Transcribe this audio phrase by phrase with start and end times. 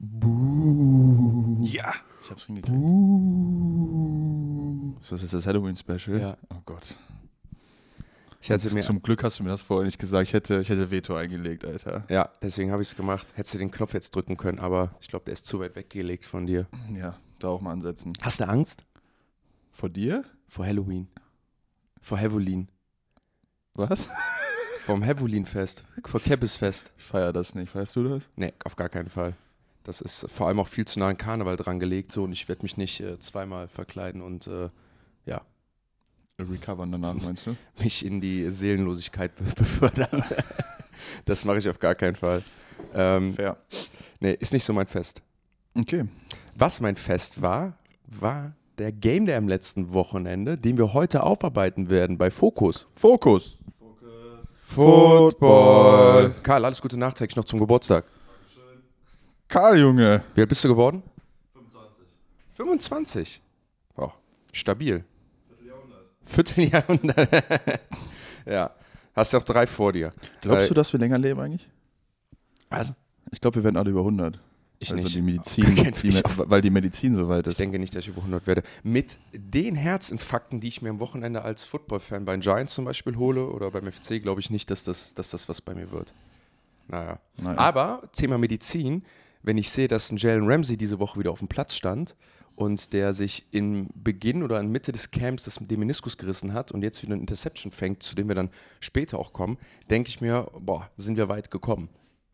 [0.00, 1.58] Buh.
[1.62, 2.76] Ja, ich hab's hingekriegt.
[3.98, 4.94] Buh.
[5.00, 6.20] Ist das jetzt das Halloween-Special?
[6.20, 6.36] Ja.
[6.50, 6.96] Oh Gott.
[8.40, 10.28] Ich hatte mir, Zum Glück hast du mir das vorher nicht gesagt.
[10.28, 12.04] Ich hätte, ich hätte Veto eingelegt, Alter.
[12.08, 13.26] ja, deswegen habe ich es gemacht.
[13.34, 16.24] Hättest du den Knopf jetzt drücken können, aber ich glaube, der ist zu weit weggelegt
[16.24, 16.68] von dir.
[16.94, 18.12] Ja, da auch mal ansetzen.
[18.22, 18.84] Hast du Angst
[19.72, 20.22] Vor dir?
[20.46, 21.08] vor Halloween?
[22.00, 22.68] Vor Halloween?
[23.74, 24.08] Was?
[24.86, 25.84] Vom Halloween-Fest?
[26.06, 26.92] Vor Kebbesfest?
[26.96, 27.70] Ich feier das nicht.
[27.70, 28.30] Feierst du das?
[28.36, 29.34] Nee, auf gar keinen Fall.
[29.88, 32.46] Das ist vor allem auch viel zu nah an Karneval dran gelegt so und ich
[32.46, 34.68] werde mich nicht äh, zweimal verkleiden und äh,
[35.24, 35.40] ja,
[36.38, 37.56] Recovern danach, meinst du?
[37.82, 40.22] mich in die Seelenlosigkeit be befördern.
[41.24, 42.42] das mache ich auf gar keinen Fall.
[42.92, 43.56] Ähm, Fair.
[44.20, 45.22] nee, ist nicht so mein Fest.
[45.74, 46.06] Okay.
[46.54, 47.72] Was mein Fest war,
[48.06, 52.86] war der Game Day am letzten Wochenende, den wir heute aufarbeiten werden bei Fokus.
[52.94, 53.56] Fokus.
[54.66, 56.34] Football.
[56.42, 58.04] Karl, alles Gute nachträglich noch zum Geburtstag.
[59.48, 60.22] Karl, Junge.
[60.34, 61.02] Wie alt bist du geworden?
[61.54, 62.04] 25.
[62.54, 63.42] 25?
[63.96, 64.10] Oh,
[64.52, 65.04] stabil.
[65.48, 66.04] Vierteljahrhundert.
[66.24, 67.80] Vierteljahrhundert.
[68.46, 68.70] ja,
[69.14, 70.12] hast ja auch drei vor dir.
[70.42, 71.68] Glaubst Äh, du, dass wir länger leben eigentlich?
[72.70, 72.92] Was?
[73.32, 74.38] Ich glaube, wir werden alle über 100.
[74.80, 75.16] Ich also nicht.
[75.16, 77.58] die Medizin, die, weil die Medizin so weit Ich ist.
[77.58, 78.62] denke nicht, dass ich über 100 werde.
[78.84, 83.16] Mit den Herzinfarkten, die ich mir am Wochenende als Football-Fan bei den Giants zum Beispiel
[83.16, 86.14] hole oder beim FC, glaube ich nicht, dass das, dass das was bei mir wird.
[86.86, 87.18] Naja.
[87.38, 87.58] Naja.
[87.58, 89.02] Aber Thema Medizin,
[89.42, 92.16] wenn ich sehe, dass ein Jalen Ramsey diese Woche wieder auf dem Platz stand
[92.54, 96.72] und der sich im Beginn oder in Mitte des Camps das den Meniskus gerissen hat
[96.72, 99.58] und jetzt wieder eine Interception fängt, zu dem wir dann später auch kommen,
[99.90, 101.88] denke ich mir, boah, sind wir weit gekommen.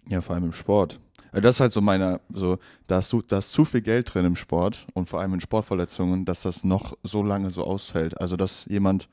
[0.08, 1.00] Ja, vor allem im Sport.
[1.33, 4.24] Also Das ist halt so meiner, so, da ist, da ist zu viel Geld drin
[4.24, 8.20] im Sport und vor allem in Sportverletzungen, dass das noch so lange so ausfällt.
[8.20, 9.08] Also, dass jemand,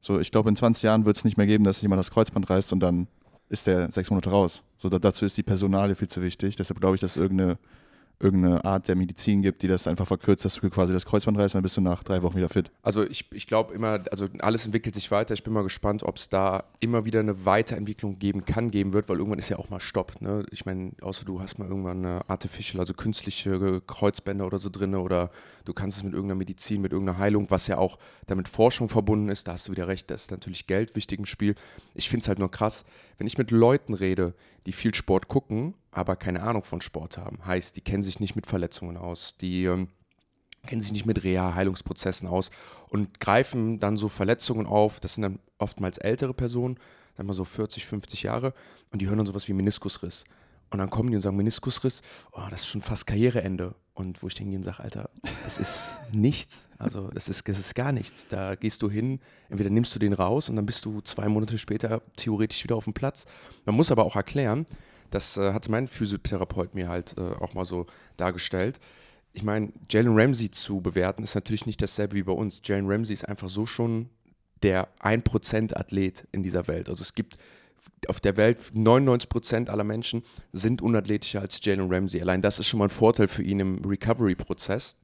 [0.00, 2.50] so, ich glaube, in 20 Jahren wird es nicht mehr geben, dass jemand das Kreuzband
[2.50, 3.06] reißt und dann
[3.50, 4.62] ist der sechs Monate raus.
[4.78, 6.56] So, da, dazu ist die Personalie viel zu wichtig.
[6.56, 7.58] Deshalb glaube ich, dass es irgendeine,
[8.20, 11.54] irgendeine Art der Medizin gibt, die das einfach verkürzt, dass du quasi das Kreuzband reißt
[11.54, 12.70] und dann bist du nach drei Wochen wieder fit.
[12.82, 15.34] Also ich, ich glaube immer, also alles entwickelt sich weiter.
[15.34, 19.08] Ich bin mal gespannt, ob es da immer wieder eine Weiterentwicklung geben kann, geben wird,
[19.08, 20.20] weil irgendwann ist ja auch mal Stopp.
[20.20, 20.46] Ne?
[20.52, 24.94] Ich meine, außer du hast mal irgendwann eine artificial, also künstliche Kreuzbänder oder so drin
[24.94, 25.30] oder
[25.64, 29.28] du kannst es mit irgendeiner Medizin, mit irgendeiner Heilung, was ja auch damit Forschung verbunden
[29.28, 31.54] ist, da hast du wieder recht, da ist natürlich Geld wichtig im Spiel.
[31.94, 32.84] Ich finde es halt nur krass,
[33.18, 34.34] wenn ich mit Leuten rede,
[34.66, 37.44] die viel Sport gucken, aber keine Ahnung von Sport haben.
[37.44, 39.88] Heißt, die kennen sich nicht mit Verletzungen aus, die ähm,
[40.66, 42.50] kennen sich nicht mit Reha-Heilungsprozessen aus
[42.88, 45.00] und greifen dann so Verletzungen auf.
[45.00, 46.78] Das sind dann oftmals ältere Personen,
[47.16, 48.52] sagen wir so 40, 50 Jahre,
[48.90, 50.24] und die hören dann sowas wie Meniskusriss.
[50.70, 53.74] Und dann kommen die und sagen, Meniskusriss, oh, das ist schon fast Karriereende.
[54.00, 55.10] Und wo ich hingehe und sage, Alter,
[55.44, 56.66] das ist nichts.
[56.78, 58.28] Also das ist, das ist gar nichts.
[58.28, 61.58] Da gehst du hin, entweder nimmst du den raus und dann bist du zwei Monate
[61.58, 63.26] später theoretisch wieder auf dem Platz.
[63.66, 64.64] Man muss aber auch erklären,
[65.10, 67.84] das äh, hat mein Physiotherapeut mir halt äh, auch mal so
[68.16, 68.80] dargestellt.
[69.34, 72.62] Ich meine, Jalen Ramsey zu bewerten ist natürlich nicht dasselbe wie bei uns.
[72.64, 74.08] Jalen Ramsey ist einfach so schon
[74.62, 76.88] der 1% Athlet in dieser Welt.
[76.88, 77.36] Also es gibt
[78.08, 82.20] auf der Welt 99% aller Menschen sind unathletischer als Jalen Ramsey.
[82.20, 84.96] Allein das ist schon mal ein Vorteil für ihn im Recovery-Prozess.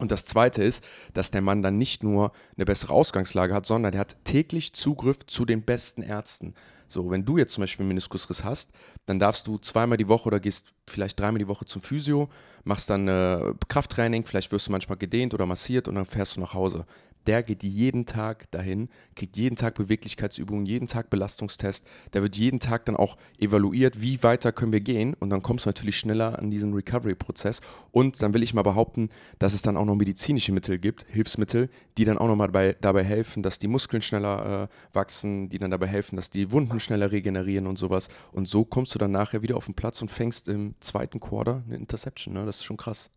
[0.00, 3.92] Und das Zweite ist, dass der Mann dann nicht nur eine bessere Ausgangslage hat, sondern
[3.92, 6.54] der hat täglich Zugriff zu den besten Ärzten.
[6.88, 8.70] So, wenn du jetzt zum Beispiel einen Meniskusriss hast,
[9.04, 12.30] dann darfst du zweimal die Woche oder gehst vielleicht dreimal die Woche zum Physio,
[12.64, 16.40] machst dann äh, Krafttraining, vielleicht wirst du manchmal gedehnt oder massiert und dann fährst du
[16.40, 16.86] nach Hause.
[17.26, 21.86] Der geht jeden Tag dahin, kriegt jeden Tag Beweglichkeitsübungen, jeden Tag Belastungstest.
[22.12, 25.14] Der wird jeden Tag dann auch evaluiert, wie weiter können wir gehen.
[25.14, 27.60] Und dann kommst du natürlich schneller an diesen Recovery-Prozess.
[27.90, 31.68] Und dann will ich mal behaupten, dass es dann auch noch medizinische Mittel gibt, Hilfsmittel,
[31.98, 35.70] die dann auch nochmal dabei, dabei helfen, dass die Muskeln schneller äh, wachsen, die dann
[35.70, 38.08] dabei helfen, dass die Wunden schneller regenerieren und sowas.
[38.32, 41.62] Und so kommst du dann nachher wieder auf den Platz und fängst im zweiten Quarter
[41.66, 42.34] eine Interception.
[42.34, 42.46] Ne?
[42.46, 43.10] Das ist schon krass.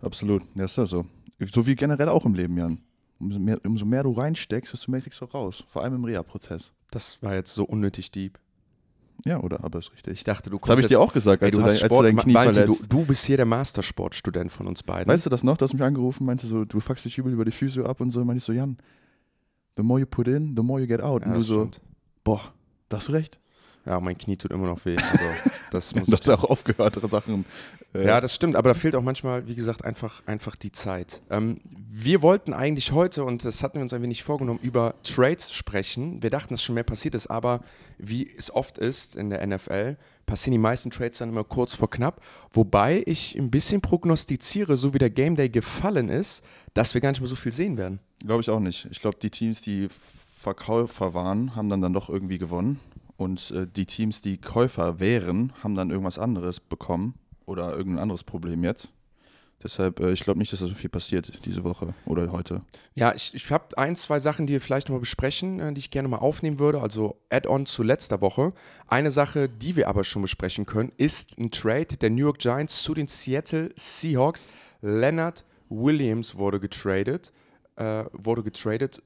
[0.00, 0.42] Absolut.
[0.54, 1.06] Ja, ist ja so.
[1.52, 2.78] So wie generell auch im Leben, Jan.
[3.20, 5.62] Umso mehr, umso mehr du reinsteckst, desto mehr kriegst du auch raus.
[5.68, 6.72] Vor allem im Reha-Prozess.
[6.90, 8.38] Das war jetzt so unnötig deep.
[9.26, 9.62] Ja, oder?
[9.62, 10.14] Aber ist richtig.
[10.14, 11.82] Ich dachte, du Das habe ich dir auch gesagt, Ey, als, du du, hast dein,
[11.82, 12.82] als du Sport, dein Knie Valentin, verletzt.
[12.84, 15.12] du, du bist hier der Mastersportstudent von uns beiden.
[15.12, 15.58] Weißt du das noch?
[15.58, 18.10] Du hast mich angerufen, meinte so, du fuckst dich übel über die Physio ab und
[18.10, 18.24] so.
[18.24, 18.78] Meinte ich so, Jan,
[19.76, 21.20] the more you put in, the more you get out.
[21.20, 21.80] ja, und du das so, stimmt.
[22.24, 22.40] boah,
[22.88, 23.38] da hast du recht.
[23.84, 24.96] Ja, mein Knie tut immer noch weh.
[24.96, 27.44] Also, das muss ja auch aufgehört, Sachen.
[27.94, 31.22] Äh, Ja, das stimmt, aber da fehlt auch manchmal, wie gesagt, einfach, einfach die Zeit.
[31.30, 35.52] Ähm, wir wollten eigentlich heute, und das hatten wir uns ein wenig vorgenommen, über Trades
[35.52, 36.22] sprechen.
[36.22, 37.62] Wir dachten, dass schon mehr passiert ist, aber
[37.98, 39.96] wie es oft ist in der NFL,
[40.26, 42.22] passieren die meisten Trades dann immer kurz vor knapp.
[42.52, 46.44] Wobei ich ein bisschen prognostiziere, so wie der Game Day gefallen ist,
[46.74, 47.98] dass wir gar nicht mehr so viel sehen werden.
[48.24, 48.86] Glaube ich auch nicht.
[48.90, 49.88] Ich glaube, die Teams, die
[50.38, 52.78] Verkäufer waren, haben dann, dann doch irgendwie gewonnen.
[53.20, 57.16] Und äh, die Teams, die Käufer wären, haben dann irgendwas anderes bekommen.
[57.44, 58.92] oder irgendein anderes Problem jetzt.
[59.62, 62.60] Deshalb, äh, ich glaube nicht, dass da so viel passiert diese Woche oder heute.
[62.94, 65.90] Ja, ich, ich habe ein, zwei Sachen, die wir vielleicht nochmal besprechen, äh, die ich
[65.90, 66.80] gerne mal aufnehmen würde.
[66.80, 68.54] Also Add-on zu letzter Woche.
[68.86, 72.82] Eine Sache, die wir aber schon besprechen können, ist ein Trade der New York Giants
[72.82, 74.46] zu den Seattle Seahawks.
[74.80, 77.34] Leonard Williams wurde getradet,
[77.76, 79.02] äh, wurde getradet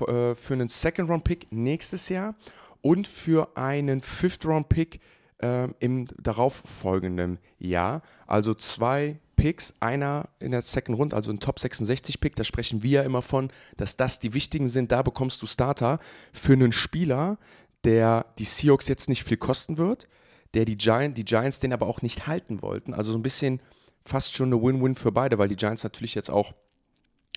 [0.00, 2.34] äh, für einen Second-Round-Pick nächstes Jahr
[2.82, 5.00] und für einen Fifth-Round-Pick
[5.38, 8.02] äh, im darauffolgenden Jahr.
[8.26, 12.82] Also zwei Picks, einer in der Second Runde, also ein Top 66 Pick, da sprechen
[12.82, 15.98] wir ja immer von, dass das die wichtigen sind, da bekommst du Starter
[16.32, 17.38] für einen Spieler,
[17.84, 20.06] der die Seahawks jetzt nicht viel kosten wird,
[20.54, 22.94] der die, Giant, die Giants den aber auch nicht halten wollten.
[22.94, 23.60] Also so ein bisschen
[24.04, 26.54] fast schon eine Win-Win für beide, weil die Giants natürlich jetzt auch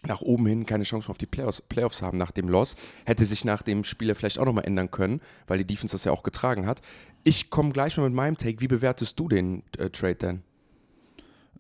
[0.08, 2.76] nach oben hin keine Chance auf die Playoffs, Playoffs haben nach dem Loss.
[3.06, 6.12] Hätte sich nach dem Spieler vielleicht auch nochmal ändern können, weil die Defense das ja
[6.12, 6.82] auch getragen hat.
[7.24, 8.62] Ich komme gleich mal mit meinem Take.
[8.62, 10.44] Wie bewertest du den äh, Trade denn?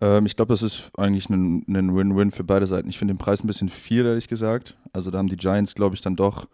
[0.02, 2.90] Ähm, ich glaube, das ist eigentlich ein Win-Win für beide Seiten.
[2.90, 4.78] Ich finde den Preis ein bisschen viel, ehrlich gesagt.
[4.94, 6.48] Also da haben die Giants, glaube ich, dann doch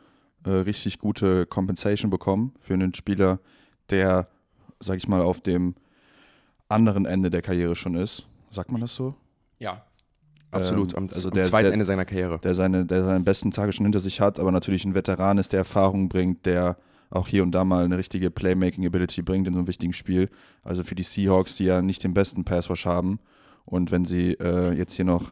[0.46, 3.40] äh, richtig gute Compensation bekommen für einen Spieler,
[3.90, 4.28] der,
[4.80, 5.76] sag ich mal, auf dem
[6.70, 8.26] anderen Ende der Karriere schon ist.
[8.52, 9.16] Sagt man das so?
[9.60, 9.86] Ja,
[10.51, 12.39] Absolut, am, ähm, also am der, zweiten der, Ende seiner Karriere.
[12.39, 15.53] Der seine, der seine besten Tage schon hinter sich hat, aber natürlich ein Veteran ist,
[15.53, 16.77] der Erfahrung bringt, der
[17.09, 20.30] auch hier und da mal eine richtige Playmaking-Ability bringt in so einem wichtigen Spiel.
[20.63, 23.19] Also für die Seahawks, die ja nicht den besten Passwash haben.
[23.65, 25.31] Und wenn sie äh, jetzt hier noch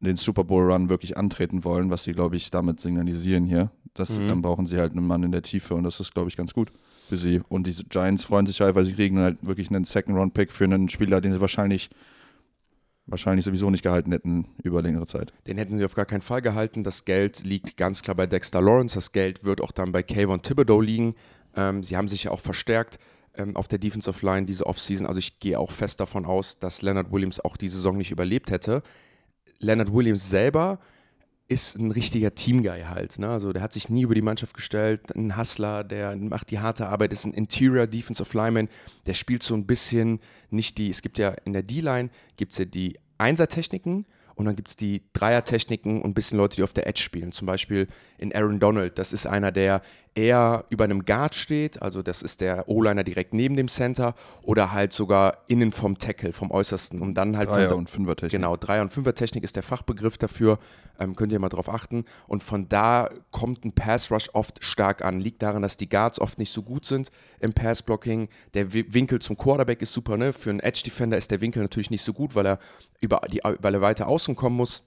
[0.00, 4.18] den Super Bowl Run wirklich antreten wollen, was sie, glaube ich, damit signalisieren hier, das,
[4.18, 4.28] mhm.
[4.28, 6.52] dann brauchen sie halt einen Mann in der Tiefe und das ist, glaube ich, ganz
[6.52, 6.72] gut
[7.08, 7.40] für sie.
[7.48, 10.88] Und die Giants freuen sich halt, weil sie kriegen halt wirklich einen Second-Round-Pick für einen
[10.88, 11.90] Spieler, den sie wahrscheinlich
[13.06, 15.32] wahrscheinlich sowieso nicht gehalten hätten über längere Zeit.
[15.46, 16.84] Den hätten sie auf gar keinen Fall gehalten.
[16.84, 18.94] Das Geld liegt ganz klar bei Dexter Lawrence.
[18.94, 21.14] Das Geld wird auch dann bei Kayvon Thibodeau liegen.
[21.54, 22.98] Ähm, sie haben sich ja auch verstärkt
[23.36, 25.06] ähm, auf der Defensive Line diese Offseason.
[25.06, 28.50] Also ich gehe auch fest davon aus, dass Leonard Williams auch die Saison nicht überlebt
[28.50, 28.82] hätte.
[29.58, 30.78] Leonard Williams selber
[31.46, 33.18] ist ein richtiger Teamguy halt.
[33.18, 33.28] Ne?
[33.28, 36.88] Also der hat sich nie über die Mannschaft gestellt, ein Hustler, der macht die harte
[36.88, 38.68] Arbeit, ist ein Interior Defensive Lineman,
[39.06, 40.20] der spielt so ein bisschen
[40.50, 44.56] nicht die, es gibt ja in der D-Line, gibt es ja die Einsertechniken und dann
[44.56, 47.30] gibt es die Dreiertechniken und ein bisschen Leute, die auf der Edge spielen.
[47.32, 47.86] Zum Beispiel
[48.18, 49.82] in Aaron Donald, das ist einer, der
[50.14, 54.72] eher über einem Guard steht, also das ist der O-Liner direkt neben dem Center oder
[54.72, 57.00] halt sogar innen vom Tackle, vom Äußersten.
[57.00, 58.32] Und dann halt Dreier- und Fünfer-Technik.
[58.32, 60.58] Genau, Dreier- und Fünfer-Technik ist der Fachbegriff dafür,
[61.00, 62.04] ähm, könnt ihr mal drauf achten.
[62.28, 65.20] Und von da kommt ein Pass-Rush oft stark an.
[65.20, 67.10] Liegt daran, dass die Guards oft nicht so gut sind
[67.40, 68.28] im Pass-Blocking.
[68.54, 70.32] Der Winkel zum Quarterback ist super, ne?
[70.32, 72.58] Für einen Edge-Defender ist der Winkel natürlich nicht so gut, weil er,
[73.00, 74.84] über die, weil er weiter außen kommen muss.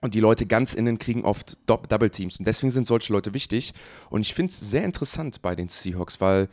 [0.00, 2.38] Und die Leute ganz innen kriegen oft Double Teams.
[2.38, 3.74] Und deswegen sind solche Leute wichtig.
[4.08, 6.48] Und ich finde es sehr interessant bei den Seahawks, weil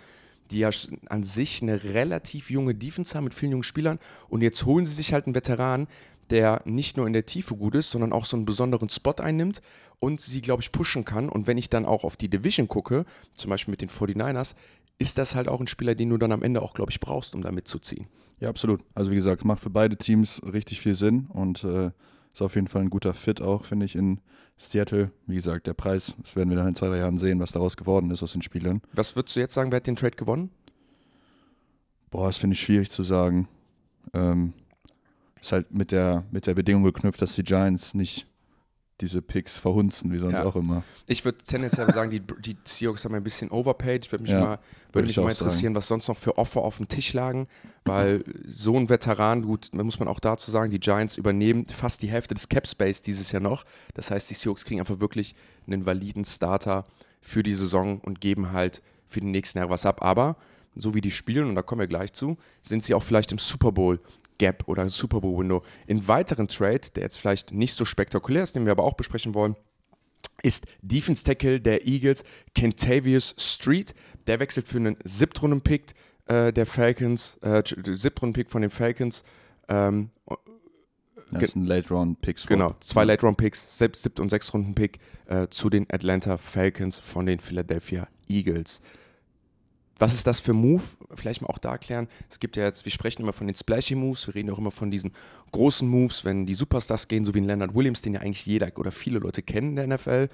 [0.51, 0.69] die ja
[1.07, 3.99] an sich eine relativ junge Defense haben mit vielen jungen Spielern.
[4.29, 5.87] Und jetzt holen sie sich halt einen Veteran,
[6.29, 9.61] der nicht nur in der Tiefe gut ist, sondern auch so einen besonderen Spot einnimmt
[9.99, 11.29] und sie, glaube ich, pushen kann.
[11.29, 14.55] Und wenn ich dann auch auf die Division gucke, zum Beispiel mit den 49ers,
[14.99, 17.35] ist das halt auch ein Spieler, den du dann am Ende auch, glaube ich, brauchst,
[17.35, 18.07] um da mitzuziehen.
[18.39, 18.83] Ja, absolut.
[18.93, 21.91] Also wie gesagt, macht für beide Teams richtig viel Sinn und äh,
[22.37, 24.19] ist auf jeden Fall ein guter Fit auch, finde ich, in
[24.57, 25.11] Seattle.
[25.25, 27.75] Wie gesagt, der Preis, das werden wir dann in zwei, drei Jahren sehen, was daraus
[27.75, 28.81] geworden ist aus den Spielern.
[28.93, 30.51] Was würdest du jetzt sagen, wer hat den Trade gewonnen?
[32.11, 33.47] Boah, das finde ich schwierig zu sagen.
[34.13, 34.53] Ähm,
[35.41, 38.27] ist halt mit der, mit der Bedingung geknüpft, dass die Giants nicht
[39.01, 40.43] diese Picks verhunzen, wie sonst ja.
[40.43, 40.83] auch immer.
[41.05, 44.05] Ich würde tendenziell sagen, die, die Seahawks haben ein bisschen overpaid.
[44.05, 44.59] Ich würde mich, ja, mal,
[44.91, 45.75] würd mich mal interessieren, sagen.
[45.75, 47.47] was sonst noch für Offer auf dem Tisch lagen,
[47.85, 52.09] weil so ein Veteran, gut, muss man auch dazu sagen, die Giants übernehmen fast die
[52.09, 53.65] Hälfte des Cap Space dieses Jahr noch.
[53.93, 55.35] Das heißt, die Seahawks kriegen einfach wirklich
[55.67, 56.85] einen validen Starter
[57.21, 60.01] für die Saison und geben halt für die nächsten Jahre was ab.
[60.01, 60.37] Aber
[60.75, 63.37] so wie die spielen, und da kommen wir gleich zu, sind sie auch vielleicht im
[63.37, 63.99] Super Bowl
[64.37, 65.63] Gap oder Super Bowl Window.
[65.87, 69.33] In weiteren Trade, der jetzt vielleicht nicht so spektakulär ist, den wir aber auch besprechen
[69.33, 69.55] wollen,
[70.43, 73.95] ist Defense Tackle der Eagles Kentavious Street.
[74.27, 75.93] Der wechselt für einen Siebtrunden-Pick
[76.25, 79.23] äh, der Falcons, äh, Siebtrunden-Pick von den Falcons.
[79.67, 80.11] Ähm,
[81.31, 82.47] das ist ein Late-Round-Pick.
[82.47, 88.81] Genau, zwei Late-Round-Picks, Siebт- und Sechstrunden-Pick äh, zu den Atlanta Falcons von den Philadelphia Eagles.
[89.99, 90.83] Was ist das für Move?
[91.15, 92.07] Vielleicht mal auch da erklären.
[92.29, 94.71] Es gibt ja jetzt, wir sprechen immer von den Splashy Moves, wir reden auch immer
[94.71, 95.11] von diesen
[95.51, 98.91] großen Moves, wenn die Superstars gehen, so wie Leonard Williams, den ja eigentlich jeder oder
[98.91, 100.29] viele Leute kennen in der NFL.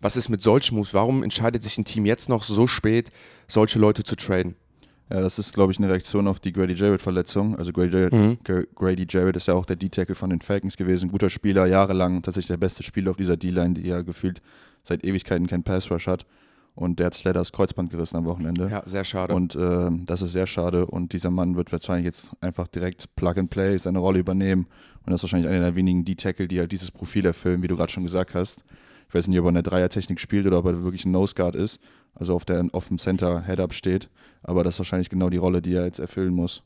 [0.00, 0.94] Was ist mit solchen Moves?
[0.94, 3.10] Warum entscheidet sich ein Team jetzt noch so spät,
[3.48, 4.54] solche Leute zu traden?
[5.10, 7.56] Ja, das ist, glaube ich, eine Reaktion auf die Grady Jarrett-Verletzung.
[7.56, 8.38] Also Grady Jarrett, mhm.
[8.74, 12.48] Grady Jarrett ist ja auch der D-Tackle von den Falcons gewesen, guter Spieler, jahrelang tatsächlich
[12.48, 14.42] der beste Spieler auf dieser D-Line, die ja gefühlt
[14.84, 16.26] seit Ewigkeiten kein Pass-Rush hat.
[16.78, 18.68] Und der hat sich leider das Kreuzband gerissen am Wochenende.
[18.70, 19.34] Ja, sehr schade.
[19.34, 20.86] Und äh, das ist sehr schade.
[20.86, 24.68] Und dieser Mann wird wahrscheinlich jetzt einfach direkt Plug and Play seine Rolle übernehmen.
[25.04, 27.76] Und das ist wahrscheinlich einer der wenigen D-Tackle, die halt dieses Profil erfüllen, wie du
[27.76, 28.62] gerade schon gesagt hast.
[29.08, 31.34] Ich weiß nicht, ob er in der Dreiertechnik spielt oder ob er wirklich ein Nose
[31.34, 31.80] Guard ist,
[32.14, 34.08] also auf, der, auf dem Center Head-Up steht.
[34.44, 36.62] Aber das ist wahrscheinlich genau die Rolle, die er jetzt erfüllen muss.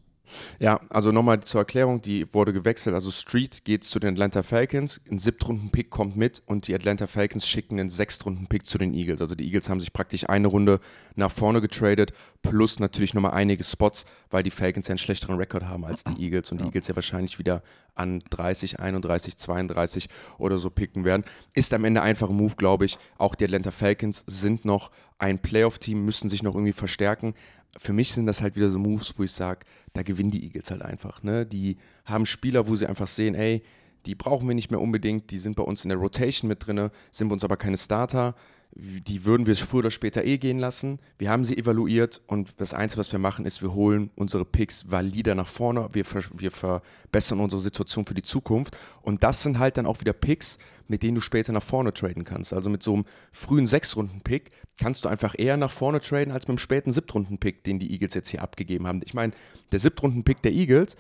[0.59, 2.95] Ja, also nochmal zur Erklärung, die wurde gewechselt.
[2.95, 7.47] Also Street geht zu den Atlanta Falcons, ein Siebtrunden-Pick kommt mit und die Atlanta Falcons
[7.47, 9.21] schicken einen Sechstrunden-Pick zu den Eagles.
[9.21, 10.81] Also die Eagles haben sich praktisch eine Runde
[11.15, 12.13] nach vorne getradet,
[12.43, 16.23] plus natürlich nochmal einige Spots, weil die Falcons ja einen schlechteren Rekord haben als die
[16.23, 17.63] Eagles und die Eagles ja wahrscheinlich wieder
[17.95, 21.25] an 30, 31, 32 oder so picken werden.
[21.55, 22.99] Ist am Ende einfach ein Move, glaube ich.
[23.19, 27.35] Auch die Atlanta Falcons sind noch ein Playoff-Team, müssen sich noch irgendwie verstärken
[27.79, 29.61] für mich sind das halt wieder so Moves, wo ich sage,
[29.93, 31.23] da gewinnen die Eagles halt einfach.
[31.23, 31.47] Ne?
[31.47, 33.63] Die haben Spieler, wo sie einfach sehen, ey,
[34.07, 36.91] die brauchen wir nicht mehr unbedingt, die sind bei uns in der Rotation mit drin,
[37.11, 38.35] sind bei uns aber keine Starter.
[38.75, 40.99] Die würden wir früher oder später eh gehen lassen.
[41.19, 44.91] Wir haben sie evaluiert und das Einzige, was wir machen, ist, wir holen unsere Picks
[44.91, 45.91] valider nach vorne.
[45.93, 46.05] Wir,
[46.37, 48.79] wir verbessern unsere Situation für die Zukunft.
[49.03, 52.25] Und das sind halt dann auch wieder Picks, mit denen du später nach vorne traden
[52.25, 52.55] kannst.
[52.55, 56.51] Also mit so einem frühen Sechs-Runden-Pick kannst du einfach eher nach vorne traden als mit
[56.51, 59.03] einem späten Siebtrunden-Pick, den die Eagles jetzt hier abgegeben haben.
[59.05, 59.33] Ich meine,
[59.71, 60.97] der Siebtrunden-Pick der Eagles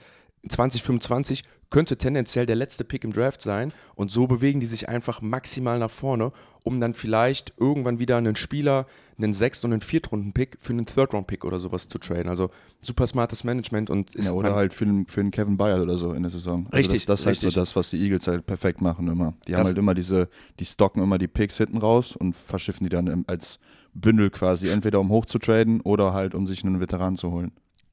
[0.49, 5.23] 2025 könnte tendenziell der letzte Pick im Draft sein und so bewegen die sich einfach
[5.23, 6.33] maximal nach vorne,
[6.65, 11.45] um dann vielleicht irgendwann wieder einen Spieler, einen Sechst- und einen Viertrunden-Pick für einen Third-Round-Pick
[11.45, 12.29] oder sowas zu traden.
[12.29, 12.51] Also
[12.83, 15.97] super smartes Management und ist ja, oder halt für einen, für einen Kevin Bayard oder
[15.97, 16.67] so in der Saison.
[16.67, 17.07] Also richtig.
[17.07, 17.39] Das, das richtig.
[17.39, 19.35] ist halt so das, was die Eagles halt perfekt machen immer.
[19.47, 22.85] Die das haben halt immer diese, die stocken immer die Picks hinten raus und verschiffen
[22.85, 23.59] die dann als
[23.95, 27.53] Bündel quasi, entweder um hoch zu traden oder halt um sich einen Veteran zu holen.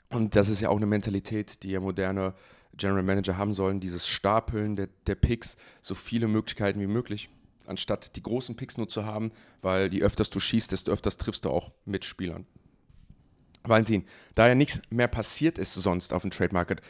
[0.10, 2.34] Und das ist ja auch eine Mentalität, die ja moderne
[2.76, 7.30] General Manager haben sollen, dieses Stapeln der, der Picks, so viele Möglichkeiten wie möglich,
[7.68, 11.46] anstatt die großen Picks nur zu haben, weil je öfters du schießt, desto öfters triffst
[11.46, 12.46] du auch mit Spielern.
[13.64, 16.82] Valentin, da ja nichts mehr passiert ist sonst auf dem Trade Market,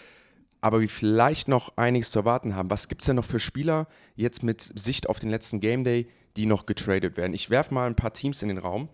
[0.62, 3.88] aber wir vielleicht noch einiges zu erwarten haben, was gibt es denn noch für Spieler
[4.16, 6.08] jetzt mit Sicht auf den letzten Game Day,
[6.38, 7.34] die noch getradet werden?
[7.34, 8.90] Ich werfe mal ein paar Teams in den Raum,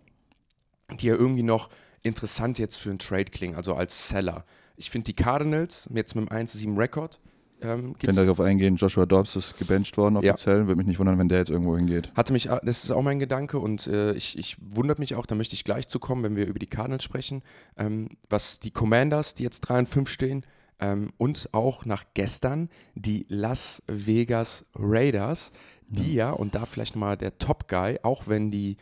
[1.00, 1.70] die ja irgendwie noch
[2.05, 4.45] interessant jetzt für einen Trade klingen, also als Seller.
[4.77, 7.19] Ich finde die Cardinals jetzt mit dem 1-7 Rekord.
[7.62, 10.59] Ähm, ich kann darauf eingehen, Joshua Dobbs ist gebencht worden offiziell.
[10.59, 10.67] Ja.
[10.67, 12.12] Würde mich nicht wundern, wenn der jetzt irgendwo hingeht.
[12.15, 15.35] Hatte mich, das ist auch mein Gedanke und äh, ich, ich wundert mich auch, da
[15.35, 17.43] möchte ich gleich zu kommen, wenn wir über die Cardinals sprechen,
[17.77, 20.43] ähm, was die Commanders, die jetzt 3 und 5 stehen,
[20.79, 25.53] ähm, und auch nach gestern die Las Vegas Raiders,
[25.88, 28.75] die ja, ja und da vielleicht mal der Top-Guy, auch wenn die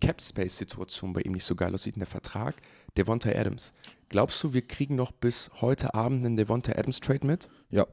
[0.00, 2.54] Cap-Space-Situation bei ihm nicht so geil aussieht in der Vertrag,
[2.96, 3.72] Devonta Adams.
[4.08, 7.48] Glaubst du, wir kriegen noch bis heute Abend einen Devonta Adams Trade mit?
[7.70, 7.86] Ja,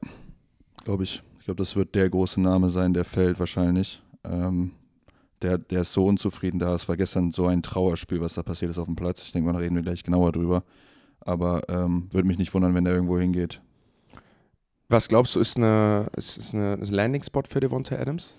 [0.84, 1.22] glaube ich.
[1.38, 4.00] Ich glaube, das wird der große Name sein, der fällt wahrscheinlich.
[4.24, 4.72] Ähm,
[5.42, 6.74] der, der ist so unzufrieden da.
[6.74, 9.24] Es war gestern so ein Trauerspiel, was da passiert ist auf dem Platz.
[9.24, 10.62] Ich denke mal, da reden wir gleich genauer drüber.
[11.20, 13.60] Aber ähm, würde mich nicht wundern, wenn er irgendwo hingeht.
[14.88, 18.36] Was glaubst du, ist eine, ist, ist eine Landing-Spot für Devonta Adams?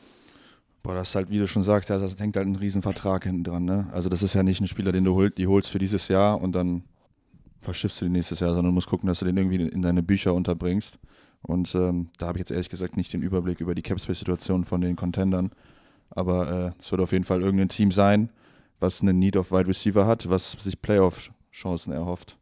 [0.83, 3.63] Boah, das ist halt, wie du schon sagst, das hängt halt ein Riesenvertrag hinten dran.
[3.63, 3.87] Ne?
[3.93, 6.41] Also das ist ja nicht ein Spieler, den du hol, die holst für dieses Jahr
[6.41, 6.83] und dann
[7.61, 10.03] verschiffst du den nächstes Jahr, sondern du musst gucken, dass du den irgendwie in deine
[10.03, 10.99] Bücher unterbringst.
[11.41, 14.81] Und ähm, da habe ich jetzt ehrlich gesagt nicht den Überblick über die Capspace-Situation von
[14.81, 15.51] den Contendern.
[16.09, 18.29] Aber äh, es wird auf jeden Fall irgendein Team sein,
[18.79, 22.37] was einen Need of Wide Receiver hat, was sich Playoff-Chancen erhofft.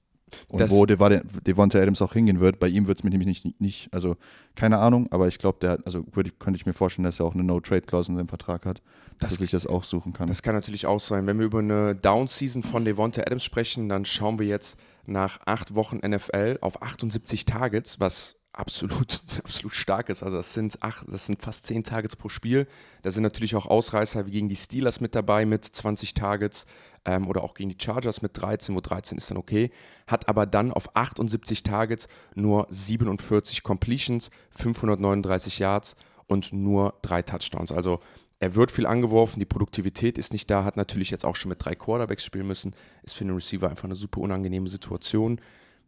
[0.48, 3.62] Und das wo Devonta Adams auch hingehen wird, bei ihm wird es mich nämlich nicht,
[3.62, 4.16] nicht, also
[4.56, 7.34] keine Ahnung, aber ich glaube, der, also würde, könnte ich mir vorstellen, dass er auch
[7.34, 8.82] eine No-Trade-Clause in seinem Vertrag hat,
[9.20, 10.28] dass das, er sich das auch suchen kann.
[10.28, 11.28] Das kann natürlich auch sein.
[11.28, 15.76] Wenn wir über eine Down-Season von Devonta Adams sprechen, dann schauen wir jetzt nach acht
[15.76, 20.24] Wochen NFL auf 78 Targets, was absolut, absolut stark ist.
[20.24, 22.68] Also das sind acht, das sind fast zehn Targets pro Spiel.
[23.02, 26.66] Da sind natürlich auch Ausreißer wie gegen die Steelers mit dabei mit 20 Targets
[27.06, 29.72] ähm, oder auch gegen die Chargers mit 13, wo 13 ist dann okay.
[30.08, 35.96] Hat aber dann auf 78 Targets nur 47 Completions, 539 Yards
[36.28, 37.72] und nur drei Touchdowns.
[37.72, 38.00] Also
[38.40, 41.64] er wird viel angeworfen, die Produktivität ist nicht da, hat natürlich jetzt auch schon mit
[41.64, 42.76] drei Quarterbacks spielen müssen.
[43.04, 45.40] Ist für einen Receiver einfach eine super unangenehme Situation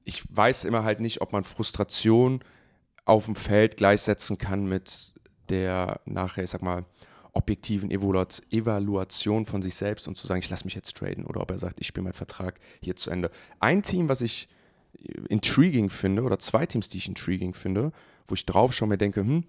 [0.03, 2.43] ich weiß immer halt nicht, ob man Frustration
[3.05, 5.13] auf dem Feld gleichsetzen kann mit
[5.50, 6.86] der nachher, ich sag mal,
[7.34, 11.52] objektiven Evaluation von sich selbst und zu sagen, ich lasse mich jetzt traden oder ob
[11.52, 13.32] er sagt, ich spiele meinen Vertrag hier zu Ende.
[13.60, 14.48] Ein Team, was ich
[15.30, 17.92] intriguing finde oder zwei Teams, die ich intriguing finde,
[18.28, 19.44] wo ich drauf und mir denke, hm,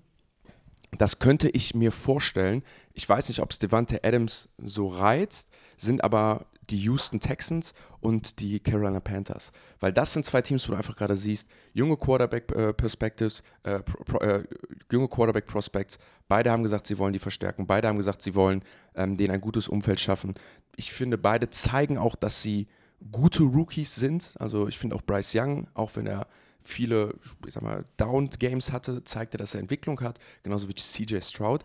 [0.97, 2.63] das könnte ich mir vorstellen.
[2.93, 8.41] Ich weiß nicht, ob es Devante Adams so reizt, sind aber die Houston Texans und
[8.41, 9.53] die Carolina Panthers.
[9.81, 13.81] Weil das sind zwei Teams, wo du einfach gerade siehst, junge Quarterback-Perspectives, äh,
[14.21, 14.45] äh,
[14.91, 15.99] junge Quarterback-Prospects.
[16.29, 17.67] Beide haben gesagt, sie wollen die verstärken.
[17.67, 18.63] Beide haben gesagt, sie wollen
[18.95, 20.35] ähm, denen ein gutes Umfeld schaffen.
[20.77, 22.67] Ich finde, beide zeigen auch, dass sie
[23.13, 24.35] gute Rookies sind.
[24.39, 26.27] Also ich finde auch Bryce Young, auch wenn er
[26.65, 27.15] viele,
[27.47, 31.21] ich sag mal, Downed Games hatte, zeigt er, dass er Entwicklung hat, genauso wie CJ
[31.21, 31.63] Stroud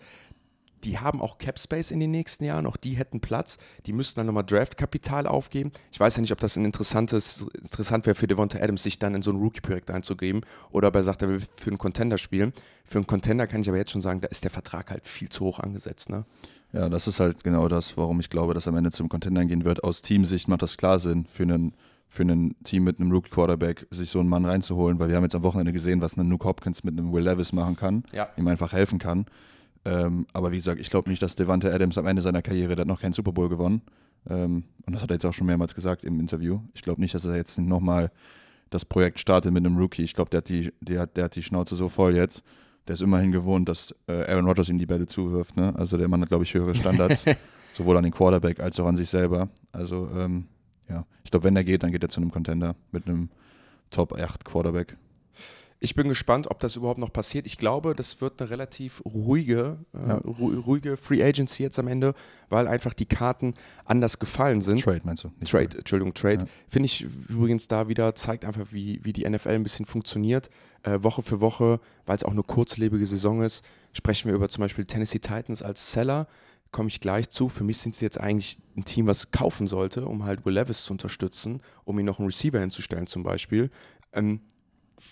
[0.83, 3.57] die haben auch Cap Space in den nächsten Jahren, auch die hätten Platz.
[3.86, 5.71] Die müssten dann nochmal Draft-Kapital aufgeben.
[5.91, 9.15] Ich weiß ja nicht, ob das ein interessantes, interessant wäre für Devonta Adams, sich dann
[9.15, 12.53] in so ein Rookie-Projekt einzugeben oder ob er sagt, er will für einen Contender spielen.
[12.86, 15.29] Für einen Contender kann ich aber jetzt schon sagen, da ist der Vertrag halt viel
[15.29, 16.09] zu hoch angesetzt.
[16.09, 16.25] Ne?
[16.74, 19.65] Ja, das ist halt genau das, warum ich glaube, dass am Ende zum Contender gehen
[19.65, 19.83] wird.
[19.83, 21.74] Aus Teamsicht macht das klar Sinn für einen
[22.09, 25.36] für ein Team mit einem Rookie-Quarterback, sich so einen Mann reinzuholen, weil wir haben jetzt
[25.36, 28.27] am Wochenende gesehen, was ein Nuke Hopkins mit einem Will Levis machen kann, ja.
[28.36, 29.25] ihm einfach helfen kann.
[29.86, 32.81] Ähm, aber wie gesagt, ich glaube nicht, dass Devante Adams am Ende seiner Karriere, der
[32.81, 33.81] hat noch keinen Super Bowl gewonnen.
[34.29, 36.59] Ähm, und das hat er jetzt auch schon mehrmals gesagt im Interview.
[36.74, 38.12] Ich glaube nicht, dass er jetzt nochmal
[38.69, 40.03] das Projekt startet mit einem Rookie.
[40.03, 42.43] Ich glaube, der, hat die, der, hat, der hat die Schnauze so voll jetzt.
[42.88, 45.55] Der ist immerhin gewohnt, dass äh, Aaron Rodgers ihm die Bälle zuwirft.
[45.57, 45.74] Ne?
[45.75, 47.25] Also der Mann hat, glaube ich, höhere Standards,
[47.74, 49.50] sowohl an den Quarterback als auch an sich selber.
[49.71, 50.48] Also ähm,
[50.89, 53.29] ja, ich glaube, wenn er geht, dann geht er zu einem Contender mit einem
[53.91, 54.98] Top 8 Quarterback.
[55.81, 57.45] Ich bin gespannt, ob das überhaupt noch passiert.
[57.45, 62.13] Ich glaube, das wird eine relativ ruhige, äh, ruhige Free Agency jetzt am Ende,
[62.50, 63.53] weil einfach die Karten
[63.86, 64.81] anders gefallen sind.
[64.81, 65.31] Trade meinst du?
[65.39, 65.77] Nicht Trade, free.
[65.77, 66.41] Entschuldigung, Trade.
[66.41, 66.48] Ja.
[66.67, 70.50] Finde ich übrigens da wieder, zeigt einfach, wie, wie die NFL ein bisschen funktioniert.
[70.83, 74.62] Äh, Woche für Woche, weil es auch eine kurzlebige Saison ist, sprechen wir über zum
[74.62, 76.27] Beispiel Tennessee Titans als Seller
[76.71, 77.50] komme ich gleich zu.
[77.50, 80.83] Für mich sind sie jetzt eigentlich ein Team, was kaufen sollte, um halt Will Levis
[80.83, 83.69] zu unterstützen, um ihn noch einen Receiver hinzustellen zum Beispiel.
[84.13, 84.41] Ähm,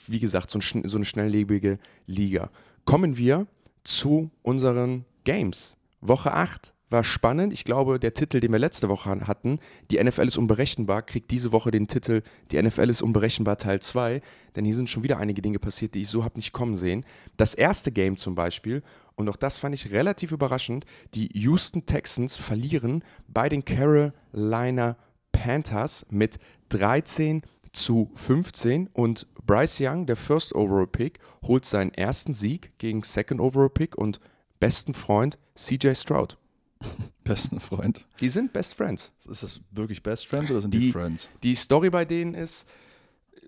[0.08, 2.50] wie gesagt, so, ein, so eine schnelllebige Liga.
[2.86, 3.48] Kommen wir
[3.84, 5.78] zu unseren Games.
[6.02, 7.52] Woche 8 war spannend.
[7.52, 9.60] Ich glaube, der Titel, den wir letzte Woche hatten,
[9.92, 14.22] die NFL ist unberechenbar, kriegt diese Woche den Titel, die NFL ist unberechenbar Teil 2,
[14.56, 17.06] denn hier sind schon wieder einige Dinge passiert, die ich so habe nicht kommen sehen.
[17.36, 18.84] Das erste Game zum Beispiel,
[19.16, 24.96] und auch das fand ich relativ überraschend, die Houston Texans verlieren bei den Carolina
[25.32, 26.40] Panthers mit
[26.70, 33.04] 13 zu 15 und Bryce Young, der First Overall Pick, holt seinen ersten Sieg gegen
[33.04, 34.20] Second Overall Pick und
[34.60, 36.38] besten Freund CJ Stroud.
[37.24, 38.06] Besten Freund?
[38.20, 39.12] Die sind Best Friends.
[39.28, 41.30] Ist das wirklich Best Friends oder sind die, die Friends?
[41.44, 42.68] Die Story bei denen ist,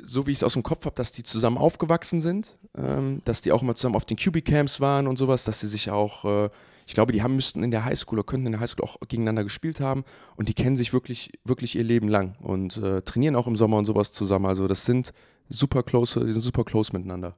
[0.02, 3.42] so wie ich es aus dem Kopf habe, dass die zusammen aufgewachsen sind, ähm, dass
[3.42, 6.50] die auch mal zusammen auf den QB-Camps waren und sowas, dass sie sich auch äh,
[6.90, 9.44] ich glaube, die haben müssten in der Highschool oder könnten in der Highschool auch gegeneinander
[9.44, 10.04] gespielt haben
[10.38, 13.78] und die kennen sich wirklich, wirklich ihr Leben lang und äh, trainieren auch im Sommer
[13.78, 14.48] und sowas zusammen.
[14.48, 15.14] Also das sind
[15.50, 17.34] super close, die sind super close miteinander.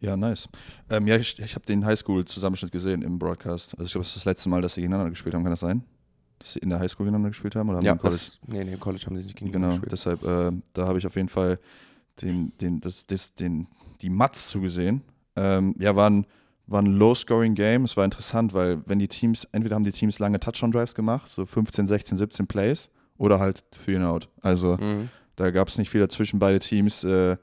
[0.00, 0.50] Ja, nice.
[0.90, 3.72] Ähm, ja, ich, ich habe den Highschool-Zusammenschnitt gesehen im Broadcast.
[3.72, 5.60] Also ich glaube, das ist das letzte Mal, dass sie gegeneinander gespielt haben, kann das
[5.60, 5.82] sein?
[6.38, 7.70] Dass sie in der Highschool gegeneinander gespielt haben?
[7.70, 8.20] Oder haben ja, im College?
[8.20, 10.20] Das, nee, nee, im College haben sie nicht gegeneinander genau, gespielt.
[10.20, 11.58] Genau, deshalb, äh, da habe ich auf jeden Fall
[12.20, 13.66] den, den, das, das, den,
[14.02, 15.00] die Mats zugesehen.
[15.36, 16.26] Ähm, ja, waren
[16.68, 17.84] war ein Low-Scoring-Game.
[17.84, 21.46] Es war interessant, weil wenn die Teams, entweder haben die Teams lange Touchdown-Drives gemacht, so
[21.46, 24.28] 15, 16, 17 Plays, oder halt Three and Out.
[24.42, 25.08] Also mhm.
[25.36, 26.38] da gab es nicht viel dazwischen.
[26.38, 27.36] Beide Teams äh,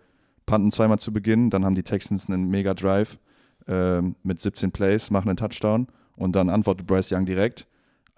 [0.45, 3.19] panten zweimal zu Beginn, dann haben die Texans einen Mega-Drive
[3.67, 7.67] äh, mit 17 Plays, machen einen Touchdown und dann antwortet Bryce Young direkt.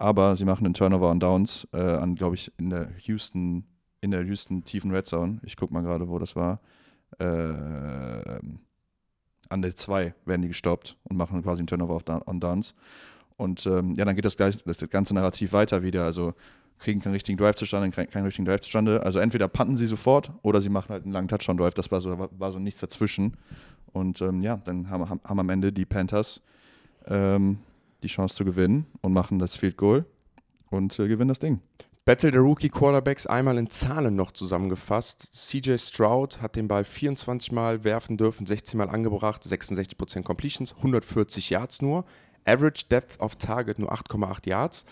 [0.00, 3.64] Aber sie machen einen Turnover on Downs äh, an, glaube ich, in der Houston,
[4.00, 5.40] in der Houston tiefen Red Zone.
[5.42, 6.60] Ich gucke mal gerade, wo das war.
[7.18, 8.38] Äh,
[9.48, 12.74] an der 2 werden die gestoppt und machen quasi einen Turnover auf on Downs.
[13.36, 16.04] Und ähm, ja, dann geht das, gleich, das ganze Narrativ weiter wieder.
[16.04, 16.34] Also
[16.78, 19.02] kriegen keinen richtigen Drive zustande, keinen richtigen Drive zustande.
[19.02, 21.74] Also entweder panten sie sofort oder sie machen halt einen langen Touchdown-Drive.
[21.74, 23.36] Das war so, war so nichts dazwischen.
[23.92, 26.40] Und ähm, ja, dann haben, haben, am Ende die Panthers
[27.06, 27.58] ähm,
[28.02, 30.04] die Chance zu gewinnen und machen das Field Goal
[30.70, 31.60] und äh, gewinnen das Ding.
[32.08, 35.28] Battle der Rookie Quarterbacks einmal in Zahlen noch zusammengefasst.
[35.30, 41.50] CJ Stroud hat den Ball 24 Mal werfen dürfen, 16 Mal angebracht, 66% Completions, 140
[41.50, 42.06] Yards nur.
[42.46, 44.86] Average Depth of Target nur 8,8 Yards.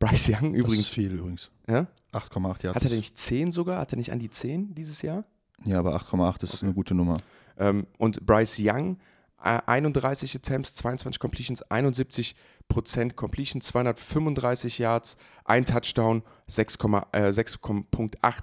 [0.00, 0.78] Bryce Young übrigens.
[0.78, 1.52] Das ist viel übrigens.
[1.68, 1.86] Ja?
[2.12, 2.74] 8,8 Yards.
[2.74, 3.78] Hat er nicht 10 sogar?
[3.78, 5.22] Hat er nicht an die 10 dieses Jahr?
[5.64, 6.64] Ja, aber 8,8 ist okay.
[6.64, 7.18] eine gute Nummer.
[7.56, 8.98] Ähm, und Bryce Young
[9.38, 12.34] 31 äh, Attempts, 22 Completions, 71
[12.68, 17.04] Completion, 235 Yards, ein Touchdown, 6,8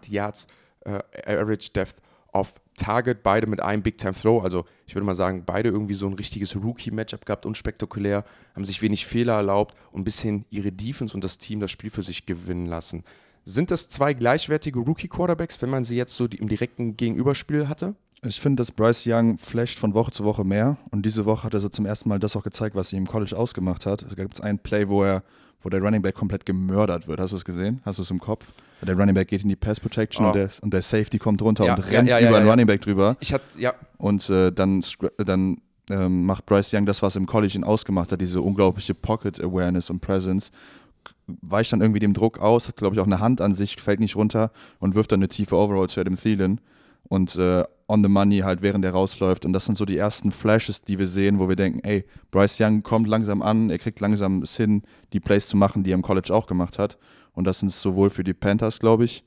[0.09, 0.47] äh, Yards
[0.81, 2.01] äh, Average Depth
[2.33, 4.43] of Target, beide mit einem Big Time Throw.
[4.43, 8.81] Also ich würde mal sagen, beide irgendwie so ein richtiges Rookie-Matchup gehabt, unspektakulär, haben sich
[8.81, 12.25] wenig Fehler erlaubt und ein bisschen ihre Defense und das Team das Spiel für sich
[12.25, 13.03] gewinnen lassen.
[13.43, 17.95] Sind das zwei gleichwertige Rookie-Quarterbacks, wenn man sie jetzt so im direkten Gegenüberspiel hatte?
[18.25, 21.53] Ich finde, dass Bryce Young flasht von Woche zu Woche mehr und diese Woche hat
[21.53, 24.03] er so zum ersten Mal das auch gezeigt, was sie im College ausgemacht hat.
[24.03, 25.23] Es gibt einen Play, wo er,
[25.61, 27.19] wo der Running Back komplett gemördert wird.
[27.19, 27.81] Hast du es gesehen?
[27.85, 28.45] Hast du es im Kopf?
[28.81, 30.29] Der Running Back geht in die Pass Protection oh.
[30.29, 32.67] und, der, und, der, Safety kommt runter ja, und rennt ja, ja, über den Running
[32.67, 33.17] Back drüber.
[33.19, 33.73] Ich hatte, ja.
[33.97, 34.83] Und äh, dann,
[35.17, 35.57] dann
[35.89, 39.89] ähm, macht Bryce Young das, was im College ihn ausgemacht hat, diese unglaubliche Pocket Awareness
[39.89, 40.51] und Presence.
[41.27, 43.99] Weicht dann irgendwie dem Druck aus, hat, glaube ich, auch eine Hand an sich, fällt
[43.99, 46.61] nicht runter und wirft dann eine tiefe Overall zu Adam Thielen.
[47.07, 49.45] Und äh, on the money halt, während er rausläuft.
[49.45, 52.59] Und das sind so die ersten Flashes, die wir sehen, wo wir denken, ey, Bryce
[52.61, 55.95] Young kommt langsam an, er kriegt langsam es hin, die Plays zu machen, die er
[55.95, 56.97] im College auch gemacht hat.
[57.33, 59.23] Und das sind sowohl für die Panthers, glaube ich,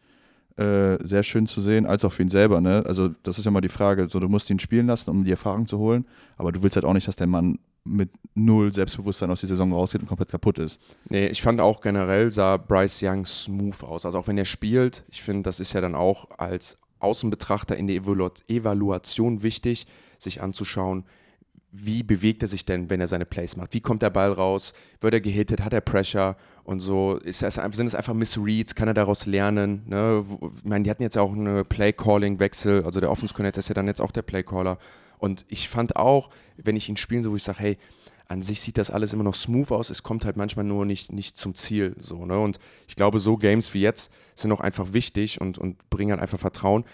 [0.56, 2.60] äh, sehr schön zu sehen, als auch für ihn selber.
[2.60, 2.82] Ne?
[2.86, 5.30] Also das ist ja mal die Frage, so, du musst ihn spielen lassen, um die
[5.30, 6.04] Erfahrung zu holen,
[6.36, 9.72] aber du willst halt auch nicht, dass der Mann mit null Selbstbewusstsein aus der Saison
[9.72, 10.80] rausgeht und komplett kaputt ist.
[11.08, 14.04] Nee, ich fand auch generell sah Bryce Young smooth aus.
[14.04, 17.86] Also auch wenn er spielt, ich finde, das ist ja dann auch als Außenbetrachter in
[17.86, 19.86] der Evalu Evaluation wichtig,
[20.18, 21.04] sich anzuschauen,
[21.70, 23.74] wie bewegt er sich denn, wenn er seine Plays macht?
[23.74, 24.72] Wie kommt der Ball raus?
[25.00, 25.60] Wird er gehittet?
[25.60, 26.36] Hat er Pressure?
[26.64, 28.74] Und so ist es, sind es einfach Missreads?
[28.74, 29.82] Kann er daraus lernen?
[29.86, 30.24] Ne?
[30.56, 32.84] Ich meine, die hatten jetzt auch eine Play-Calling-Wechsel.
[32.84, 34.78] Also der Offense Connector ist ja dann jetzt auch der Play-Caller.
[35.18, 37.78] Und ich fand auch, wenn ich ihn spielen so, wo ich sage, hey,
[38.28, 39.90] an sich sieht das alles immer noch smooth aus.
[39.90, 41.96] Es kommt halt manchmal nur nicht, nicht zum Ziel.
[41.98, 42.38] So, ne?
[42.38, 46.20] Und ich glaube, so Games wie jetzt sind auch einfach wichtig und, und bringen halt
[46.20, 46.84] einfach Vertrauen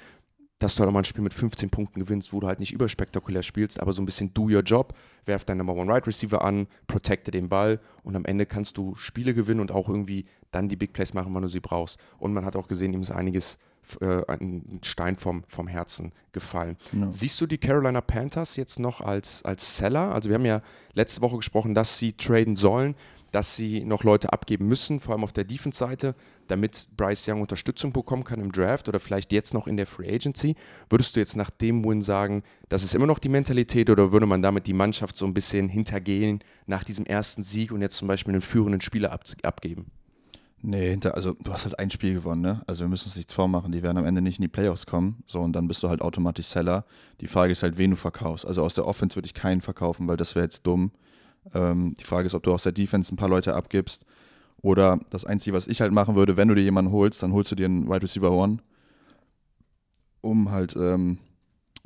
[0.58, 2.72] dass du halt auch mal ein Spiel mit 15 Punkten gewinnst, wo du halt nicht
[2.72, 4.94] überspektakulär spielst, aber so ein bisschen do your job,
[5.26, 8.94] werf deinen Number One Right Receiver an, protecte den Ball und am Ende kannst du
[8.94, 11.98] Spiele gewinnen und auch irgendwie dann die Big Plays machen, wann du sie brauchst.
[12.18, 13.58] Und man hat auch gesehen, ihm ist einiges
[14.00, 16.76] äh, ein Stein vom, vom Herzen gefallen.
[16.92, 17.10] No.
[17.10, 20.12] Siehst du die Carolina Panthers jetzt noch als, als Seller?
[20.12, 20.62] Also wir haben ja
[20.94, 22.94] letzte Woche gesprochen, dass sie traden sollen
[23.34, 26.14] dass sie noch Leute abgeben müssen, vor allem auf der Defense-Seite,
[26.46, 30.14] damit Bryce Young Unterstützung bekommen kann im Draft oder vielleicht jetzt noch in der Free
[30.14, 30.54] Agency.
[30.88, 34.26] Würdest du jetzt nach dem Win sagen, das ist immer noch die Mentalität oder würde
[34.26, 38.06] man damit die Mannschaft so ein bisschen hintergehen nach diesem ersten Sieg und jetzt zum
[38.06, 39.90] Beispiel einen führenden Spieler ab abgeben?
[40.66, 42.62] Nee, hinter, also du hast halt ein Spiel gewonnen, ne?
[42.66, 45.22] Also wir müssen uns nichts vormachen, die werden am Ende nicht in die Playoffs kommen.
[45.26, 46.86] So, und dann bist du halt automatisch Seller.
[47.20, 48.46] Die Frage ist halt, wen du verkaufst.
[48.46, 50.92] Also aus der Offense würde ich keinen verkaufen, weil das wäre jetzt dumm.
[51.52, 54.06] Ähm, die Frage ist, ob du aus der Defense ein paar Leute abgibst.
[54.62, 57.50] Oder das Einzige, was ich halt machen würde, wenn du dir jemanden holst, dann holst
[57.50, 58.60] du dir einen Wide Receiver One,
[60.22, 61.18] um halt ähm,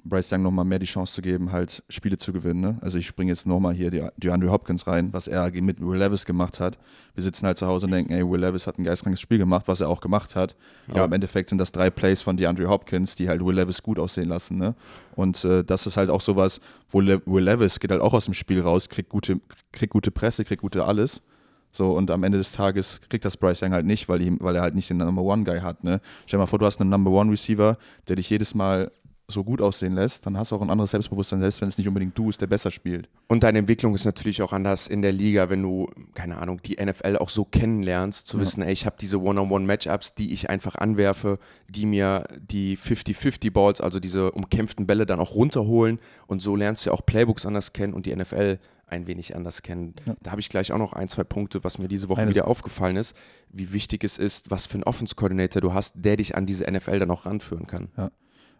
[0.04, 2.60] Bryce Young nochmal mehr die Chance zu geben, halt Spiele zu gewinnen.
[2.60, 2.78] Ne?
[2.80, 6.24] Also ich bringe jetzt nochmal hier die, DeAndre Hopkins rein, was er mit Will Levis
[6.24, 6.78] gemacht hat.
[7.14, 9.66] Wir sitzen halt zu Hause und denken, ey, Will Levis hat ein geistkrankes Spiel gemacht,
[9.66, 10.56] was er auch gemacht hat.
[10.86, 10.94] Ja.
[10.94, 13.98] Aber im Endeffekt sind das drei Plays von DeAndre Hopkins, die halt Will Levis gut
[13.98, 14.58] aussehen lassen.
[14.58, 14.74] Ne?
[15.14, 18.26] Und äh, das ist halt auch sowas, wo Le Will Levis geht halt auch aus
[18.26, 19.40] dem Spiel raus, kriegt gute,
[19.72, 21.22] kriegt gute Presse, kriegt gute alles.
[21.70, 24.56] So, und am Ende des Tages kriegt das Bryce Young halt nicht, weil, ihm, weil
[24.56, 25.84] er halt nicht den Number One Guy hat.
[25.84, 26.00] Ne?
[26.24, 27.76] Stell dir mal vor, du hast einen Number One Receiver,
[28.08, 28.90] der dich jedes Mal
[29.30, 31.86] so gut aussehen lässt, dann hast du auch ein anderes Selbstbewusstsein, selbst wenn es nicht
[31.86, 33.10] unbedingt du ist, der besser spielt.
[33.26, 36.82] Und deine Entwicklung ist natürlich auch anders in der Liga, wenn du, keine Ahnung, die
[36.82, 38.42] NFL auch so kennenlernst, zu ja.
[38.42, 41.38] wissen, ey, ich habe diese One-on-One-Matchups, die ich einfach anwerfe,
[41.68, 46.90] die mir die 50-50-Balls, also diese umkämpften Bälle dann auch runterholen und so lernst du
[46.90, 49.94] ja auch Playbooks anders kennen und die NFL ein wenig anders kennen.
[50.06, 50.14] Ja.
[50.22, 52.34] Da habe ich gleich auch noch ein, zwei Punkte, was mir diese Woche Eines.
[52.34, 53.14] wieder aufgefallen ist,
[53.50, 57.00] wie wichtig es ist, was für einen Offense-Coordinator du hast, der dich an diese NFL
[57.00, 57.90] dann auch ranführen kann.
[57.98, 58.10] Ja.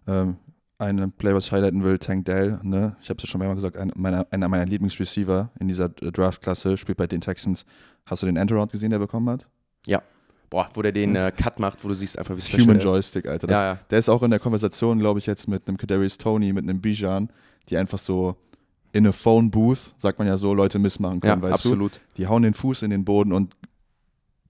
[0.07, 0.37] Ähm,
[0.79, 2.59] einen Play, was ich highlighten will, Tank Dell.
[2.63, 2.97] Ne?
[3.03, 6.13] Ich habe es ja schon mehrmals gesagt, ein, meiner, einer meiner Lieblingsreceiver in dieser äh,
[6.13, 7.67] Draft-Klasse, spielt bei den Texans.
[8.07, 9.47] Hast du den Enteround gesehen, der bekommen hat?
[9.87, 10.03] Ja.
[10.51, 13.27] Boah, wo der den äh, Cut macht, wo du siehst einfach, wie special Human Joystick,
[13.27, 13.47] Alter.
[13.49, 13.79] Das, ja, ja.
[13.91, 16.81] Der ist auch in der Konversation, glaube ich, jetzt mit einem Kadarius Tony, mit einem
[16.81, 17.29] Bijan,
[17.69, 18.37] die einfach so
[18.93, 21.97] in a Phone Booth, sagt man ja so, Leute missmachen können, ja, weißt absolut.
[21.97, 22.01] du?
[22.17, 23.55] Die hauen den Fuß in den Boden und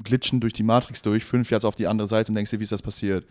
[0.05, 2.65] glitschen durch die Matrix durch, fünf Yards auf die andere Seite und denkst dir, wie
[2.65, 3.27] ist das passiert?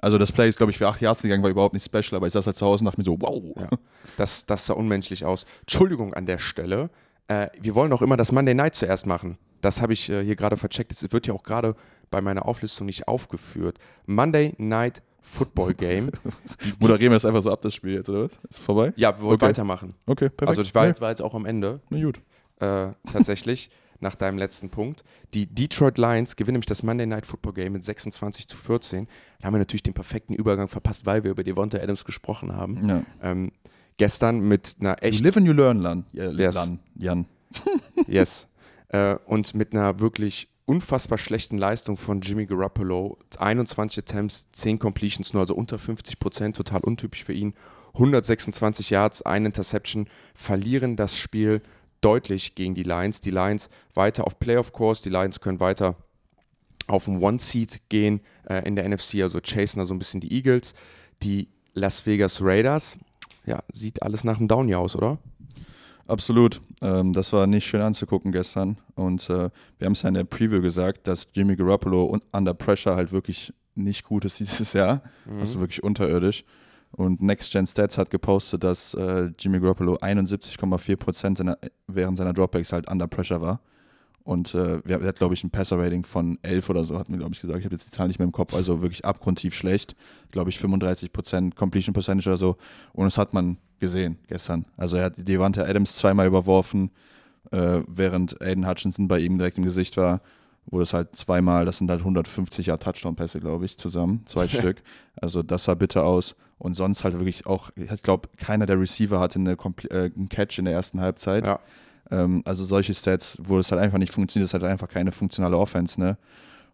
[0.00, 2.26] Also das Play ist, glaube ich, für acht Yards gegangen, war überhaupt nicht special, aber
[2.26, 3.42] ich saß halt zu Hause und dachte mir so, wow.
[3.56, 3.68] Ja,
[4.16, 5.44] das, das sah unmenschlich aus.
[5.60, 6.90] Entschuldigung an der Stelle.
[7.26, 9.38] Äh, wir wollen auch immer das Monday Night zuerst machen.
[9.60, 10.92] Das habe ich äh, hier gerade vercheckt.
[10.92, 11.74] Es wird ja auch gerade
[12.10, 13.78] bei meiner Auflistung nicht aufgeführt.
[14.06, 16.10] Monday Night Football Game.
[16.80, 18.38] Moderieren wir das einfach so ab, das Spiel jetzt, oder was?
[18.48, 18.92] Ist vorbei?
[18.96, 19.46] Ja, wir wollen okay.
[19.46, 19.94] weitermachen.
[20.06, 20.48] Okay, perfekt.
[20.48, 21.00] Also ich war, ja.
[21.00, 21.80] war jetzt auch am Ende.
[21.90, 22.20] Na gut.
[22.60, 23.70] Äh, tatsächlich.
[24.00, 25.04] Nach deinem letzten Punkt.
[25.34, 29.06] Die Detroit Lions gewinnen nämlich das Monday Night Football Game mit 26 zu 14.
[29.40, 32.88] Da haben wir natürlich den perfekten Übergang verpasst, weil wir über Devonta Adams gesprochen haben.
[32.88, 33.02] Ja.
[33.22, 33.52] Ähm,
[33.96, 35.20] gestern mit einer echt.
[35.20, 36.06] You live and you learn, Lan.
[36.12, 36.54] Yes.
[36.54, 36.80] Lan.
[36.94, 37.26] Jan.
[38.06, 38.48] yes.
[38.88, 43.18] Äh, und mit einer wirklich unfassbar schlechten Leistung von Jimmy Garoppolo.
[43.38, 47.54] 21 Attempts, 10 Completions nur, also unter 50 Prozent, total untypisch für ihn.
[47.94, 51.62] 126 Yards, ein Interception, verlieren das Spiel
[52.00, 53.20] deutlich gegen die Lions.
[53.20, 55.96] Die Lions weiter auf Playoff-Kurs, die Lions können weiter
[56.86, 60.32] auf ein One-Seed gehen äh, in der NFC, also chasen da so ein bisschen die
[60.32, 60.74] Eagles.
[61.22, 62.98] Die Las Vegas Raiders,
[63.46, 65.18] ja, sieht alles nach einem Down aus, oder?
[66.06, 66.62] Absolut.
[66.80, 68.78] Ähm, das war nicht schön anzugucken gestern.
[68.94, 72.96] Und äh, wir haben es ja in der Preview gesagt, dass Jimmy Garoppolo under Pressure
[72.96, 75.02] halt wirklich nicht gut ist dieses Jahr.
[75.26, 75.40] Mhm.
[75.40, 76.44] Also wirklich unterirdisch.
[76.92, 82.72] Und Next Gen Stats hat gepostet, dass äh, Jimmy Garoppolo 71,4% seiner, während seiner Dropbacks
[82.72, 83.60] halt under pressure war.
[84.24, 87.32] Und äh, er hat, glaube ich, ein Passer-Rating von 11 oder so, hat mir, glaube
[87.32, 87.60] ich, gesagt.
[87.60, 89.96] Ich habe jetzt die Zahl nicht mehr im Kopf, also wirklich abgrundtief schlecht.
[90.32, 92.56] Glaube ich, 35% Completion Percentage oder so.
[92.92, 94.66] Und das hat man gesehen gestern.
[94.76, 96.90] Also er hat Devante Adams zweimal überworfen,
[97.52, 100.20] äh, während Aiden Hutchinson bei ihm direkt im Gesicht war
[100.70, 104.82] wo das halt zweimal, das sind halt 150 Jahre Touchdown-Pässe, glaube ich, zusammen, zwei Stück.
[105.20, 106.36] Also das sah bitter aus.
[106.58, 110.58] Und sonst halt wirklich auch, ich glaube, keiner der Receiver hatte eine äh, einen Catch
[110.58, 111.46] in der ersten Halbzeit.
[111.46, 111.60] Ja.
[112.10, 115.56] Ähm, also solche Stats, wo es halt einfach nicht funktioniert, ist halt einfach keine funktionale
[115.56, 116.18] Offense, ne?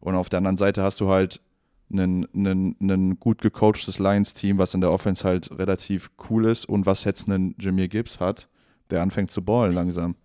[0.00, 1.40] Und auf der anderen Seite hast du halt
[1.90, 7.28] ein gut gecoachtes Lions-Team, was in der Offense halt relativ cool ist und was jetzt
[7.28, 8.48] einen Jameer Gibbs hat,
[8.90, 10.16] der anfängt zu ballen langsam.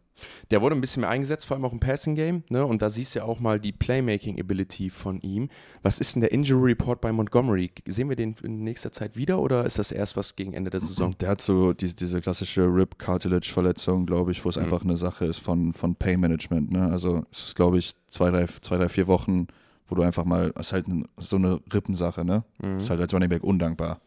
[0.51, 2.43] Der wurde ein bisschen mehr eingesetzt, vor allem auch im Passing Game.
[2.49, 2.65] Ne?
[2.65, 5.49] Und da siehst du ja auch mal die Playmaking Ability von ihm.
[5.82, 7.71] Was ist denn der Injury Report bei Montgomery?
[7.88, 10.79] Sehen wir den in nächster Zeit wieder oder ist das erst was gegen Ende der
[10.79, 11.15] Saison?
[11.19, 14.63] Der hat so die, diese klassische Rib Cartilage Verletzung, glaube ich, wo es mhm.
[14.63, 16.71] einfach eine Sache ist von, von Pain Management.
[16.71, 16.89] Ne?
[16.89, 19.47] Also es ist, glaube ich, zwei drei, zwei, drei, vier Wochen,
[19.88, 20.86] wo du einfach mal, es ist halt
[21.17, 22.43] so eine Rippensache, ne?
[22.62, 22.77] Mhm.
[22.77, 23.99] Ist halt als Running Back undankbar.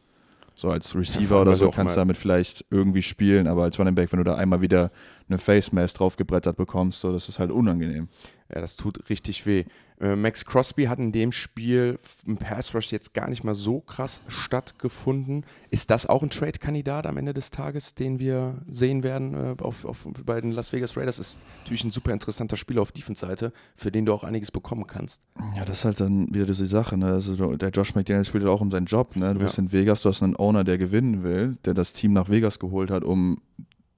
[0.55, 3.95] So als Receiver ja, oder so kannst du damit vielleicht irgendwie spielen, aber als Running
[3.95, 4.91] Back, wenn du da einmal wieder
[5.29, 8.09] eine Face Mask draufgebrettert bekommst, so, das ist halt unangenehm.
[8.55, 9.65] Ja, das tut richtig weh.
[9.99, 13.81] Äh, Max Crosby hat in dem Spiel im Pass Rush jetzt gar nicht mal so
[13.81, 15.47] krass stattgefunden.
[15.71, 19.85] Ist das auch ein Trade-Kandidat am Ende des Tages, den wir sehen werden äh, auf,
[19.87, 21.19] auf, bei den Las Vegas Raiders?
[21.19, 25.23] Ist natürlich ein super interessanter Spieler auf Defense-Seite, für den du auch einiges bekommen kannst.
[25.57, 26.99] Ja, das ist halt dann wieder diese Sache.
[26.99, 27.07] Ne?
[27.07, 29.17] Also der Josh McDaniel spielt halt auch um seinen Job.
[29.17, 29.33] Ne?
[29.33, 29.45] Du ja.
[29.45, 32.59] bist in Vegas, du hast einen Owner, der gewinnen will, der das Team nach Vegas
[32.59, 33.38] geholt hat, um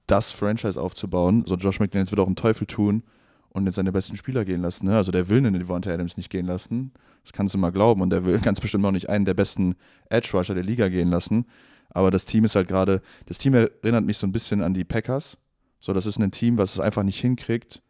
[0.07, 1.43] das Franchise aufzubauen.
[1.47, 3.03] So Josh McDaniels wird auch einen Teufel tun
[3.55, 4.87] und jetzt seine besten Spieler gehen lassen.
[4.87, 4.97] Ne?
[4.97, 6.91] Also der will einen Devonta Adams nicht gehen lassen.
[7.23, 8.01] Das kannst du mal glauben.
[8.01, 9.75] Und der will ganz bestimmt auch nicht einen der besten
[10.09, 11.45] Edge Rusher der Liga gehen lassen.
[11.89, 14.83] Aber das Team ist halt gerade, das Team erinnert mich so ein bisschen an die
[14.83, 15.37] Packers.
[15.79, 17.81] So, das ist ein Team, was es einfach nicht hinkriegt,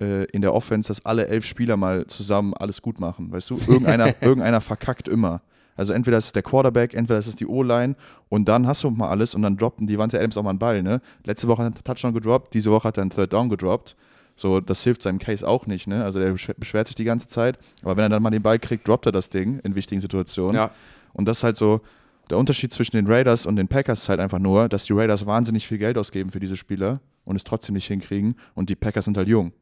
[0.00, 3.30] äh, in der Offense, dass alle elf Spieler mal zusammen alles gut machen.
[3.30, 5.42] Weißt du, irgendeiner, irgendeiner verkackt immer.
[5.76, 7.94] Also entweder ist es der Quarterback, entweder ist es die O-Line
[8.28, 10.58] und dann hast du mal alles und dann droppen die Wante Adams auch mal einen
[10.58, 10.82] Ball.
[10.82, 11.00] Ne?
[11.24, 13.96] Letzte Woche hat er einen Touchdown gedroppt, diese Woche hat er einen Third Down gedroppt.
[14.40, 16.02] So, das hilft seinem Case auch nicht, ne?
[16.02, 18.88] Also der beschwert sich die ganze Zeit, aber wenn er dann mal den Ball kriegt,
[18.88, 20.54] droppt er das Ding in wichtigen Situationen.
[20.54, 20.70] Ja.
[21.12, 21.82] Und das ist halt so,
[22.30, 25.26] der Unterschied zwischen den Raiders und den Packers ist halt einfach nur, dass die Raiders
[25.26, 29.04] wahnsinnig viel Geld ausgeben für diese Spieler und es trotzdem nicht hinkriegen und die Packers
[29.04, 29.52] sind halt jung.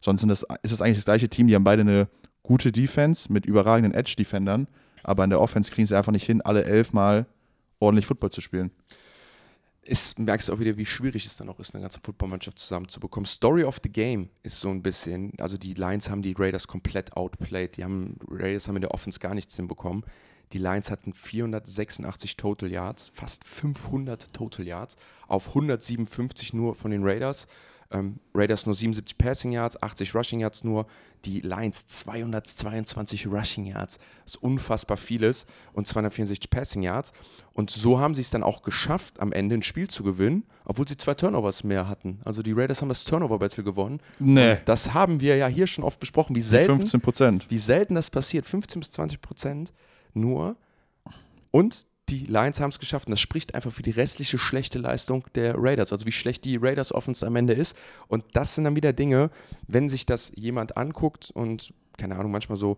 [0.00, 2.08] Sonst sind das, ist das eigentlich das gleiche Team, die haben beide eine
[2.42, 4.68] gute Defense mit überragenden Edge-Defendern,
[5.02, 7.26] aber in der Offense kriegen sie einfach nicht hin, alle elfmal
[7.78, 8.70] ordentlich Football zu spielen
[9.84, 13.26] ist, merkst du auch wieder, wie schwierig es dann auch ist, eine ganze Footballmannschaft zusammenzubekommen.
[13.26, 17.16] Story of the Game ist so ein bisschen, also die Lions haben die Raiders komplett
[17.16, 17.76] outplayed.
[17.76, 20.04] Die haben, Raiders haben in der Offense gar nichts hinbekommen.
[20.52, 27.02] Die Lions hatten 486 Total Yards, fast 500 Total Yards, auf 157 nur von den
[27.02, 27.46] Raiders.
[27.90, 30.86] Ähm, Raiders nur 77 Passing Yards, 80 Rushing Yards nur.
[31.24, 33.98] Die Lions 222 Rushing Yards.
[34.24, 35.46] Das ist unfassbar vieles.
[35.72, 37.12] Und 264 Passing Yards.
[37.52, 40.86] Und so haben sie es dann auch geschafft, am Ende ein Spiel zu gewinnen, obwohl
[40.86, 42.20] sie zwei Turnovers mehr hatten.
[42.24, 44.00] Also die Raiders haben das Turnover-Battle gewonnen.
[44.18, 44.52] Nee.
[44.52, 47.46] Und das haben wir ja hier schon oft besprochen, wie selten, 15 Prozent.
[47.48, 48.44] Wie selten das passiert.
[48.46, 49.72] 15 bis 20 Prozent
[50.12, 50.56] nur.
[51.50, 55.24] Und die Lions haben es geschafft und das spricht einfach für die restliche schlechte Leistung
[55.34, 57.76] der Raiders, also wie schlecht die Raiders Offense am Ende ist.
[58.08, 59.30] Und das sind dann wieder Dinge,
[59.66, 62.76] wenn sich das jemand anguckt und keine Ahnung, manchmal so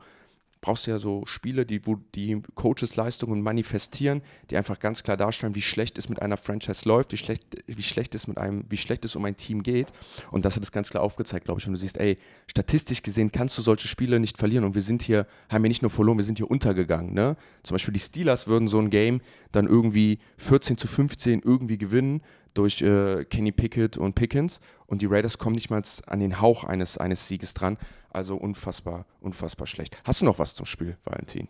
[0.60, 5.16] brauchst du ja so Spiele, die, wo die Coaches Leistungen manifestieren, die einfach ganz klar
[5.16, 8.64] darstellen, wie schlecht es mit einer Franchise läuft, wie schlecht, wie schlecht es mit einem,
[8.68, 9.92] wie schlecht es um ein Team geht.
[10.30, 11.66] Und das hat es ganz klar aufgezeigt, glaube ich.
[11.66, 14.64] Und du siehst, ey, statistisch gesehen kannst du solche Spiele nicht verlieren.
[14.64, 17.14] Und wir sind hier, haben wir nicht nur verloren, wir sind hier untergegangen.
[17.14, 17.36] Ne?
[17.62, 19.20] Zum Beispiel die Steelers würden so ein Game
[19.52, 22.22] dann irgendwie 14 zu 15 irgendwie gewinnen
[22.56, 26.64] durch äh, Kenny Pickett und Pickens und die Raiders kommen nicht mal an den Hauch
[26.64, 27.78] eines, eines Sieges dran.
[28.10, 30.00] Also unfassbar, unfassbar schlecht.
[30.04, 31.48] Hast du noch was zum Spiel, Valentin?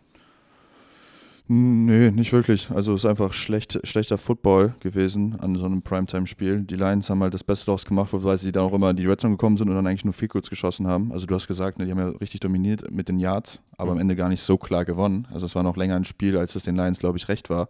[1.49, 2.69] Nö, nicht wirklich.
[2.71, 6.63] Also es ist einfach schlecht, schlechter Football gewesen an so einem Primetime-Spiel.
[6.63, 9.05] Die Lions haben halt das Beste daraus gemacht, weil sie dann auch immer in die
[9.05, 11.13] Red Zone gekommen sind und dann eigentlich nur Field geschossen haben.
[11.13, 13.97] Also du hast gesagt, ne, die haben ja richtig dominiert mit den Yards, aber mhm.
[13.97, 15.25] am Ende gar nicht so klar gewonnen.
[15.31, 17.69] Also es war noch länger ein Spiel, als es den Lions, glaube ich, recht war.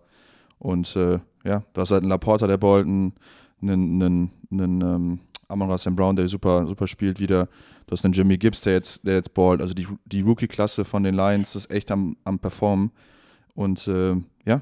[0.60, 3.13] Und äh, ja, du hast halt einen Laporta, der Bolton,
[3.62, 5.96] einen, einen, einen ähm, Amon St.
[5.96, 7.48] Brown, der super, super spielt wieder.
[7.86, 9.62] Du hast einen Jimmy Gibbs, der jetzt, der jetzt ballt.
[9.62, 12.91] Also die, die Rookie-Klasse von den Lions ist echt am, am Performen.
[13.56, 14.15] Und äh,
[14.46, 14.62] ja,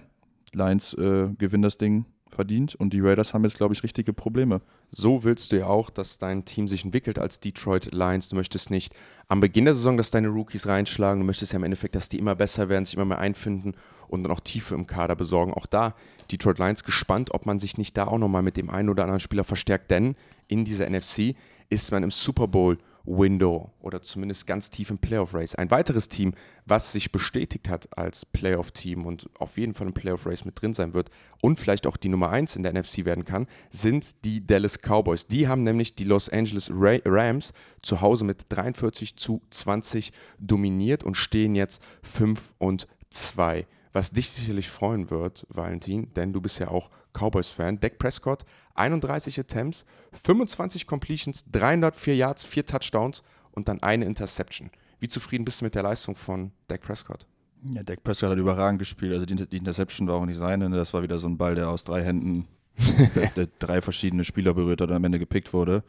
[0.53, 4.62] Lions äh, gewinnen das Ding verdient und die Raiders haben jetzt, glaube ich, richtige Probleme.
[4.91, 8.29] So willst du ja auch, dass dein Team sich entwickelt als Detroit Lions.
[8.29, 8.93] Du möchtest nicht
[9.27, 11.21] am Beginn der Saison, dass deine Rookies reinschlagen.
[11.21, 13.73] Du möchtest ja im Endeffekt, dass die immer besser werden, sich immer mehr einfinden
[14.07, 15.53] und dann auch Tiefe im Kader besorgen.
[15.53, 15.95] Auch da
[16.31, 19.19] Detroit Lions gespannt, ob man sich nicht da auch nochmal mit dem einen oder anderen
[19.19, 20.15] Spieler verstärkt, denn
[20.47, 21.35] in dieser NFC
[21.69, 25.55] ist man im Super Bowl Window oder zumindest ganz tief im Playoff Race.
[25.55, 26.33] Ein weiteres Team,
[26.65, 30.59] was sich bestätigt hat als Playoff Team und auf jeden Fall im Playoff Race mit
[30.59, 31.09] drin sein wird
[31.41, 35.27] und vielleicht auch die Nummer 1 in der NFC werden kann, sind die Dallas Cowboys.
[35.27, 41.15] Die haben nämlich die Los Angeles Rams zu Hause mit 43 zu 20 dominiert und
[41.15, 46.67] stehen jetzt 5 und 2 was dich sicherlich freuen wird, Valentin, denn du bist ja
[46.67, 47.79] auch Cowboys-Fan.
[47.79, 54.69] Dak Prescott, 31 Attempts, 25 Completions, 304 Yards, 4 Touchdowns und dann eine Interception.
[54.99, 57.25] Wie zufrieden bist du mit der Leistung von Dak Prescott?
[57.73, 59.13] Ja, Dak Prescott hat überragend gespielt.
[59.13, 60.69] Also die, die Interception war auch nicht seine.
[60.69, 60.75] Ne?
[60.75, 62.49] Das war wieder so ein Ball, der aus drei Händen
[63.15, 65.86] der, der drei verschiedene Spieler berührt hat und am Ende gepickt wurde.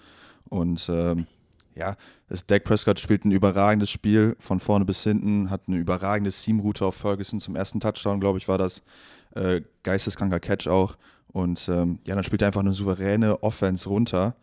[0.49, 1.27] Und ähm,
[1.77, 1.97] ja,
[2.29, 6.85] das Dak Prescott spielt ein überragendes Spiel von vorne bis hinten, hat eine überragende Seamroute
[6.87, 8.83] auf Ferguson zum ersten Touchdown, glaube ich, war das.
[9.35, 10.97] Äh, geisteskranker Catch auch.
[11.29, 14.35] Und ähm, ja, dann spielt er einfach eine souveräne Offense runter.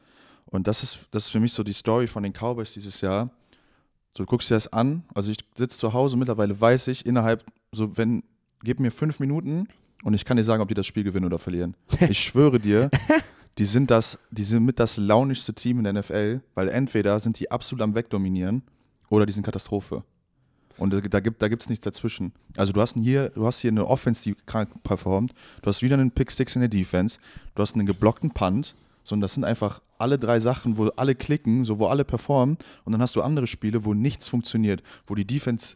[0.46, 3.32] Und das ist, das ist für mich so die Story von den Cowboys dieses Jahr.
[4.16, 5.04] So, du guckst dir das an.
[5.16, 8.22] Also ich sitze zu Hause, mittlerweile weiß ich, innerhalb, so wenn,
[8.64, 9.68] gib mir fünf Minuten
[10.04, 11.76] und ich kann dir sagen, ob die das Spiel gewinnen oder verlieren.
[12.08, 12.92] Ich schwöre dir,
[13.58, 17.40] die sind das, die sind mit das launischste Team in der NFL, weil entweder sind
[17.40, 18.64] die absolut am Wegdominieren
[19.10, 20.04] oder die sind Katastrophe.
[20.78, 22.34] Und da gibt da gibt's nichts dazwischen.
[22.58, 25.94] Also du hast hier, du hast hier eine Offense, die krank performt, du hast wieder
[25.94, 27.20] einen Pick-Sticks in der Defense,
[27.54, 31.64] du hast einen geblockten Punt, sondern das sind einfach alle drei Sachen, wo alle klicken,
[31.64, 32.58] so wo alle performen.
[32.86, 35.76] Und dann hast du andere Spiele, wo nichts funktioniert, wo die Defense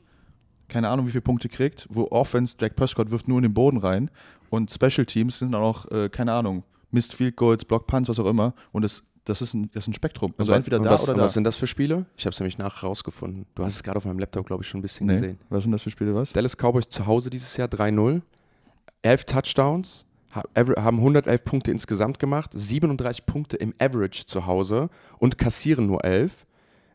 [0.68, 3.78] keine Ahnung, wie viele Punkte kriegt, wo Offense Jack Prescott wirft nur in den Boden
[3.78, 4.10] rein.
[4.50, 8.26] Und Special Teams sind auch, äh, keine Ahnung, Missed Field Goals, Block Punts, was auch
[8.26, 8.54] immer.
[8.72, 10.34] Und das, das, ist, ein, das ist ein Spektrum.
[10.38, 11.24] Also was, entweder da was, oder da.
[11.24, 12.06] Was sind das für Spiele?
[12.16, 13.46] Ich habe es nämlich nachher rausgefunden.
[13.56, 15.14] Du hast es gerade auf meinem Laptop, glaube ich, schon ein bisschen nee.
[15.14, 15.40] gesehen.
[15.50, 16.34] Was sind das für Spiele, was?
[16.34, 18.22] Dallas Cowboys zu Hause dieses Jahr 3-0.
[19.04, 25.86] 11 Touchdowns, haben 111 Punkte insgesamt gemacht, 37 Punkte im Average zu Hause und kassieren
[25.86, 26.46] nur 11.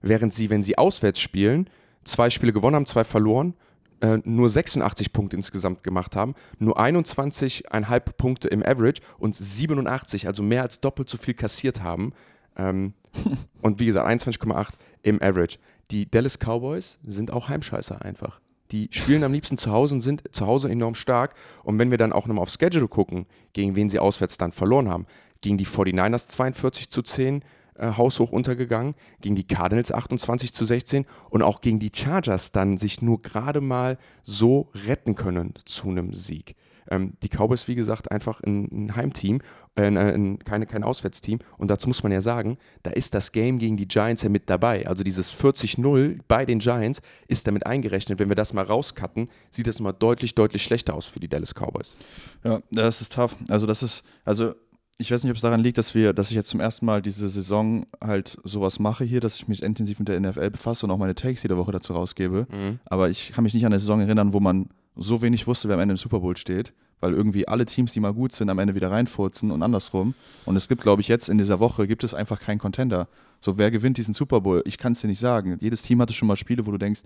[0.00, 1.68] Während sie, wenn sie auswärts spielen,
[2.04, 3.54] zwei Spiele gewonnen haben, zwei verloren
[4.02, 10.42] äh, nur 86 Punkte insgesamt gemacht haben, nur 21,5 Punkte im Average und 87, also
[10.42, 12.12] mehr als doppelt so viel kassiert haben.
[12.56, 12.94] Ähm,
[13.62, 15.58] und wie gesagt, 21,8 im Average.
[15.92, 18.40] Die Dallas Cowboys sind auch Heimscheißer einfach.
[18.72, 21.34] Die spielen am liebsten zu Hause und sind zu Hause enorm stark.
[21.62, 24.88] Und wenn wir dann auch nochmal aufs Schedule gucken, gegen wen sie auswärts dann verloren
[24.88, 25.06] haben,
[25.42, 27.44] gegen die 49ers 42 zu 10,
[27.82, 32.78] äh, haushoch untergegangen, gegen die Cardinals 28 zu 16 und auch gegen die Chargers dann
[32.78, 36.54] sich nur gerade mal so retten können zu einem Sieg.
[36.90, 39.40] Ähm, die Cowboys, wie gesagt, einfach ein, ein Heimteam,
[39.74, 41.40] äh, ein, keine, kein Auswärtsteam.
[41.58, 44.48] Und dazu muss man ja sagen, da ist das Game gegen die Giants ja mit
[44.50, 44.86] dabei.
[44.86, 48.18] Also dieses 40-0 bei den Giants ist damit eingerechnet.
[48.18, 51.54] Wenn wir das mal rauscutten, sieht das mal deutlich, deutlich schlechter aus für die Dallas
[51.54, 51.96] Cowboys.
[52.44, 53.36] Ja, das ist tough.
[53.48, 54.54] Also das ist, also
[55.02, 57.02] ich weiß nicht, ob es daran liegt, dass wir, dass ich jetzt zum ersten Mal
[57.02, 60.92] diese Saison halt sowas mache hier, dass ich mich intensiv mit der NFL befasse und
[60.92, 62.46] auch meine Takes jede Woche dazu rausgebe.
[62.50, 62.78] Mhm.
[62.86, 65.74] Aber ich kann mich nicht an eine Saison erinnern, wo man so wenig wusste, wer
[65.74, 68.58] am Ende im Super Bowl steht, weil irgendwie alle Teams, die mal gut sind, am
[68.58, 70.14] Ende wieder reinfurzen und andersrum.
[70.44, 73.08] Und es gibt, glaube ich, jetzt in dieser Woche gibt es einfach keinen Contender.
[73.40, 74.62] So, wer gewinnt diesen Super Bowl?
[74.66, 75.58] Ich kann es dir nicht sagen.
[75.60, 77.00] Jedes Team hatte schon mal Spiele, wo du denkst,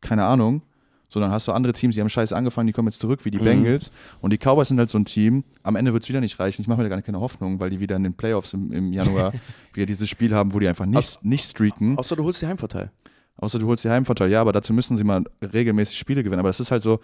[0.00, 0.62] keine Ahnung,
[1.08, 3.38] sondern hast du andere Teams, die haben scheiße angefangen, die kommen jetzt zurück, wie die
[3.38, 3.44] mhm.
[3.44, 3.90] Bengals.
[4.20, 6.60] Und die Cowboys sind halt so ein Team, am Ende wird es wieder nicht reichen.
[6.60, 8.92] Ich mache mir da gar keine Hoffnung, weil die wieder in den Playoffs im, im
[8.92, 9.32] Januar
[9.72, 11.96] wieder dieses Spiel haben, wo die einfach nicht, Aus, nicht streaken.
[11.98, 12.92] Außer du holst die Heimvorteil.
[13.38, 16.40] Außer du holst die Heimvorteil, ja, aber dazu müssen sie mal regelmäßig Spiele gewinnen.
[16.40, 17.00] Aber das ist halt so,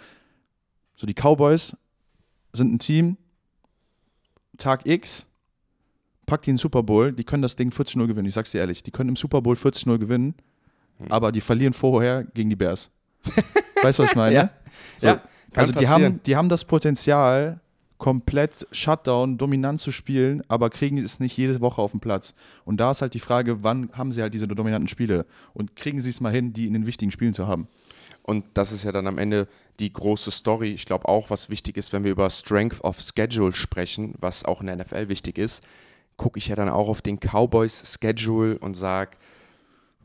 [0.96, 1.76] so die Cowboys
[2.52, 3.16] sind ein Team,
[4.58, 5.26] Tag X,
[6.26, 8.58] packt die in den Super Bowl, die können das Ding 40-0 gewinnen, ich sag's dir
[8.58, 10.34] ehrlich, die können im Super Bowl 40-0 gewinnen,
[10.98, 11.10] hm.
[11.10, 12.90] aber die verlieren vorher gegen die Bears.
[13.82, 14.34] Weißt du, was ich meine?
[14.34, 14.50] ja.
[14.98, 15.20] So, ja
[15.54, 17.60] also die haben, die haben das Potenzial,
[17.98, 22.34] komplett Shutdown, dominant zu spielen, aber kriegen es nicht jede Woche auf den Platz.
[22.64, 25.26] Und da ist halt die Frage, wann haben sie halt diese dominanten Spiele?
[25.54, 27.68] Und kriegen sie es mal hin, die in den wichtigen Spielen zu haben?
[28.22, 29.48] Und das ist ja dann am Ende
[29.80, 30.72] die große Story.
[30.72, 34.60] Ich glaube auch, was wichtig ist, wenn wir über Strength of Schedule sprechen, was auch
[34.60, 35.62] in der NFL wichtig ist,
[36.16, 39.16] gucke ich ja dann auch auf den Cowboys Schedule und sage,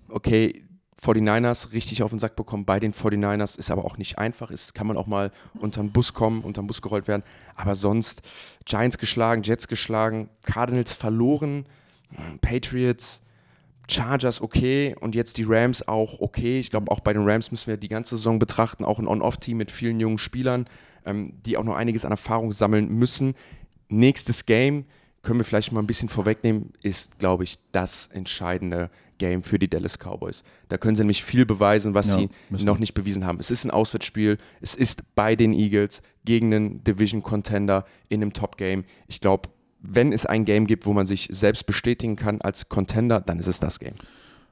[0.09, 0.63] okay,
[1.01, 2.65] 49ers richtig auf den Sack bekommen.
[2.65, 4.51] Bei den 49ers ist aber auch nicht einfach.
[4.51, 7.23] Ist, kann man auch mal unter den Bus kommen, unter den Bus gerollt werden.
[7.55, 8.21] Aber sonst
[8.65, 11.65] Giants geschlagen, Jets geschlagen, Cardinals verloren,
[12.41, 13.23] Patriots,
[13.89, 16.59] Chargers okay und jetzt die Rams auch okay.
[16.59, 18.85] Ich glaube, auch bei den Rams müssen wir die ganze Saison betrachten.
[18.85, 20.67] Auch ein On-Off-Team mit vielen jungen Spielern,
[21.05, 23.35] ähm, die auch noch einiges an Erfahrung sammeln müssen.
[23.91, 24.85] nächstes Game
[25.21, 29.67] können wir vielleicht mal ein bisschen vorwegnehmen, ist, glaube ich, das entscheidende Game für die
[29.69, 30.43] Dallas Cowboys.
[30.69, 32.65] Da können sie nämlich viel beweisen, was Ja, sie müssen.
[32.65, 33.37] noch nicht bewiesen haben.
[33.39, 38.85] Es ist ein Auswärtsspiel, es ist bei den Eagles gegen einen Division-Contender in einem Top-Game.
[39.07, 39.49] Ich glaube,
[39.81, 43.47] wenn es ein Game gibt, wo man sich selbst bestätigen kann als Contender, dann ist
[43.47, 43.95] es das Game.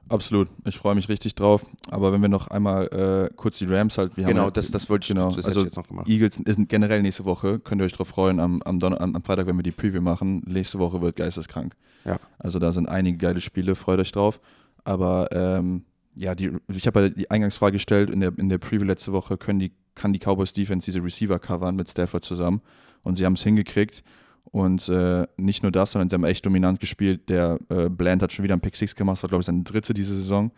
[0.08, 0.48] Absolut.
[0.64, 1.66] Ich freue mich richtig drauf.
[1.90, 4.16] Aber wenn wir noch einmal äh, kurz die Rams halt.
[4.16, 6.08] Wir haben genau, ja, das, das wollte ich, genau, das also ich jetzt noch gemacht.
[6.08, 7.58] Eagles sind generell nächste Woche.
[7.58, 8.40] Könnt ihr euch drauf freuen.
[8.40, 10.42] Am, am, Donner am, am Freitag, wenn wir die Preview machen.
[10.46, 11.74] Nächste Woche wird geisteskrank.
[12.04, 12.18] Ja.
[12.38, 13.74] Also da sind einige geile Spiele.
[13.74, 14.40] Freut euch drauf.
[14.84, 15.84] Aber ähm,
[16.14, 19.36] ja, die, ich habe ja die Eingangsfrage gestellt in der, in der Preview letzte Woche.
[19.36, 22.62] Können die, kann die Cowboys Defense diese Receiver covern mit Stafford zusammen?
[23.02, 24.02] Und sie haben es hingekriegt.
[24.50, 27.28] Und äh, nicht nur das, sondern sie haben echt dominant gespielt.
[27.28, 29.16] Der äh, Bland hat schon wieder einen Pick Six gemacht.
[29.18, 30.50] Das war, glaube ich, seine dritte diese Saison.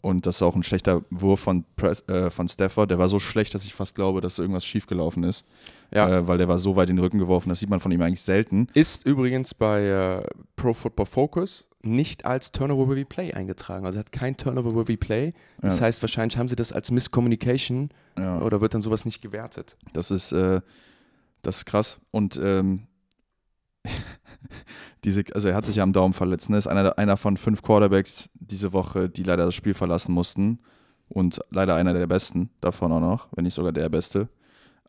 [0.00, 2.90] Und das ist auch ein schlechter Wurf von, Pres äh, von Stafford.
[2.90, 5.44] Der war so schlecht, dass ich fast glaube, dass da irgendwas schiefgelaufen ist.
[5.92, 6.18] Ja.
[6.18, 7.48] Äh, weil der war so weit in den Rücken geworfen.
[7.48, 8.68] Das sieht man von ihm eigentlich selten.
[8.74, 13.86] Ist übrigens bei äh, Pro Football Focus nicht als Turnover-Worthy Play eingetragen.
[13.86, 15.32] Also er hat kein Turnover-Worthy Play.
[15.60, 15.86] Das Ja.
[15.86, 18.40] heißt, wahrscheinlich haben sie das als Miscommunication Ja.
[18.40, 19.76] oder wird dann sowas nicht gewertet.
[19.92, 20.60] Das ist, äh,
[21.42, 22.00] das ist krass.
[22.12, 22.82] Und ähm,
[25.04, 26.50] diese, also er hat sich ja am Daumen verletzt.
[26.50, 26.56] Ne?
[26.58, 30.60] Ist einer, einer von fünf Quarterbacks diese Woche, die leider das Spiel verlassen mussten.
[31.10, 34.28] Und leider einer der besten davon auch noch, wenn nicht sogar der beste.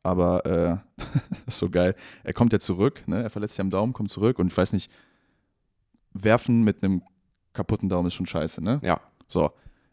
[0.04, 0.78] Aber äh,
[1.48, 1.96] ist so geil.
[2.24, 3.24] Er kommt ja zurück, ne?
[3.24, 4.92] er verletzt sich am Daumen, kommt zurück und ich weiß nicht,
[6.14, 7.02] werfen mit einem
[7.54, 8.80] kaputten Daumen ist schon scheiße, ne?
[8.82, 9.00] Ja.
[9.28, 9.52] So.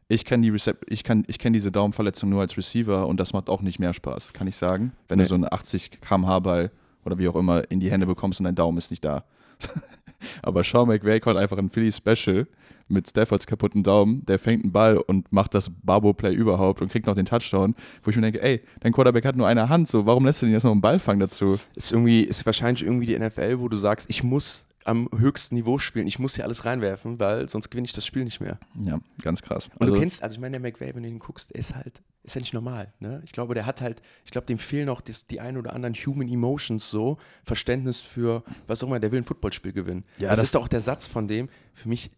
[0.09, 3.33] Ich kenne die Recep ich kann, ich kenn diese Daumenverletzung nur als Receiver und das
[3.33, 4.93] macht auch nicht mehr Spaß, kann ich sagen.
[5.09, 5.25] Wenn Nee.
[5.25, 6.71] du so einen 80 km/h Ball
[7.07, 9.25] oder wie auch immer in die Hände bekommst und dein Daumen ist nicht da.
[10.43, 12.47] Aber Sean McVay kommt einfach ein Philly Special
[12.89, 17.07] mit Staffords kaputten Daumen, der fängt einen Ball und macht das Barbo-Play überhaupt und kriegt
[17.07, 20.07] noch den Touchdown, wo ich mir denke, ey, dein Quarterback hat nur eine Hand, so
[20.07, 21.59] warum lässt du den jetzt noch einen Ball fangen dazu?
[21.75, 25.79] Ist irgendwie, ist wahrscheinlich irgendwie die NFL, wo du sagst, ich muss am höchsten Niveau
[25.79, 28.59] spielen, ich muss hier alles reinwerfen, weil sonst gewinne ich das Spiel nicht mehr.
[28.81, 29.69] Ja, ganz krass.
[29.79, 32.03] Und du kennst, also ich meine, der McVay, wenn du ihn guckst, der ist halt,
[32.23, 32.93] ist ja nicht normal.
[33.01, 33.21] Ne?
[33.25, 35.95] Ich glaube, der hat halt, ich glaube, dem fehlen auch das, die ein oder anderen
[35.95, 40.05] Human Emotions so, Verständnis für, was auch immer, der will ein Footballspiel gewinnen.
[40.19, 42.11] Ja, das, das- ist doch auch der Satz von dem, für mich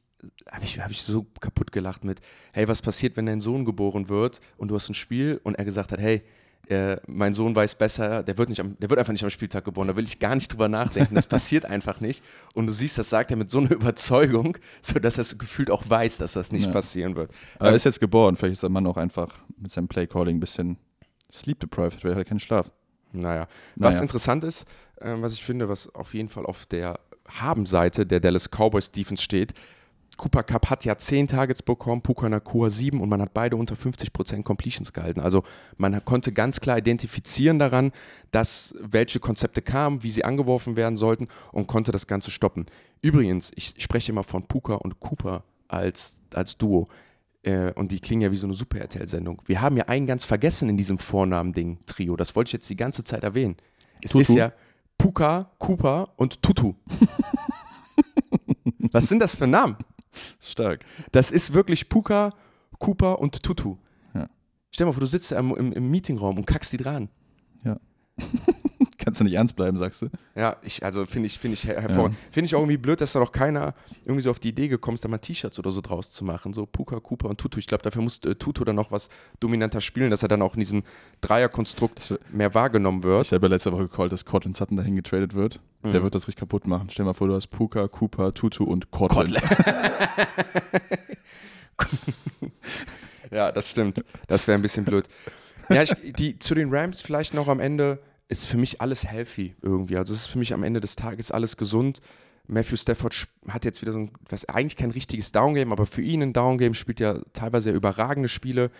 [0.51, 2.21] habe ich, hab ich so kaputt gelacht mit,
[2.53, 5.65] hey, was passiert, wenn dein Sohn geboren wird und du hast ein Spiel und er
[5.65, 6.23] gesagt hat, hey,
[6.67, 9.65] äh, mein Sohn weiß besser, der wird, nicht am, der wird einfach nicht am Spieltag
[9.65, 12.23] geboren, da will ich gar nicht drüber nachdenken, das passiert einfach nicht.
[12.55, 15.89] Und du siehst, das sagt er mit so einer Überzeugung, sodass er es gefühlt auch
[15.89, 16.73] weiß, dass das nicht Ja.
[16.73, 17.31] passieren wird.
[17.59, 20.41] Aber er ist jetzt geboren, vielleicht ist der Mann auch einfach mit seinem Playcalling ein
[20.41, 20.77] bisschen
[21.33, 22.71] sleep deprived, weil er hat keinen Schlaf.
[23.13, 24.03] Naja, was Naja.
[24.03, 24.67] interessant ist,
[25.01, 29.23] äh, was ich finde, was auf jeden Fall auf der Haben-Seite der Dallas Cowboys Defense
[29.23, 29.55] steht,
[30.19, 33.77] Cooper Cup hat ja 10 Targets bekommen, Puka Nakua 7 und man hat beide unter
[33.77, 35.21] 50% Completions gehalten.
[35.21, 35.45] Also
[35.79, 37.93] man konnte ganz klar identifizieren daran,
[38.33, 42.67] dass welche Konzepte kamen, wie sie angeworfen werden sollten und konnte das Ganze stoppen.
[43.01, 46.89] Übrigens, ich spreche immer von Puka und Cooper als, als Duo.
[47.45, 49.41] Äh, und die klingen ja wie so eine Super RTL-Sendung.
[49.47, 52.17] Wir haben ja einen ganz vergessen in diesem Vornamen-Ding, Trio.
[52.17, 53.57] Das wollte ich jetzt die ganze Zeit erwähnen.
[54.03, 54.23] Es Tutu?
[54.23, 54.53] ist ja
[54.99, 56.75] Puka, Cooper und Tutu.
[58.93, 59.77] Was sind das für Namen?
[60.41, 60.85] Stark.
[61.13, 62.31] Das ist wirklich Puka,
[62.79, 63.77] Cooper und Tutu.
[64.15, 64.27] Ja.
[64.71, 67.09] Stell dir mal vor, du sitzt im, im, im Meetingraum und kackst die dran.
[69.09, 70.11] Kannst du nicht ernst bleiben, sagst du?
[70.35, 72.19] Ja, ich, also finde ich, finde ich her hervorragend.
[72.31, 74.97] Finde ich auch irgendwie blöd, dass da noch keiner irgendwie so auf die Idee gekommen
[74.97, 76.53] ist, da mal T-Shirts oder so draus zu machen.
[76.53, 77.59] So Puka, Cooper und Tutu.
[77.59, 79.09] Ich glaube, dafür muss äh, Tutu dann noch was
[79.41, 80.83] dominanter spielen, dass er dann auch in diesem
[81.23, 83.27] Dreierkonstrukt mehr wahrgenommen wird.
[83.27, 85.61] Ich habe ja letzte Woche gecallt, dass Cortland Sutton dahin getradet wird.
[85.85, 86.05] Der Mhm.
[86.05, 86.91] wird das richtig kaputt machen.
[86.91, 89.35] Stell dir mal vor, du hast Puka, Cooper, Tutu und Cortland.
[93.31, 94.03] Ja, das stimmt.
[94.27, 95.07] Das wäre ein bisschen blöd.
[95.69, 97.99] Ja, ich, die, zu den Rams vielleicht noch am Ende
[98.29, 99.97] ist für mich alles healthy irgendwie.
[99.97, 102.01] Also es ist für mich am Ende des Tages alles gesund.
[102.47, 106.23] Matthew Stafford hat jetzt wieder so ein, was eigentlich kein richtiges Downgame, aber für ihn
[106.23, 108.71] ein Downgame spielt ja teilweise ja überragende Spiele.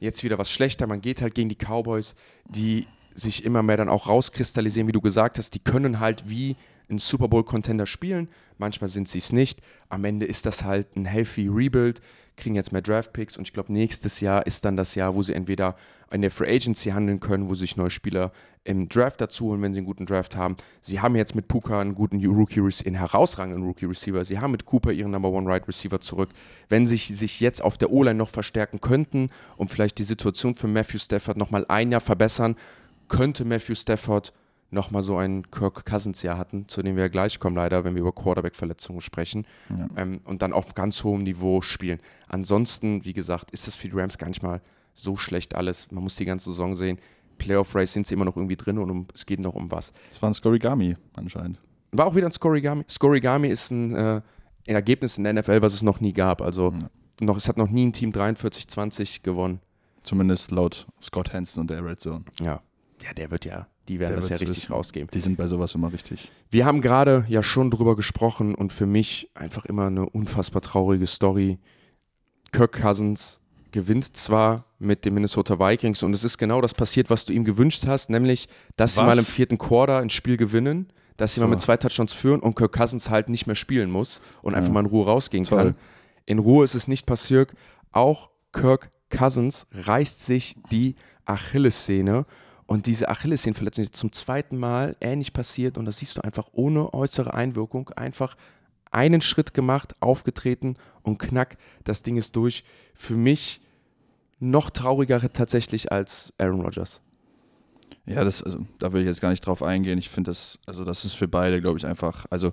[0.00, 0.86] Jetzt wieder was schlechter.
[0.86, 2.14] Man geht halt gegen die Cowboys,
[2.46, 5.54] die sich immer mehr dann auch rauskristallisieren, wie du gesagt hast.
[5.54, 6.56] Die können halt wie
[6.90, 8.28] ein Super Bowl-Contender spielen.
[8.58, 9.60] Manchmal sind sie es nicht.
[9.88, 12.00] Am Ende ist das halt ein healthy Rebuild,
[12.36, 15.32] kriegen jetzt mehr Draft-Picks und ich glaube, nächstes Jahr ist dann das Jahr, wo sie
[15.32, 15.74] entweder
[16.10, 18.30] in der Free Agency handeln können, wo sie sich neue Spieler
[18.62, 20.56] im Draft dazu holen, wenn sie einen guten Draft haben.
[20.80, 24.24] Sie haben jetzt mit Puka einen guten Rookie, einen herausragenden Rookie Receiver.
[24.24, 26.30] Sie haben mit Cooper ihren Number One Right Receiver zurück.
[26.68, 30.68] Wenn sie sich jetzt auf der O-Line noch verstärken könnten und vielleicht die Situation für
[30.68, 32.56] Matthew Stafford nochmal ein Jahr verbessern,
[33.08, 34.32] könnte Matthew Stafford
[34.76, 38.12] nochmal so ein Kirk Cousins-Jahr hatten, zu dem wir gleich kommen, leider, wenn wir über
[38.12, 39.46] Quarterback-Verletzungen sprechen.
[39.70, 39.88] Ja.
[39.96, 41.98] Ähm, und dann auf ganz hohem Niveau spielen.
[42.28, 44.60] Ansonsten, wie gesagt, ist das für die Rams gar nicht mal
[44.94, 45.90] so schlecht alles.
[45.90, 46.98] Man muss die ganze Saison sehen.
[47.38, 49.92] Playoff-Race sind sie immer noch irgendwie drin und um, es geht noch um was.
[50.08, 51.58] Das war ein Scorigami anscheinend.
[51.92, 52.84] War auch wieder ein Scorigami.
[52.88, 54.20] Scorigami ist ein, äh,
[54.68, 56.40] ein Ergebnis in der NFL, was es noch nie gab.
[56.40, 56.72] Also
[57.20, 59.60] noch, es hat noch nie ein Team 43-20 gewonnen.
[60.02, 62.24] Zumindest laut Scott Hansen und der Red Zone.
[62.40, 62.62] Ja.
[63.02, 64.72] Ja, der wird ja, die werden Der das ja richtig wissen.
[64.72, 65.08] rausgeben.
[65.12, 66.30] Die sind bei sowas immer richtig.
[66.50, 71.06] Wir haben gerade ja schon drüber gesprochen und für mich einfach immer eine unfassbar traurige
[71.06, 71.58] Story.
[72.52, 73.40] Kirk Cousins
[73.72, 77.44] gewinnt zwar mit den Minnesota Vikings und es ist genau das passiert, was du ihm
[77.44, 79.06] gewünscht hast, nämlich, dass sie Was?
[79.06, 81.50] mal im vierten Quarter ein Spiel gewinnen, dass sie mal So.
[81.50, 84.74] mit zwei Touchdowns führen und Kirk Cousins halt nicht mehr spielen muss und einfach Ja.
[84.74, 85.58] mal in Ruhe rausgehen Toll.
[85.58, 85.74] kann.
[86.24, 87.52] In Ruhe ist es nicht passiert.
[87.92, 92.26] Auch Kirk Cousins reißt sich die Achillessehne.
[92.66, 95.78] Und diese Achillessehnenverletzung ist zum zweiten Mal ähnlich passiert.
[95.78, 97.90] Und das siehst du einfach ohne äußere Einwirkung.
[97.90, 98.36] Einfach
[98.90, 102.64] einen Schritt gemacht, aufgetreten und knack, das Ding ist durch.
[102.94, 103.60] Für mich
[104.38, 107.00] noch trauriger tatsächlich als Aaron Rodgers.
[108.06, 109.98] Ja, das, also, da will ich jetzt gar nicht drauf eingehen.
[109.98, 112.52] Ich finde das, also das ist für beide, glaube ich, einfach, also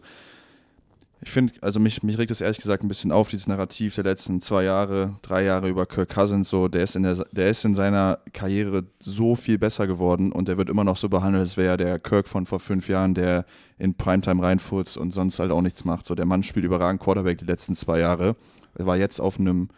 [1.26, 4.04] ich finde, also mich, mich regt das ehrlich gesagt ein bisschen auf, dieses Narrativ der
[4.04, 7.64] letzten zwei Jahre, drei Jahre über Kirk Cousins, so, der ist in der, der ist
[7.64, 11.56] in seiner Karriere so viel besser geworden und der wird immer noch so behandelt, als
[11.56, 13.46] wäre er der Kirk von vor fünf Jahren, der
[13.78, 16.06] in Primetime reinfurzt und sonst halt auch nichts macht.
[16.06, 18.36] So, der Mann spielt überragend Quarterback die letzten zwei Jahre.
[18.76, 19.70] Er war jetzt auf einem,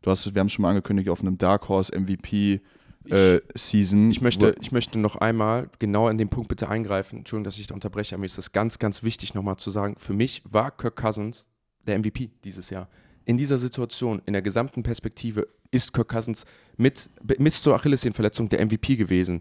[0.00, 2.62] du hast, wir haben es schon mal angekündigt, auf einem Dark Horse MVP
[3.10, 4.10] äh, Season.
[4.10, 7.18] Ich möchte, ich möchte noch einmal genau in den Punkt bitte eingreifen.
[7.18, 9.96] Entschuldigung, dass ich da unterbreche, aber mir ist das ganz, ganz wichtig nochmal zu sagen.
[9.98, 11.46] Für mich war Kirk Cousins
[11.86, 12.88] der MVP dieses Jahr.
[13.24, 16.44] In dieser Situation, in der gesamten Perspektive, ist Kirk Cousins
[16.76, 19.40] mit, bis zur Achillessehnenverletzung der MVP gewesen.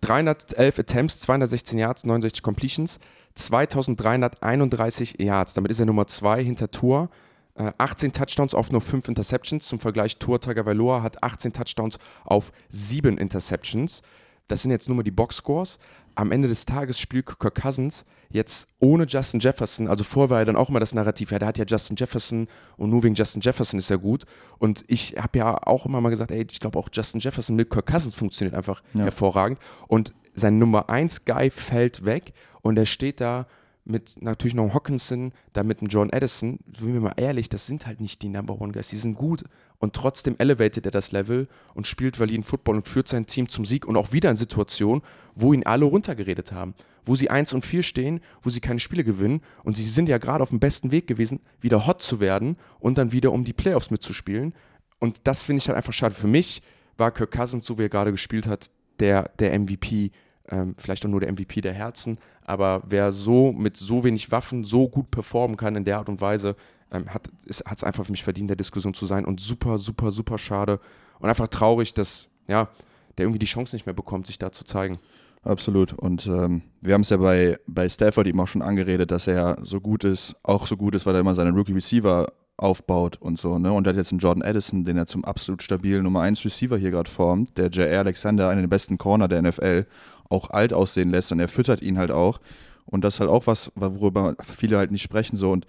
[0.00, 3.00] 311 Attempts, 216 Yards, 69 Completions,
[3.34, 5.54] 2331 Yards.
[5.54, 7.10] Damit ist er Nummer 2 hinter Tour.
[7.58, 9.66] Äh, 18 Touchdowns auf nur 5 Interceptions.
[9.66, 14.02] Zum Vergleich, Tour Tagovailoa hat 18 Touchdowns auf 7 Interceptions.
[14.46, 15.78] Das sind jetzt nur mal die Boxscores.
[16.14, 19.88] Am Ende des Tages spielt Kirk Cousins jetzt ohne Justin Jefferson.
[19.88, 22.48] Also vorher war ja dann auch immer das Narrativ, ja, der hat ja Justin Jefferson
[22.76, 24.24] und nur wegen Justin Jefferson ist er gut.
[24.58, 27.68] Und ich habe ja auch immer mal gesagt, ey, ich glaube auch Justin Jefferson mit
[27.70, 29.04] Kirk Cousins funktioniert einfach Ja.
[29.04, 29.58] hervorragend.
[29.86, 32.32] Und sein Nummer 1 Guy fällt weg
[32.62, 33.46] und er steht da
[33.88, 37.86] mit natürlich noch Hawkinson, da mit dem John Addison, sind wir mal ehrlich, das sind
[37.86, 39.44] halt nicht die Number One Guys, die sind gut
[39.78, 43.64] und trotzdem elevated er das Level und spielt validen Football und führt sein Team zum
[43.64, 45.02] Sieg und auch wieder in Situationen,
[45.34, 46.74] wo ihn alle runtergeredet haben,
[47.04, 50.18] wo sie 1 und 4 stehen, wo sie keine Spiele gewinnen und sie sind ja
[50.18, 53.54] gerade auf dem besten Weg gewesen, wieder hot zu werden und dann wieder um die
[53.54, 54.54] Playoffs mitzuspielen.
[54.98, 56.14] Und das finde ich halt einfach schade.
[56.14, 56.62] Für mich
[56.98, 58.70] war Kirk Cousins, so wie er gerade gespielt hat,
[59.00, 60.10] der, der MVP
[60.50, 64.64] ähm, vielleicht auch nur der MVP der Herzen, aber wer so mit so wenig Waffen
[64.64, 66.56] so gut performen kann in der Art und Weise,
[66.90, 70.38] ähm, hat es einfach für mich verdient, der Diskussion zu sein und super, super, super
[70.38, 70.80] schade
[71.20, 72.68] und einfach traurig, dass ja,
[73.16, 74.98] der irgendwie die Chance nicht mehr bekommt, sich da zu zeigen.
[75.42, 75.92] Absolut.
[75.92, 79.58] Und ähm, wir haben es ja bei, bei Stafford eben auch schon angeredet, dass er
[79.62, 82.26] so gut ist, auch so gut ist, weil er immer seine Rookie Receiver
[82.56, 83.72] aufbaut und so, ne?
[83.72, 86.76] Und er hat jetzt einen Jordan Addison, den er zum absolut stabilen Nummer 1 Receiver
[86.76, 88.00] hier gerade formt, der J.R.
[88.00, 89.86] Alexander, einen der besten Corner der NFL,
[90.28, 92.40] auch alt aussehen lässt und er füttert ihn halt auch.
[92.84, 95.66] Und das ist halt auch was, worüber viele halt nicht sprechen so und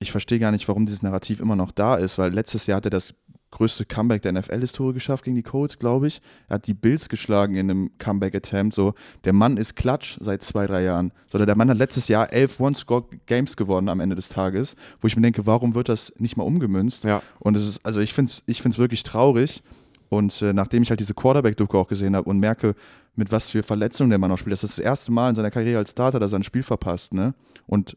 [0.00, 2.86] ich verstehe gar nicht, warum dieses Narrativ immer noch da ist, weil letztes Jahr hat
[2.86, 3.14] er das
[3.50, 6.20] größte Comeback der NFL-Historie geschafft gegen die Colts, glaube ich.
[6.48, 8.74] Er hat die Bills geschlagen in einem Comeback-Attempt.
[8.74, 11.12] So, der Mann ist klatsch seit zwei, drei Jahren.
[11.32, 15.16] So, der Mann hat letztes Jahr elf One-Score-Games gewonnen am Ende des Tages, wo ich
[15.16, 17.04] mir denke, warum wird das nicht mal umgemünzt?
[17.04, 17.22] Ja.
[17.38, 19.62] Und es ist, also ich finde es ich find's wirklich traurig.
[20.10, 22.74] Und äh, nachdem ich halt diese Quarterback-Doku auch gesehen habe und merke,
[23.18, 25.50] mit was für Verletzungen der Mann auch spielt, das ist das erste Mal in seiner
[25.50, 27.34] Karriere als Starter, dass er ein Spiel verpasst, ne?
[27.66, 27.96] Und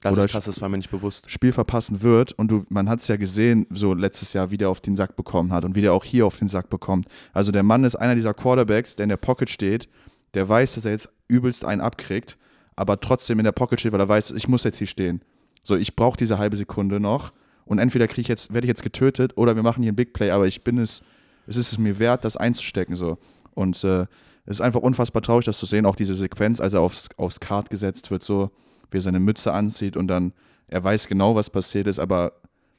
[0.00, 1.30] Das Oder ist krass, das war mir nicht bewusst.
[1.30, 4.70] Spiel verpassen wird und du, man hat es ja gesehen, so letztes Jahr, wie der
[4.70, 7.06] auf den Sack bekommen hat und wie der auch hier auf den Sack bekommt.
[7.34, 9.88] Also der Mann ist einer dieser Quarterbacks, der in der Pocket steht,
[10.34, 12.38] der weiß, dass er jetzt übelst einen abkriegt,
[12.76, 15.20] aber trotzdem in der Pocket steht, weil er weiß, ich muss jetzt hier stehen.
[15.64, 17.32] So, ich brauche diese halbe Sekunde noch
[17.66, 20.12] und entweder kriege ich jetzt, werde ich jetzt getötet oder wir machen hier ein Big
[20.14, 21.02] Play, aber ich bin es,
[21.46, 23.18] es ist es mir wert, das einzustecken so.
[23.52, 24.06] Und äh,
[24.50, 27.38] es ist einfach unfassbar traurig, das zu sehen, auch diese Sequenz, als er aufs, aufs
[27.38, 28.50] Kart gesetzt wird, so
[28.90, 30.32] wie er seine Mütze anzieht und dann,
[30.66, 32.32] er weiß genau, was passiert ist, aber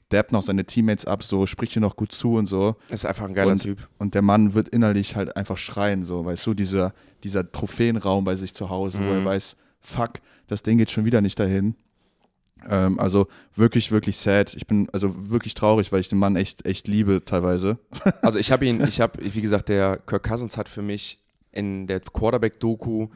[0.10, 2.76] dabbt noch seine Teammates ab, so spricht ihr noch gut zu und so.
[2.90, 3.88] Ist einfach ein geiler und, Typ.
[3.98, 6.94] Und der Mann wird innerlich halt einfach schreien, so, weißt du, dieser,
[7.24, 9.26] dieser Trophäenraum bei sich zu Hause, wo er Mhm.
[9.26, 10.16] weiß, fuck,
[10.48, 11.76] das Ding geht schon wieder nicht dahin.
[12.68, 14.54] Ähm, also wirklich, wirklich sad.
[14.54, 17.80] Ich bin also wirklich traurig, weil ich den Mann echt, echt liebe teilweise.
[18.22, 21.20] Also ich habe ihn, ich habe, wie gesagt, der Kirk Cousins hat für mich
[21.52, 23.08] in der Quarterback-Doku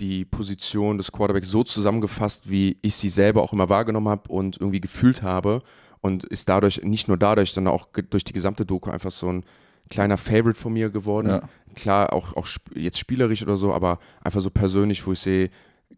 [0.00, 4.60] die Position des Quarterbacks so zusammengefasst, wie ich sie selber auch immer wahrgenommen habe und
[4.60, 5.62] irgendwie gefühlt habe
[6.00, 9.44] und ist dadurch, nicht nur dadurch, sondern auch durch die gesamte Doku einfach so ein
[9.88, 11.28] kleiner Favorite von mir geworden.
[11.28, 11.48] Ja.
[11.74, 15.50] Klar, auch, auch jetzt spielerisch oder so, aber einfach so persönlich, wo ich sehe,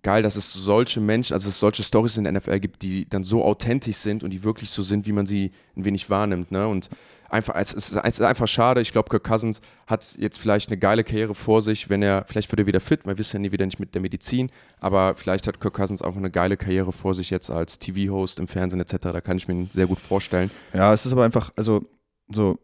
[0.03, 3.25] geil, dass es solche Menschen, also es solche Stories in der NFL gibt, die dann
[3.25, 6.51] so authentisch sind und die wirklich so sind, wie man sie ein wenig wahrnimmt.
[6.53, 6.67] Ne?
[6.67, 6.89] Und
[7.29, 8.81] einfach, es ist, es ist einfach schade.
[8.81, 12.51] Ich glaube, Kirk Cousins hat jetzt vielleicht eine geile Karriere vor sich, wenn er, vielleicht
[12.51, 15.47] wird er wieder fit, man wissen ja nie wieder nicht mit der Medizin, aber vielleicht
[15.47, 18.97] hat Kirk Cousins auch eine geile Karriere vor sich jetzt als TV-Host im Fernsehen etc.
[19.01, 20.51] Da kann ich mir ihn sehr gut vorstellen.
[20.73, 21.81] Ja, es ist aber einfach, also
[22.29, 22.57] so,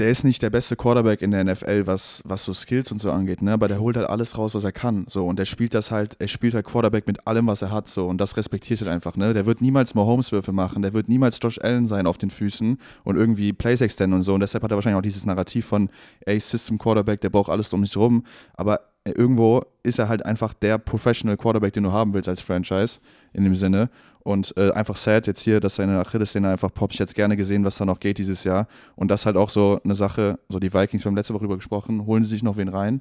[0.00, 3.10] der ist nicht der beste Quarterback in der NFL, was, was so Skills und so
[3.10, 3.52] angeht, ne?
[3.52, 5.04] Aber der holt halt alles raus, was er kann.
[5.08, 7.86] So, und der spielt das halt, er spielt halt Quarterback mit allem, was er hat,
[7.86, 9.34] so, und das respektiert halt einfach, ne?
[9.34, 13.16] Der wird niemals Mahomes-Würfe machen, der wird niemals Josh Allen sein auf den Füßen und
[13.16, 14.34] irgendwie Plays extenden und so.
[14.34, 15.90] Und deshalb hat er wahrscheinlich auch dieses Narrativ von,
[16.20, 18.24] ey, System Quarterback, der braucht alles um sich rum.
[18.54, 23.00] Aber irgendwo ist er halt einfach der Professional Quarterback, den du haben willst als Franchise,
[23.32, 23.90] in dem Sinne.
[24.22, 26.94] Und äh, einfach sad jetzt hier, dass seine Achillessehne einfach poppt.
[26.94, 28.66] Ich hätte gerne gesehen, was da noch geht dieses Jahr.
[28.94, 31.56] Und das halt auch so eine Sache, so die Vikings, wir haben letzte Woche drüber
[31.56, 33.00] gesprochen, holen sie sich noch wen rein.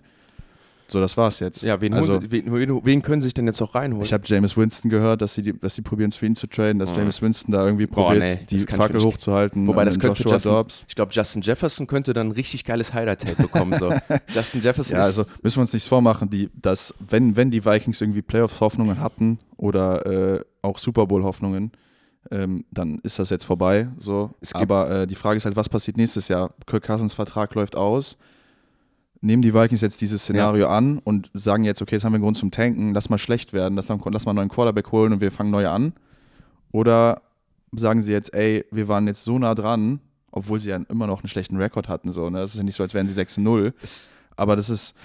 [0.92, 1.62] So, das war's jetzt.
[1.64, 4.04] Ja, wen, also, holen, wen, wen, wen können sie sich denn jetzt auch reinholen?
[4.04, 6.80] Ich habe James Winston gehört, dass sie, die, dass sie probieren, für ihn zu traden,
[6.80, 6.98] dass Mhm.
[6.98, 9.68] James Winston da irgendwie Boah, probiert, nee, die Fackel hochzuhalten.
[9.68, 10.86] Wobei das könnte Joshua Justin, Dobbs.
[10.88, 13.78] ich glaube, Justin Jefferson könnte dann ein richtig geiles Highlight-Tape bekommen.
[13.80, 13.94] So.
[14.34, 18.02] Justin Jefferson Ja, also müssen wir uns nichts vormachen, die, dass, wenn, wenn die Vikings
[18.02, 20.06] irgendwie Playoffs-Hoffnungen hatten oder
[20.38, 21.72] äh, auch Super Bowl-Hoffnungen,
[22.32, 23.88] ähm, dann ist das jetzt vorbei.
[23.98, 24.32] So.
[24.54, 26.50] Aber äh, die Frage ist halt, was passiert nächstes Jahr?
[26.66, 28.18] Kirk Cousins Vertrag läuft aus.
[29.22, 32.24] Nehmen die Vikings jetzt dieses Szenario an und sagen jetzt, okay, jetzt haben wir einen
[32.24, 35.12] Grund zum Tanken, lass mal schlecht werden, lass mal, lass mal einen neuen Quarterback holen
[35.14, 35.94] und wir fangen neu an.
[36.72, 37.22] Oder
[37.76, 40.00] sagen sie jetzt, ey, wir waren jetzt so nah dran,
[40.32, 42.12] obwohl sie ja immer noch einen schlechten Rekord hatten.
[42.12, 42.40] So, ne?
[42.40, 43.74] Das ist ja nicht so, als wären sie 6-0.
[43.82, 44.96] ist, Aber das ist,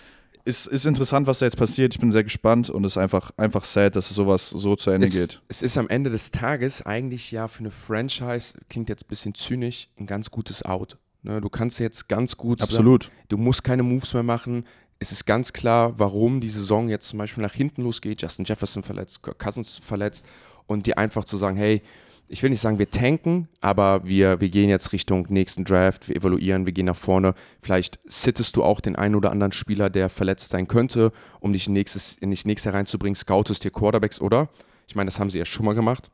[0.45, 1.95] ist, ist interessant, was da jetzt passiert.
[1.95, 5.07] Ich bin sehr gespannt und es ist einfach, einfach sad, dass sowas so zu Ende
[5.07, 5.41] es, geht.
[5.49, 9.35] es ist am Ende des Tages eigentlich ja für eine Franchise, klingt jetzt ein bisschen
[9.35, 10.99] zynisch, ein ganz gutes Out.
[11.25, 13.11] Ne, du kannst jetzt ganz gut Absolut.
[13.29, 14.65] Du musst keine Moves mehr machen.
[14.99, 18.21] Es ist ganz klar, warum die Saison jetzt zum Beispiel nach hinten losgeht.
[18.21, 20.27] Justin Jefferson verletzt, Kirk Cousins verletzt.
[20.67, 21.83] Und dir einfach zu sagen, hey,
[22.29, 26.17] ich will nicht sagen, wir tanken, aber wir, wir gehen jetzt Richtung nächsten Draft, wir
[26.17, 27.35] evaluieren, wir gehen nach vorne.
[27.61, 31.69] Vielleicht sittest du auch den einen oder anderen Spieler, der verletzt sein könnte, um dich
[31.69, 34.49] nächstes, in dich nächstes Jahr reinzubringen, scoutest dir Quarterbacks, oder?
[34.89, 36.11] Ich meine, das haben sie ja schon mal gemacht.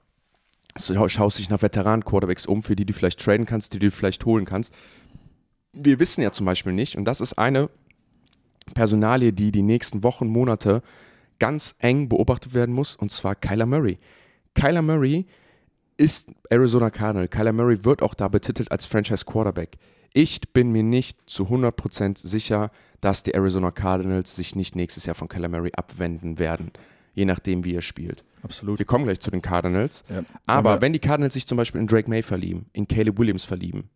[0.77, 4.25] So, schaust dich nach Veteranen-Quarterbacks um, für die du vielleicht traden kannst, die du vielleicht
[4.25, 4.75] holen kannst.
[5.73, 7.71] Wir wissen ja zum Beispiel nicht, und das ist eine
[8.75, 10.83] Personalie, die die nächsten Wochen, Monate
[11.39, 13.99] ganz eng beobachtet werden muss, und zwar Kyler Murray.
[14.55, 15.27] Kyler Murray
[15.97, 17.29] ist Arizona Cardinal.
[17.29, 19.77] Kyler Murray wird auch da betitelt als Franchise Quarterback.
[20.13, 25.15] Ich bin mir nicht zu 100% sicher, dass die Arizona Cardinals sich nicht nächstes Jahr
[25.15, 26.73] von Kyler Murray abwenden werden,
[27.15, 28.25] je nachdem, wie er spielt.
[28.43, 28.79] Absolut.
[28.79, 30.05] Wir kommen gleich zu den Cardinals.
[30.09, 30.25] Ja.
[30.47, 33.45] Aber Aber- wenn die Cardinals sich zum Beispiel in Drake May verlieben, in Caleb Williams
[33.45, 33.89] verlieben,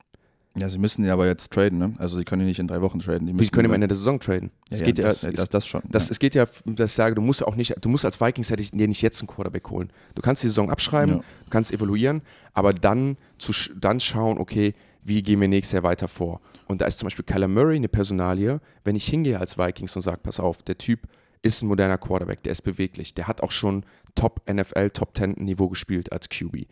[0.56, 1.94] Ja, sie müssen ja aber jetzt traden, ne?
[1.98, 3.26] Also sie können ja nicht in drei Wochen traden.
[3.26, 4.52] Die die können am Ende der Saison traden.
[4.68, 5.82] ja, Es ja, geht ja, das, das, das schon.
[5.88, 6.12] Das, ja.
[6.12, 8.62] Es geht ja, dass ich sage, du musst auch nicht, du musst als Vikings hätte
[8.62, 9.90] ich dir nicht jetzt einen Quarterback holen.
[10.14, 15.22] Du kannst die Saison abschreiben, du kannst evaluieren, aber dann, zu, dann schauen, okay, wie
[15.22, 16.40] gehen wir nächstes Jahr weiter vor?
[16.66, 20.02] Und da ist zum Beispiel Kyler Murray eine Personalie, wenn ich hingehe als Vikings und
[20.02, 21.00] sage, pass auf, der Typ
[21.42, 23.84] ist ein moderner Quarterback, der ist beweglich, der hat auch schon
[24.14, 26.66] Top NFL, Top 10 Niveau gespielt als QB.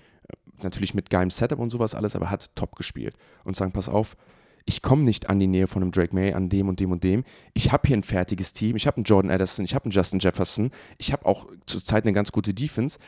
[0.63, 3.15] Natürlich mit geilem Setup und sowas alles, aber hat top gespielt.
[3.45, 4.17] Und sagen, pass auf,
[4.65, 7.03] ich komme nicht an die Nähe von einem Drake May, an dem und dem und
[7.03, 7.25] dem.
[7.53, 8.77] Ich habe hier ein fertiges Team.
[8.77, 10.71] Ich habe einen Jordan Addison, ich habe einen Justin Jefferson.
[10.99, 12.99] Ich habe auch zurzeit eine ganz gute Defense.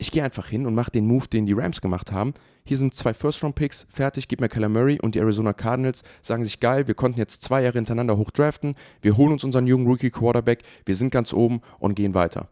[0.00, 2.34] Ich gehe einfach hin und mache den Move, den die Rams gemacht haben.
[2.64, 6.60] Hier sind zwei First-Round-Picks, fertig, gib mir Kyler Murray und die Arizona Cardinals sagen sich,
[6.60, 10.94] geil, wir konnten jetzt zwei Jahre hintereinander hochdraften, wir holen uns unseren jungen Rookie-Quarterback, wir
[10.94, 12.48] sind ganz oben und gehen weiter.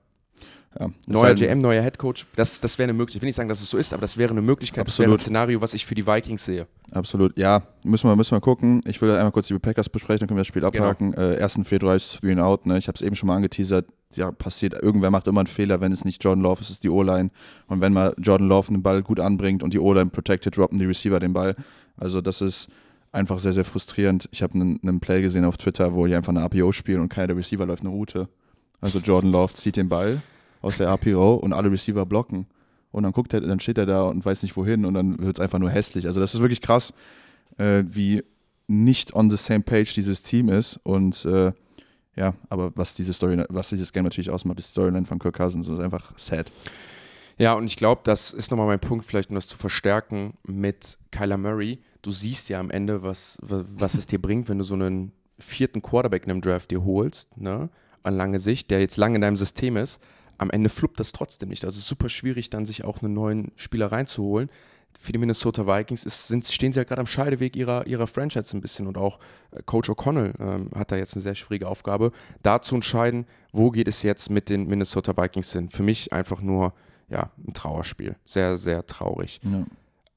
[0.79, 0.91] Ja.
[1.07, 3.17] Neuer GM, neuer Headcoach, das, das wäre eine Möglichkeit.
[3.17, 5.09] Ich will nicht sagen, dass es so ist, aber das wäre eine Möglichkeit, das wäre
[5.09, 5.21] ein Absolut.
[5.23, 6.67] Szenario, was ich für die Vikings sehe.
[6.93, 8.81] Absolut, ja, müssen wir, müssen wir gucken.
[8.87, 10.85] Ich will einmal kurz die Packers besprechen, dann können wir das Spiel Genau.
[10.85, 11.15] abhaken.
[11.15, 11.61] Äh, 1.
[11.65, 12.79] Februar ist Three and Out, ne?
[12.79, 13.87] ich habe es eben schon mal angeteasert.
[14.15, 16.91] Ja, passiert, irgendwer macht immer einen Fehler, wenn es nicht Jordan Love ist, ist die
[16.91, 17.31] O-Line.
[17.67, 20.85] Und wenn mal Jordan Love den Ball gut anbringt und die O-Line protected, droppen die
[20.85, 21.57] Receiver den Ball.
[21.97, 22.69] Also das ist
[23.11, 24.29] einfach sehr, sehr frustrierend.
[24.31, 27.09] Ich habe einen, einen Play gesehen auf Twitter, wo die einfach eine RPO spielen und
[27.09, 28.29] keiner der Receiver läuft eine Route.
[28.81, 30.23] Also Jordan Love zieht den Ball
[30.63, 32.47] aus der RPO und alle Receiver blocken.
[32.93, 35.39] Und dann guckt er, dann steht er da und weiß nicht wohin und dann wird
[35.39, 36.07] es einfach nur hässlich.
[36.07, 36.95] Also das ist wirklich krass,
[37.59, 38.23] äh, wie
[38.69, 40.81] nicht on the same page dieses Team ist.
[40.83, 41.53] Und äh,
[42.17, 45.69] ja, aber was diese Story, was dieses Game natürlich ausmacht, die Storyline von Kirk Cousins.
[45.69, 46.51] Ist einfach sad.
[47.39, 50.99] Ja, und ich glaube, das ist nochmal mein Punkt, vielleicht um das zu verstärken mit
[51.11, 51.79] Kyler Murray.
[52.01, 55.83] Du siehst ja am Ende, was, was es dir bringt, wenn du so einen vierten
[55.83, 57.69] Quarterback in einem Draft dir holst, ne,
[58.03, 60.01] an lange Sicht, der jetzt lange in deinem System ist.
[60.39, 61.65] Am Ende fluppt das trotzdem nicht.
[61.65, 64.51] Also es ist super schwierig, dann sich auch einen neuen Spieler reinzuholen.
[64.99, 68.57] für die Minnesota Vikings ist, sind, stehen sie ja gerade am Scheideweg ihrer, ihrer Franchise
[68.57, 69.19] ein bisschen und auch
[69.51, 72.13] äh, Coach O'Connell ähm, hat da jetzt eine sehr schwierige Aufgabe,
[72.43, 75.69] da zu entscheiden, wo geht es jetzt mit den Minnesota Vikings hin.
[75.69, 76.73] Für mich einfach nur
[77.09, 78.17] ja, ein Trauerspiel.
[78.25, 79.41] Sehr, sehr traurig.
[79.43, 79.65] Ja.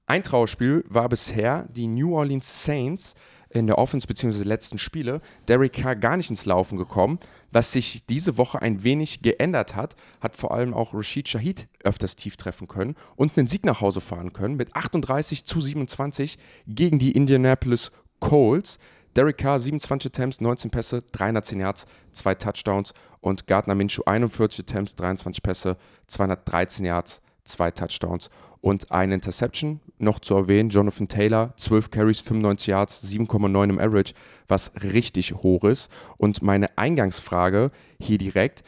[0.05, 3.15] Ein Trauerspiel war bisher die New Orleans Saints
[3.49, 4.43] in der Offense bzw.
[4.43, 7.19] letzten Spiele Derek Carr gar nicht ins Laufen gekommen.
[7.51, 12.15] Was sich diese Woche ein wenig geändert hat, hat vor allem auch Rashid Shahid öfters
[12.15, 16.37] tief treffen können und einen Sieg nach Hause fahren können mit 38 zu 27
[16.67, 18.77] gegen die Indianapolis Colts.
[19.15, 24.95] Derek Carr 27 Attempts, 19 Pässe, 310 Yards, 2 Touchdowns und Gardner Minshew 41 Attempts,
[24.95, 28.29] 23 Pässe, 213 Yards, 2 Touchdowns
[28.61, 29.79] und eine Interception.
[29.97, 34.13] Noch zu erwähnen, Jonathan Taylor, 12 Carries, 95 Yards, 7,9 im Average,
[34.47, 35.91] was richtig hoch ist.
[36.17, 38.63] Und meine Eingangsfrage hier direkt,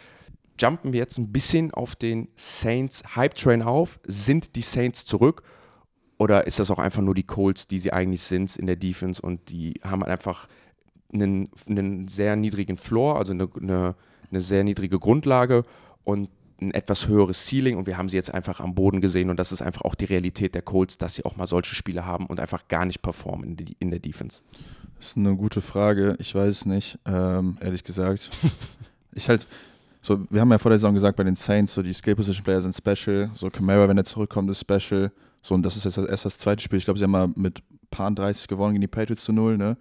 [0.60, 4.00] jumpen wir jetzt ein bisschen auf den Saints Hype Train auf?
[4.06, 5.44] Sind die Saints zurück?
[6.18, 9.22] Oder ist das auch einfach nur die Colts, die sie eigentlich sind in der Defense
[9.22, 10.48] und die haben einfach
[11.12, 13.96] einen, einen sehr niedrigen Floor, also eine, eine,
[14.30, 15.66] eine sehr niedrige Grundlage
[16.04, 16.30] und
[16.62, 19.52] ein etwas höheres Ceiling und wir haben sie jetzt einfach am Boden gesehen und das
[19.52, 22.40] ist einfach auch die Realität der Colts, dass sie auch mal solche Spiele haben und
[22.40, 24.44] einfach gar nicht performen in, die, in der Defense.
[24.98, 26.16] Das ist eine gute Frage.
[26.20, 28.30] Ich weiß es nicht, ähm, ehrlich gesagt.
[29.14, 29.48] ich halt,
[30.02, 32.44] so, wir haben ja vor der Saison gesagt, bei den Saints, so die Skill Position
[32.44, 33.32] Player sind special.
[33.36, 35.12] So Camara, wenn er zurückkommt, ist special.
[35.42, 36.78] So, und das ist jetzt erst das zweite Spiel.
[36.78, 39.78] Ich glaube, sie haben mal mit Paar 30 gewonnen gegen die Patriots zu null, ne?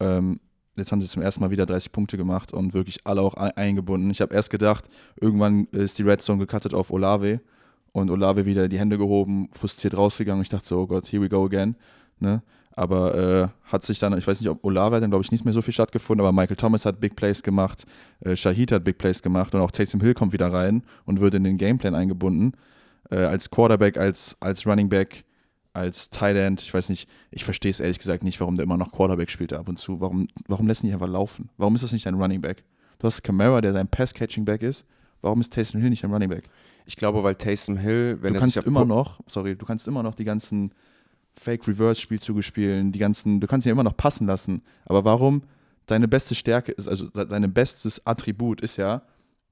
[0.00, 0.40] Ähm,
[0.76, 4.10] Jetzt haben sie zum ersten Mal wieder 30 Punkte gemacht und wirklich alle auch eingebunden.
[4.10, 4.84] Ich habe erst gedacht,
[5.20, 7.40] irgendwann ist die Red Zone gecuttet auf Olave
[7.92, 10.42] und Olave wieder die Hände gehoben, frustriert rausgegangen.
[10.42, 11.76] Ich dachte so, oh Gott, here we go again.
[12.20, 12.42] Ne?
[12.72, 15.46] Aber äh, hat sich dann, ich weiß nicht, ob Olave hat dann, glaube ich, nicht
[15.46, 17.84] mehr so viel stattgefunden, aber Michael Thomas hat Big Plays gemacht,
[18.20, 21.34] äh, Shahid hat Big Plays gemacht und auch Taysom Hill kommt wieder rein und wird
[21.34, 22.52] in den Gameplan eingebunden.
[23.10, 25.24] Äh, als Quarterback, als, als Running Back
[25.76, 28.76] als Tight End, ich weiß nicht, ich verstehe es ehrlich gesagt nicht, warum der immer
[28.76, 30.00] noch Quarterback spielt ab und zu.
[30.00, 31.50] Warum, warum lässt ihn nicht einfach laufen?
[31.56, 32.64] Warum ist das nicht ein Running Back?
[32.98, 34.86] Du hast Camara, der sein Pass-Catching-Back ist.
[35.20, 36.48] Warum ist Taysom Hill nicht ein Running Back?
[36.86, 39.86] Ich glaube, weil Taysom Hill, wenn du er kannst sich immer noch, sorry, du kannst
[39.86, 40.72] immer noch die ganzen
[41.34, 44.62] Fake-Reverse-Spielzüge spielen, die ganzen, du kannst ihn immer noch passen lassen.
[44.86, 45.42] Aber warum
[45.88, 49.02] seine beste Stärke ist, also sein bestes Attribut ist ja,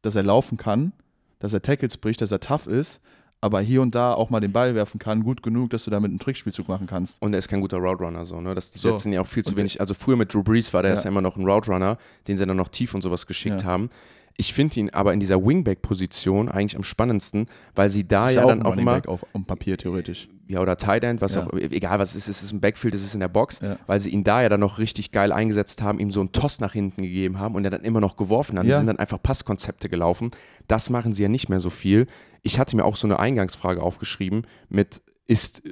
[0.03, 0.93] dass er laufen kann,
[1.39, 3.01] dass er Tackles bricht, dass er tough ist,
[3.45, 6.09] aber hier und da auch mal den Ball werfen kann, gut genug, dass du damit
[6.09, 7.21] einen Trickspielzug machen kannst.
[7.21, 8.55] Und er ist kein guter Route Runner, so, ne?
[8.55, 8.91] Das, die so.
[8.91, 9.83] setzen ja auch viel zu und wenig.
[9.83, 11.01] Also früher mit Drew Brees war der ja.
[11.03, 13.67] ja immer noch ein Route Runner, den sie dann noch tief und sowas geschickt ja.
[13.67, 13.91] haben.
[14.37, 18.45] Ich finde ihn aber in dieser Wingback-Position eigentlich am spannendsten, weil sie da ist ja
[18.45, 20.29] auch dann auch immer auf, auf Papier theoretisch.
[20.49, 21.47] Ja, oder Tight End, was ja.
[21.47, 23.77] auch, egal was es ist, es ist ein Backfield, es ist in der Box, ja.
[23.87, 26.61] weil sie ihn da ja dann noch richtig geil eingesetzt haben, ihm so einen Toss
[26.61, 28.67] nach hinten gegeben haben und er dann immer noch geworfen hat.
[28.67, 28.73] Ja.
[28.73, 30.33] Die sind dann einfach Passkonzepte gelaufen.
[30.69, 32.07] Das machen sie ja nicht mehr so viel.
[32.43, 35.63] Ich hatte mir auch so eine Eingangsfrage aufgeschrieben mit, ist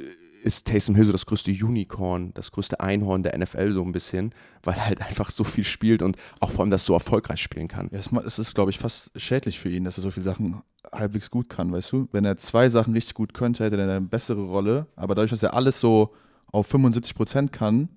[0.43, 4.35] ist Taysom Hill so das größte Unicorn, das größte Einhorn der NFL so ein bisschen,
[4.63, 7.69] weil er halt einfach so viel spielt und auch vor allem das so erfolgreich spielen
[7.69, 7.89] kann.
[7.93, 10.63] Ja, es ist, glaube ich, fast schädlich für ihn, dass er so viele Sachen
[10.93, 12.09] halbwegs gut kann, weißt du?
[12.13, 15.43] Wenn er zwei Sachen richtig gut könnte, hätte er eine bessere Rolle, aber dadurch, dass
[15.43, 16.15] er alles so
[16.51, 17.89] auf 75 Prozent kann,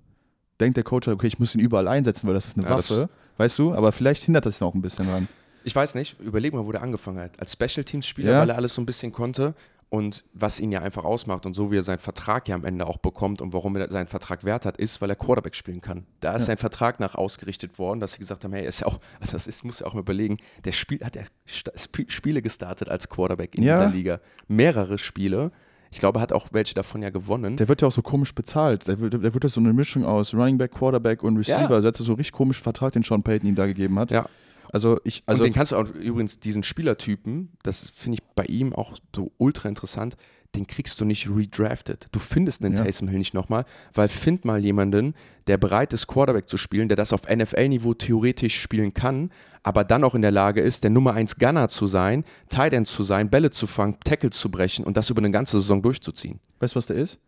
[0.60, 3.10] denkt der Coach, okay, ich muss ihn überall einsetzen, weil das ist eine ja, Waffe,
[3.36, 3.74] weißt du?
[3.74, 5.28] Aber vielleicht hindert das ihn auch ein bisschen dran.
[5.64, 7.40] Ich weiß nicht, überleg mal, wo der angefangen hat.
[7.40, 8.40] Als Special Teams Spieler, ja.
[8.40, 9.54] weil er alles so ein bisschen konnte
[9.88, 12.86] und was ihn ja einfach ausmacht und so wie er seinen Vertrag ja am Ende
[12.86, 16.06] auch bekommt und warum er seinen Vertrag wert hat, ist, weil er Quarterback spielen kann.
[16.20, 16.46] Da ist ja.
[16.46, 19.32] sein Vertrag nach ausgerichtet worden, dass sie gesagt haben, hey, er ist ja auch, also
[19.32, 23.54] das ist, muss ja auch mal überlegen, der Spiel, hat er Spiele gestartet als Quarterback
[23.54, 23.78] in ja.
[23.78, 24.20] dieser Liga.
[24.48, 25.52] Mehrere Spiele.
[25.92, 27.56] Ich glaube, er hat auch welche davon ja gewonnen.
[27.56, 28.88] Der wird ja auch so komisch bezahlt.
[28.88, 31.60] Der wird, der wird ja so eine Mischung aus Running Back, Quarterback und Receiver.
[31.60, 31.68] Ja.
[31.68, 34.10] Also er hat so richtig komischen Vertrag, den Sean Payton ihm da gegeben hat.
[34.10, 34.26] Ja.
[34.72, 38.44] Also ich, also und den kannst du auch übrigens diesen Spielertypen, das finde ich bei
[38.44, 40.16] ihm auch so ultra interessant
[40.56, 42.08] den kriegst du nicht redrafted.
[42.12, 42.82] Du findest einen ja.
[42.82, 45.14] Taysom Hill nicht nochmal, weil find mal jemanden,
[45.46, 49.30] der bereit ist, Quarterback zu spielen, der das auf NFL-Niveau theoretisch spielen kann,
[49.62, 52.86] aber dann auch in der Lage ist, der Nummer 1 Gunner zu sein, Tight End
[52.86, 56.40] zu sein, Bälle zu fangen, Tackles zu brechen und das über eine ganze Saison durchzuziehen.
[56.60, 57.18] Weißt du, was der ist?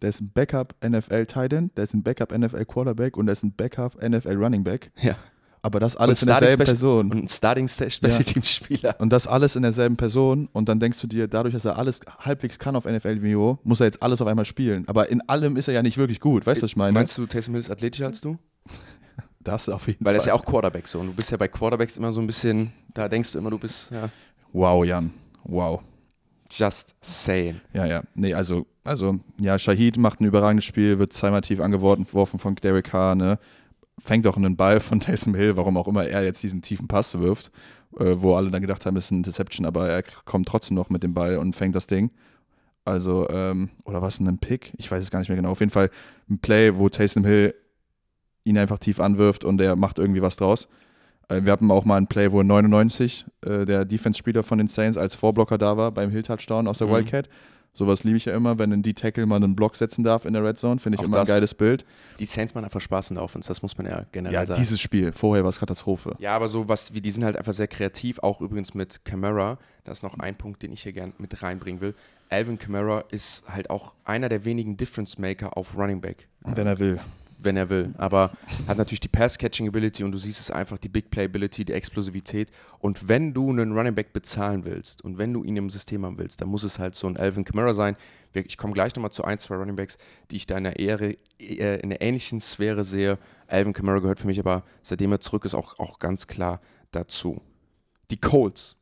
[0.00, 3.32] Der ist ein Backup NFL Tight End, der ist ein Backup NFL Quarterback und der
[3.32, 4.92] ist ein Backup NFL Running Back.
[5.00, 5.16] Ja
[5.68, 7.10] aber das alles in derselben Person.
[7.10, 8.96] Und ein Starting Special Teams Spieler.
[8.98, 12.00] Und das alles in derselben Person und dann denkst du dir, dadurch, dass er alles
[12.20, 14.84] halbwegs kann auf NFL-Niveau, muss er jetzt alles auf einmal spielen.
[14.88, 16.92] Aber in allem ist er ja nicht wirklich gut, weißt du, was ich meine?
[16.92, 18.38] Meinst du, Taysom Hill ist athletischer als du?
[19.40, 20.04] Das auf jeden Weil Fall.
[20.04, 22.20] Weil er ist ja auch Quarterback so und du bist ja bei Quarterbacks immer so
[22.20, 24.10] ein bisschen, da denkst du immer, du bist, ja.
[24.52, 25.10] Wow, Jan,
[25.44, 25.80] wow.
[26.50, 27.60] Just saying.
[27.72, 28.02] Ja, ja.
[28.14, 32.86] Nee, also, also, ja, Shahid macht ein überragendes Spiel, wird zweimal tief angeworfen von Derek
[32.86, 33.38] Carr, ne?
[34.02, 37.18] Fängt auch einen Ball von Taysom Hill, warum auch immer er jetzt diesen tiefen Pass
[37.18, 37.50] wirft,
[37.98, 40.90] äh, wo alle dann gedacht haben, es ist ein Deception, aber er kommt trotzdem noch
[40.90, 42.10] mit dem Ball und fängt das Ding.
[42.84, 44.72] Also, ähm, oder was ein Pick?
[44.78, 45.50] Ich weiß es gar nicht mehr genau.
[45.50, 45.90] Auf jeden Fall
[46.30, 47.54] ein Play, wo Taysom Hill
[48.44, 50.68] ihn einfach tief anwirft und er macht irgendwie was draus.
[51.28, 54.96] Äh, wir hatten auch mal ein Play, wo 99 äh, der Defense-Spieler von den Saints
[54.96, 56.92] als Vorblocker da war beim Hill-Touchdown aus der Mhm.
[56.92, 57.28] Wildcat.
[57.78, 60.42] Sowas liebe ich ja immer, wenn ein D-Tackle mal einen Block setzen darf in der
[60.44, 60.80] Red Zone.
[60.80, 61.28] Finde ich Auch immer das.
[61.28, 61.84] ein geiles Bild.
[62.18, 64.58] Die Saints machen einfach Spaß in der Offense, das muss man ja generell Ja, sagen.
[64.58, 65.12] dieses Spiel.
[65.12, 66.16] Vorher war es Katastrophe.
[66.18, 69.58] Ja, aber so was wie die sind halt einfach sehr kreativ, auch übrigens mit Camara.
[69.84, 71.94] Das ist noch ein Punkt, den ich hier gerne mit reinbringen will.
[72.30, 76.78] Alvin Kamara ist halt auch einer der wenigen Difference Maker auf Running Back, Wenn er
[76.80, 76.98] will.
[77.38, 77.94] Wenn er will.
[77.98, 78.32] Aber
[78.66, 82.50] hat natürlich die Pass-Catching-Ability und du siehst es einfach, die Big Play-Ability, die Explosivität.
[82.78, 86.18] Und wenn du einen Running Back bezahlen willst und wenn du ihn im System haben
[86.18, 87.96] willst, dann muss es halt so ein Alvin Kamara sein.
[88.34, 89.98] Ich komme gleich nochmal zu ein, zwei Running Backs,
[90.30, 93.18] die ich da in einer, Ehre, eher in einer ähnlichen Sphäre sehe.
[93.46, 96.60] Alvin Kamara gehört für mich aber, seitdem er zurück ist, auch, auch ganz klar
[96.90, 97.40] dazu.
[98.10, 98.76] Die Colts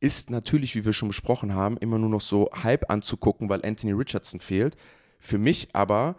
[0.00, 3.92] ist natürlich, wie wir schon besprochen haben, immer nur noch so halb anzugucken, weil Anthony
[3.92, 4.76] Richardson fehlt.
[5.18, 6.16] Für mich aber,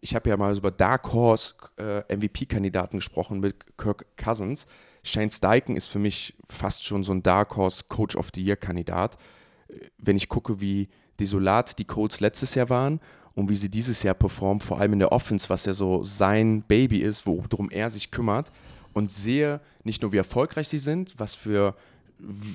[0.00, 4.66] ich habe ja mal über Dark Horse äh, MVP-Kandidaten gesprochen mit Kirk Cousins.
[5.02, 9.16] Shane Steichen ist für mich fast schon so ein Dark Horse Coach of the Year-Kandidat.
[9.68, 10.88] Äh, Wenn ich gucke, wie
[11.18, 13.00] desolat die Colts letztes Jahr waren
[13.34, 16.62] und wie sie dieses Jahr performen, vor allem in der Offense, was ja so sein
[16.62, 18.50] Baby ist, worum er sich kümmert
[18.92, 21.74] und sehe nicht nur, wie erfolgreich sie sind, was für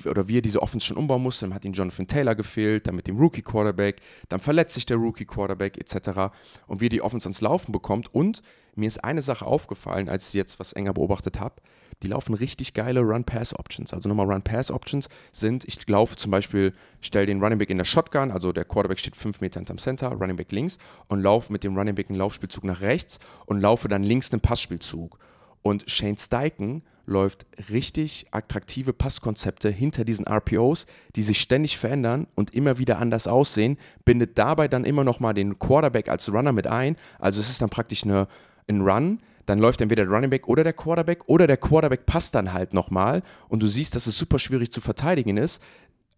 [0.08, 2.96] oder wie er diese Offense schon umbauen musste, dann hat ihm Jonathan Taylor gefehlt, dann
[2.96, 6.32] mit dem Rookie Quarterback, dann verletzt sich der Rookie Quarterback etc.
[6.66, 8.42] und wie er die Offense ans Laufen bekommt und
[8.76, 11.62] mir ist eine Sache aufgefallen, als ich jetzt was enger beobachtet habe,
[12.02, 13.94] die laufen richtig geile Run-Pass-Options.
[13.94, 18.30] Also nochmal Run-Pass-Options sind, ich laufe zum Beispiel, stelle den Running Back in der Shotgun,
[18.30, 20.76] also der Quarterback steht fünf Meter hinterm Center, Running Back links
[21.08, 24.42] und laufe mit dem Running Back einen Laufspielzug nach rechts und laufe dann links einen
[24.42, 25.18] Passspielzug.
[25.62, 32.54] Und Shane Steichen läuft richtig attraktive Passkonzepte hinter diesen RPOs, die sich ständig verändern und
[32.54, 36.66] immer wieder anders aussehen, bindet dabei dann immer noch mal den Quarterback als Runner mit
[36.66, 36.96] ein.
[37.18, 38.28] Also es ist dann praktisch eine,
[38.68, 42.34] ein Run, dann läuft entweder der Running Back oder der Quarterback oder der Quarterback passt
[42.34, 45.62] dann halt nochmal und du siehst, dass es super schwierig zu verteidigen ist.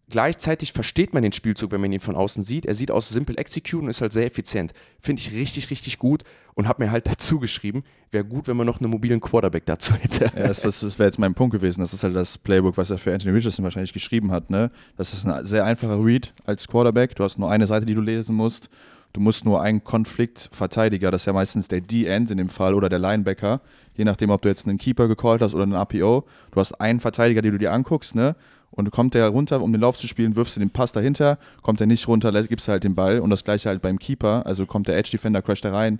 [0.09, 2.65] Gleichzeitig versteht man den Spielzug, wenn man ihn von außen sieht.
[2.65, 4.73] Er sieht aus Simple Execute und ist halt sehr effizient.
[4.99, 6.23] Finde ich richtig, richtig gut
[6.55, 9.93] und habe mir halt dazu geschrieben, wäre gut, wenn man noch einen mobilen Quarterback dazu
[9.93, 10.31] hätte.
[10.35, 11.81] Ja, das, das wäre jetzt mein Punkt gewesen.
[11.81, 14.49] Das ist halt das Playbook, was er für Anthony Richardson wahrscheinlich geschrieben hat.
[14.49, 14.71] Ne?
[14.97, 17.15] Das ist ein sehr einfacher Read als Quarterback.
[17.15, 18.69] Du hast nur eine Seite, die du lesen musst.
[19.13, 22.89] Du musst nur einen Konfliktverteidiger, das ist ja meistens der D-End in dem Fall oder
[22.89, 23.59] der Linebacker,
[23.95, 26.25] je nachdem, ob du jetzt einen Keeper gecallt hast oder einen RPO.
[26.51, 28.35] Du hast einen Verteidiger, den du dir anguckst, ne?
[28.71, 31.81] Und kommt der runter, um den Lauf zu spielen, wirfst du den Pass dahinter, kommt
[31.81, 34.65] er nicht runter, gibst du halt den Ball und das gleiche halt beim Keeper, also
[34.65, 35.99] kommt der Edge Defender, crasht er rein,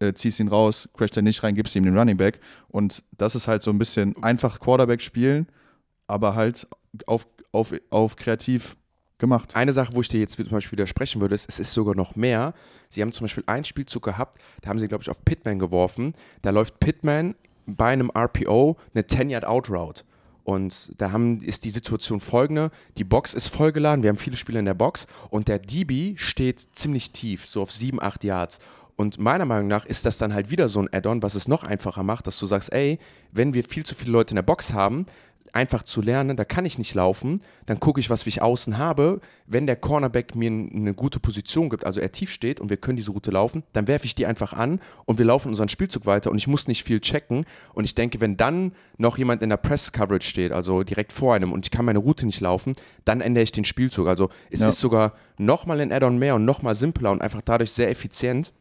[0.00, 3.34] äh, ziehst ihn raus, crasht er nicht rein, gibst ihm den Running Back und das
[3.34, 5.46] ist halt so ein bisschen einfach Quarterback spielen,
[6.06, 6.66] aber halt
[7.06, 8.76] auf, auf, auf kreativ
[9.18, 9.54] gemacht.
[9.54, 12.16] Eine Sache, wo ich dir jetzt zum Beispiel widersprechen würde, ist, es ist sogar noch
[12.16, 12.54] mehr.
[12.88, 16.14] Sie haben zum Beispiel einen Spielzug gehabt, da haben sie, glaube ich, auf Pitman geworfen.
[16.42, 17.34] Da läuft Pitman
[17.66, 20.04] bei einem RPO eine 10-Yard-Out-Route.
[20.48, 24.60] Und da haben, ist die Situation folgende: Die Box ist vollgeladen, wir haben viele Spieler
[24.60, 25.06] in der Box.
[25.28, 28.58] Und der DB steht ziemlich tief, so auf 7, 8 Yards.
[28.96, 31.64] Und meiner Meinung nach ist das dann halt wieder so ein Add-on, was es noch
[31.64, 32.98] einfacher macht, dass du sagst, ey,
[33.30, 35.04] wenn wir viel zu viele Leute in der Box haben,
[35.54, 39.20] einfach zu lernen, da kann ich nicht laufen, dann gucke ich, was ich außen habe.
[39.46, 42.96] Wenn der Cornerback mir eine gute Position gibt, also er tief steht und wir können
[42.96, 46.30] diese Route laufen, dann werfe ich die einfach an und wir laufen unseren Spielzug weiter
[46.30, 47.44] und ich muss nicht viel checken.
[47.72, 51.52] Und ich denke, wenn dann noch jemand in der Press-Coverage steht, also direkt vor einem
[51.52, 52.74] und ich kann meine Route nicht laufen,
[53.04, 54.06] dann ändere ich den Spielzug.
[54.08, 54.68] Also es Ja.
[54.68, 58.52] ist sogar nochmal ein Add-on mehr und nochmal simpler und einfach dadurch sehr effizient.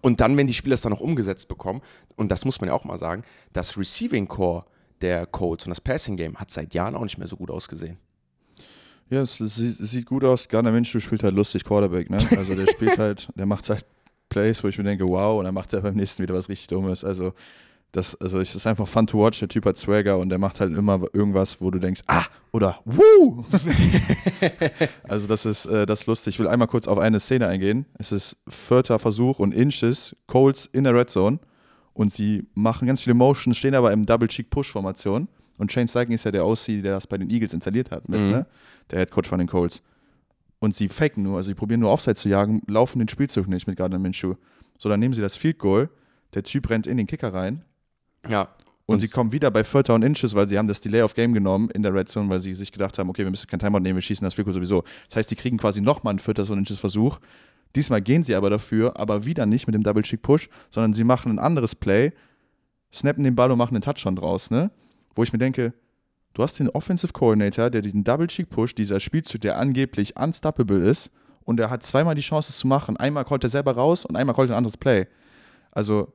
[0.00, 1.80] Und dann, wenn die Spieler es dann noch umgesetzt bekommen,
[2.16, 3.22] und das muss man ja auch mal sagen,
[3.52, 4.64] das Receiving Core
[5.02, 7.98] der Colts und das Passing Game hat seit Jahren auch nicht mehr so gut ausgesehen.
[9.10, 10.48] Ja, es, sieht, es sieht gut aus.
[10.48, 12.18] Garner Minshew spielt halt lustig Quarterback, ne?
[12.36, 13.84] Also der spielt halt, der macht halt
[14.30, 16.68] Plays, wo ich mir denke, wow, und dann macht er beim nächsten wieder was richtig
[16.68, 17.04] Dummes.
[17.04, 17.34] Also
[17.90, 19.40] das, also es ist einfach fun to watch.
[19.40, 22.80] Der Typ hat Swagger und der macht halt immer irgendwas, wo du denkst, ah, oder
[22.86, 23.44] wuh!
[25.02, 26.36] also das ist, äh, das ist lustig.
[26.36, 27.84] Ich will einmal kurz auf eine Szene eingehen.
[27.98, 31.38] Es ist vierter Versuch und Inches, Colts in der Red Zone
[31.94, 35.28] und sie machen ganz viele Motions, stehen aber im Double-Cheek-Push-Formation.
[35.58, 38.20] Und Shane Steichen ist ja der OC, der das bei den Eagles installiert hat, mit,
[38.20, 38.30] Mhm.
[38.30, 38.46] ne?
[38.90, 39.82] der Head Coach von den Colts.
[40.58, 43.66] Und sie faken nur, also sie probieren nur Offside zu jagen, laufen den Spielzug nicht
[43.66, 44.34] mit Gardner Minshew.
[44.78, 45.88] So, dann nehmen sie das Field Goal,
[46.34, 47.62] der Typ rennt in den Kicker rein
[48.28, 48.42] Ja.
[48.86, 51.14] und, Und sie kommen wieder bei Vierter und Inches, weil sie haben das Delay of
[51.14, 53.60] Game genommen in der Red Zone, weil sie sich gedacht haben, okay, wir müssen kein
[53.60, 54.82] Timeout nehmen, wir schießen das Field Goal sowieso.
[55.08, 57.18] Das heißt, die kriegen quasi nochmal einen Vierter und Inches Versuch.
[57.74, 61.04] Diesmal gehen sie aber dafür, aber wieder nicht mit dem Double Cheek Push, sondern sie
[61.04, 62.12] machen ein anderes Play,
[62.92, 64.70] snappen den Ball und machen einen Touchdown draus, ne?
[65.14, 65.72] Wo ich mir denke,
[66.34, 70.78] du hast den Offensive Coordinator, der diesen Double Cheek Push, dieser Spielzug, der angeblich unstoppable
[70.78, 71.10] ist,
[71.44, 72.96] und er hat zweimal die Chance, es zu machen.
[72.96, 75.06] Einmal callt er selber raus und einmal callt er ein anderes Play.
[75.72, 76.12] Also,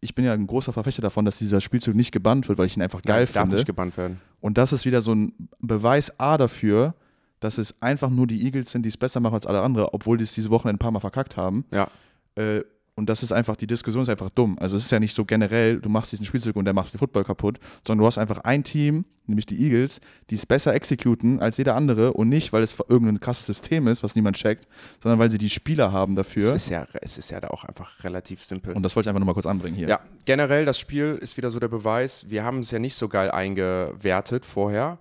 [0.00, 2.76] ich bin ja ein großer Verfechter davon, dass dieser Spielzug nicht gebannt wird, weil ich
[2.76, 3.48] ihn einfach geil Nein, finde.
[3.48, 4.20] Darf nicht gebannt werden.
[4.40, 6.94] Und das ist wieder so ein Beweis A dafür,
[7.42, 10.16] dass es einfach nur die Eagles sind, die es besser machen als alle anderen, obwohl
[10.18, 11.64] die es diese Woche ein paar Mal verkackt haben.
[11.70, 11.88] Ja.
[12.36, 12.62] Äh,
[12.94, 14.58] und das ist einfach, die Diskussion ist einfach dumm.
[14.60, 16.98] Also es ist ja nicht so generell, du machst diesen Spielzug und der macht den
[16.98, 21.40] Football kaputt, sondern du hast einfach ein Team, nämlich die Eagles, die es besser exekuten
[21.40, 24.68] als jeder andere und nicht, weil es irgendein krasses System ist, was niemand checkt,
[25.02, 26.54] sondern weil sie die Spieler haben Es dafür.
[26.54, 28.74] ist ja, es ist ja da auch einfach relativ simpel.
[28.74, 29.88] Und das wollte ich einfach nochmal kurz anbringen hier.
[29.88, 32.26] Ja, generell das Spiel ist wieder so der Beweis.
[32.28, 34.98] Wir haben es ja nicht so geil eingewertet vorher,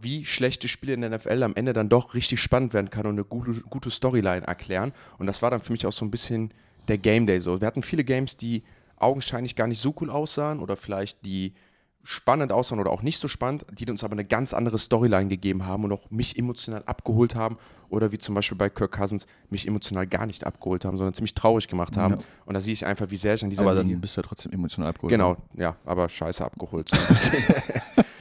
[0.00, 3.12] wie schlechte Spiele in der NFL am Ende dann doch richtig spannend werden kann und
[3.12, 4.92] eine gute, gute Storyline erklären.
[5.18, 6.52] Und das war dann für mich auch so ein bisschen
[6.88, 7.60] der Game Day so.
[7.60, 8.62] Wir hatten viele Games, die
[8.96, 11.54] augenscheinlich gar nicht so cool aussahen oder vielleicht die
[12.02, 15.66] spannend aussahen oder auch nicht so spannend, die uns aber eine ganz andere Storyline gegeben
[15.66, 17.58] haben und auch mich emotional abgeholt haben
[17.90, 21.34] oder wie zum Beispiel bei Kirk Cousins mich emotional gar nicht abgeholt haben, sondern ziemlich
[21.34, 22.14] traurig gemacht haben.
[22.14, 22.20] Ja.
[22.46, 24.22] Und da sehe ich einfach, wie sehr ich an dieser Aber Linie dann bist du
[24.22, 25.10] ja trotzdem emotional abgeholt.
[25.10, 26.88] Genau, ja, aber scheiße abgeholt.
[26.88, 26.96] So.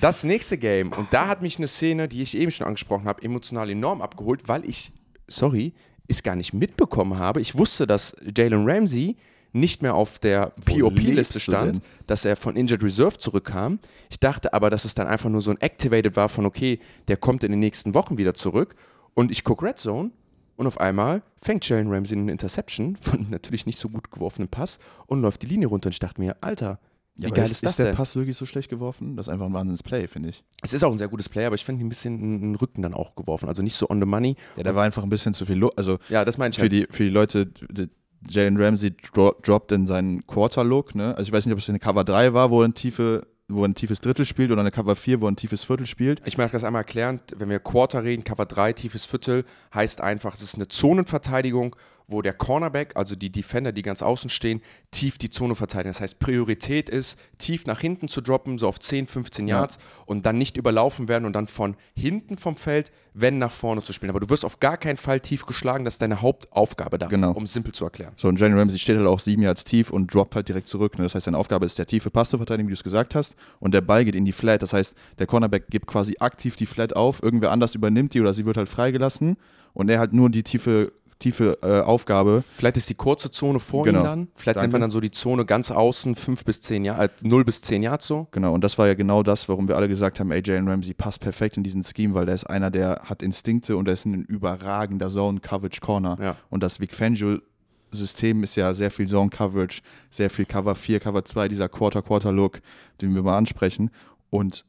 [0.00, 3.22] das nächste Game, und da hat mich eine Szene, die ich eben schon angesprochen habe,
[3.22, 4.92] emotional enorm abgeholt, weil ich,
[5.26, 5.72] sorry,
[6.06, 7.40] es gar nicht mitbekommen habe.
[7.40, 9.16] Ich wusste, dass Jalen Ramsey
[9.52, 13.78] nicht mehr auf der POP-Liste stand, dass er von Injured Reserve zurückkam.
[14.10, 17.16] Ich dachte aber, dass es dann einfach nur so ein Activated war von, okay, der
[17.16, 18.76] kommt in den nächsten Wochen wieder zurück.
[19.14, 20.10] Und ich gucke Red Zone
[20.56, 24.78] und auf einmal fängt Jalen Ramsey eine Interception von natürlich nicht so gut geworfenem Pass
[25.06, 25.88] und läuft die Linie runter.
[25.88, 26.78] Und ich dachte mir, Alter,
[27.18, 27.94] Ja, aber geil ist, ist das ist der denn?
[27.96, 29.16] Pass wirklich so schlecht geworfen?
[29.16, 30.44] Das ist einfach ein Wahnsinns-Play, finde ich.
[30.62, 32.54] Es ist auch ein sehr gutes Play, aber ich fand ihn ein bisschen in den
[32.54, 33.48] Rücken dann auch geworfen.
[33.48, 34.36] Also nicht so on the money.
[34.56, 35.56] Ja, da war einfach ein bisschen zu viel.
[35.56, 36.72] Lo also Ja, das meine ich für halt.
[36.72, 37.88] die, für die Leute, die-
[38.28, 40.94] Jalen Ramsey dro droppt in seinen Quarter-Look.
[40.96, 41.14] Ne?
[41.16, 43.64] Also ich weiß nicht, ob es eine Cover 3 war, wo er ein, tiefe, wo
[43.64, 46.20] ein tiefes Drittel spielt oder eine Cover 4, wo ein tiefes Viertel spielt.
[46.24, 47.20] Ich möchte das einmal erklären.
[47.36, 51.76] Wenn wir Quarter reden, Cover 3, tiefes Viertel, heißt einfach, es ist eine Zonenverteidigung,
[52.10, 55.90] wo der Cornerback, also die Defender, die ganz außen stehen, tief die Zone verteidigen.
[55.92, 59.58] Das heißt, Priorität ist, tief nach hinten zu droppen, so auf 10, 15 Ja.
[59.58, 63.82] Yards und dann nicht überlaufen werden und dann von hinten vom Feld, wenn nach vorne
[63.82, 64.08] zu spielen.
[64.08, 67.32] Aber du wirst auf gar keinen Fall tief geschlagen, das ist deine Hauptaufgabe da, Genau.
[67.32, 68.14] um es simpel zu erklären.
[68.16, 70.96] So, und Jalen Ramsey steht halt auch sieben Yards tief und droppt halt direkt zurück.
[70.96, 71.04] Ne?
[71.04, 73.36] Das heißt, seine Aufgabe ist der tiefe Pass zu verteidigen, wie du es gesagt hast.
[73.60, 74.62] Und der Ball geht in die Flat.
[74.62, 77.22] Das heißt, der Cornerback gibt quasi aktiv die Flat auf.
[77.22, 79.36] Irgendwer anders übernimmt die oder sie wird halt freigelassen.
[79.74, 82.44] Und er hat nur die tiefe, tiefe äh, Aufgabe.
[82.52, 84.00] Vielleicht ist die kurze Zone vor Genau.
[84.00, 84.28] ihm dann.
[84.36, 84.60] Vielleicht Danke.
[84.60, 87.60] nennt man dann so die Zone ganz außen, 5 bis 10 Jahre, äh, 0 bis
[87.60, 88.28] 10 Yards so.
[88.30, 91.20] Genau, und das war ja genau das, warum wir alle gesagt haben, Jalen Ramsey passt
[91.20, 94.24] perfekt in diesen Scheme, weil der ist einer, der hat Instinkte und der ist ein
[94.24, 96.18] überragender Zone-Coverage-Corner.
[96.20, 96.36] Ja.
[96.50, 101.48] Und das Vic Fangio-System ist ja sehr viel Zone-Coverage, sehr viel Cover 4, Cover 2,
[101.48, 102.60] dieser Quarter-Quarter-Look,
[103.00, 103.90] den wir mal ansprechen.
[104.30, 104.64] Und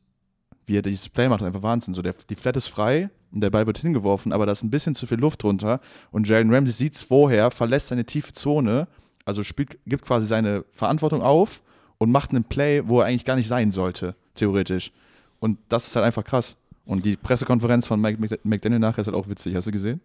[0.69, 1.93] wie er dieses Play macht, einfach Wahnsinn.
[1.93, 4.69] So, der, die Flat ist frei und der Ball wird hingeworfen, aber da ist ein
[4.69, 5.81] bisschen zu viel Luft drunter.
[6.11, 8.87] Und Jalen Ramsey sieht es vorher, verlässt seine tiefe Zone,
[9.25, 11.61] also spielt, gibt quasi seine Verantwortung auf
[11.97, 14.91] und macht einen Play, wo er eigentlich gar nicht sein sollte, theoretisch.
[15.39, 16.55] Und das ist halt einfach krass.
[16.85, 19.55] Und die Pressekonferenz von Mike Mc- McDaniel nachher ist halt auch witzig.
[19.55, 20.01] Hast du gesehen?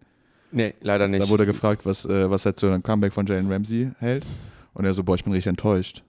[0.51, 1.23] Nee, leider nicht.
[1.23, 4.25] Da wurde er gefragt, was, äh, was er zu einem Comeback von Jalen Ramsey hält.
[4.73, 6.03] Und er so, boah, ich bin richtig enttäuscht.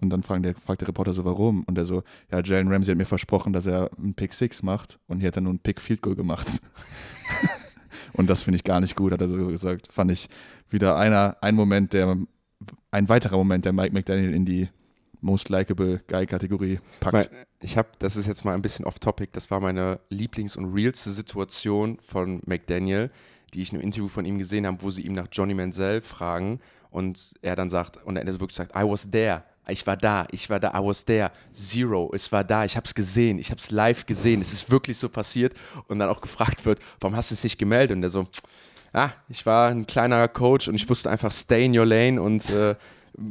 [0.00, 1.64] Und dann fragt der, fragt der Reporter so, warum?
[1.64, 4.98] Und er so, ja, Jalen Ramsey hat mir versprochen, dass er einen Pick Six macht.
[5.08, 6.60] Und hier hat er nur einen Pick Field Goal gemacht.
[8.12, 9.92] und das finde ich gar nicht gut, hat er so gesagt.
[9.92, 10.28] Fand ich
[10.70, 12.16] wieder einer, ein Moment, der,
[12.90, 14.68] ein weiterer Moment, der Mike McDaniel in die
[15.20, 17.12] Most Likeable Guy-Kategorie packt.
[17.32, 20.72] Mein, ich habe, das ist jetzt mal ein bisschen off-topic, das war meine Lieblings- und
[20.72, 23.10] realste Situation von McDaniel,
[23.52, 26.00] die ich in einem Interview von ihm gesehen habe, wo sie ihm nach Johnny Manziel
[26.00, 29.42] fragen und er dann sagt, und er wirklich sagt, I was there.
[29.70, 31.30] Ich war da, ich war da, I was there.
[31.52, 34.70] Zero, es war da, ich habe es gesehen, ich habe es live gesehen, es ist
[34.70, 35.54] wirklich so passiert.
[35.86, 37.96] Und dann auch gefragt wird, warum hast du es nicht gemeldet?
[37.96, 38.28] Und er so,
[38.92, 42.48] ah, ich war ein kleiner Coach und ich wusste einfach, stay in your lane und
[42.50, 42.76] äh,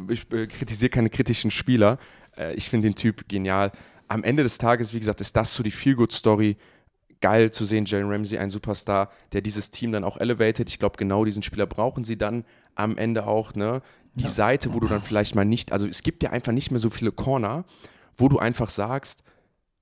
[0.10, 1.98] ich äh, kritisiere keine kritischen Spieler.
[2.38, 3.72] Äh, ich finde den Typ genial.
[4.08, 6.58] Am Ende des Tages, wie gesagt, ist das so die Feel-Good-Story.
[7.20, 10.70] Geil zu sehen, Jalen Ramsey, ein Superstar, der dieses Team dann auch elevated.
[10.70, 13.56] Ich glaube, genau diesen Spieler brauchen sie dann am Ende auch.
[13.56, 13.82] Ne?
[14.18, 16.80] Die Seite, wo du dann vielleicht mal nicht, also es gibt ja einfach nicht mehr
[16.80, 17.66] so viele Corner,
[18.16, 19.24] wo du einfach sagst,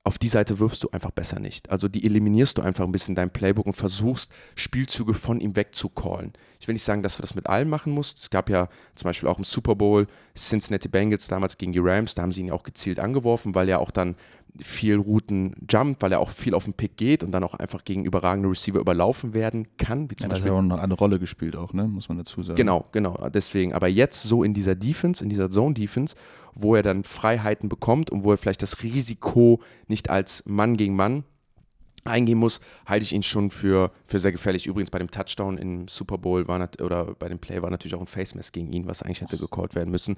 [0.06, 1.72] auf die Seite wirfst du einfach besser nicht.
[1.72, 5.56] Also die eliminierst du einfach ein bisschen in deinem Playbook und versuchst, Spielzüge von ihm
[5.56, 6.34] wegzucallen.
[6.60, 8.20] Ich will nicht sagen, dass du das mit allen machen musst.
[8.20, 10.06] Es gab ja zum Beispiel auch im Super Bowl
[10.38, 13.68] Cincinnati Bengals damals gegen die Rams, da haben sie ihn ja auch gezielt angeworfen, weil
[13.68, 14.16] er auch dann
[14.62, 17.84] viel Routen jumpt, weil er auch viel auf den Pick geht und dann auch einfach
[17.84, 20.80] gegen überragende Receiver überlaufen werden kann, wie zum Ja, das hat Beispiel ja auch noch
[20.80, 21.88] eine Rolle gespielt auch, ne?
[21.88, 22.56] Muss man dazu sagen.
[22.56, 23.30] Genau, genau.
[23.34, 23.74] Deswegen.
[23.74, 26.16] Aber jetzt so in dieser Defense, in dieser Zone-Defense,
[26.54, 30.96] wo er dann Freiheiten bekommt und wo er vielleicht das Risiko nicht als Mann gegen
[30.96, 31.24] Mann
[32.06, 34.68] eingehen muss, halte ich ihn schon für, für sehr gefährlich.
[34.68, 38.02] Übrigens bei dem Touchdown im Super Bowl war oder bei dem Play war natürlich auch
[38.02, 40.16] ein Face Mess gegen ihn, was eigentlich hätte gecallt werden müssen.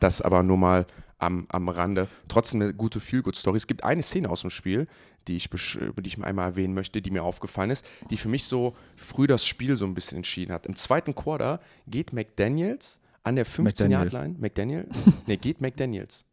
[0.00, 0.86] Das aber nur mal
[1.18, 2.08] am, am Rande.
[2.28, 3.56] Trotzdem eine gute Feel-Good-Story.
[3.56, 4.86] Es gibt eine Szene aus dem Spiel,
[5.26, 8.44] die ich, über die ich einmal erwähnen möchte, die mir aufgefallen ist, die für mich
[8.44, 10.66] so früh das Spiel so ein bisschen entschieden hat.
[10.66, 14.36] Im zweiten Quarter geht McDaniels an der 15-Yard-Line.
[14.38, 14.86] McDaniel?
[15.26, 16.24] nee, geht McDaniels.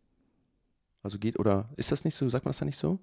[1.04, 2.30] Also geht, oder ist das nicht so?
[2.30, 3.00] Sagt man das da nicht so?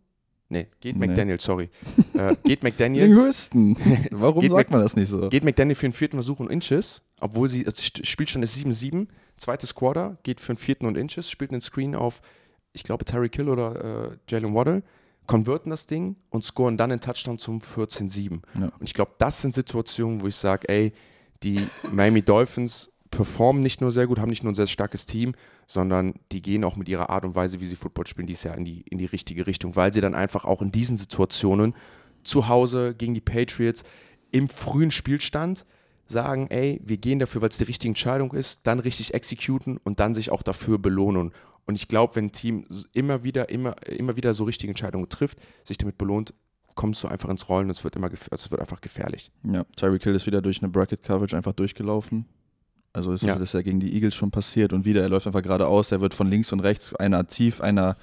[0.53, 1.07] Nee, geht nee.
[1.07, 1.71] McDaniel, sorry.
[2.13, 3.07] äh, geht McDaniel.
[3.07, 3.75] Linguisten.
[4.11, 5.31] Warum sagt Mac man das nicht so?
[5.31, 9.07] Geht McDaniel für den vierten Versuch und Inches, obwohl sie, also Spielstand ist 7-7,
[9.39, 12.21] zweites Quarter, geht für den vierten und Inches, spielt einen Screen auf,
[12.75, 14.83] ich glaube, Terry Kill oder äh, Jalen Waddle,
[15.27, 18.43] konverten das Ding und scoren dann einen Touchdown zum 14-7.
[18.61, 18.67] Ja.
[18.67, 20.93] Und ich glaube, das sind Situationen, wo ich sage, ey,
[21.43, 25.35] die Miami Dolphins performen nicht nur sehr gut, haben nicht nur ein sehr starkes Team,
[25.73, 28.57] sondern die gehen auch mit ihrer Art und Weise, wie sie Football spielen, dies Jahr
[28.57, 31.75] in die, in die richtige Richtung, weil sie dann einfach auch in diesen Situationen
[32.25, 33.83] zu Hause gegen die Patriots
[34.31, 35.65] im frühen Spielstand
[36.07, 39.99] sagen, ey, wir gehen dafür, weil es die richtige Entscheidung ist, dann richtig exekuten und
[39.99, 41.33] dann sich auch dafür belohnen.
[41.65, 45.39] Und ich glaube, wenn ein Team immer wieder, immer, immer wieder so richtige Entscheidungen trifft,
[45.65, 46.35] sich damit belohnt,
[46.75, 49.31] kommst du einfach ins Rollen und es wird immer es wird einfach gefährlich.
[49.45, 52.27] Ja, Tyreek Hill ist wieder durch eine Bracket Coverage einfach durchgelaufen.
[52.93, 53.37] Also ist ja.
[53.37, 56.13] das ja gegen die Eagles schon passiert und wieder, er läuft einfach geradeaus, er wird
[56.13, 57.97] von links und rechts, einer tief, einer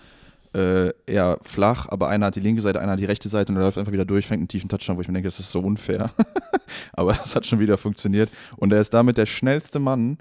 [0.54, 3.58] äh, eher flach, aber einer hat die linke Seite, einer hat die rechte Seite und
[3.58, 5.52] er läuft einfach wieder durch, fängt einen tiefen Touchdown, wo ich mir denke, das ist
[5.52, 6.10] so unfair.
[6.94, 8.32] aber es hat schon wieder funktioniert.
[8.58, 10.18] Und er ist damit der schnellste Mann,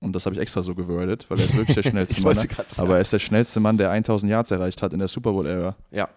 [0.00, 2.38] und das habe ich extra so gewordet, weil er ist wirklich der schnellste Mann.
[2.76, 5.74] Aber er ist der schnellste Mann, der 1000 Yards erreicht hat in der Super Bowl-Ära.
[5.90, 6.08] Ja,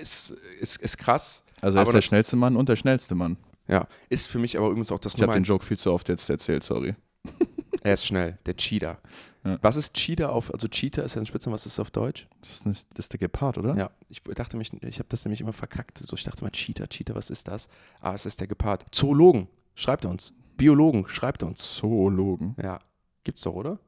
[0.00, 1.42] ist, ist, ist krass.
[1.60, 3.36] Also er ist der schnellste Mann und der schnellste Mann.
[3.68, 6.08] Ja, ist für mich aber übrigens auch das Ich habe den Joke viel zu oft
[6.08, 6.94] jetzt erzählt, sorry.
[7.82, 8.98] Er ist schnell, der Cheetah.
[9.44, 9.58] Ja.
[9.62, 12.26] Was ist Cheetah auf, also Cheetah ist ja ein Spitzen, was ist auf Deutsch?
[12.40, 13.76] Das ist, nicht, das ist der Gepard, oder?
[13.76, 15.98] Ja, ich dachte mich, ich habe das nämlich immer verkackt.
[15.98, 17.68] So, ich dachte mal, Cheetah, Cheetah, was ist das?
[18.00, 18.84] Ah, es ist der Gepard.
[18.90, 19.46] Zoologen,
[19.76, 20.32] schreibt uns.
[20.56, 21.76] Biologen, schreibt uns.
[21.76, 22.56] Zoologen.
[22.60, 22.80] Ja,
[23.22, 23.78] gibt's doch, oder?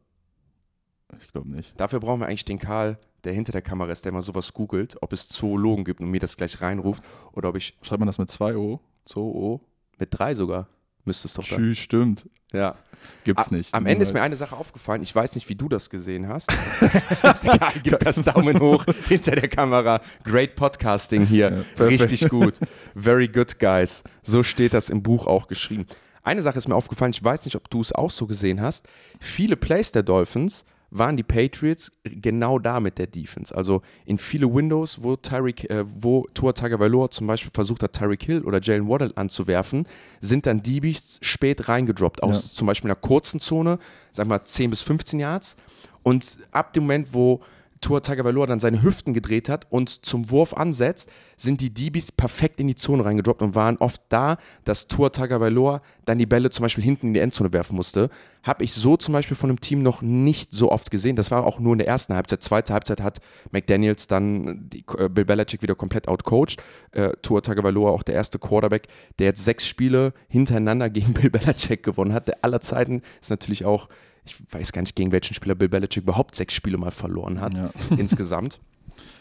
[1.19, 1.73] Ich glaube nicht.
[1.81, 4.97] Dafür brauchen wir eigentlich den Karl, der hinter der Kamera ist, der mal sowas googelt,
[5.03, 7.77] ob es Zoologen gibt und mir das gleich reinruft oder ob ich.
[7.83, 8.81] Schreibt man das mit zwei O?
[9.09, 9.61] Zoo?
[9.99, 10.69] Mit drei sogar.
[11.05, 12.29] Müsste es doch Tschüss, stimmt.
[12.53, 12.77] Ja.
[13.25, 13.75] Gibt's nicht.
[13.75, 15.03] Am Ende ist mir eine Sache aufgefallen.
[15.03, 16.51] Ich weiß nicht, wie du das gesehen hast.
[17.43, 20.01] ja, gib das Daumen hoch hinter der Kamera.
[20.25, 21.65] Great Podcasting hier.
[21.79, 22.59] Ja, Richtig gut.
[22.95, 24.05] Very good, guys.
[24.23, 25.87] So steht das im Buch auch geschrieben.
[26.23, 27.13] Eine Sache ist mir aufgefallen.
[27.13, 28.87] Ich weiß nicht, ob du es auch so gesehen hast.
[29.19, 33.55] Viele Plays der Dolphins waren die Patriots genau da mit der Defense.
[33.55, 38.23] Also in viele Windows, wo, Tyreek, äh, wo Tua Tagovailoa zum Beispiel versucht hat, Tyreek
[38.23, 39.87] Hill oder Jalen Waddle anzuwerfen,
[40.21, 42.55] sind dann DBs spät reingedroppt aus ja.
[42.55, 43.79] zum Beispiel einer kurzen Zone,
[44.13, 45.57] sagen wir 10 bis 15 Yards.
[46.03, 47.43] Und ab dem Moment, wo
[47.81, 52.61] Tua Tagovailoa dann seine Hüften gedreht hat und zum Wurf ansetzt, sind die DBs perfekt
[52.61, 56.65] in die Zone reingedroppt und waren oft da, dass Tua Tagovailoa dann die Bälle zum
[56.65, 58.11] Beispiel hinten in die Endzone werfen musste.
[58.43, 61.17] Habe ich so zum Beispiel von einem Team noch nicht so oft gesehen.
[61.17, 62.43] Das war auch nur in der ersten Halbzeit.
[62.43, 63.19] Zweite Halbzeit hat
[63.51, 66.63] McDaniels dann die, äh, Bill Belichick wieder komplett outcoached.
[66.93, 71.83] Äh, Tua Tagovailoa auch der erste Quarterback, der jetzt sechs Spiele hintereinander gegen Bill Belichick
[71.83, 72.29] gewonnen hat.
[72.29, 73.89] Der aller Zeiten ist natürlich auch
[74.31, 77.55] ich weiß gar nicht, gegen welchen Spieler Bill Belichick überhaupt sechs Spiele mal verloren hat,
[77.55, 77.71] ja.
[77.97, 78.61] insgesamt.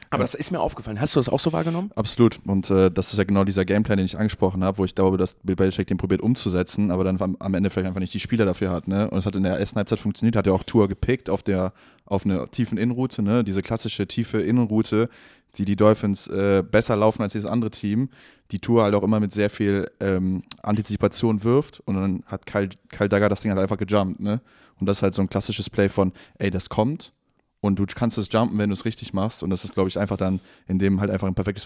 [0.09, 0.23] Aber ja.
[0.23, 0.99] das ist mir aufgefallen.
[0.99, 1.91] Hast du das auch so wahrgenommen?
[1.95, 2.39] Absolut.
[2.45, 5.17] Und äh, das ist ja genau dieser Gameplan, den ich angesprochen habe, wo ich glaube,
[5.17, 8.45] dass Bill Belichick den probiert umzusetzen, aber dann am, Ende vielleicht einfach nicht die Spieler
[8.45, 8.87] dafür hat.
[8.87, 9.09] Ne?
[9.09, 11.73] Und es hat in der ersten Halbzeit funktioniert, hat er auch Tour gepickt auf der
[12.05, 13.43] auf eine tiefen Innenroute, ne?
[13.43, 15.09] diese klassische tiefe Innenroute,
[15.57, 18.09] die die Dolphins äh, besser laufen als jedes andere Team.
[18.51, 22.69] Die Tour halt auch immer mit sehr viel ähm, Antizipation wirft und dann hat Kyle,
[22.89, 24.21] Kyle Dagger das Ding halt einfach gejumpt.
[24.21, 24.39] Ne?
[24.79, 27.11] Und das ist halt so ein klassisches Play von, ey, das kommt
[27.59, 29.43] und du kannst es jumpen, wenn du es richtig machst.
[29.43, 31.65] Und das ist, glaube ich, einfach dann in dem halt einfach ein perfektes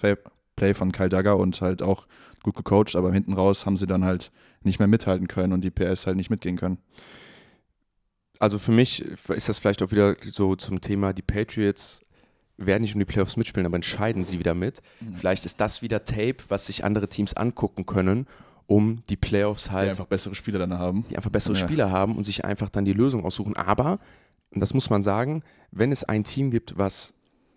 [0.55, 2.07] Play von Kyle Dagger und halt auch
[2.43, 4.31] gut gecoacht, aber hinten raus haben sie dann halt
[4.63, 6.77] nicht mehr mithalten können und die PS halt nicht mitgehen können.
[8.39, 12.01] Also für mich ist das vielleicht auch wieder so zum Thema, die Patriots
[12.57, 14.81] werden nicht um die Playoffs mitspielen, aber entscheiden sie wieder mit.
[14.99, 15.15] Mhm.
[15.15, 18.27] Vielleicht ist das wieder Tape, was sich andere Teams angucken können
[18.72, 19.88] um die Playoffs halt.
[19.88, 21.05] Die einfach bessere Spieler dann haben.
[21.09, 21.59] Die einfach bessere ja.
[21.59, 23.57] Spieler haben und sich einfach dann die Lösung aussuchen.
[23.57, 23.99] Aber,
[24.53, 27.14] und das muss man sagen, wenn es ein Team gibt, was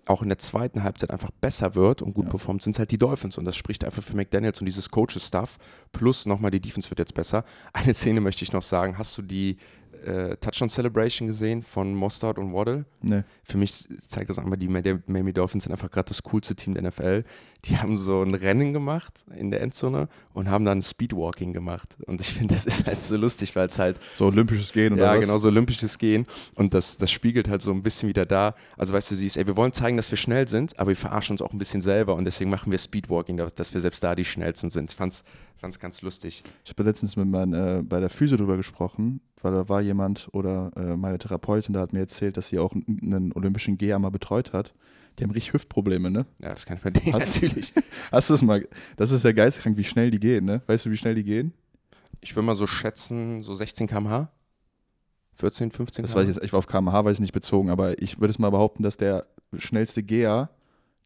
[0.06, 2.30] auch in der zweiten Halbzeit einfach besser wird und gut ja.
[2.30, 3.38] performt, sind es halt die Dolphins.
[3.38, 5.58] Und das spricht einfach für McDaniels und dieses Coaches-Stuff.
[5.92, 7.44] Plus nochmal die Defense wird jetzt besser.
[7.72, 8.98] Eine Szene möchte ich noch sagen.
[8.98, 9.56] Hast du die
[10.04, 12.84] äh, Touchdown Celebration gesehen von Mostard und Waddle?
[13.02, 13.22] Nee.
[13.42, 16.82] Für mich zeigt das einmal, die Miami Dolphins sind einfach gerade das coolste Team der
[16.82, 17.24] NFL.
[17.64, 21.96] Die haben so ein Rennen gemacht in der Endzone und haben dann Speedwalking gemacht.
[22.06, 23.98] Und ich finde, das ist halt so lustig, weil es halt.
[24.14, 25.20] So olympisches Gehen oder Ja, was?
[25.26, 26.26] genau, so olympisches Gehen.
[26.56, 28.54] Und das, das spiegelt halt so ein bisschen wieder da.
[28.76, 31.34] Also, weißt du, dieses, ey, wir wollen zeigen, dass wir schnell sind, aber wir verarschen
[31.34, 32.14] uns auch ein bisschen selber.
[32.16, 34.90] Und deswegen machen wir Speedwalking, dass wir selbst da die schnellsten sind.
[34.90, 35.24] Ich fand's,
[35.64, 36.42] fand's ganz lustig.
[36.64, 40.28] Ich habe letztens mit meinen, äh, bei der Physio drüber gesprochen, weil da war jemand
[40.32, 43.98] oder äh, meine Therapeutin, da hat mir erzählt, dass sie auch einen, einen olympischen Geher
[43.98, 44.74] mal betreut hat.
[45.18, 46.26] Die haben richtig Hüftprobleme, ne?
[46.40, 47.14] Ja, das kann ich mir denken.
[47.14, 47.72] Hast- Natürlich.
[48.12, 48.68] Hast du es mal?
[48.96, 50.60] Das ist ja geisteskrank, wie schnell die gehen, ne?
[50.66, 51.54] Weißt du, wie schnell die gehen?
[52.20, 54.30] Ich würde mal so schätzen, so 16 km/h.
[55.36, 58.00] 14, 15 Das weiß ich jetzt, ich war auf kmh, weiß ich nicht bezogen, aber
[58.02, 59.26] ich würde es mal behaupten, dass der
[59.56, 60.50] schnellste Geher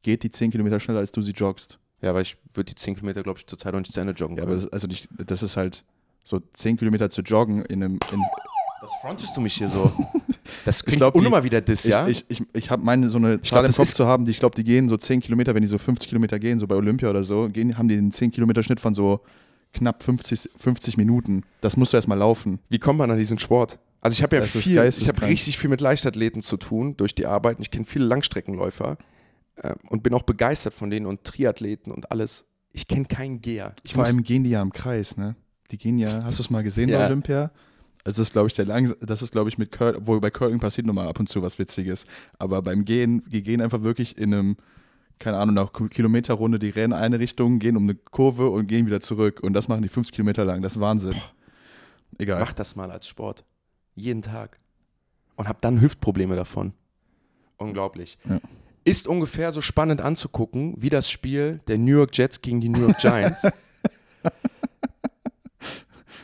[0.02, 1.78] geht die 10 Kilometer schneller, als du sie joggst.
[2.00, 4.12] Ja, aber ich würde die 10 Kilometer, glaube ich, zur Zeit noch nicht zu Ende
[4.12, 4.62] joggen Ja, aber können.
[4.64, 5.84] das, also nicht, das ist halt
[6.24, 7.98] so 10 Kilometer zu joggen in einem.
[8.12, 8.20] In,
[8.80, 9.90] Was frontest du mich hier so?
[10.64, 12.06] Das klingt glaub, die- unnormal wieder das, ich ja?
[12.08, 14.32] ich, ich, ich habe meine so eine Ich Zahl glaub, im Kopf zu haben, die
[14.32, 16.74] ich glaube, die gehen so 10 Kilometer, wenn die so 50 Kilometer gehen, so bei
[16.74, 19.20] Olympia oder so, gehen, haben die einen 10 Kilometer Schnitt von so
[19.72, 21.42] knapp 50, 50 Minuten.
[21.60, 22.58] Das musst du erstmal laufen.
[22.68, 23.78] Wie kommt man an diesen Sport?
[24.00, 27.14] Also ich habe ja Das viel, ich habe richtig viel mit Leichtathleten zu tun durch
[27.14, 27.56] die Arbeit.
[27.58, 28.96] Und Ich kenne viele Langstreckenläufer
[29.62, 32.47] äh, und bin auch begeistert von denen und Triathleten und alles.
[32.72, 33.74] Ich kenne keinen Geher.
[33.82, 35.36] Ich Vor allem gehen die ja im Kreis, ne?
[35.70, 36.98] Die gehen ja, hast du es mal gesehen Ja.
[36.98, 37.51] bei Olympia?
[38.05, 40.30] Also das ist, glaube ich, der lang, das ist, glaube ich, mit Curl, obwohl bei
[40.30, 42.06] Curling passiert nochmal ab und zu was Witziges.
[42.39, 44.56] Aber beim Gehen, die gehen einfach wirklich in einem,
[45.18, 48.86] keine Ahnung, nach Ki- Kilometerrunde, die rennen eine Richtung, gehen um eine Kurve und gehen
[48.86, 49.40] wieder zurück.
[49.43, 50.62] Und das machen die 50 Kilometer lang.
[50.62, 51.14] Das ist Wahnsinn.
[52.18, 52.40] Egal.
[52.40, 53.44] mach das mal als Sport.
[53.94, 54.56] Jeden Tag.
[55.36, 56.72] Und habe dann Hüftprobleme davon.
[57.59, 58.16] Unglaublich.
[58.28, 58.39] Ja.
[58.89, 62.81] Ist ungefähr so spannend anzugucken, wie das Spiel der New York Jets gegen die New
[62.81, 63.43] York Giants.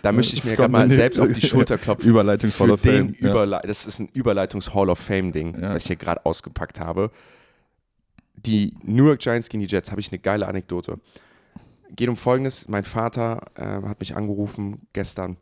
[0.03, 2.09] da möchte ich mir gerade mal selbst auf die Schulter klopfen.
[2.09, 3.15] Überleitungs Hall of Fame.
[3.21, 3.31] Ja.
[3.31, 5.75] Überle Das ist ein Überleitungs-Hall of Fame-Ding, Ja.
[5.75, 7.11] das ich hier gerade ausgepackt habe.
[8.35, 10.99] Die New York Giants gegen die Jets, habe ich eine geile Anekdote.
[11.97, 15.37] Geht um Folgendes: Mein Vater äh, hat mich angerufen gestern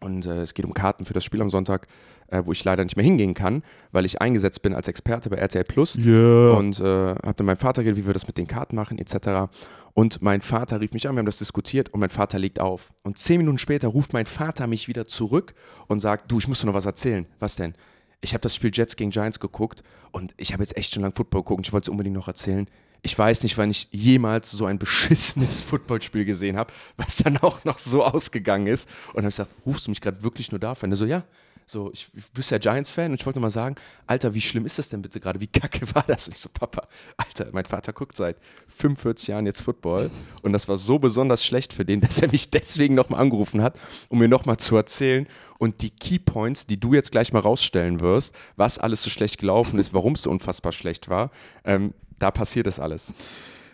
[0.00, 1.88] und äh, es geht um Karten für das Spiel am Sonntag,
[2.28, 5.36] äh, wo ich leider nicht mehr hingehen kann, weil ich eingesetzt bin als Experte bei
[5.36, 6.52] RTL Plus Ja.
[6.52, 9.50] und äh, habe dann meinem Vater geredet, wie wir das mit den Karten machen, etc.
[9.92, 12.92] Und mein Vater rief mich an, wir haben das diskutiert und mein Vater legt auf.
[13.04, 15.54] Und zehn Minuten später ruft mein Vater mich wieder zurück
[15.86, 17.26] und sagt, du, ich muss dir noch was erzählen.
[17.38, 17.74] Was denn?
[18.20, 21.14] Ich habe das Spiel Jets gegen Giants geguckt und ich habe jetzt echt schon lange
[21.14, 22.66] Football geguckt und ich wollte es unbedingt noch erzählen.
[23.02, 27.62] Ich weiß nicht, wann ich jemals so ein beschissenes Footballspiel gesehen habe, was dann auch
[27.64, 28.88] noch so ausgegangen ist.
[29.08, 30.86] Und dann habe ich gesagt, rufst du mich gerade wirklich nur dafür?
[30.86, 31.22] Und er so, ja.
[31.66, 33.76] So, ich, ich bist ja Giants-Fan und ich wollte nur mal sagen,
[34.06, 35.40] Alter, wie schlimm ist das denn bitte gerade?
[35.40, 36.28] Wie kacke war das?
[36.28, 36.86] Und ich so, Papa,
[37.16, 38.36] Alter, mein Vater guckt seit
[38.68, 40.10] 45 Jahren jetzt Football
[40.42, 43.78] und das war so besonders schlecht für den, dass er mich deswegen nochmal angerufen hat,
[44.08, 45.26] um mir nochmal zu erzählen
[45.58, 49.78] und die Keypoints, die du jetzt gleich mal rausstellen wirst, was alles so schlecht gelaufen
[49.78, 51.30] ist, warum es so unfassbar schlecht war,
[51.64, 53.14] ähm, da passiert das alles.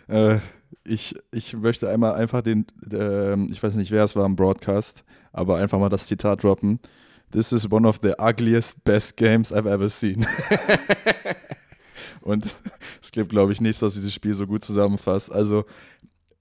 [0.07, 0.39] Äh,
[0.83, 5.03] ich, ich möchte einmal einfach den, ähm, ich weiß nicht, wer es war im Broadcast,
[5.33, 6.79] aber einfach mal das Zitat droppen.
[7.31, 10.25] This is one of the ugliest, best games I've ever seen.
[12.21, 12.45] Und
[13.01, 15.31] es gibt, glaube ich, nichts, was dieses Spiel so gut zusammenfasst.
[15.31, 15.65] Also,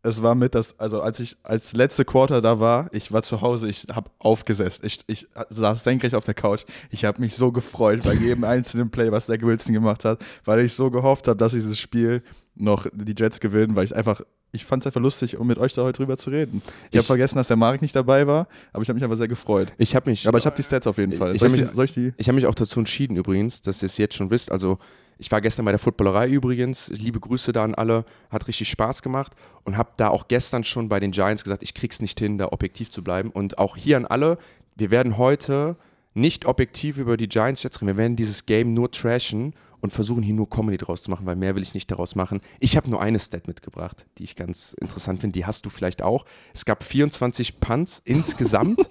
[0.02, 3.40] es war mit das, also als ich als letzte Quarter da war, ich war zu
[3.40, 4.86] Hause, ich habe aufgesessen.
[4.86, 6.64] Ich, ich saß senkrecht auf der Couch.
[6.90, 10.60] Ich habe mich so gefreut bei jedem einzelnen Play, was der Wilson gemacht hat, weil
[10.60, 12.22] ich so gehofft habe, dass dieses Spiel
[12.54, 14.22] noch die Jets gewinnen, weil ich einfach,
[14.52, 16.62] ich fand es einfach lustig, um mit euch da heute drüber zu reden.
[16.64, 19.16] Ich, habe Ich- vergessen, dass der Marek nicht dabei war, aber ich habe mich einfach
[19.16, 19.72] sehr gefreut.
[19.78, 21.34] Ich habe mich, Aber ich habe die Stats auf jeden Fall.
[21.34, 23.86] Ich Soll hab ich, mich- die, ich habe mich auch dazu entschieden übrigens, dass ihr
[23.86, 24.50] es jetzt schon wisst.
[24.50, 24.78] Also
[25.18, 26.88] ich war gestern bei der Footballerei übrigens.
[26.88, 28.04] Liebe Grüße da an alle.
[28.30, 29.32] Hat richtig Spaß gemacht
[29.64, 32.48] und habe da auch gestern schon bei den Giants gesagt, ich krieg's nicht hin, da
[32.52, 33.30] objektiv zu bleiben.
[33.30, 34.38] Und auch hier an alle,
[34.76, 35.76] wir werden heute
[36.14, 37.88] nicht objektiv über die Giants jetzt reden.
[37.88, 41.36] Wir werden dieses Game nur trashen und versuchen hier nur Comedy draus zu machen, weil
[41.36, 42.40] mehr will ich nicht daraus machen.
[42.58, 45.38] Ich habe nur eine Stat mitgebracht, die ich ganz interessant finde.
[45.38, 46.26] Die hast du vielleicht auch.
[46.52, 48.90] Es gab 24 Punts insgesamt.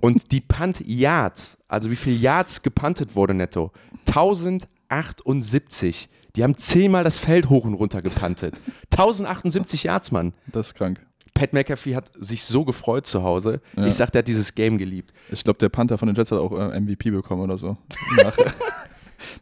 [0.00, 3.70] Und die Punt-Yards, also wie viel Yards gepuntet wurde netto?
[4.08, 6.08] 1078.
[6.36, 8.58] Die haben zehnmal das Feld hoch und runter gepuntet.
[8.92, 10.32] 1078 Yards, Mann.
[10.46, 11.00] Das ist krank.
[11.40, 13.62] Pat McAfee hat sich so gefreut zu Hause.
[13.76, 13.86] Ja.
[13.86, 15.12] Ich sag, der hat dieses Game geliebt.
[15.30, 17.76] Ich glaube, der Panther von den Jets hat auch äh, MVP bekommen oder so.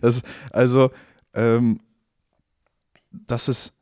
[0.01, 0.23] Das,
[0.53, 0.91] also,
[1.35, 1.81] ähm,
[3.11, 3.73] das ist,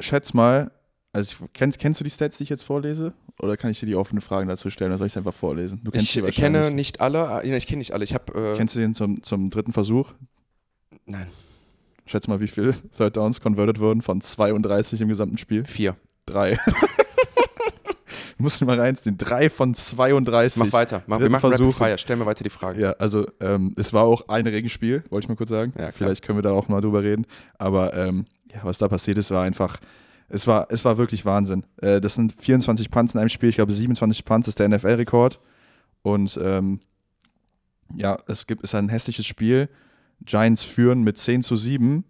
[0.00, 0.70] schätz mal,
[1.12, 3.12] also ich, kennst, kennst du die Stats, die ich jetzt vorlese?
[3.40, 4.90] Oder kann ich dir die offene Fragen dazu stellen?
[4.92, 5.80] Oder soll ich es einfach vorlesen?
[5.84, 7.42] Du kennst Ich die kenne nicht alle.
[7.42, 8.04] äh, Ich kenne nicht alle.
[8.04, 8.32] Ich habe.
[8.52, 10.12] Äh, Kennst du den zum, zum dritten Versuch?
[11.06, 11.26] nein,
[12.06, 15.64] Schätz mal, wie viel Third Downs converted wurden von 32 im gesamten Spiel?
[15.64, 15.96] vier.
[16.24, 16.58] Drei.
[18.38, 19.16] Du musst mal reinziehen.
[19.16, 20.62] Drei von 32.
[20.62, 21.02] Mach weiter.
[21.06, 21.68] Mach, wir machen Versuch.
[21.68, 21.98] Rapid Fire.
[21.98, 22.80] Stell mir weiter die Frage.
[22.80, 25.72] Ja, also ähm, es war auch ein Regenspiel, wollte ich mal kurz sagen.
[25.78, 25.90] Ja.
[25.90, 27.26] Vielleicht können wir da auch mal drüber reden.
[27.56, 29.78] Aber ähm, ja, was da passiert ist, war einfach,
[30.28, 31.64] es war, es war wirklich Wahnsinn.
[31.78, 35.40] Äh, das sind 24 Punts in einem Spiel, ich glaube 27 Punts ist der NFL-Rekord.
[36.02, 36.80] Und ähm,
[37.94, 39.68] ja, es gibt, ist ein hässliches Spiel.
[40.24, 42.04] Giants führen mit 10 zu 7.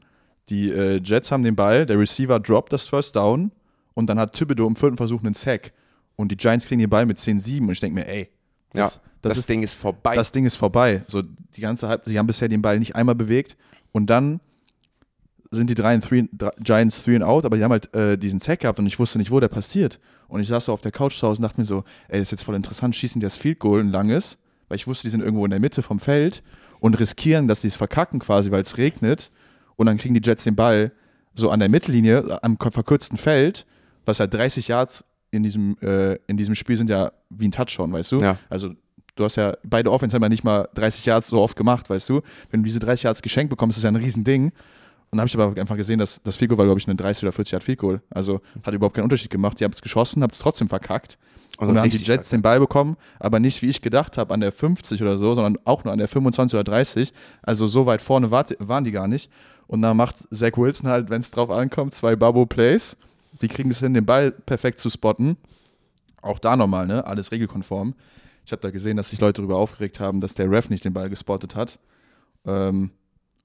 [0.49, 3.53] Die äh, Jets haben den Ball, der Receiver droppt das First Down
[3.95, 5.73] und dann hat Thibodeau im vierten Versuch einen Sack.
[6.17, 8.31] Und die Giants kriegen den Ball mit 10-7 und ich denke mir, ey,
[8.71, 10.15] das, ja, das, das, ist, Ding ist vorbei.
[10.15, 11.05] das Ding ist vorbei.
[11.07, 13.57] So die ganze Halb sie haben bisher den Ball nicht einmal bewegt
[13.93, 14.41] und dann
[15.51, 18.19] sind die drei and three, drei, Giants three and out, aber die haben halt äh,
[18.19, 20.01] diesen Sack gehabt und ich wusste nicht, wo der passiert.
[20.29, 22.29] Und ich saß so auf der Couch zu Hause und dachte mir so, ey, das
[22.29, 24.39] ist jetzt voll interessant, schießen die das Field Goal ein langes,
[24.69, 26.43] weil ich wusste, die sind irgendwo in der Mitte vom Feld
[26.81, 29.31] und riskieren, dass die es verkacken quasi, weil es regnet
[29.77, 30.93] und dann kriegen die Jets den Ball
[31.35, 33.67] so an der Mittellinie, am verkürzten Feld,
[34.05, 37.93] was ja 30 Yards in diesem, äh, in diesem Spiel sind ja wie ein Touchdown,
[37.93, 38.19] weißt du?
[38.19, 38.39] Ja.
[38.49, 38.71] Also
[39.15, 42.09] du hast ja, beide Offense haben ja nicht mal 30 Yards so oft gemacht, weißt
[42.09, 42.21] du?
[42.51, 44.53] Wenn du diese 30 Yards geschenkt bekommst, ist das ja ein Riesending.
[45.11, 46.97] Und dann habe ich aber einfach gesehen, dass das Field Goal war, glaube ich, eine
[46.97, 48.03] 30 oder 40 Yard Field Goal.
[48.11, 49.59] Also hat überhaupt keinen Unterschied gemacht.
[49.61, 51.19] Die haben es geschossen, haben es trotzdem verkackt.
[51.59, 54.41] Und, dann haben die Jets den Ball bekommen, aber nicht wie ich gedacht habe, an
[54.41, 57.15] der 50 oder so, sondern auch nur an der 25 oder 30.
[57.43, 59.31] Also so weit vorne war, waren die gar nicht.
[59.67, 62.97] Und dann macht Zach Wilson halt, wenn es drauf ankommt, zwei Bubble-Plays.
[63.39, 65.37] Sie kriegen es hin, den Ball perfekt zu spotten.
[66.23, 67.07] Auch da nochmal, ne?
[67.07, 67.95] Alles regelkonform.
[68.45, 70.93] Ich habe da gesehen, dass sich Leute darüber aufgeregt haben, dass der Ref nicht den
[70.93, 71.79] Ball gespottet hat.
[72.47, 72.91] Ähm,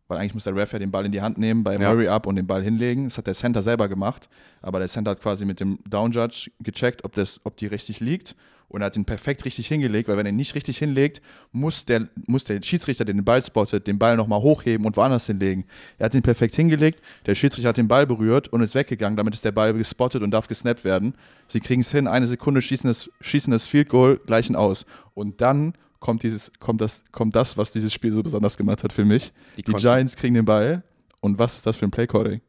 [0.08, 1.90] weil eigentlich muss der Ref ja den Ball in die Hand nehmen, bei Ja.
[1.90, 3.06] Murray up und den Ball hinlegen.
[3.06, 4.30] Das hat der Center selber gemacht.
[4.62, 8.00] Aber der Center hat quasi mit dem Down Judge gecheckt, ob, das, ob die richtig
[8.00, 8.36] liegt.
[8.72, 11.22] Und er hat ihn perfekt richtig hingelegt, weil wenn er ihn nicht richtig hinlegt,
[11.52, 15.28] muss der, muss der Schiedsrichter, der den Ball spottet, den Ball nochmal hochheben und woanders
[15.28, 15.66] hinlegen.
[15.98, 19.18] Er hat ihn perfekt hingelegt, der Schiedsrichter hat den Ball berührt und ist weggegangen.
[19.18, 21.16] Damit ist der Ball gespottet und darf gesnappt werden.
[21.50, 24.86] Sie kriegen es hin, eine Sekunde schießen das, schießen das Field Goal, gleichen aus.
[25.14, 28.94] Und dann kommt, dieses, kommt, das, kommt das, was dieses Spiel so besonders gemacht hat
[28.94, 29.34] für mich.
[29.58, 30.82] Die Die Giants kriegen den Ball.
[31.20, 32.40] Und was ist das für ein Playcalling?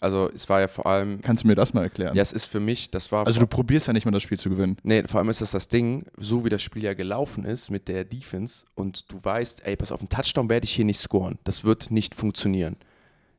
[0.00, 2.14] Also es war ja vor allem, Kannst du mir das mal erklären?
[2.14, 4.38] ja, es ist für mich, das war Also du probierst ja nicht mal das Spiel
[4.38, 4.76] zu gewinnen.
[4.82, 7.88] Nee, vor allem ist das das Ding, so wie das Spiel ja gelaufen ist mit
[7.88, 11.38] der Defense und du weißt, ey, pass auf, einen Touchdown werde ich hier nicht scoren.
[11.44, 12.76] Das wird nicht funktionieren.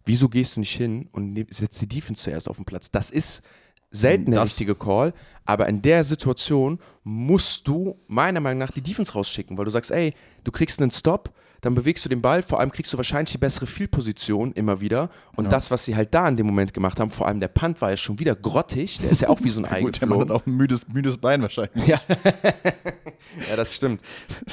[0.05, 2.91] Wieso gehst du nicht hin und setzt die Defense zuerst auf den Platz?
[2.91, 3.43] Das ist
[3.91, 5.13] selten der richtige Call,
[5.45, 9.91] aber in der Situation musst du meiner Meinung nach die Defense rausschicken, weil du sagst,
[9.91, 10.13] ey,
[10.43, 13.37] du kriegst einen Stop, dann bewegst du den Ball, vor allem kriegst du wahrscheinlich die
[13.37, 15.49] bessere Field-Position immer wieder und Ja.
[15.51, 17.89] das, was sie halt da in dem Moment gemacht haben, vor allem der Punt war
[17.91, 20.19] ja schon wieder grottig, der ist ja auch wie so ein Ei Gut, der Mann
[20.21, 21.85] hat auch ein müdes, müdes Bein wahrscheinlich.
[21.87, 21.99] Ja.
[23.49, 24.01] ja, das stimmt.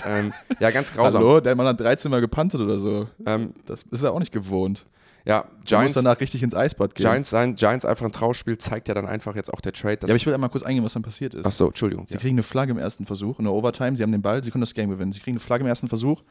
[0.07, 1.23] ähm, ja, ganz grausam.
[1.23, 3.07] Hallo, der Mann hat 13 Mal gepantet oder so.
[3.25, 4.87] Ähm, Das ist er auch nicht gewohnt.
[5.25, 7.05] ja, Du musst Giants, danach richtig ins Eisbad gehen.
[7.05, 9.99] Giants sein, Giants einfach ein Trauspiel zeigt ja dann einfach jetzt auch der Trade.
[10.03, 11.45] Ja, aber ich will einmal kurz eingehen, was dann passiert ist.
[11.47, 12.07] Achso, Entschuldigung.
[12.09, 12.21] Sie Ja.
[12.21, 14.63] kriegen eine Flagge im ersten Versuch, in der Overtime, sie haben den Ball, sie können
[14.63, 15.13] das Game gewinnen.
[15.13, 16.23] Sie kriegen eine Flagge im ersten Versuch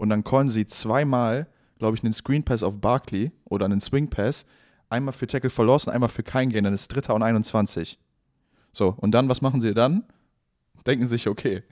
[0.00, 1.46] und dann callen sie zweimal,
[1.78, 4.46] glaube ich, einen Screen Pass auf Barkley oder einen Swing Pass.
[4.88, 7.98] Einmal für Tackle for Loss und einmal für kein Gain, dann ist Dritter und 21.
[8.72, 10.04] So, und dann, was machen sie dann?
[10.86, 11.62] Denken sich, okay,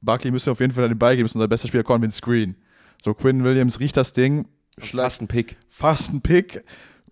[0.00, 2.12] Barkley müsste auf jeden Fall den Ball geben, ist unser bester Spieler, callen wir den
[2.12, 2.56] Screen.
[3.00, 5.56] So, Quinn Williams riecht das Ding, Fast ein Pick.
[5.68, 6.64] fast ein Pick,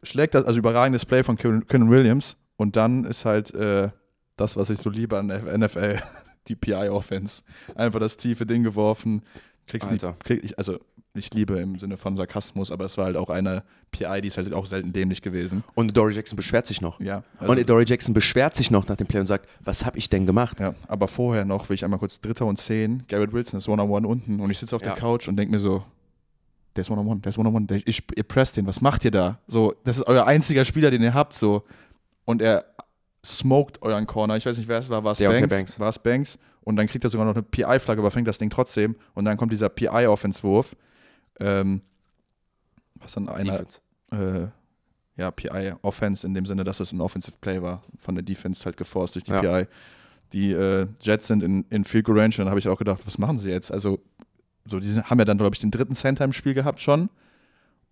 [0.03, 3.91] schlägt das, also überragendes Play von Quinnen Williams und dann ist halt äh,
[4.37, 6.01] das, was ich so liebe an der NFL,
[6.49, 7.43] die PI-Offense.
[7.77, 9.23] Einfach das tiefe Ding geworfen,
[9.67, 10.17] kriegst nicht, Alter.
[10.23, 10.79] krieg ich, also
[11.15, 14.37] ich liebe im Sinne von Sarkasmus, aber es war halt auch eine PI, die ist
[14.37, 15.65] halt auch selten dämlich gewesen.
[15.75, 17.01] Und Dory Jackson beschwert sich noch.
[17.01, 19.97] Ja, also, und Dory Jackson beschwert sich noch nach dem Play und sagt, was habe
[19.99, 20.61] ich denn gemacht?
[20.61, 24.07] ja, aber vorher noch will ich einmal kurz Dritter und Zehn, Garrett Wilson ist One-on-One
[24.07, 24.89] unten und ich sitze auf Ja.
[24.89, 25.83] der Couch und denke mir so,
[26.77, 29.39] der ist One-on-One, der ist One-on-One, der- ich, ihr presst den, was macht ihr da?
[29.47, 31.63] So, das ist euer einziger Spieler, den ihr habt, so.
[32.27, 32.67] Und er
[33.25, 35.49] smoked euren Corner, ich weiß nicht, wer es war, war es Banks?
[35.49, 35.81] Banks.
[35.81, 36.39] War es Banks?
[36.67, 39.37] Und dann kriegt er sogar noch eine PI-Flagge, aber fängt das Ding trotzdem und dann
[39.37, 40.75] kommt dieser PI-Offense-Wurf,
[41.39, 41.81] ähm,
[42.99, 43.61] was dann einer,
[44.11, 44.49] äh,
[45.17, 48.77] ja, PI-Offense in dem Sinne, dass es ein Offensive Play war, von der Defense halt
[48.77, 49.41] geforst durch die Ja.
[49.41, 49.69] PI.
[50.33, 53.07] Die äh, Jets sind in, in Field Goal Range und dann habe ich auch gedacht,
[53.07, 53.71] was machen sie jetzt?
[53.71, 54.01] Also,
[54.65, 57.11] so, die haben ja dann, glaube ich, den dritten Center im Spiel gehabt schon.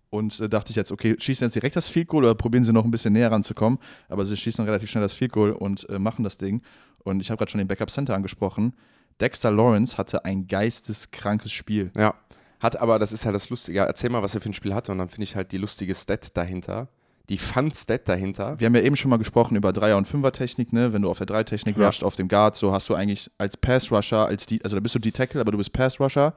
[0.09, 2.73] Und äh, dachte ich jetzt, okay, schießen jetzt direkt das Field Goal oder probieren sie
[2.73, 3.79] noch ein bisschen näher ranzukommen?
[4.09, 6.61] Aber sie schießen relativ schnell das Field Goal und äh, machen das Ding.
[7.05, 8.73] Und ich habe gerade schon den Backup Center angesprochen.
[9.21, 11.91] Dexter Lawrence hatte ein geisteskrankes Spiel.
[11.95, 12.15] Ja.
[12.59, 13.77] Hat aber, das ist halt das Lustige.
[13.77, 15.57] Ja, erzähl mal, was er für ein Spiel hatte und dann finde ich halt die
[15.57, 16.89] lustige Stat dahinter.
[17.29, 18.59] Die Fun-Stat dahinter.
[18.59, 20.93] Wir haben ja eben schon mal gesprochen über Dreier- und Fünfer-Technik, ne?
[20.93, 21.87] Wenn du auf der Drei-Technik Ja.
[21.87, 24.93] rusht, auf dem Guard, so hast du eigentlich als Pass-Rusher, als die, also da bist
[24.95, 26.33] du die Tackle, aber du bist Pass-Rusher,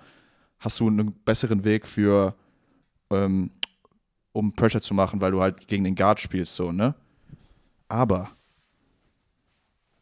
[0.61, 2.35] hast du einen besseren Weg für,
[3.11, 3.51] ähm,
[4.33, 6.95] um Pressure zu machen, weil du halt gegen den Guard spielst, so, ne?
[7.89, 8.31] Aber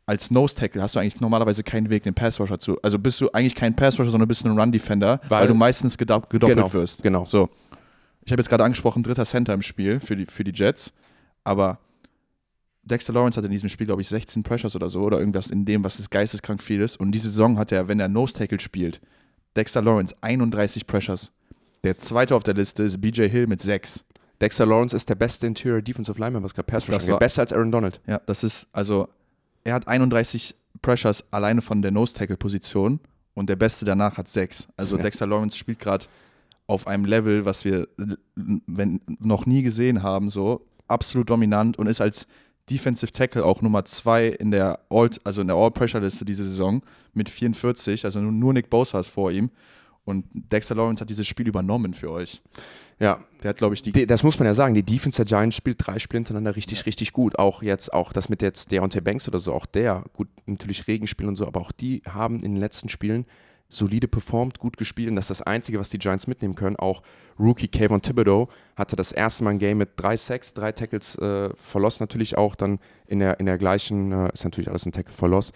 [0.07, 2.81] als Nose Tackle hast du eigentlich normalerweise keinen Weg, den Pass Rusher zu.
[2.83, 5.55] Also bist du eigentlich kein Pass Rusher, sondern bist ein Run Defender, weil, Weil- du
[5.55, 7.03] meistens gedopp gedoppelt Genau, wirst.
[7.03, 7.25] genau.
[7.25, 7.49] So.
[8.25, 10.93] Ich habe jetzt gerade angesprochen, dritter Center im Spiel für die, für die Jets,
[11.45, 11.79] aber
[12.83, 15.65] Dexter Lawrence hat in diesem Spiel, glaube ich, 16 Pressures oder so oder irgendwas in
[15.65, 16.99] dem, was das geisteskrank viel ist.
[17.01, 19.01] Und diese Saison hat er, wenn er Nose Tackle spielt,
[19.57, 21.33] Dexter Lawrence 31 Pressures.
[21.83, 24.05] Der zweite auf der Liste ist BJ Hill mit 6.
[24.41, 27.19] Dexter Lawrence ist der beste Interior Defensive Lineman, was gerade Pass Das Rusher.
[27.19, 28.01] Besser als Aaron Donald.
[28.07, 29.09] Ja, das ist, also,
[29.67, 33.01] er hat 31 Pressures alleine von der Nose-Tackle-Position
[33.35, 34.69] und der Beste danach hat 6.
[34.77, 35.03] Also Ja.
[35.03, 36.07] Dexter Lawrence spielt gerade
[36.69, 37.89] auf einem Level, was wir
[38.37, 42.27] wenn, noch nie gesehen haben, so absolut dominant und ist als
[42.71, 46.83] Defensive Tackle auch Nummer 2 in der All, also in der All-Pressure-Liste diese Saison
[47.15, 49.51] mit 44, also nur- nur Nick Bosa ist vor ihm.
[50.07, 52.41] Und Dexter Lawrence hat dieses Spiel übernommen für euch.
[52.99, 55.27] Ja, Der hat, glaube ich, die Die, das muss man ja sagen, die Defense der
[55.27, 57.39] Giants spielt drei Spiele hintereinander richtig, richtig gut.
[57.39, 61.27] Auch jetzt, auch das mit jetzt Deontay Banks oder so, auch der, gut, natürlich Regenspiel
[61.27, 63.27] und so, aber auch die haben in den letzten Spielen
[63.69, 66.77] solide performt, gut gespielt und das ist das Einzige, was die Giants mitnehmen können.
[66.77, 67.03] Auch
[67.39, 71.51] Rookie Kayvon Thibodeau hatte das erste Mal ein Game mit drei Sacks, drei Tackles äh,
[71.57, 75.15] verlost natürlich auch dann in der, in der gleichen, äh, ist natürlich alles ein Tackle
[75.15, 75.53] verlost.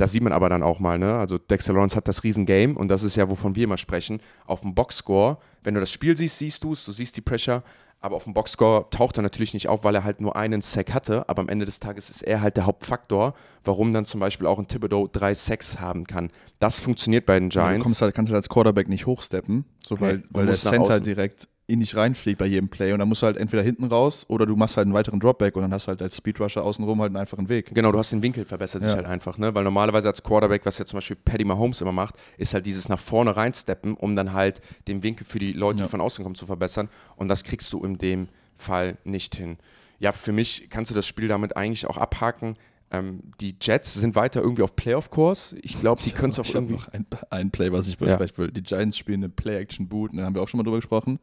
[0.00, 1.14] Das sieht man aber dann auch mal, ne?
[1.18, 4.20] Also Dexter Lawrence hat das Riesengame und das ist ja, wovon wir immer sprechen.
[4.46, 7.62] Auf dem Boxscore, wenn du das Spiel siehst, siehst du es, du siehst die Pressure,
[8.00, 10.94] aber auf dem Boxscore taucht er natürlich nicht auf, weil er halt nur einen Sack
[10.94, 11.28] hatte.
[11.28, 14.58] Aber am Ende des Tages ist er halt der Hauptfaktor, warum dann zum Beispiel auch
[14.58, 16.30] ein Thibodeau drei Sacks haben kann.
[16.60, 17.76] Das funktioniert bei den Ja, Giants.
[17.80, 20.94] du kommst halt, kannst halt als Quarterback nicht hochsteppen, so weil, Nee, weil der Center
[20.94, 21.04] außen.
[21.04, 24.24] direkt in dich reinfliegt bei jedem Play und dann musst du halt entweder hinten raus
[24.28, 27.00] oder du machst halt einen weiteren Dropback und dann hast du halt als Speedrusher außenrum
[27.00, 27.74] halt einen einfachen Weg.
[27.74, 28.96] Genau, du hast den Winkel verbessert sich Ja.
[28.96, 29.54] halt einfach, ne?
[29.54, 32.88] Weil normalerweise als Quarterback, was ja zum Beispiel Paddy Mahomes immer macht, ist halt dieses
[32.88, 35.84] nach vorne reinsteppen, um dann halt den Winkel für die Leute, Ja.
[35.86, 36.88] die von außen kommen, zu verbessern.
[37.16, 39.56] Und das kriegst du in dem Fall nicht hin.
[39.98, 42.56] Ja, für mich kannst du das Spiel damit eigentlich auch abhaken.
[42.92, 45.54] Ähm, die Jets sind weiter irgendwie auf Playoff-Kurs.
[45.62, 46.74] Ich glaube, die können es auch Ich habe irgendwie.
[46.74, 48.06] noch ein, ein Play, was ich Ja.
[48.16, 48.50] besprechen will.
[48.50, 51.20] Die Giants spielen eine Play-Action-Boot, da haben wir auch schon mal drüber gesprochen.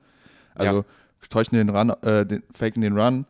[0.57, 1.27] Also Ja.
[1.29, 3.25] täuschen den Run, äh, den, faken den Run,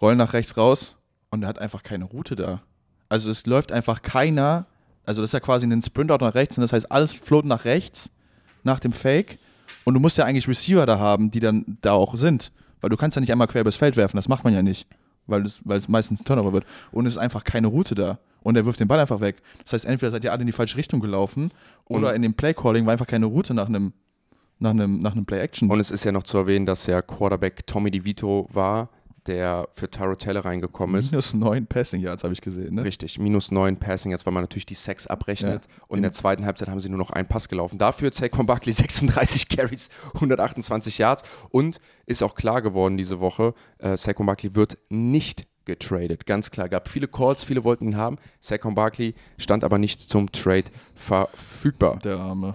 [0.00, 0.96] rollen nach rechts raus
[1.30, 2.60] und er hat einfach keine Route da.
[3.08, 4.66] Also es läuft einfach keiner,
[5.06, 7.64] also das ist ja quasi ein Sprint-Out nach rechts und das heißt, alles float nach
[7.64, 8.10] rechts,
[8.64, 9.38] nach dem Fake
[9.84, 12.96] und du musst ja eigentlich Receiver da haben, die dann da auch sind, weil du
[12.96, 14.86] kannst ja nicht einmal quer übers Feld werfen, das macht man ja nicht,
[15.26, 18.18] weil es, weil es meistens ein Turnover wird und es ist einfach keine Route da
[18.42, 19.42] und er wirft den Ball einfach weg.
[19.64, 21.50] Das heißt, entweder seid ihr alle in die falsche Richtung gelaufen
[21.86, 23.92] oder Und- in dem Play-Calling war einfach keine Route nach einem
[24.58, 25.70] nach einem, nach einem Play-Action.
[25.70, 28.90] Und es ist ja noch zu erwähnen, dass ja Quarterback Tommy DeVito war,
[29.28, 31.12] der für Tyro Taylor reingekommen ist.
[31.12, 32.74] Minus neun Passing Yards habe ich gesehen.
[32.74, 32.84] Ne?
[32.84, 35.68] Richtig, minus 9 Passing, jetzt weil man natürlich die Sacks abrechnet.
[35.86, 37.78] Und in der zweiten Halbzeit haben sie nur noch einen Pass gelaufen.
[37.78, 41.22] Dafür Saquon Barkley 36 Carries, 128 Yards.
[41.50, 46.24] Und ist auch klar geworden diese Woche, äh, Saquon Barkley wird nicht getradet.
[46.24, 48.16] Ganz klar, gab viele Calls, viele wollten ihn haben.
[48.40, 50.64] Saquon Barkley stand aber nicht zum Trade
[50.94, 51.98] verfügbar.
[52.02, 52.54] Der Arme.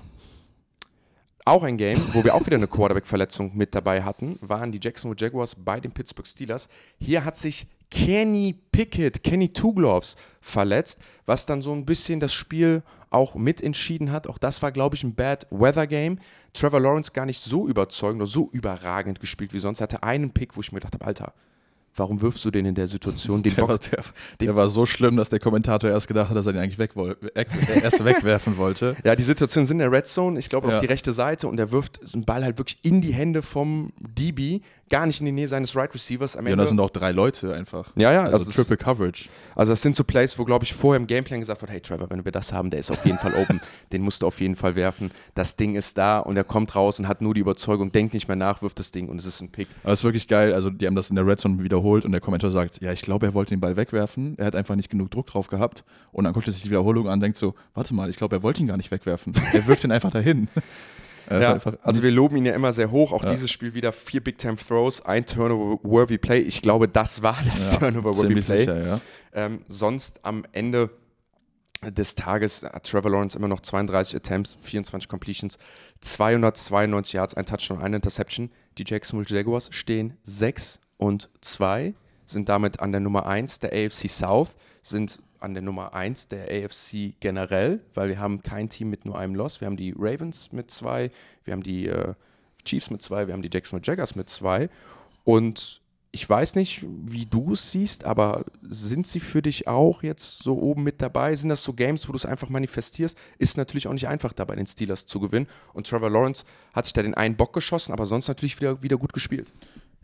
[1.45, 5.19] Auch ein Game, wo wir auch wieder eine Quarterback-Verletzung mit dabei hatten, waren die Jacksonville
[5.19, 6.69] Jaguars bei den Pittsburgh Steelers.
[6.99, 10.01] Hier hat sich Kenny Pickett, Kenny Two
[10.39, 14.27] verletzt, was dann so ein bisschen das Spiel auch mitentschieden hat.
[14.27, 16.17] Auch das war, glaube ich, ein Bad Weather Game.
[16.53, 19.81] Trevor Lawrence gar nicht so überzeugend oder so überragend gespielt wie sonst.
[19.81, 21.33] Er hatte einen Pick, wo ich mir gedacht habe, Alter,
[21.95, 23.43] warum wirfst du den in der Situation?
[23.43, 24.03] Den Der, war, der,
[24.39, 26.95] der war so schlimm, dass der Kommentator erst gedacht hat, dass er den eigentlich weg
[26.95, 27.47] weg,
[27.83, 28.95] erst wegwerfen wollte.
[29.03, 30.75] Ja, die Situation sind in der Red Zone, ich glaube Ja.
[30.75, 33.93] auf die rechte Seite und er wirft den Ball halt wirklich in die Hände vom
[33.99, 36.35] DB, gar nicht in die Nähe seines Right Receivers.
[36.35, 37.91] Am Ja, und Ende, da sind auch drei Leute einfach.
[37.95, 39.29] ja, ja, Also, also, Triple Coverage.
[39.55, 42.09] also das sind so Plays, wo glaube ich vorher im Gameplan gesagt wird, hey Trevor,
[42.09, 43.59] wenn wir das haben, der ist auf jeden Fall open,
[43.91, 45.11] den musst du auf jeden Fall werfen.
[45.35, 48.27] Das Ding ist da und er kommt raus und hat nur die Überzeugung, denkt nicht
[48.27, 49.67] mehr nach, wirft das Ding und es ist ein Pick.
[49.83, 50.53] Aber es ist wirklich geil.
[50.53, 53.01] Also, die haben das in der Red Zone wiederholt und der Kommentator sagt: Ja, ich
[53.01, 54.37] glaube, er wollte den Ball wegwerfen.
[54.37, 55.83] Er hat einfach nicht genug Druck drauf gehabt.
[56.11, 58.35] Und dann guckt er sich die Wiederholung an und denkt so: Warte mal, ich glaube,
[58.37, 59.33] er wollte ihn gar nicht wegwerfen.
[59.53, 60.47] Er wirft ihn einfach dahin.
[61.31, 63.13] Ja, einfach also wir loben ihn ja immer sehr hoch.
[63.13, 63.29] Auch Ja.
[63.29, 66.39] dieses Spiel wieder vier Big Time Throws, ein Turnover-worthy Play.
[66.39, 68.41] Ich glaube, das war das ja, Turnover-worthy Play.
[68.41, 69.01] sicher, ja.
[69.31, 70.89] Ähm, sonst am Ende
[71.81, 75.57] des Tages hat Trevor Lawrence immer noch 32 Attempts, 24 Completions,
[76.01, 78.51] 292 Yards, ein Touchdown, eine Interception.
[78.77, 81.93] Die Jacksonville Jaguars stehen 6 und 2,
[82.25, 86.45] sind damit an der Nummer 1 der AFC South, sind an der Nummer 1 der
[86.45, 89.59] AFC generell, weil wir haben kein Team mit nur einem Loss.
[89.59, 91.11] Wir haben die Ravens mit zwei,
[91.43, 92.13] wir haben die äh,
[92.63, 94.69] Chiefs mit zwei, wir haben die Jacksonville Jaguars mit zwei.
[95.25, 95.81] Und
[96.15, 100.59] ich weiß nicht, wie du es siehst, aber sind sie für dich auch jetzt so
[100.59, 101.35] oben mit dabei?
[101.35, 103.17] Sind das so Games, wo du es einfach manifestierst?
[103.39, 105.47] Ist natürlich auch nicht einfach, da bei den Steelers zu gewinnen.
[105.73, 108.97] Und Trevor Lawrence hat sich da den einen Bock geschossen, aber sonst natürlich wieder, wieder
[108.97, 109.51] gut gespielt.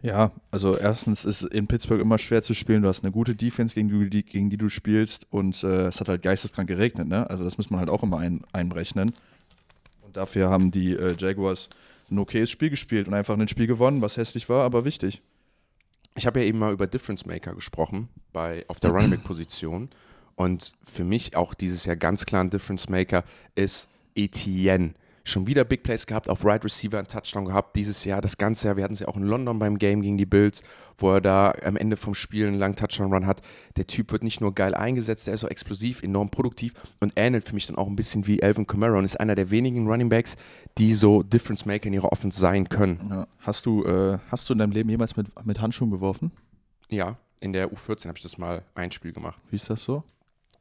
[0.01, 2.83] Ja, also erstens ist in Pittsburgh immer schwer zu spielen.
[2.83, 6.07] Du hast eine gute Defense, gegen die, gegen die du spielst und äh, es hat
[6.07, 7.29] halt geisteskrank geregnet, ne?
[7.29, 9.13] Also das muss man halt auch immer ein, einberechnen.
[10.01, 11.67] Und dafür haben die äh, Jaguars
[12.09, 15.21] ein okayes Spiel gespielt und einfach ein Spiel gewonnen, was hässlich war, aber wichtig.
[16.15, 19.89] Ich habe ja eben mal über Difference Maker gesprochen, bei, auf der Running Back Position.
[20.35, 24.93] Und für mich auch dieses Jahr ganz klar ein Difference Maker ist Etienne
[25.29, 28.67] schon wieder Big Plays gehabt, auf Right Receiver einen Touchdown gehabt dieses Jahr, das ganze
[28.67, 28.77] Jahr.
[28.77, 30.63] Wir hatten sie auch in London beim Game gegen die Bills,
[30.97, 33.41] wo er da am Ende vom Spiel einen langen Touchdown-Run hat.
[33.77, 37.43] Der Typ wird nicht nur geil eingesetzt, der ist auch explosiv, enorm produktiv und ähnelt
[37.43, 40.09] für mich dann auch ein bisschen wie Alvin Kamara und ist einer der wenigen Running
[40.09, 40.35] Backs,
[40.77, 42.99] die so Difference Maker in ihrer Offense sein können.
[43.09, 43.27] Ja.
[43.39, 46.31] Hast, du, äh, hast du in deinem Leben jemals mit, mit Handschuhen geworfen?
[46.89, 49.39] Ja, in der U14 habe ich das mal ein Spiel gemacht.
[49.49, 50.03] Wie ist das so?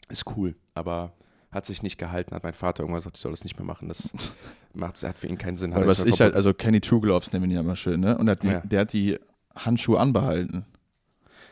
[0.09, 1.13] Ist cool, aber
[1.51, 3.89] hat sich nicht gehalten, hat mein Vater irgendwann gesagt, ich soll das nicht mehr machen.
[3.89, 4.11] Das
[4.75, 5.75] macht, hat für ihn keinen Sinn.
[5.75, 8.19] Weil was ich halt, also Kenny True Gloves nennen ihn ja immer schön, ne?
[8.19, 8.61] Und hat die, ja.
[8.61, 9.19] der hat die
[9.55, 10.67] Handschuhe anbehalten.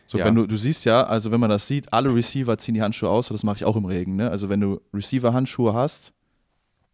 [0.06, 0.24] So, ja.
[0.24, 3.08] wenn du, du siehst ja, also wenn man das sieht, alle Receiver ziehen die Handschuhe
[3.08, 4.30] aus, das mache ich auch im Regen, ne?
[4.30, 6.12] Also wenn du Receiver-Handschuhe hast,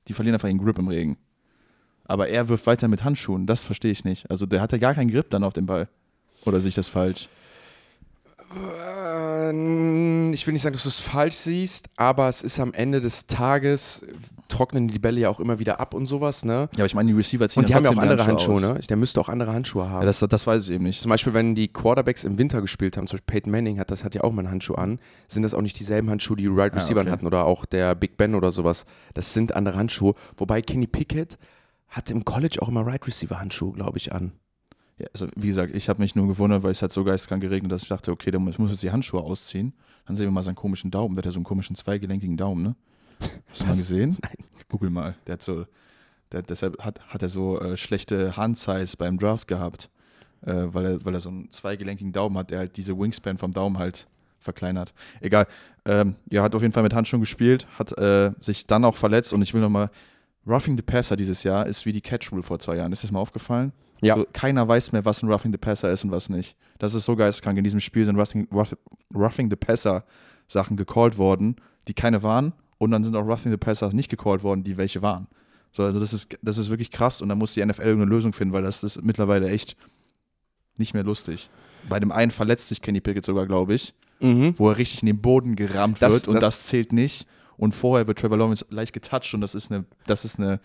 [0.09, 1.19] die verlieren einfach ihren Grip im Regen.
[2.05, 4.31] Aber er wirft weiter mit Handschuhen, das verstehe ich nicht.
[4.31, 5.89] Also der hat ja gar keinen Grip dann auf dem Ball.
[6.45, 7.29] Oder sehe ich das falsch?
[8.55, 13.01] Äh, ich will nicht sagen, dass du es falsch siehst, aber es ist am Ende
[13.01, 14.05] des Tages,
[14.49, 16.69] trocknen die Bälle ja auch immer wieder ab und sowas, ne?
[16.73, 18.75] Ja, aber ich meine, die Receiver ziehen Und die haben ja auch andere Handschuhe, Handschuhe
[18.75, 18.81] ne?
[18.81, 20.03] Der müsste auch andere Handschuhe haben.
[20.03, 21.03] Ja, das, das weiß ich eben nicht.
[21.03, 24.05] Zum Beispiel, wenn die Quarterbacks im Winter gespielt haben, zum Beispiel Peyton Manning hat das
[24.05, 24.99] hat ja auch mal einen Handschuh an,
[25.29, 27.11] sind das auch nicht dieselben Handschuhe, die Right Receiver ah, okay.
[27.11, 28.85] hatten oder auch der Big Ben oder sowas.
[29.15, 30.15] Das sind andere Handschuhe.
[30.37, 31.39] Wobei Kenny Pickett
[31.89, 34.33] hatte im College auch immer Right Receiver Handschuhe, glaube ich, an
[35.13, 37.83] also wie gesagt, ich habe mich nur gewundert, weil es halt so geistkrank geregnet, dass
[37.83, 39.73] ich dachte, okay, ich muss jetzt die Handschuhe ausziehen.
[40.07, 41.15] Dann sehen wir mal seinen komischen Daumen.
[41.15, 42.77] Der hat ja so einen komischen zweigelenkigen Daumen, ne?
[43.49, 44.17] Hast du mal gesehen?
[44.23, 44.47] Nein.
[44.69, 45.15] Google mal.
[45.27, 45.67] Der hat so,
[46.33, 49.91] der, deshalb hat, hat er so äh, schlechte Handsize beim Draft gehabt,
[50.43, 53.53] äh, weil, er, weil er so einen zweigelenkigen Daumen hat, der halt diese Wingspan vom
[53.53, 54.09] Daumen halt
[54.41, 54.93] verkleinert.
[55.21, 55.47] Egal.
[55.85, 59.33] Ähm, ja, hat auf jeden Fall mit Handschuhen gespielt, hat äh, sich dann auch verletzt
[59.33, 59.91] und ich will nochmal,
[60.45, 62.91] Roughing the Passer dieses Jahr ist wie die Catch Rule vor zwei Jahren.
[62.91, 63.73] Ist das mal aufgefallen?
[64.03, 64.17] Ja.
[64.17, 66.57] So, keiner weiß mehr, was ein Roughing the Passer ist und was nicht.
[66.79, 67.57] Das ist so geistkrank.
[67.57, 68.49] In diesem Spiel sind Roughing,
[69.15, 70.05] Roughing the Passer
[70.49, 71.57] Sachen gecallt worden,
[71.89, 72.53] die keine waren.
[72.79, 75.29] Und dann sind auch Roughing the Passer nicht gecallt worden, die welche waren.
[75.71, 78.33] So, also das ist, das ist wirklich krass und da muss die NFL irgendeine Lösung
[78.33, 79.77] finden, weil das ist mittlerweile echt
[80.77, 81.49] nicht mehr lustig.
[81.89, 84.59] Bei dem einen verletzt sich Kenny Pickett sogar, glaube ich, mhm.
[84.59, 87.27] wo er richtig in den Boden gerammt das, wird und das, das, zählt nicht.
[87.57, 90.61] Und vorher wird Trevor Lawrence leicht getoucht und das ist eine, das ist eine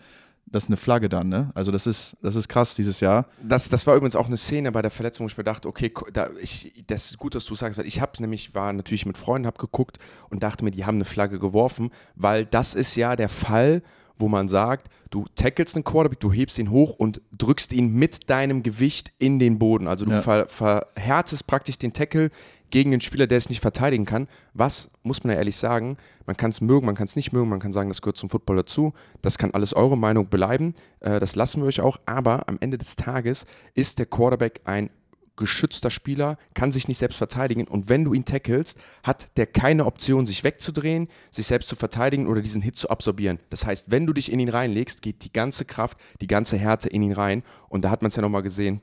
[0.50, 1.50] das ist eine Flagge dann, ne?
[1.54, 3.26] Also das ist, das ist krass dieses Jahr.
[3.42, 5.92] Das, das war übrigens auch eine Szene bei der Verletzung, wo ich mir dachte, okay,
[6.12, 9.18] da, ich, das ist gut, dass du sagst, weil ich habe nämlich, war natürlich mit
[9.18, 9.98] Freunden, habe geguckt
[10.30, 13.82] und dachte mir, die haben eine Flagge geworfen, weil das ist ja der Fall,
[14.18, 18.28] wo man sagt, du tackelst einen Quarterback, du hebst ihn hoch und drückst ihn mit
[18.28, 19.88] deinem Gewicht in den Boden.
[19.88, 20.22] Also du ja.
[20.22, 22.30] ver, verhärtest praktisch den Tackle
[22.70, 24.28] gegen den Spieler, der es nicht verteidigen kann.
[24.52, 25.96] Was, muss man ja ehrlich sagen,
[26.26, 28.30] man kann es mögen, man kann es nicht mögen, man kann sagen, das gehört zum
[28.30, 28.92] Football dazu.
[29.22, 30.74] Das kann alles eure Meinung bleiben.
[31.00, 31.98] Äh, das lassen wir euch auch.
[32.06, 34.90] Aber am Ende des Tages ist der Quarterback ein
[35.38, 39.86] geschützter Spieler, kann sich nicht selbst verteidigen und wenn du ihn tackelst, hat der keine
[39.86, 43.38] Option, sich wegzudrehen, sich selbst zu verteidigen oder diesen Hit zu absorbieren.
[43.48, 46.90] Das heißt, wenn du dich in ihn reinlegst, geht die ganze Kraft, die ganze Härte
[46.90, 48.82] in ihn rein und da hat man es ja nochmal gesehen,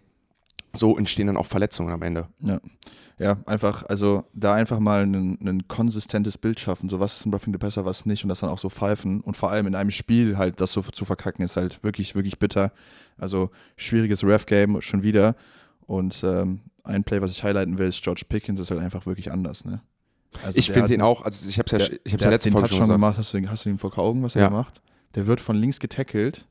[0.73, 2.27] so entstehen dann auch Verletzungen am Ende.
[2.39, 2.59] Ja.
[3.17, 7.53] Ja, einfach, also da einfach mal ein, konsistentes Bild schaffen, so was ist ein Roughing
[7.53, 9.91] the Passer, was nicht und das dann auch so pfeifen und vor allem in einem
[9.91, 12.73] Spiel halt das so zu verkacken ist halt wirklich, wirklich bitter.
[13.17, 15.35] Also schwieriges Ref-Game schon wieder
[15.85, 19.31] und ähm, ein Play, was ich highlighten will, ist George Pickens, ist halt einfach wirklich
[19.31, 19.81] anders, ne?
[20.43, 22.67] Also ich finde ihn auch, also ich habe es ja, ich hab's ja letzte Folge
[22.67, 24.41] schon gemacht, hast du, hast du ihn vor Augen, was ja.
[24.41, 24.81] er macht?
[25.15, 26.45] Der wird von links getackelt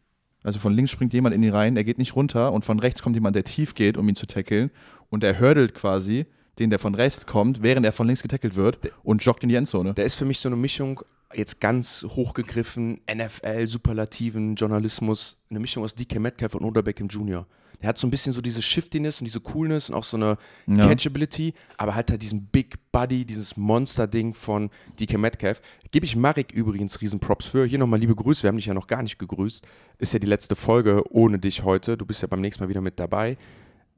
[0.45, 3.03] also von links springt jemand in ihn rein, er geht nicht runter und von rechts
[3.03, 4.71] kommt jemand, der tief geht, um ihn zu tackeln
[5.09, 6.27] und er hurdelt quasi
[6.59, 9.57] den, der von rechts kommt, während er von links getackelt wird und joggt in die
[9.57, 9.95] Endzone.
[9.95, 11.01] Der ist für mich so eine Mischung,
[11.33, 17.47] jetzt ganz hochgegriffen, NFL, Superlativen, Journalismus, eine Mischung aus DK Metcalf und Odell Beckham Jr.
[17.81, 20.37] Der hat so ein bisschen so diese Shiftiness und diese Coolness und auch so eine
[20.67, 20.89] ja.
[20.89, 25.61] Catchability, aber halt halt diesen Big Buddy, dieses Monster-Ding von DK Metcalf.
[25.91, 27.65] Gebe ich Marek übrigens riesen Props für.
[27.65, 29.67] Hier nochmal liebe Grüße, wir haben dich ja noch gar nicht gegrüßt.
[29.99, 31.97] Ist ja die letzte Folge ohne dich heute.
[31.97, 33.37] Du bist ja beim nächsten Mal wieder mit dabei.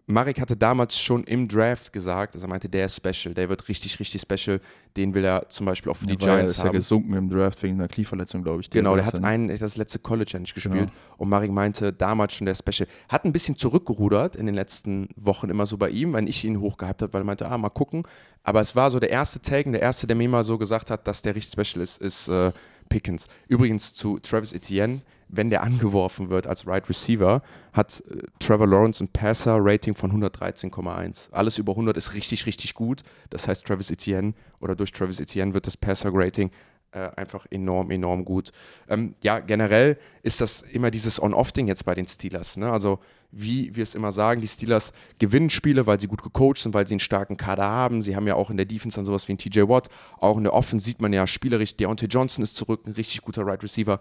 [0.09, 3.69] Marek hatte damals schon im Draft gesagt, also er meinte, der ist special, der wird
[3.69, 4.61] richtig, richtig special.
[4.97, 6.69] Den will er zum Beispiel auch für die Giants ist haben.
[6.69, 8.71] Ist ja gesunken im Draft wegen einer Knieverletzung, glaube ich.
[8.71, 10.75] Genau, der hat einen, das letzte College ja nicht gespielt.
[10.77, 10.93] Genau.
[11.19, 12.89] Und Marek meinte damals schon der Special.
[13.09, 16.61] Hat ein bisschen zurückgerudert in den letzten Wochen immer so bei ihm, wenn ich ihn
[16.61, 18.05] hochgehypt habe, weil er meinte, ah, mal gucken.
[18.45, 21.09] Aber es war so der erste Tag, der erste, der mir mal so gesagt hat,
[21.09, 22.53] dass der richtig special ist, ist äh,
[22.89, 23.27] Pickens.
[23.49, 27.43] Übrigens zu Travis Etienne wenn der angeworfen wird als Right Receiver,
[27.73, 31.33] hat äh, Trevor Lawrence ein Passer-Rating von 113,1.
[31.33, 33.03] Alles über 100 ist richtig, richtig gut.
[33.31, 36.51] Das heißt, Travis Etienne oder durch Travis Etienne wird das Passer-Rating
[36.93, 38.53] äh, einfach enorm, enorm gut.
[38.89, 42.57] Ähm, ja, generell ist das immer dieses On-Off-Ding jetzt bei den Steelers.
[42.57, 42.71] Ne?
[42.71, 43.01] Also,
[43.31, 46.87] wie wir es immer sagen, die Steelers gewinnen Spiele, weil sie gut gecoacht sind, weil
[46.87, 48.01] sie einen starken Kader haben.
[48.01, 49.89] Sie haben ja auch in der Defense dann sowas wie ein TJ Watt.
[50.19, 53.45] Auch in der Offense sieht man ja spielerisch, Deontay Johnson ist zurück, ein richtig guter
[53.45, 54.01] Right Receiver.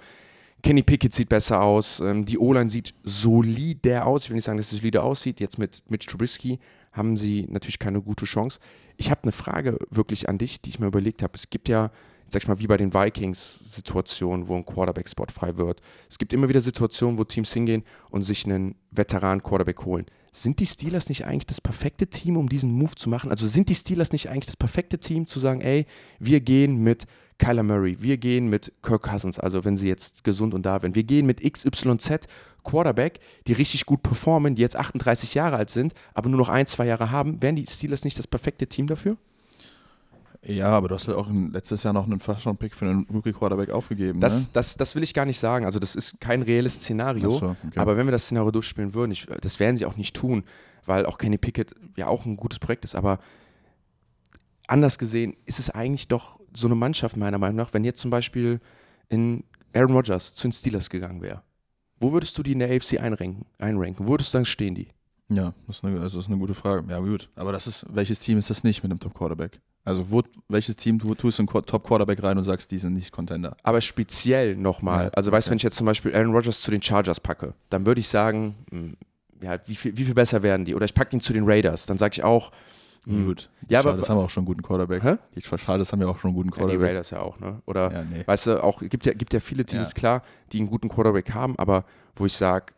[0.66, 2.00] Kenny Pickett sieht besser aus.
[2.00, 4.24] Ähm, die O-Line sieht solider aus.
[4.24, 5.40] Ich will nicht sagen, dass es solider aussieht.
[5.40, 6.58] Jetzt mit Mitch Trubisky
[6.92, 8.60] haben sie natürlich keine gute Chance.
[8.98, 11.34] Ich habe eine Frage wirklich an dich, die ich mir überlegt habe.
[11.36, 11.92] Es gibt ja
[12.30, 15.82] sag ich mal, wie bei den Vikings Situationen, wo ein Quarterback-Spot frei wird.
[16.10, 20.08] Es gibt immer wieder Situationen, wo Teams hingehen und sich einen Veteran-Quarterback holen.
[20.36, 23.32] Sind die Steelers nicht eigentlich das perfekte Team, um diesen Move zu machen?
[23.32, 25.86] Also sind die Steelers nicht eigentlich das perfekte Team, zu sagen, ey,
[26.20, 27.06] wir gehen mit
[27.38, 30.94] Kyler Murray, wir gehen mit Kirk Cousins, also wenn sie jetzt gesund und da wären,
[30.94, 32.28] wir gehen mit XYZ
[32.66, 36.68] Quarterback, die richtig gut performen, die jetzt 38 Jahre alt sind, aber nur noch ein,
[36.68, 37.42] zwei Jahre haben.
[37.42, 39.16] Wären die Steelers nicht das perfekte Team dafür?
[40.46, 44.20] Ja, aber du hast halt auch letztes Jahr noch einen First-Round-Pick für einen Rookie-Quarterback aufgegeben.
[44.20, 44.50] Das, ne?
[44.54, 45.66] das, das will ich gar nicht sagen.
[45.66, 47.32] Also, das ist kein reelles Szenario.
[47.32, 47.78] So, okay.
[47.80, 50.44] Aber wenn wir das Szenario durchspielen würden, ich, das werden sie auch nicht tun,
[50.86, 52.96] weil auch Kenny Pickett ja auch ein gutes Projekt ist.
[52.96, 53.20] Aber
[54.68, 58.12] anders gesehen ist es eigentlich doch so eine Mannschaft, meiner Meinung nach, wenn jetzt zum
[58.12, 58.60] Beispiel
[59.10, 59.44] in
[59.74, 61.42] Aaron Rodgers zu den Steelers gegangen wäre.
[62.00, 63.46] Wo würdest du die in der AFC einranken?
[63.58, 64.06] einranken?
[64.06, 64.90] Wo würdest du sagen, stehen die?
[65.30, 66.86] Ja, das ist, eine, also das ist eine gute Frage.
[66.90, 67.30] Ja, gut.
[67.36, 69.60] Aber das ist, welches Team ist das nicht mit einem Top-Quarterback?
[69.86, 73.12] Also, wo, welches Team tu, tust du einen Top-Quarterback rein und sagst, die sind nicht
[73.12, 73.56] Contender?
[73.64, 75.52] Aber speziell nochmal, Ja, also weißt du, okay.
[75.52, 78.56] wenn ich jetzt zum Beispiel Aaron Rodgers zu den Chargers packe, dann würde ich sagen,
[78.72, 78.94] mh,
[79.42, 80.74] ja, wie viel, wie viel besser werden die?
[80.74, 82.52] Oder ich packe ihn zu den Raiders, dann sage ich auch,
[83.06, 83.50] mh, Gut.
[83.62, 85.04] Die Ja, aber- Chargers haben auch schon einen guten Quarterback.
[85.04, 85.18] Hä?
[85.36, 86.88] Die Chargers haben ja auch schon einen guten ja, die Quarterback.
[86.88, 87.62] Raiders ja auch, ne?
[87.68, 88.24] Oder Ja, nee.
[88.26, 89.94] Weißt du, auch gibt ja, gibt ja viele Teams, Ja.
[89.94, 90.22] klar,
[90.52, 91.86] die einen guten Quarterback haben, aber
[92.16, 92.74] wo ich sage,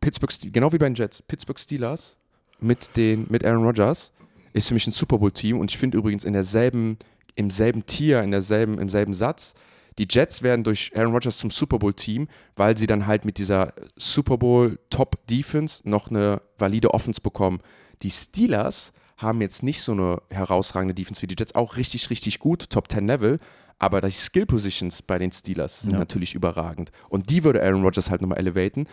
[0.00, 2.16] Pittsburgh, genau wie bei den Jets, Pittsburgh Steelers
[2.60, 4.12] mit, den, mit Aaron Rodgers
[4.56, 6.98] ist für mich ein Super Bowl-Team und ich finde übrigens in derselben,
[7.34, 9.54] im selben Tier, in derselben, im selben Satz,
[9.98, 13.72] die Jets werden durch Aaron Rodgers zum Super Bowl-Team, weil sie dann halt mit dieser
[13.96, 17.60] Super Bowl Top-Defense noch eine valide Offense bekommen.
[18.02, 22.38] Die Steelers haben jetzt nicht so eine herausragende Defense wie die Jets, auch richtig, richtig
[22.38, 23.38] gut, Top 10 Level,
[23.78, 25.98] aber die Skill Positions bei den Steelers sind Ja.
[25.98, 26.92] natürlich überragend.
[27.08, 28.86] Und die würde Aaron Rodgers halt nochmal elevaten.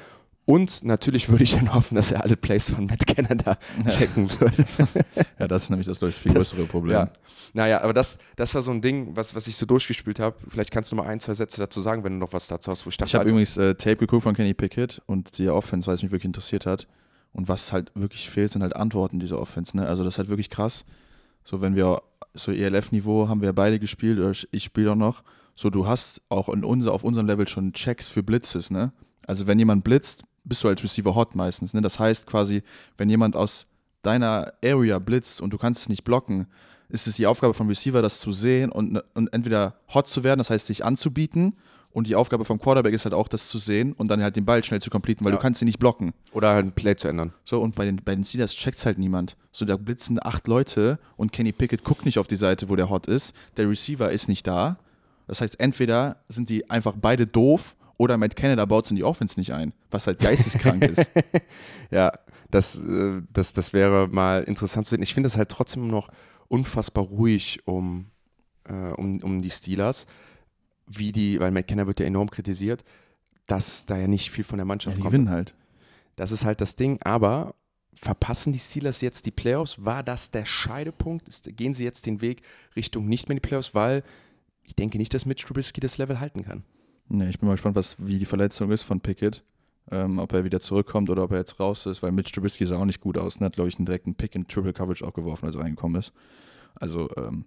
[0.46, 3.58] Und natürlich würde ich dann hoffen, dass er alle Plays von Matt Canada
[3.88, 4.66] checken würde.
[5.40, 6.94] Ja, das ist nämlich das, glaub ich, viel Das- größere Problem.
[6.94, 7.10] Ja.
[7.56, 10.36] Naja, aber das, das war so ein Ding, was, was ich so durchgespielt habe.
[10.50, 12.86] Vielleicht kannst du mal ein, zwei Sätze dazu sagen, wenn du noch was dazu hast,
[12.86, 15.50] wo ich dachte, Ich habe Alter, übrigens äh, Tape geguckt von Kenny Pickett und die
[15.50, 16.88] Offense, weil es mich wirklich interessiert hat.
[17.32, 19.78] Und was halt wirklich fehlt, sind halt Antworten dieser Offense.
[19.78, 19.86] Ne?
[19.88, 20.84] Also das ist halt wirklich krass.
[21.44, 22.02] So, wenn wir
[22.34, 25.24] so ELF-Niveau haben wir beide gespielt, oder ich, ich spiele auch noch.
[25.56, 28.94] So, du hast auch in unser, auf unserem Level schon Checks für Blitzes, ne?
[29.28, 31.74] Also wenn jemand blitzt, bist du als Receiver hot meistens.
[31.74, 31.82] Ne?
[31.82, 32.64] Das heißt quasi,
[32.98, 33.68] wenn jemand aus
[34.02, 36.48] deiner Area blitzt und du kannst es nicht blocken,
[36.90, 40.40] ist es die Aufgabe vom Receiver, das zu sehen und, und entweder hot zu werden,
[40.40, 41.56] das heißt sich anzubieten.
[41.92, 44.46] Und die Aufgabe vom Quarterback ist halt auch, das zu sehen und dann halt den
[44.46, 45.38] Ball schnell zu completen, weil Ja.
[45.38, 46.12] du kannst ihn nicht blocken.
[46.32, 47.34] oder ein Play zu ändern.
[47.46, 49.38] So, und bei den, bei den Steelers checkt's halt niemand.
[49.52, 52.90] So, da blitzen acht Leute und Kenny Pickett guckt nicht auf die Seite, wo der
[52.90, 53.36] hot ist.
[53.58, 54.78] Der Receiver ist nicht da.
[55.28, 59.04] Das heißt, entweder sind die einfach beide doof oder Matt Canada baut es in die
[59.04, 61.12] Offense nicht ein, was halt geisteskrank ist.
[61.92, 62.12] Ja,
[62.50, 65.04] das, äh, das, das wäre mal interessant zu sehen.
[65.04, 66.10] Ich finde es halt trotzdem noch
[66.48, 68.08] unfassbar ruhig um,
[68.66, 70.06] äh, um, um die Steelers,
[70.88, 72.84] wie die, weil McKenna wird ja enorm kritisiert,
[73.48, 75.12] dass da ja nicht viel von der Ja, Mannschaft die kommt.
[75.14, 75.54] gewinnen halt.
[76.16, 77.56] Das ist halt das Ding, aber
[77.94, 79.84] verpassen die Steelers jetzt die Playoffs?
[79.84, 81.26] War das der Scheidepunkt?
[81.56, 82.42] Gehen sie jetzt den Weg
[82.76, 83.74] Richtung nicht mehr in die Playoffs?
[83.76, 84.04] Weil
[84.64, 86.64] ich denke nicht, dass Mitch Trubisky das Level halten kann.
[87.10, 89.44] Nee, ich bin mal gespannt, was, wie die Verletzung ist von Pickett.
[89.92, 92.78] Ähm, ob er wieder zurückkommt oder ob er jetzt raus ist, weil Mitch Trubisky sah
[92.78, 93.36] auch nicht gut aus.
[93.36, 96.00] Und hat, glaube ich, einen direkten Pick in Triple Coverage auch geworfen, als er reingekommen
[96.00, 96.14] ist.
[96.76, 97.46] Also, ähm,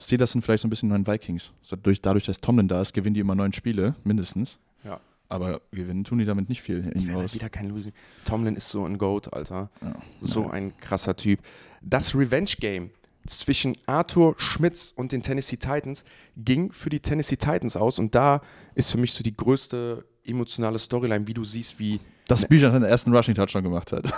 [0.00, 1.52] Steelers sind vielleicht so ein bisschen neuen Vikings.
[1.62, 4.58] So durch, dadurch, dass Tomlin da ist, gewinnen die immer neun Spiele, mindestens.
[4.84, 5.00] Ja.
[5.28, 7.92] Aber gewinnen tun die damit nicht viel werden halt wieder kein Losing.
[8.24, 9.70] Tomlin ist so ein Goat, Alter.
[9.82, 9.94] Ja.
[10.20, 11.40] So ein krasser Typ.
[11.82, 12.90] Das Revenge-Game
[13.28, 16.04] zwischen Arthur Schmitz und den Tennessee Titans
[16.36, 18.40] ging für die Tennessee Titans aus und da
[18.74, 22.00] ist für mich so die größte emotionale Storyline, wie du siehst, wie.
[22.26, 24.12] Dass Bijan seinen ersten Rushing Touchdown gemacht hat.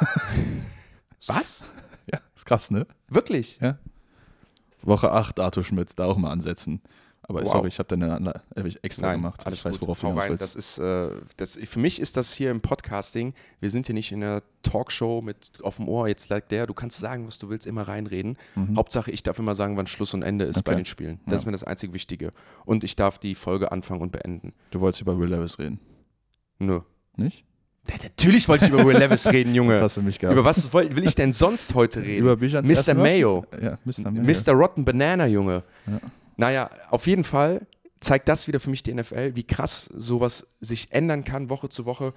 [1.26, 1.62] Was?
[2.12, 2.86] ja, ist krass, ne?
[3.08, 3.58] Wirklich?
[4.82, 6.80] Woche 8, Arthur Schmitz, da auch mal ansetzen.
[7.30, 7.48] Aber Wow.
[7.52, 9.46] sorry, ich habe da eine hab ich extra Nein, gemacht.
[9.46, 9.82] alles ich weiß, gut.
[9.88, 10.30] worauf rein.
[10.30, 10.42] willst.
[10.42, 14.10] Das ist, äh, das, für mich ist das hier im Podcasting, wir sind hier nicht
[14.10, 17.48] in einer Talkshow mit auf dem Ohr, jetzt like der, du kannst sagen, was du
[17.48, 18.36] willst, immer reinreden.
[18.56, 18.76] Mhm.
[18.76, 20.80] Hauptsache, ich darf immer sagen, wann Schluss und Ende ist bei Okay.
[20.82, 21.20] den Spielen.
[21.26, 21.36] Das Ja.
[21.36, 22.32] ist mir das einzig Wichtige.
[22.64, 24.52] Und ich darf die Folge anfangen und beenden.
[24.72, 25.78] Du wolltest über Will Levis reden.
[26.58, 26.80] Nö.
[27.16, 27.44] Nicht?
[27.88, 29.74] Ja, natürlich wollte ich über Will Levis reden, Junge.
[29.74, 30.36] Jetzt hast du mich gehabt.
[30.36, 32.22] Über was will will ich denn sonst heute reden?
[32.22, 32.94] Über Bijan Mr.
[32.94, 33.46] Mayo.
[33.62, 34.10] Ja, Mr.
[34.10, 34.22] Mayo.
[34.22, 34.52] Mr.
[34.52, 35.62] Rotten Banana, Junge.
[35.86, 36.00] Ja.
[36.40, 37.66] Naja, auf jeden Fall
[38.00, 41.84] zeigt das wieder für mich die NFL, wie krass sowas sich ändern kann, Woche zu
[41.84, 42.14] Woche.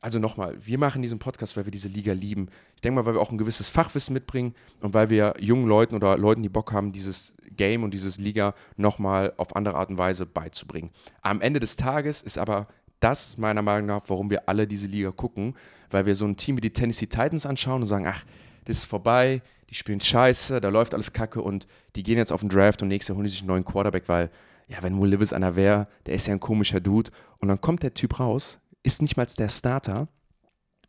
[0.00, 2.50] Also nochmal, wir machen diesen Podcast, weil wir diese Liga lieben.
[2.76, 5.96] Ich denke mal, weil wir auch ein gewisses Fachwissen mitbringen und weil wir jungen Leuten
[5.96, 9.98] oder Leuten, die Bock haben, dieses Game und dieses Liga nochmal auf andere Art und
[9.98, 10.90] Weise beizubringen.
[11.22, 12.68] Am Ende des Tages ist aber
[13.00, 15.56] das meiner Meinung nach, warum wir alle diese Liga gucken,
[15.90, 18.24] weil wir so ein Team wie die Tennessee Titans anschauen und sagen, ach,
[18.66, 21.66] das ist vorbei, die spielen scheiße, da läuft alles kacke und
[21.96, 24.08] die gehen jetzt auf den Draft und nächstes Jahr holen die sich einen neuen Quarterback,
[24.08, 24.30] weil,
[24.68, 27.82] ja, wenn Will Levis einer wäre, der ist ja ein komischer Dude und dann kommt
[27.82, 30.08] der Typ raus, ist nicht mal der Starter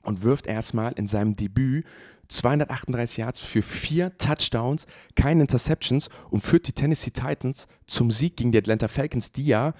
[0.04, 1.86] und wirft erstmal in seinem Debüt
[2.28, 8.52] 238 Yards für vier Touchdowns, keine Interceptions und führt die Tennessee Titans zum Sieg gegen
[8.52, 9.74] die Atlanta Falcons, die ja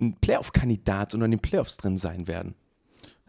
[0.00, 2.54] ein Playoff-Kandidat und in den Playoffs drin sein werden.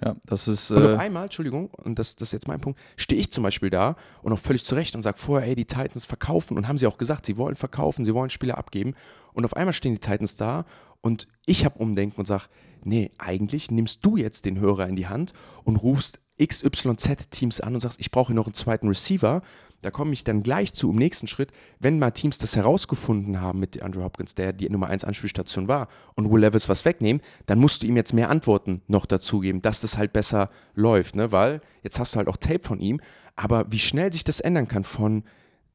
[0.04, 0.70] Ja, das ist.
[0.72, 3.44] Und auf Äh, einmal, Entschuldigung, und das, das ist jetzt mein Punkt, stehe ich zum
[3.44, 6.78] Beispiel da und auch völlig zurecht und sage vorher, ey, die Titans verkaufen und haben
[6.78, 8.94] sie auch gesagt, sie wollen verkaufen, sie wollen Spieler abgeben.
[9.34, 10.66] Und auf einmal stehen die Titans da
[11.02, 12.46] und ich habe Umdenken und sage,
[12.84, 15.34] nee, eigentlich nimmst du jetzt den Hörer in die Hand
[15.64, 19.42] und rufst XYZ-Teams an und sagst, ich brauche hier noch einen zweiten Receiver.
[19.82, 23.60] Da komme ich dann gleich zu im nächsten Schritt, wenn mal Teams das herausgefunden haben
[23.60, 27.60] mit Andrew Hopkins, der die Nummer 1 Anspielstation war, und Will Levis was wegnehmen, dann
[27.60, 31.32] musst du ihm jetzt mehr Antworten noch dazugeben, dass das halt besser läuft, ne?
[31.32, 33.00] Weil jetzt hast du halt auch Tape von ihm,
[33.36, 35.24] aber wie schnell sich das ändern kann von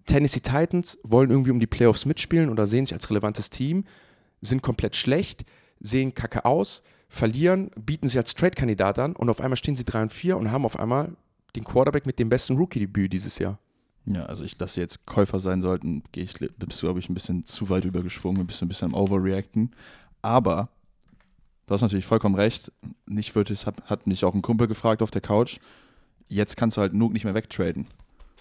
[0.07, 3.85] Tennessee Titans wollen irgendwie um die Playoffs mitspielen oder sehen sich als relevantes Team,
[4.41, 5.45] sind komplett schlecht,
[5.79, 10.03] sehen kacke aus, verlieren, bieten sie als Trade-Kandidat an und auf einmal stehen sie 3
[10.03, 11.17] und 4 und haben auf einmal
[11.55, 13.59] den Quarterback mit dem besten Rookie-Debüt dieses Jahr.
[14.05, 17.09] Ja, also ich, dass sie jetzt Käufer sein sollten, gehe ich, bist du, glaube ich,
[17.09, 19.71] ein bisschen zu weit übergesprungen, bist ein bisschen am Overreacten.
[20.23, 20.69] Aber
[21.67, 22.73] du hast natürlich vollkommen recht.
[23.07, 25.59] Nicht wirklich, hat, hat mich auch ein Kumpel gefragt auf der Couch.
[26.29, 27.87] Jetzt kannst du halt Nuke nicht mehr wegtraden.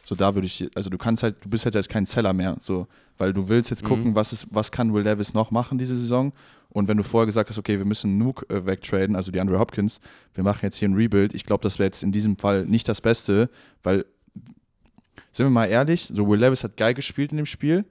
[0.04, 2.58] So, da würde ich, also du kannst halt, du bist halt jetzt kein Seller mehr,
[2.60, 2.88] so,
[3.20, 4.16] weil du willst jetzt gucken, Mhm.
[4.16, 6.34] was ist, was kann Will Levis noch machen diese Saison.
[6.70, 9.60] Und wenn du vorher gesagt hast, okay, wir müssen Nuke äh, wegtraden, also die Andrew
[9.60, 10.00] Hopkins,
[10.34, 12.88] wir machen jetzt hier ein Rebuild, ich glaube, das wäre jetzt in diesem Fall nicht
[12.90, 13.50] das Beste,
[13.84, 14.06] weil,
[15.32, 17.86] sind wir mal ehrlich, so Will Levis hat geil gespielt in dem Spiel,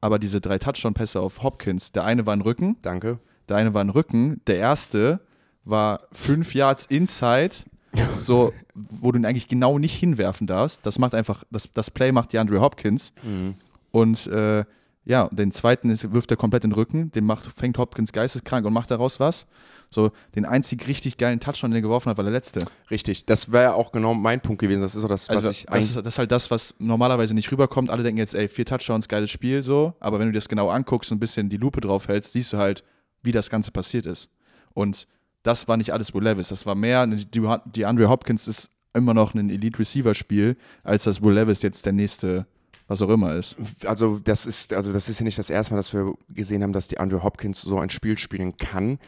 [0.00, 3.18] aber diese drei Touchdown-Pässe auf Hopkins, der eine war ein Rücken, Danke.
[3.48, 5.20] der eine war ein Rücken, der erste
[5.64, 7.56] war fünf Yards inside,
[8.12, 10.86] so, wo du ihn eigentlich genau nicht hinwerfen darfst.
[10.86, 13.12] Das macht einfach, das, das Play macht die Andrew Hopkins.
[13.24, 13.56] Mhm.
[13.90, 14.64] Und äh,
[15.04, 18.66] ja, den zweiten ist, wirft er komplett in den Rücken, den macht, fängt Hopkins geisteskrank
[18.66, 19.46] und macht daraus was.
[19.92, 22.64] So, den einzig richtig geilen Touchdown, den er geworfen hat, war der letzte.
[22.90, 24.82] Richtig, das wäre auch genau mein Punkt gewesen.
[24.82, 27.34] Das ist so das, was Also, ich das, ist, das ist halt das, was normalerweise
[27.34, 27.90] nicht rüberkommt.
[27.90, 29.94] Alle denken jetzt, ey, vier Touchdowns, geiles Spiel, so.
[29.98, 32.52] Aber wenn du dir das genau anguckst und ein bisschen die Lupe drauf hältst, siehst
[32.52, 32.84] du halt,
[33.22, 34.30] wie das Ganze passiert ist.
[34.74, 35.08] Und
[35.42, 36.48] das war nicht alles Will Levis.
[36.48, 41.34] Das war mehr, die, die Andre Hopkins ist immer noch ein Elite-Receiver-Spiel, als dass Will
[41.34, 42.46] Levis jetzt der nächste,
[42.90, 43.56] was auch immer ist.
[43.84, 46.72] Also das ist, also das ist ja nicht das erste Mal, dass wir gesehen haben,
[46.72, 48.98] dass die Andrew Hopkins so ein Spiel spielen kann.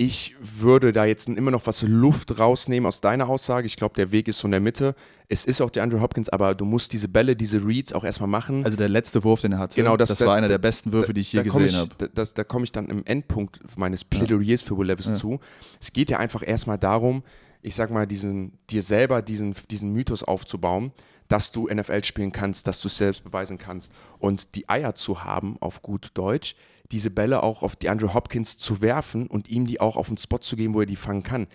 [0.00, 3.66] Ich würde da jetzt immer noch was Luft rausnehmen aus deiner Aussage.
[3.66, 4.94] Ich glaube, der Weg ist so in der Mitte.
[5.28, 8.28] Es ist auch der Andrew Hopkins, aber du musst diese Bälle, diese Reads auch erstmal
[8.28, 8.64] machen.
[8.64, 10.58] Also der letzte Wurf, den er hatte, Genau, das- das, da- war einer da- der
[10.58, 12.08] besten Würfe, die ich je da gesehen habe.
[12.14, 15.40] Da, da komme ich dann im Endpunkt meines Plädoyers für Will Levis zu.
[15.80, 17.22] Es geht ja einfach erstmal darum,
[17.62, 20.92] ich sag mal, diesen, dir selber diesen, diesen Mythos aufzubauen,
[21.28, 25.24] dass du NFL spielen kannst, dass du es selbst beweisen kannst und die Eier zu
[25.24, 26.54] haben, auf gut Deutsch,
[26.90, 30.16] diese Bälle auch auf die Andrew Hopkins zu werfen und ihm die auch auf den
[30.16, 31.46] Spot zu geben, wo er die fangen kann.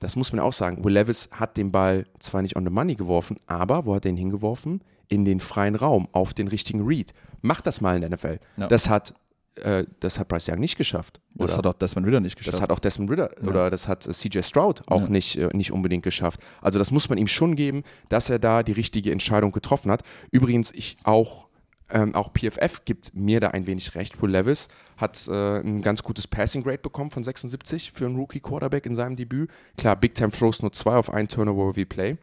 [0.00, 0.82] Das muss man auch sagen.
[0.84, 4.10] Will Levis hat den Ball zwar nicht on the money geworfen, aber wo hat er
[4.10, 4.80] ihn hingeworfen?
[5.08, 7.12] In den freien Raum, auf den richtigen Read.
[7.42, 8.38] Macht das mal in der NFL.
[8.56, 8.68] Ja.
[8.68, 9.14] Das hat
[9.56, 11.20] äh, das hat Bryce Young nicht geschafft.
[11.34, 11.58] Das oder?
[11.58, 12.54] hat auch Desmond Ritter nicht geschafft.
[12.54, 15.08] Das hat auch Desmond Ritter oder das hat äh, CJ Stroud auch Ja.
[15.08, 16.40] nicht, äh, nicht unbedingt geschafft.
[16.60, 20.02] Also das muss man ihm schon geben, dass er da die richtige Entscheidung getroffen hat.
[20.30, 21.48] Übrigens, ich auch,
[21.90, 24.22] ähm, auch PFF gibt mir da ein wenig recht.
[24.22, 28.40] Will Levis hat äh, ein ganz gutes Passing Grade bekommen von 76 für einen Rookie
[28.40, 29.50] Quarterback in seinem Debüt.
[29.76, 32.16] Klar, Big Time Throws nur zwei auf einen Turnover wie Play.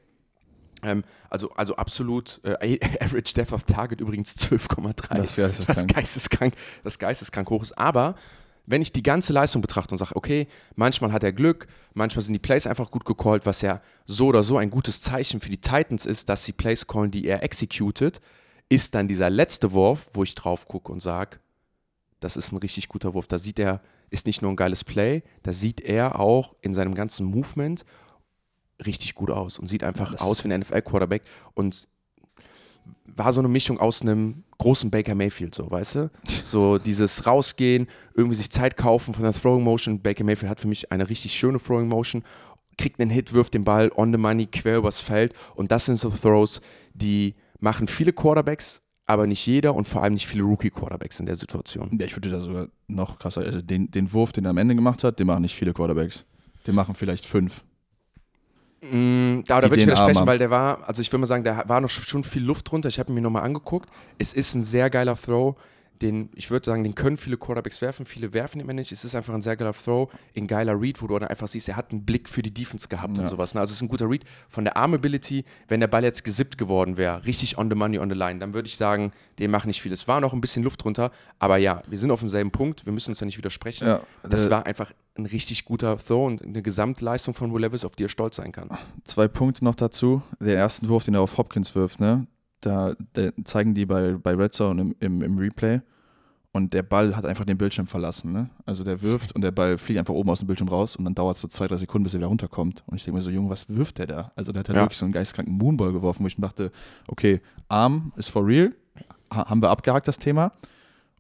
[0.84, 5.68] Ähm, also, also absolut, äh, Average Depth of Target übrigens 12,3 Das ist geisteskrank.
[5.68, 7.78] das geisteskrank, das geisteskrank hoch ist.
[7.78, 8.16] Aber
[8.68, 12.34] wenn ich die ganze Leistung betrachte und sage, okay, manchmal hat er Glück, manchmal sind
[12.34, 15.62] die Plays einfach gut gecallt, was ja so oder so ein gutes Zeichen für die
[15.62, 18.20] Titans ist, dass sie Plays callen, die er executed,
[18.70, 21.40] ist dann dieser letzte Wurf, wo ich drauf gucke und sage,
[22.20, 23.28] das ist ein richtig guter Wurf.
[23.28, 26.94] Da sieht er, ist nicht nur ein geiles Play, da sieht er auch in seinem
[26.94, 27.86] ganzen Movement
[28.86, 31.24] richtig gut aus und sieht einfach das aus wie ein NFL-Quarterback
[31.54, 31.88] und
[33.06, 36.12] war so eine Mischung aus einem großen Baker Mayfield, so, weißt du?
[36.44, 40.02] So dieses Rausgehen, irgendwie sich Zeit kaufen von der Throwing Motion.
[40.02, 42.24] Baker Mayfield hat für mich eine richtig schöne Throwing Motion.
[42.78, 46.00] kriegt einen Hit, wirft den Ball on the money quer übers Feld und das sind
[46.00, 46.62] so Throws,
[46.94, 51.36] die machen viele Quarterbacks, aber nicht jeder und vor allem nicht viele Rookie-Quarterbacks in der
[51.36, 51.90] Situation.
[52.00, 54.76] Ja, ich würde da sogar noch krasser, also den, den Wurf, den er am Ende
[54.76, 56.24] gemacht hat, den machen nicht viele Quarterbacks.
[56.68, 57.64] Den machen vielleicht fünf.
[58.82, 61.64] Mm, da, da würde ich widersprechen, weil der war, also ich würde mal sagen, da
[61.68, 62.90] war noch schon viel Luft drunter.
[62.90, 63.90] Ich habe ihn mir nochmal angeguckt.
[64.18, 65.56] Es ist ein sehr geiler Throw
[66.02, 68.92] den, ich würde sagen, den können viele Quarterbacks werfen, viele werfen immer nicht.
[68.92, 71.68] Es ist einfach ein sehr geiler Throw, ein geiler Read, wo du dann einfach siehst,
[71.70, 73.24] er hat einen Blick für die Defense gehabt ja.
[73.24, 73.54] und sowas.
[73.54, 73.62] Ne?
[73.62, 74.24] Also es ist ein guter Read.
[74.50, 78.10] Von der Armability, wenn der Ball jetzt gesippt geworden wäre, richtig on the money, on
[78.10, 79.92] the line, dann würde ich sagen, den macht nicht viel.
[79.92, 82.94] Es war noch ein bisschen Luft drunter, aber ja, wir sind auf demselben Punkt, wir
[82.94, 83.88] müssen uns da nicht widersprechen.
[83.88, 87.96] Ja, das war einfach ein richtig guter Throw und eine Gesamtleistung von Will Levis, auf
[87.96, 88.70] die er stolz sein kann.
[89.04, 90.22] Zwei Punkte noch dazu.
[90.40, 92.28] Der erste Wurf, den er auf Hopkins wirft, ne?
[92.62, 95.82] Da, da, zeigen die bei, bei Red Zone im, im, im Replay.
[96.52, 98.32] Und der Ball hat einfach den Bildschirm verlassen.
[98.32, 98.50] Ne?
[98.66, 101.14] Also der wirft und der Ball fliegt einfach oben aus dem Bildschirm raus und dann
[101.14, 102.84] dauert es so zwei, drei Sekunden, bis er wieder runterkommt.
[102.88, 104.32] Und ich denke mir so, Junge, was wirft der da?
[104.36, 104.76] Also der hat ja.
[104.76, 106.72] wirklich so einen geistkranken Moonball geworfen, wo ich mir dachte,
[107.08, 108.74] okay, Arm ist for real,
[109.32, 110.52] ha haben wir abgehakt das Thema.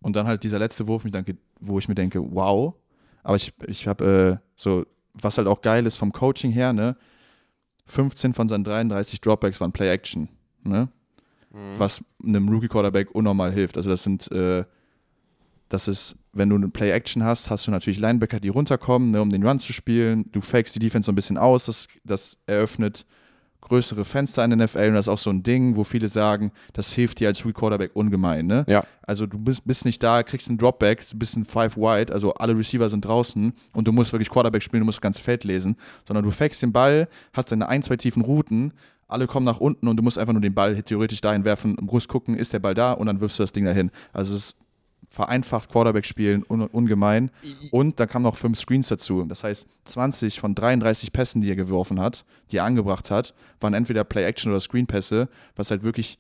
[0.02, 1.04] Und dann halt dieser letzte Wurf,
[1.60, 2.74] wo ich mir denke, wow.
[3.22, 6.96] Aber ich, ich habe äh, so, was halt auch geil ist vom Coaching her, ne?
[7.86, 10.30] 15 von seinen 33 Dropbacks waren Play-Action.
[10.64, 10.90] Ne?
[11.52, 11.78] Mhm.
[11.78, 13.78] Was einem Rookie-Quarterback unnormal hilft.
[13.78, 14.64] Also das sind äh,
[15.69, 19.30] das ist, wenn du eine Play-Action hast, hast du natürlich Linebacker, die runterkommen, ne, um
[19.30, 20.26] den Run zu spielen.
[20.32, 21.65] Du fakest die Defense so ein bisschen aus.
[21.65, 23.06] Das, das eröffnet
[23.61, 26.52] größere Fenster in der NFL und das ist auch so ein Ding, wo viele sagen,
[26.74, 28.45] das hilft dir als Free Quarterback ungemein.
[28.45, 28.65] Ne?
[28.68, 28.86] Ja.
[29.02, 32.57] Also du bist, bist nicht da, kriegst einen Dropback, bist ein Five Wide, also alle
[32.57, 35.76] Receiver sind draußen und du musst wirklich Quarterback spielen, du musst das ganze Feld lesen,
[36.07, 38.74] sondern du fakest den Ball, hast deine ein, zwei tiefen Routen,
[39.08, 42.08] alle kommen nach unten und du musst einfach nur den Ball theoretisch dahin werfen, musst
[42.10, 43.92] gucken, ist der Ball da und dann wirfst du das Ding dahin.
[44.14, 44.58] Also es ist
[45.10, 47.32] vereinfacht Quarterback spielen un ungemein.
[47.72, 49.24] Und da kamen noch fünf Screens dazu.
[49.24, 53.74] Das heißt, 20 von 33 Pässen, die er geworfen hat, die er angebracht hat, waren
[53.74, 56.20] entweder Play-Action oder Screen-Pässe, was halt wirklich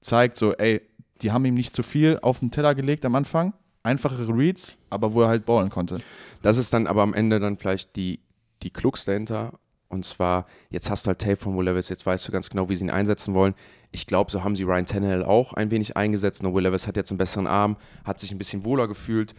[0.00, 0.80] zeigt, so, ey,
[1.22, 3.54] die haben ihm nicht zu viel auf den Teller gelegt am Anfang.
[3.82, 6.00] Einfachere Reads, aber wo er halt ballen konnte.
[6.42, 8.20] Das ist dann aber am Ende dann vielleicht die,
[8.62, 9.58] die Klux dahinter.
[9.88, 12.68] Und zwar, jetzt hast du halt Tape von Will Levis, jetzt weißt du ganz genau,
[12.68, 13.54] wie sie ihn einsetzen wollen.
[13.90, 16.42] Ich glaube, so haben sie Ryan Tannehill auch ein wenig eingesetzt.
[16.42, 19.34] No Will Levis hat jetzt einen besseren Arm, hat sich ein bisschen wohler gefühlt.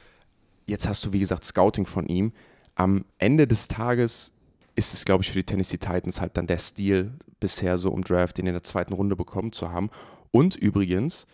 [0.66, 2.34] Jetzt hast du, wie gesagt, Scouting von ihm.
[2.74, 4.32] Am Ende des Tages
[4.76, 8.04] ist es, glaube ich, für die Tennessee Titans halt dann der Stil bisher so im
[8.04, 9.90] Draft, den in der zweiten Runde bekommen zu haben.
[10.32, 11.28] Und übrigens,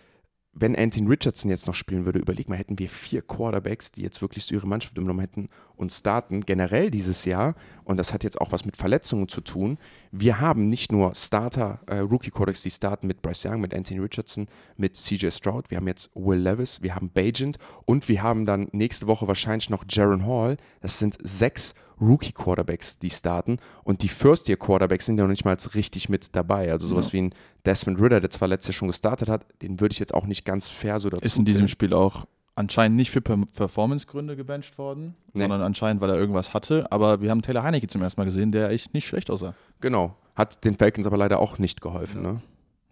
[0.58, 4.22] wenn Anthony Richardson jetzt noch spielen würde, überleg mal, hätten wir vier Quarterbacks, die jetzt
[4.22, 8.40] wirklich so ihre Mannschaft übernommen hätten und starten, generell dieses Jahr, und das hat jetzt
[8.40, 9.78] auch was mit Verletzungen zu tun.
[10.12, 14.48] Wir haben nicht nur Starter, äh, Rookie-Quarterbacks, die starten mit Bryce Young, mit Anthony Richardson,
[14.78, 18.70] mit CJ Stroud, wir haben jetzt Will Levis, wir haben Bajent und wir haben dann
[18.72, 20.56] nächste Woche wahrscheinlich noch Jaron Hall.
[20.80, 23.58] Das sind sechs Rookie-Quarterbacks, die starten.
[23.84, 26.72] Und die First-Year-Quarterbacks sind ja noch nicht mal richtig mit dabei.
[26.72, 27.14] Also sowas ja.
[27.14, 27.36] wie ein
[27.66, 30.46] Desmond Ritter, der zwar letztes Jahr schon gestartet hat, den würde ich jetzt auch nicht
[30.46, 35.16] ganz fair so dazu Ist in diesem Spiel auch anscheinend nicht für Performance-Gründe gebencht worden,
[35.34, 35.42] nee.
[35.42, 36.90] sondern anscheinend, weil er irgendwas hatte.
[36.92, 39.54] Aber wir haben Taylor Heineke zum ersten Mal gesehen, der echt nicht schlecht aussah.
[39.82, 40.16] Genau.
[40.36, 42.34] Hat den Falcons aber leider auch nicht geholfen, ja.
[42.34, 42.42] ne?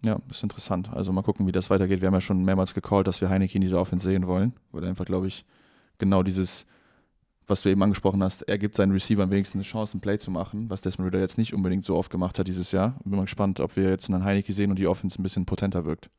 [0.04, 0.90] Ja, ist interessant.
[0.92, 2.02] Also mal gucken, wie das weitergeht.
[2.02, 4.82] Wir haben ja schon mehrmals gecallt, dass wir Heineke in dieser Offense sehen wollen, weil
[4.82, 5.46] er einfach, glaube ich,
[5.96, 6.66] genau dieses
[7.46, 10.30] was du eben angesprochen hast, er gibt seinen Receivern wenigstens eine Chance, ein Play zu
[10.30, 12.98] machen, was Desmond Ritter jetzt nicht unbedingt so oft gemacht hat dieses Jahr.
[13.04, 15.84] Bin mal gespannt, ob wir jetzt einen Heineke sehen und die Offense ein bisschen potenter
[15.84, 16.10] wirkt.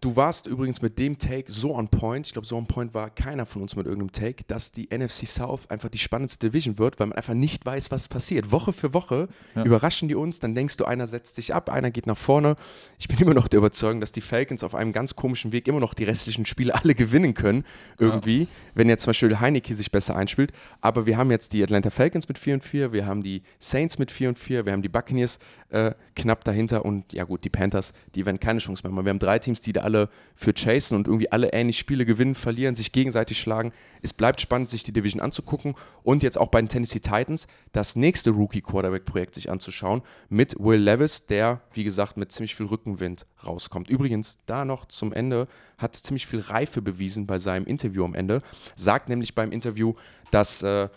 [0.00, 3.10] Du warst übrigens mit dem Take so on point, ich glaube, so on point war
[3.10, 6.98] keiner von uns mit irgendeinem Take, dass die NFC South einfach die spannendste Division wird,
[6.98, 8.50] weil man einfach nicht weiß, was passiert.
[8.50, 9.64] Woche für Woche ja.
[9.64, 12.56] überraschen die uns, dann denkst du, einer setzt sich ab, einer geht nach vorne.
[12.98, 15.80] Ich bin immer noch der Überzeugung, dass die Falcons auf einem ganz komischen Weg immer
[15.80, 17.64] noch die restlichen Spiele alle gewinnen können,
[17.98, 18.48] irgendwie, ja.
[18.74, 20.52] wenn jetzt zum Beispiel Heineke sich besser einspielt.
[20.80, 23.98] Aber wir haben jetzt die Atlanta Falcons mit 4 und 4, wir haben die Saints
[23.98, 25.38] mit 4 und 4, wir haben die Buccaneers
[25.68, 29.04] äh, knapp dahinter und ja gut, die Panthers, die werden keine Chance mehr haben.
[29.04, 32.34] Wir haben drei Teams, die da alle für chasen und irgendwie alle ähnlich Spiele gewinnen,
[32.34, 33.72] verlieren, sich gegenseitig schlagen.
[34.02, 37.96] Es bleibt spannend, sich die Division anzugucken und jetzt auch bei den Tennessee Titans das
[37.96, 43.88] nächste Rookie-Quarterback-Projekt sich anzuschauen mit Will Levis, der, wie gesagt, mit ziemlich viel Rückenwind rauskommt.
[43.88, 45.48] Übrigens, da noch zum Ende,
[45.78, 48.42] hat ziemlich viel Reife bewiesen bei seinem Interview am Ende,
[48.76, 49.94] sagt nämlich beim Interview,
[50.30, 50.88] dass äh,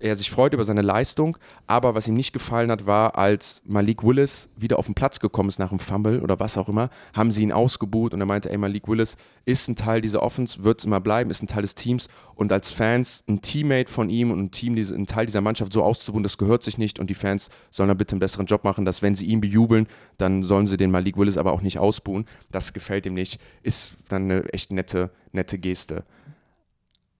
[0.00, 1.38] er sich freut über seine Leistung,
[1.68, 5.48] aber was ihm nicht gefallen hat, war, als Malik Willis wieder auf den Platz gekommen
[5.48, 8.50] ist nach dem Fumble oder was auch immer, haben sie ihn ausgebuht und er meinte,
[8.50, 11.62] ey, Malik Willis ist ein Teil dieser Offense, wird es immer bleiben, ist ein Teil
[11.62, 15.40] des Teams und als Fans ein Teammate von ihm und ein Team, ein Teil dieser
[15.40, 18.46] Mannschaft so auszubuhen, das gehört sich nicht und die Fans sollen da bitte einen besseren
[18.46, 19.86] Job machen, dass wenn sie ihn bejubeln,
[20.18, 22.26] dann sollen sie den Malik Willis aber auch nicht ausbuhen.
[22.50, 26.04] Das gefällt ihm nicht, ist dann eine echt nette, nette Geste.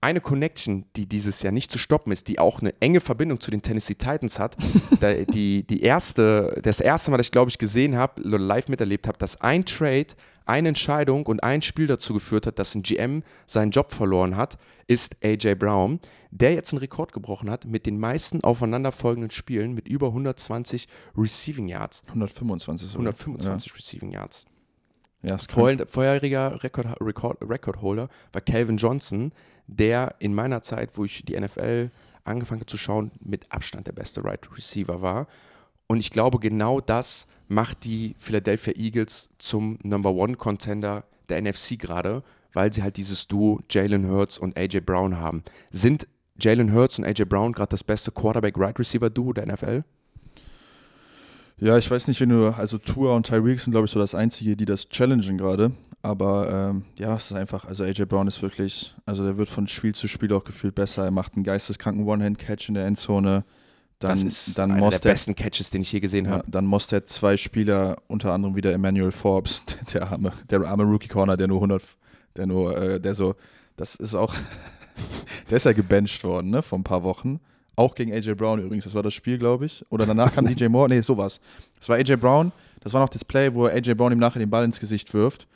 [0.05, 3.49] Eine Connection, die dieses Jahr nicht zu stoppen ist, die auch eine enge Verbindung zu
[3.49, 4.55] den Tennessee Titans hat.
[4.99, 9.07] da, die, die erste, das erste Mal, das ich glaube ich gesehen habe, live miterlebt
[9.07, 10.07] habe, dass ein Trade,
[10.45, 14.59] eine Entscheidung und ein Spiel dazu geführt hat, dass ein GM seinen Job verloren hat,
[14.85, 15.99] ist AJ Brown,
[16.29, 20.87] der jetzt einen Rekord gebrochen hat mit den meisten aufeinanderfolgenden Spielen mit über 120
[21.17, 22.03] Receiving Yards.
[22.09, 23.07] 125 sogar.
[23.07, 23.75] 125 ja.
[23.75, 24.45] Receiving Yards.
[25.23, 29.31] Ja, Vorher, vorheriger Rekord, Rekord, Rekordholder war Calvin Johnson,
[29.67, 31.89] der in meiner Zeit, wo ich die NFL
[32.23, 35.27] angefangen habe zu schauen, mit Abstand der beste Right Receiver war.
[35.87, 41.77] Und ich glaube, genau das macht die Philadelphia Eagles zum Number One Contender der NFC
[41.77, 42.23] gerade,
[42.53, 45.43] weil sie halt dieses Duo Jalen Hurts und AJ Brown haben.
[45.71, 46.07] Sind
[46.39, 49.83] Jalen Hurts und AJ Brown gerade das beste Quarterback-Right Receiver-Duo der NFL?
[51.57, 54.13] Ja, ich weiß nicht, wenn du, also Tua und Tyreek sind, glaube ich, so das
[54.13, 55.71] Einzige, die das challengen gerade.
[56.05, 59.67] Aber ähm, ja, es ist einfach, also AJ Brown ist wirklich, also der wird von
[59.67, 61.03] Spiel zu Spiel auch gefühlt besser.
[61.03, 63.43] Er macht einen geisteskranken One-Hand-Catch in der Endzone.
[63.97, 66.43] Dann, das ist dann einer der besten Catches, den ich je gesehen ja, habe.
[66.47, 69.63] Dann er zwei Spieler, unter anderem wieder Emmanuel Forbes,
[69.95, 71.81] der arme, der arme Rookie Corner, der nur 100,
[72.37, 73.33] der nur, äh, der so,
[73.75, 74.35] das ist auch,
[75.49, 77.39] der ist ja gebencht worden, ne, vor ein paar Wochen.
[77.77, 79.83] Auch gegen AJ Brown übrigens, das war das Spiel, glaube ich.
[79.89, 81.41] Oder danach kam DJ Moore, nee, sowas.
[81.79, 82.51] Das war AJ Brown,
[82.81, 85.47] das war noch das Play, wo AJ Brown ihm nachher den Ball ins Gesicht wirft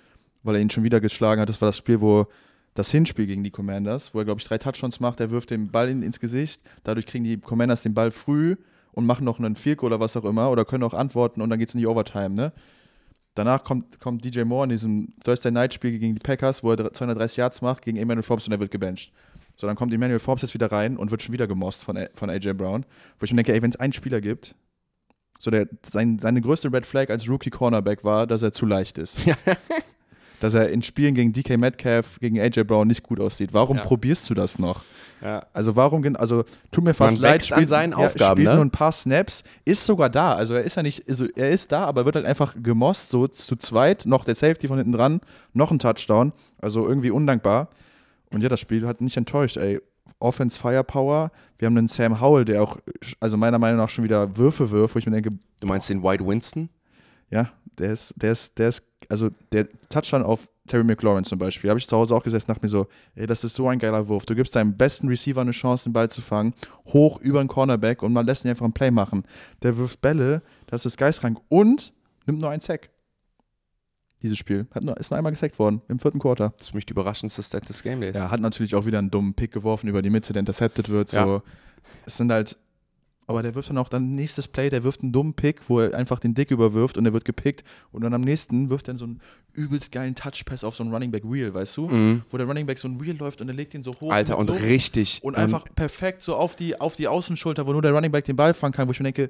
[0.43, 1.49] weil er ihn schon wieder geschlagen hat.
[1.49, 2.27] Das war das Spiel, wo
[2.73, 5.19] das Hinspiel gegen die Commanders, wo er, glaube ich, drei Touchdowns macht.
[5.19, 6.61] Er wirft den Ball in, ins Gesicht.
[6.83, 8.55] Dadurch kriegen die Commanders den Ball früh
[8.91, 11.59] und machen noch einen Field oder was auch immer oder können auch antworten und dann
[11.59, 12.29] geht es in die Overtime.
[12.29, 12.53] Ne?
[13.35, 16.93] Danach kommt, kommt DJ Moore in diesem Thursday Night Spiel gegen die Packers, wo er
[16.93, 19.13] 230 Yards macht gegen Emmanuel Forbes und er wird gebencht.
[19.55, 22.29] So, dann kommt Emmanuel Forbes jetzt wieder rein und wird schon wieder gemost von, von
[22.29, 22.85] AJ Brown.
[23.17, 24.55] Wo ich mir denke, ey, wenn es einen Spieler gibt,
[25.37, 28.97] so der, sein, seine größte Red Flag als Rookie Cornerback war, dass er zu leicht
[28.97, 29.17] ist.
[30.39, 33.53] dass er in Spielen gegen DK Metcalf, gegen AJ Brown nicht gut aussieht.
[33.53, 33.83] Warum ja.
[33.83, 34.83] probierst du das noch?
[35.21, 35.45] Ja.
[35.53, 38.55] Also warum, also tut mir fast Man leid, spielt, an seinen ja, Aufgaben, spielt ne?
[38.55, 40.33] nur ein paar Snaps, ist sogar da.
[40.33, 43.27] Also er ist ja nicht, also er ist da, aber wird halt einfach gemost, so
[43.27, 45.21] zu zweit, noch der Safety von hinten dran,
[45.53, 46.31] noch ein Touchdown.
[46.61, 47.69] Also irgendwie undankbar.
[48.31, 49.79] Und ja, das Spiel hat nicht enttäuscht, ey.
[50.19, 51.31] Offense Firepower.
[51.57, 52.77] Wir haben einen Sam Howell, der auch,
[53.19, 55.29] also meiner Meinung nach schon wieder Würfe wirft, wo ich mir denke.
[55.61, 56.69] Du meinst den White Winston?
[57.31, 61.69] Ja, der ist, der ist, der ist, also der Touchdown auf Terry McLaurin zum Beispiel,
[61.69, 64.07] habe ich zu Hause auch gesessen, dachte mir so, ey, das ist so ein geiler
[64.07, 64.25] Wurf.
[64.25, 66.53] Du gibst deinem besten Receiver eine Chance, den Ball zu fangen,
[66.87, 69.23] hoch über den Cornerback und man lässt ihn einfach ein Play machen.
[69.63, 71.93] Der wirft Bälle, das ist geistkrank und
[72.27, 72.89] nimmt nur einen Sack.
[74.21, 74.67] Dieses Spiel.
[74.71, 76.53] Hat nur, ist nur einmal gesackt worden, im vierten Quarter.
[76.57, 78.17] Das ist für mich die überraschendste Stat des Game Days.
[78.17, 81.09] Ja, hat natürlich auch wieder einen dummen Pick geworfen über die Mitte, der intercepted wird.
[81.09, 81.17] So.
[81.17, 81.43] Ja.
[82.05, 82.57] Es sind halt,
[83.29, 85.95] aber der wirft dann auch dann nächstes Play, der wirft einen dummen Pick, wo er
[85.95, 89.05] einfach den Dick überwirft und er wird gepickt und dann am nächsten wirft er so
[89.05, 89.21] einen
[89.53, 91.89] übelst geilen Touchpass auf so einen Running Back Wheel, weißt du?
[91.89, 92.23] Mhm.
[92.31, 94.11] Wo der Running Back so ein Wheel läuft und er legt ihn so hoch.
[94.11, 95.19] Alter, und, und richtig.
[95.21, 98.35] Und einfach perfekt so auf die, auf die Außenschulter, wo nur der Running Back den
[98.35, 99.29] Ball fangen kann, wo ich mir denke,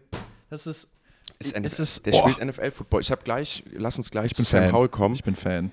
[0.49, 0.87] das ist.
[1.39, 2.29] ist, ist der oh.
[2.29, 3.01] spielt NFL-Football.
[3.01, 5.13] Ich habe gleich, lass uns gleich ich zu Sam Howell kommen.
[5.13, 5.71] Ich bin Fan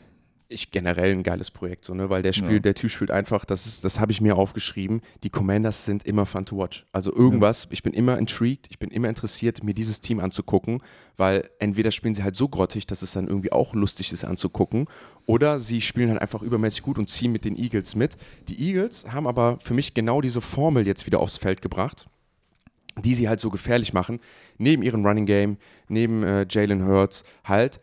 [0.48, 2.08] ich generell ein geiles Projekt, so, ne?
[2.08, 2.58] weil der spielt, ja.
[2.60, 6.24] der Typ spielt einfach, das ist, das habe ich mir aufgeschrieben, die Commanders sind immer
[6.24, 6.86] fun to watch.
[6.92, 7.70] Also irgendwas, ja.
[7.72, 10.82] ich bin immer intrigued, ich bin immer interessiert, mir dieses Team anzugucken,
[11.16, 14.86] weil entweder spielen sie halt so grottig, dass es dann irgendwie auch lustig ist anzugucken,
[15.26, 18.16] oder sie spielen halt einfach übermäßig gut und ziehen mit den Eagles mit.
[18.48, 22.06] Die Eagles haben aber für mich genau diese Formel jetzt wieder aufs Feld gebracht
[22.98, 24.20] die sie halt so gefährlich machen,
[24.56, 27.78] neben ihrem Running Game, neben äh, Jalen Hurts, halt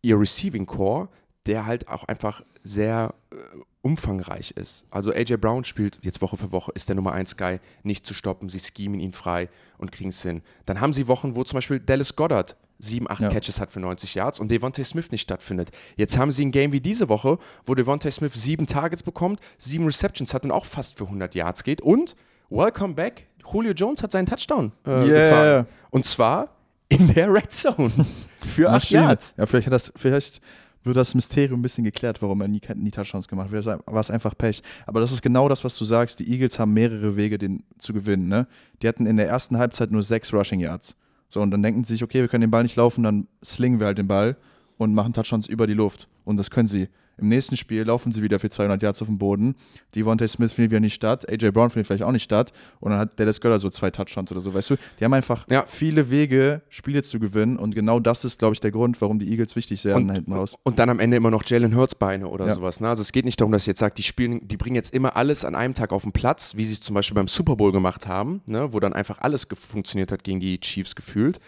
[0.00, 1.08] ihr Receiving Core
[1.48, 3.36] der halt auch einfach sehr äh,
[3.80, 4.86] umfangreich ist.
[4.90, 8.12] Also AJ Brown spielt jetzt Woche für Woche, ist der Nummer 1 Guy, nicht zu
[8.12, 9.48] stoppen, sie schemen ihn frei
[9.78, 10.42] und kriegen es hin.
[10.66, 13.30] Dann haben sie Wochen, wo zum Beispiel Dallas Goddard sieben, acht ja.
[13.30, 15.70] Catches hat für 90 Yards und Devontae Smith nicht stattfindet.
[15.96, 19.84] Jetzt haben sie ein Game wie diese Woche, wo Devontae Smith sieben Targets bekommt, sieben
[19.86, 22.14] Receptions hat und auch fast für 100 Yards geht und
[22.50, 25.06] welcome back, Julio Jones hat seinen Touchdown äh, yeah.
[25.06, 25.66] gefahren.
[25.90, 26.50] Und zwar
[26.88, 27.90] in der Red Zone
[28.54, 29.34] für acht Yards.
[29.38, 30.40] Ja, vielleicht hat das, vielleicht
[30.84, 33.82] wird das Mysterium ein bisschen geklärt, warum er nie, nie Touchdowns gemacht hat.
[33.86, 34.62] War es einfach Pech.
[34.86, 36.18] Aber das ist genau das, was du sagst.
[36.20, 38.28] Die Eagles haben mehrere Wege, den zu gewinnen.
[38.28, 38.46] Ne?
[38.82, 40.96] Die hatten in der ersten Halbzeit nur sechs Rushing Yards.
[41.28, 43.80] So, und dann denken sie sich, okay, wir können den Ball nicht laufen, dann slingen
[43.80, 44.36] wir halt den Ball
[44.78, 46.08] und machen Touchdowns über die Luft.
[46.24, 46.88] Und das können sie.
[47.18, 49.56] Im nächsten Spiel laufen sie wieder für 200 Yards auf dem Boden.
[49.94, 51.28] Devontae Smith findet wieder nicht statt.
[51.28, 52.52] AJ Brown findet vielleicht auch nicht statt.
[52.80, 54.76] Und dann hat Dallas Göller so zwei Touchdowns oder so, weißt du?
[54.98, 55.64] Die haben einfach ja.
[55.66, 57.56] viele Wege, Spiele zu gewinnen.
[57.56, 60.56] Und genau das ist, glaube ich, der Grund, warum die Eagles wichtig werden hinten raus.
[60.62, 62.54] Und dann am Ende immer noch Jalen Hurts Beine oder ja.
[62.54, 62.80] sowas.
[62.80, 62.88] Ne?
[62.88, 65.16] Also es geht nicht darum, dass ich jetzt sagt, die spielen, die bringen jetzt immer
[65.16, 67.72] alles an einem Tag auf den Platz, wie sie es zum Beispiel beim Super Bowl
[67.72, 68.72] gemacht haben, ne?
[68.72, 71.40] wo dann einfach alles funktioniert hat gegen die Chiefs gefühlt.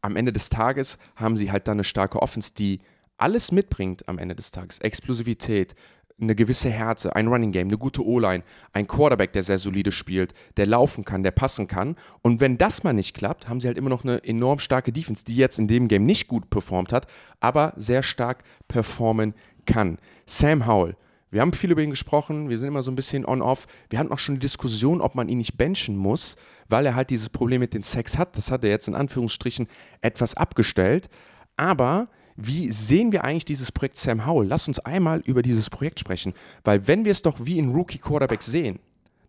[0.00, 2.80] Am Ende des Tages haben sie halt dann eine starke Offense, die
[3.18, 4.78] alles mitbringt am Ende des Tages.
[4.78, 5.74] Explosivität,
[6.20, 8.42] eine gewisse Härte, ein Running Game, eine gute O-Line,
[8.72, 11.96] ein Quarterback, der sehr solide spielt, der laufen kann, der passen kann.
[12.22, 15.24] Und wenn das mal nicht klappt, haben sie halt immer noch eine enorm starke Defense,
[15.24, 17.06] die jetzt in dem Game nicht gut performt hat,
[17.40, 19.34] aber sehr stark performen
[19.66, 19.98] kann.
[20.26, 20.96] Sam Howell.
[21.30, 23.66] Wir haben viel über ihn gesprochen, wir sind immer so ein bisschen on-off.
[23.90, 26.36] Wir hatten auch schon die Diskussion, ob man ihn nicht benchen muss,
[26.70, 28.34] weil er halt dieses Problem mit den Sex hat.
[28.36, 29.68] Das hat er jetzt in Anführungsstrichen
[30.00, 31.10] etwas abgestellt.
[31.56, 32.08] Aber
[32.40, 34.46] wie sehen wir eigentlich dieses Projekt Sam Howell?
[34.46, 37.98] Lass uns einmal über dieses Projekt sprechen, weil wenn wir es doch wie in Rookie
[37.98, 38.78] Quarterback sehen,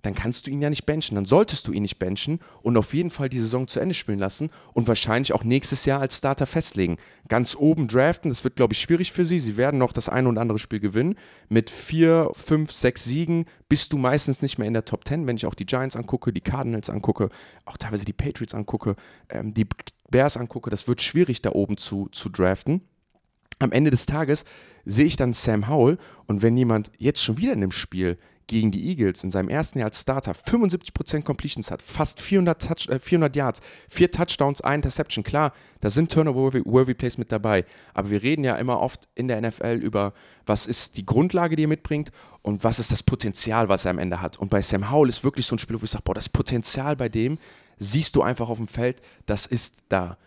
[0.03, 2.93] dann kannst du ihn ja nicht benchen, dann solltest du ihn nicht benchen und auf
[2.93, 6.45] jeden Fall die Saison zu Ende spielen lassen und wahrscheinlich auch nächstes Jahr als Starter
[6.45, 6.97] festlegen.
[7.27, 9.39] Ganz oben draften, das wird, glaube ich, schwierig für sie.
[9.39, 11.15] Sie werden noch das eine oder andere Spiel gewinnen.
[11.49, 15.35] Mit vier, fünf, sechs Siegen bist du meistens nicht mehr in der Top Ten, wenn
[15.35, 17.29] ich auch die Giants angucke, die Cardinals angucke,
[17.65, 18.95] auch teilweise die Patriots angucke,
[19.29, 19.67] ähm, die
[20.09, 20.69] Bears angucke.
[20.69, 22.81] Das wird schwierig, da oben zu, zu draften
[23.57, 24.45] am Ende des Tages
[24.85, 25.97] sehe ich dann Sam Howell
[26.27, 28.17] und wenn jemand jetzt schon wieder in dem Spiel
[28.49, 32.89] gegen die Eagles in seinem ersten Jahr als Starter 75% Completions hat, fast 400, Touch,
[32.89, 35.23] äh, 400 Yards, vier Touchdowns, ein Interception.
[35.23, 37.63] Klar, da sind Turnover-worthy Plays mit dabei,
[37.93, 40.13] aber wir reden ja immer oft in der NFL über,
[40.47, 42.11] was ist die Grundlage, die er mitbringt
[42.41, 44.37] und was ist das Potenzial, was er am Ende hat.
[44.37, 46.95] Und bei Sam Howell ist wirklich so ein Spiel, wo ich sage, boah, das Potenzial
[46.95, 47.37] bei dem
[47.77, 50.17] siehst du einfach auf dem Feld, das ist da.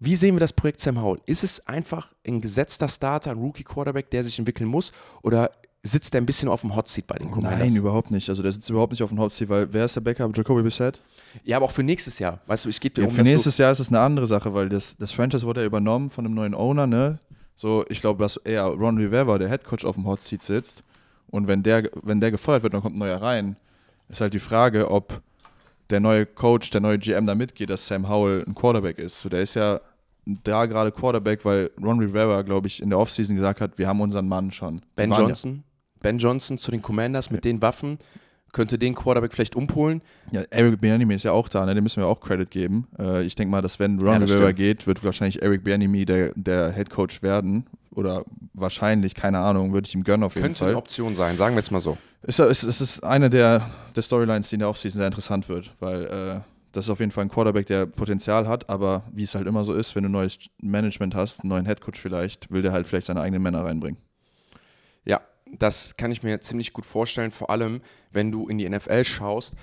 [0.00, 1.20] Wie sehen wir das Projekt Sam Howell?
[1.26, 4.92] Ist es einfach ein gesetzter Starter, ein Rookie-Quarterback, der sich entwickeln muss?
[5.22, 5.50] Oder
[5.82, 7.60] sitzt der ein bisschen auf dem Hot Seat bei den Commanders?
[7.60, 8.28] Nein, überhaupt nicht.
[8.28, 10.36] Also der sitzt überhaupt nicht auf dem Hot Seat, weil wer ist der Backup?
[10.36, 11.02] Jacoby Bissett?
[11.44, 12.40] Ja, aber auch für nächstes Jahr.
[12.46, 14.54] Weißt du, ich gebe dir ja, um, Für nächstes Jahr ist es eine andere Sache,
[14.54, 17.18] weil das, das Franchise wurde ja übernommen von einem neuen Owner, ne?
[17.56, 20.84] So, ich glaube, dass eher Ron Rivera, der Head Coach, auf dem Hot Seat sitzt.
[21.28, 23.56] Und wenn der, wenn der gefeuert wird, dann kommt ein neuer rein.
[24.08, 25.20] Ist halt die Frage, ob
[25.90, 29.20] der neue Coach, der neue GM da mitgeht, dass Sam Howell ein Quarterback ist.
[29.20, 29.80] So, der ist ja
[30.44, 34.00] da gerade Quarterback, weil Ron Rivera, glaube ich, in der Offseason gesagt hat, wir haben
[34.00, 34.82] unseren Mann schon.
[34.96, 35.54] Ben Johnson?
[35.54, 35.98] Ja.
[36.00, 37.52] Ben Johnson zu den Commanders mit ja.
[37.52, 37.98] den Waffen
[38.52, 40.02] könnte den Quarterback vielleicht umpolen.
[40.32, 41.74] Ja, Eric Bianimi ist ja auch da, ne?
[41.74, 42.88] dem müssen wir auch Credit geben.
[42.98, 46.32] Äh, ich denke mal, dass wenn Ron ja, Rivera geht, wird wahrscheinlich Eric Bianimi der,
[46.34, 47.66] der Head Coach werden.
[47.94, 48.24] Oder
[48.54, 50.68] wahrscheinlich, keine Ahnung, würde ich ihm gönnen auf jeden könnte Fall.
[50.68, 51.98] Könnte eine Option sein, sagen wir es mal so.
[52.22, 55.72] Es ist, ist, ist eine der, der Storylines, die in der Offseason sehr interessant wird,
[55.80, 56.40] weil äh,
[56.72, 59.64] das ist auf jeden Fall ein Quarterback, der Potenzial hat, aber wie es halt immer
[59.64, 63.06] so ist, wenn du neues Management hast, einen neuen Headcoach vielleicht, will der halt vielleicht
[63.06, 64.00] seine eigenen Männer reinbringen.
[65.04, 65.20] Ja,
[65.52, 67.80] das kann ich mir ziemlich gut vorstellen, vor allem
[68.12, 69.54] wenn du in die NFL schaust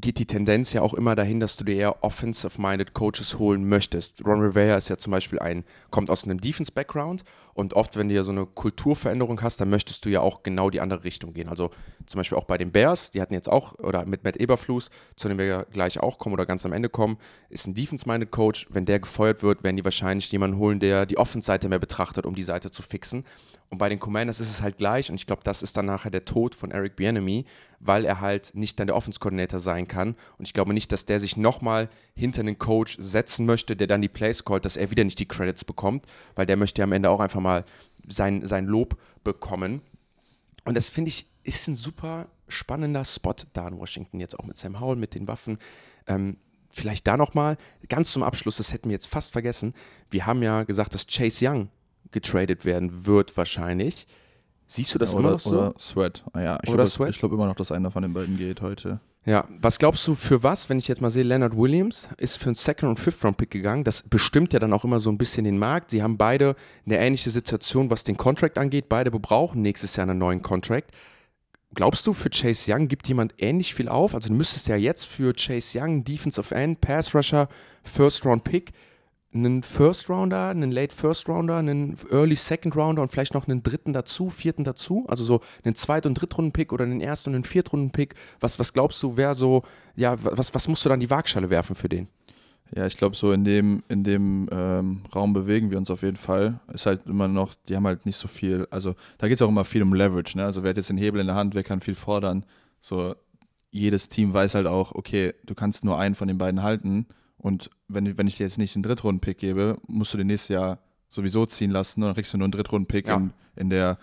[0.00, 4.24] geht die Tendenz ja auch immer dahin, dass du dir eher offensive-minded Coaches holen möchtest.
[4.24, 8.14] Ron Rivera ist ja zum Beispiel ein, kommt aus einem Defense-Background und oft, wenn du
[8.14, 11.48] ja so eine Kulturveränderung hast, dann möchtest du ja auch genau die andere Richtung gehen.
[11.48, 11.70] Also
[12.06, 15.26] zum Beispiel auch bei den Bears, die hatten jetzt auch, oder mit Matt Eberflus, zu
[15.26, 17.18] dem wir ja gleich auch kommen oder ganz am Ende kommen,
[17.50, 18.68] ist ein Defense-minded Coach.
[18.70, 22.36] Wenn der gefeuert wird, werden die wahrscheinlich jemanden holen, der die Offense-Seite mehr betrachtet, um
[22.36, 23.24] die Seite zu fixen.
[23.70, 26.10] Und bei den Commanders ist es halt gleich und ich glaube, das ist dann nachher
[26.10, 27.44] der Tod von Eric Bieniemy,
[27.80, 30.16] weil er halt nicht dann der Offense-Coordinator sein kann.
[30.38, 34.00] Und ich glaube nicht, dass der sich nochmal hinter einen Coach setzen möchte, der dann
[34.00, 36.92] die Plays callt, dass er wieder nicht die Credits bekommt, weil der möchte ja am
[36.92, 37.64] Ende auch einfach mal
[38.08, 39.82] sein, sein Lob bekommen.
[40.64, 44.58] Und das finde ich ist ein super spannender Spot da in Washington, jetzt auch mit
[44.58, 45.58] Sam Howell, mit den Waffen.
[46.06, 46.36] Ähm,
[46.70, 47.56] vielleicht da nochmal,
[47.88, 49.74] ganz zum Abschluss, das hätten wir jetzt fast vergessen.
[50.10, 51.70] Wir haben ja gesagt, dass Chase Young
[52.10, 54.06] getradet werden wird, wahrscheinlich.
[54.66, 55.50] Siehst du das ja, oder, immer noch so?
[55.50, 56.24] Oder Sweat.
[56.32, 59.00] Ah, ja, ich glaube glaub immer noch, dass einer von den beiden geht heute.
[59.24, 62.46] Ja, was glaubst du für was, wenn ich jetzt mal sehe, Leonard Williams ist für
[62.46, 63.84] einen Second- und Fifth-Round-Pick gegangen.
[63.84, 65.90] Das bestimmt ja dann auch immer so ein bisschen den Markt.
[65.90, 66.56] Sie haben beide
[66.86, 68.88] eine ähnliche Situation, was den Contract angeht.
[68.88, 70.92] Beide brauchen nächstes Jahr einen neuen Contract.
[71.74, 74.14] Glaubst du, für Chase Young gibt jemand ähnlich viel auf?
[74.14, 77.48] Also du müsstest ja jetzt für Chase Young, Defensive End, Pass Rusher,
[77.84, 78.72] First-Round-Pick
[79.32, 83.62] einen First Rounder, einen Late First Rounder, einen Early Second Rounder und vielleicht noch einen
[83.62, 87.44] dritten dazu, vierten dazu, also so einen Zweit- und Drittrunden-Pick oder einen Erst- und einen
[87.44, 88.14] Viertrunden-Pick.
[88.40, 89.62] Was, was glaubst du, wer so,
[89.96, 92.08] ja, was, was musst du dann die Waagschale werfen für den?
[92.74, 96.16] Ja, ich glaube, so in dem, in dem ähm, Raum bewegen wir uns auf jeden
[96.16, 96.60] Fall.
[96.72, 99.48] Ist halt immer noch, die haben halt nicht so viel, also da geht es auch
[99.48, 100.44] immer viel um Leverage, ne?
[100.44, 102.44] Also wer hat jetzt den Hebel in der Hand, wer kann viel fordern.
[102.80, 103.14] So,
[103.70, 107.06] jedes Team weiß halt auch, okay, du kannst nur einen von den beiden halten
[107.38, 110.78] und wenn, wenn ich dir jetzt nicht einen Drittrunden-Pick gebe, musst du den nächstes Jahr
[111.08, 113.16] sowieso ziehen lassen und dann kriegst du nur einen Drittrunden-Pick ja.
[113.16, 113.98] in, in der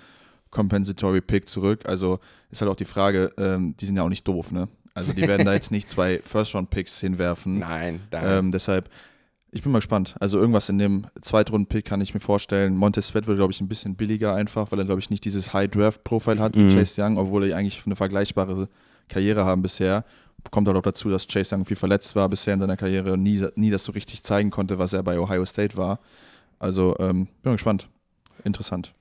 [0.52, 1.82] Compensatory Pick zurück.
[1.86, 4.70] Also ist halt auch die Frage, ähm, die sind ja auch nicht doof, ne?
[4.94, 7.60] Also die werden da jetzt nicht zwei First-Round-Picks hinwerfen.
[7.60, 8.24] Nein, nein.
[8.26, 8.90] Ähm, deshalb,
[9.52, 10.16] ich bin mal gespannt.
[10.22, 12.78] Also irgendwas in dem Zweitrunden-Pick kann ich mir vorstellen.
[12.78, 15.52] Montez Sweat wird, glaube ich, ein bisschen billiger einfach, weil er, glaube ich, nicht dieses
[15.52, 16.70] High-Draft-Profile hat mhm.
[16.70, 18.70] wie Chase Young, obwohl er eigentlich eine vergleichbare
[19.10, 20.06] Karriere haben bisher
[20.52, 23.24] kommt halt auch dazu, dass Chase Young viel verletzt war bisher in seiner Karriere und
[23.24, 26.00] nie, nie das so richtig zeigen konnte, was er bei Ohio State war.
[26.60, 27.90] Also ähm, bin gespannt.
[28.44, 28.94] Interessant.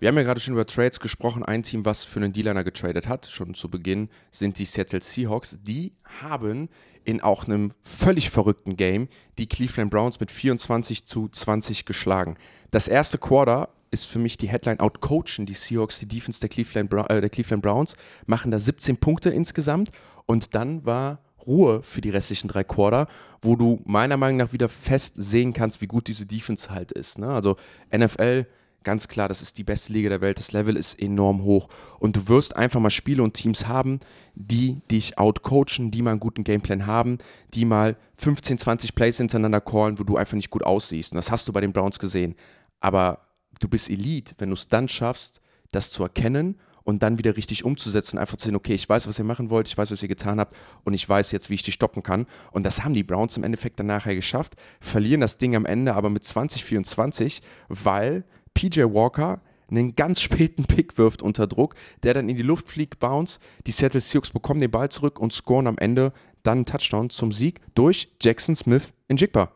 [0.00, 1.42] Wir haben ja gerade schon über Trades gesprochen.
[1.42, 5.58] Ein Team, was für einen D-Liner getradet hat, schon zu Beginn, sind die Seattle Seahawks.
[5.62, 6.68] Die haben
[7.04, 9.08] in auch einem völlig verrückten Game
[9.38, 12.36] die Cleveland Browns mit 24 zu 20 geschlagen.
[12.70, 16.92] Das erste Quarter ist für mich die Headline outcoachen die Seahawks, die Defense der Cleveland,
[16.92, 17.96] äh, der Cleveland Browns,
[18.26, 19.90] machen da 17 Punkte insgesamt
[20.28, 23.08] und dann war Ruhe für die restlichen drei Quarter,
[23.40, 27.18] wo du meiner Meinung nach wieder fest sehen kannst, wie gut diese Defense halt ist.
[27.18, 27.28] Ne?
[27.28, 27.56] Also
[27.96, 28.46] NFL
[28.84, 31.68] ganz klar, das ist die beste Liga der Welt, das Level ist enorm hoch
[31.98, 34.00] und du wirst einfach mal Spiele und Teams haben,
[34.34, 37.18] die dich outcoachen, die mal einen guten Gameplan haben,
[37.54, 41.30] die mal 15, 20 Plays hintereinander callen, wo du einfach nicht gut aussiehst und das
[41.30, 42.34] hast du bei den Browns gesehen,
[42.80, 43.26] aber
[43.60, 45.40] du bist Elite, wenn du es dann schaffst,
[45.72, 49.18] das zu erkennen und dann wieder richtig umzusetzen, einfach zu sehen, okay, ich weiß, was
[49.18, 51.62] ihr machen wollt, ich weiß, was ihr getan habt und ich weiß jetzt, wie ich
[51.62, 52.24] die stoppen kann.
[52.50, 55.92] Und das haben die Browns im Endeffekt dann nachher geschafft, verlieren das Ding am Ende
[55.92, 58.24] aber mit 2024, weil
[58.54, 61.74] PJ Walker einen ganz späten Pick wirft unter Druck,
[62.04, 63.38] der dann in die Luft fliegt, bounce.
[63.66, 67.32] Die Seattle Seahawks bekommen den Ball zurück und scoren am Ende dann einen Touchdown zum
[67.32, 69.52] Sieg durch Jackson Smith in Jigba.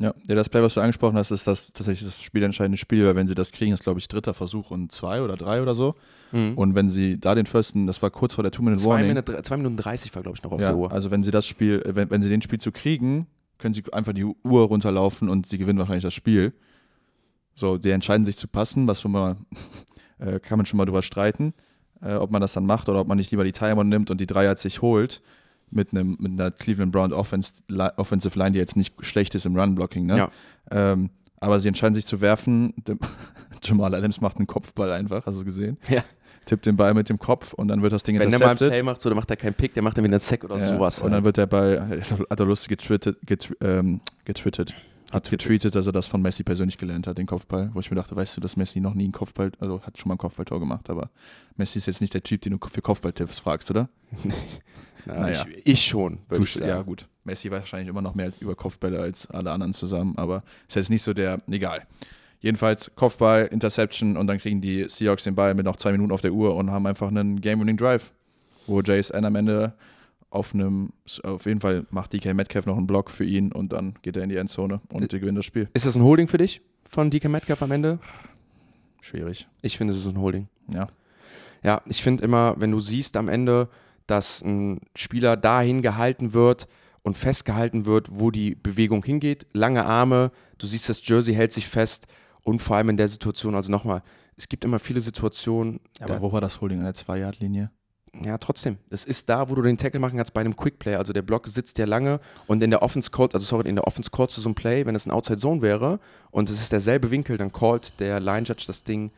[0.00, 3.16] Ja, ja, das Play, was du angesprochen hast, ist das tatsächlich das spielentscheidende Spiel, weil
[3.16, 5.96] wenn sie das kriegen, ist glaube ich dritter Versuch und zwei oder drei oder so.
[6.30, 6.56] Mhm.
[6.56, 9.24] Und wenn sie da den Firsten, das war kurz vor der Two-Minute-Warning.
[9.24, 10.92] Zwei, zwei Minuten 30 war glaube ich noch auf ja, der Uhr.
[10.92, 13.26] Also wenn sie das Spiel, wenn, wenn sie den Spiel zu kriegen,
[13.58, 16.52] können sie einfach die Uhr runterlaufen und sie gewinnen wahrscheinlich das Spiel.
[17.56, 19.36] So, die entscheiden sich zu passen, was schon mal,
[20.20, 21.54] äh, kann man schon mal drüber streiten,
[22.00, 24.20] äh, ob man das dann macht oder ob man nicht lieber die Timer nimmt und
[24.20, 25.22] die Dreier sich holt
[25.70, 27.54] mit einem mit einer Cleveland Brown Offense,
[27.96, 30.16] Offensive Line, die jetzt nicht schlecht ist im Run-Blocking, ne?
[30.16, 30.30] Ja.
[30.70, 32.74] Ähm, aber sie entscheiden sich zu werfen.
[33.62, 35.78] Jamal Adams macht einen Kopfball einfach, hast du es gesehen?
[35.88, 36.04] Ja.
[36.46, 38.48] Tippt den Ball mit dem Kopf und dann wird das Ding Wenn intercepted.
[38.48, 40.04] Wenn der mal einen Play macht, so, dann macht er keinen Pick, der macht dann
[40.04, 40.74] wieder einen Sack oder ja.
[40.74, 41.00] sowas.
[41.00, 42.00] Und dann wird der Ball,
[42.30, 44.74] hat er lustig getwittert, getw ähm, getwittert
[45.12, 47.96] hat getweetet, dass er das von Messi persönlich gelernt hat, den Kopfball, wo ich mir
[47.96, 50.60] dachte, weißt du, dass Messi noch nie einen Kopfball, also hat schon mal ein Kopfballtor
[50.60, 51.10] gemacht, aber
[51.56, 53.88] Messi ist jetzt nicht der Typ, den du für Kopfballtipps fragst, oder?
[55.08, 55.46] Na, naja.
[55.48, 56.68] ich, ich schon, würde ich sagen.
[56.68, 57.08] Ja, gut.
[57.24, 60.90] Messi wahrscheinlich immer noch mehr als über Kopfbälle als alle anderen zusammen, aber ist jetzt
[60.90, 61.86] nicht so der, egal.
[62.40, 66.20] Jedenfalls Kopfball, Interception und dann kriegen die Seahawks den Ball mit noch zwei Minuten auf
[66.20, 68.12] der Uhr und haben einfach einen Game-Winning Drive,
[68.66, 69.74] wo JSN am Ende
[70.30, 70.90] auf einem,
[71.24, 74.22] auf jeden Fall macht DK Metcalf noch einen Block für ihn und dann geht er
[74.22, 75.68] in die Endzone und die gewinnen das Spiel.
[75.72, 77.98] Ist das ein Holding für dich von DK Metcalf am Ende?
[79.00, 79.48] Schwierig.
[79.62, 80.48] Ich finde, es ist ein Holding.
[80.72, 80.88] Ja.
[81.62, 83.68] Ja, ich finde immer, wenn du siehst am Ende,
[84.10, 86.66] dass ein Spieler dahin gehalten wird
[87.02, 91.68] und festgehalten wird, wo die Bewegung hingeht, lange Arme, du siehst, das Jersey hält sich
[91.68, 92.06] fest
[92.42, 94.02] und vor allem in der Situation, also nochmal,
[94.36, 95.80] es gibt immer viele Situationen.
[96.00, 97.70] Aber wo war das Holding an der Zwei-Yard-Linie?
[98.24, 98.78] ja, trotzdem.
[98.90, 100.96] Es ist da, wo du den Tackle machen kannst bei einem Quickplay.
[100.96, 103.86] Also der Block sitzt ja lange und in der Offense Code, also sorry, in der
[103.86, 106.72] Offense Code zu so einem Play, wenn es ein Outside Zone wäre und es ist
[106.72, 109.12] derselbe Winkel, dann callt der Line Judge das Ding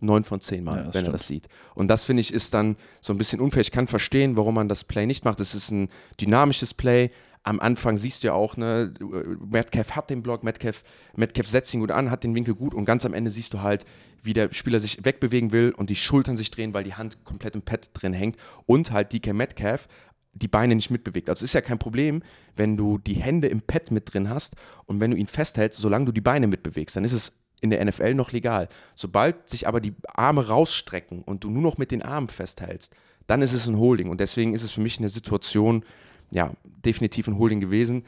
[0.00, 1.06] neun von zehn Mal, ja, wenn stimmt.
[1.08, 1.48] er das sieht.
[1.74, 3.60] Und das finde ich ist dann so ein bisschen unfair.
[3.60, 5.40] Ich kann verstehen, warum man das Play nicht macht.
[5.40, 5.88] Es ist ein
[6.20, 7.10] dynamisches Play,
[7.44, 8.94] am Anfang siehst du ja auch, ne,
[9.38, 10.82] Metcalf hat den Block, Metcalf,
[11.14, 13.60] Metcalf setzt ihn gut an, hat den Winkel gut und ganz am Ende siehst du
[13.60, 13.84] halt,
[14.22, 17.54] wie der Spieler sich wegbewegen will und die Schultern sich drehen, weil die Hand komplett
[17.54, 19.88] im Pad drin hängt und halt DK Metcalf
[20.32, 21.28] die Beine nicht mitbewegt.
[21.28, 22.22] Also es ist ja kein Problem,
[22.56, 24.56] wenn du die Hände im Pad mit drin hast
[24.86, 27.32] und wenn du ihn festhältst, solange du die Beine mitbewegst, dann ist es
[27.64, 28.68] in der NFL noch legal.
[28.94, 32.94] Sobald sich aber die Arme rausstrecken und du nur noch mit den Armen festhältst,
[33.26, 34.10] dann ist es ein Holding.
[34.10, 35.82] Und deswegen ist es für mich eine Situation,
[36.30, 36.52] ja,
[36.84, 38.04] definitiv ein Holding gewesen.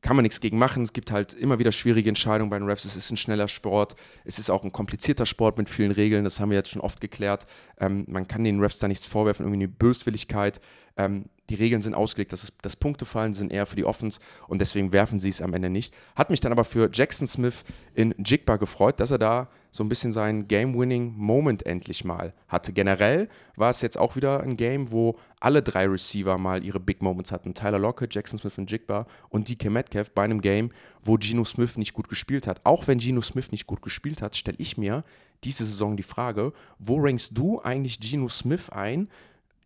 [0.00, 0.82] Kann man nichts gegen machen.
[0.82, 2.86] Es gibt halt immer wieder schwierige Entscheidungen bei den Refs.
[2.86, 3.94] Es ist ein schneller Sport.
[4.24, 6.24] Es ist auch ein komplizierter Sport mit vielen Regeln.
[6.24, 7.46] Das haben wir jetzt schon oft geklärt.
[7.78, 10.60] Ähm, man kann den Refs da nichts vorwerfen, irgendwie eine Böswilligkeit.
[10.96, 14.18] Ähm, die Regeln sind ausgelegt, dass Punkte fallen, sind eher für die Offens
[14.48, 15.94] und deswegen werfen sie es am Ende nicht.
[16.16, 17.64] Hat mich dann aber für Jackson Smith
[17.94, 22.72] in Jigba gefreut, dass er da so ein bisschen seinen Game-Winning-Moment endlich mal hatte.
[22.72, 27.02] Generell war es jetzt auch wieder ein Game, wo alle drei Receiver mal ihre Big
[27.02, 27.54] Moments hatten.
[27.54, 30.70] Tyler Lockett, Jackson Smith und Jigba und DK Metcalf bei einem Game,
[31.02, 32.60] wo Geno Smith nicht gut gespielt hat.
[32.64, 35.04] Auch wenn Geno Smith nicht gut gespielt hat, stelle ich mir
[35.42, 39.08] diese Saison die Frage, wo rankst du eigentlich Geno Smith ein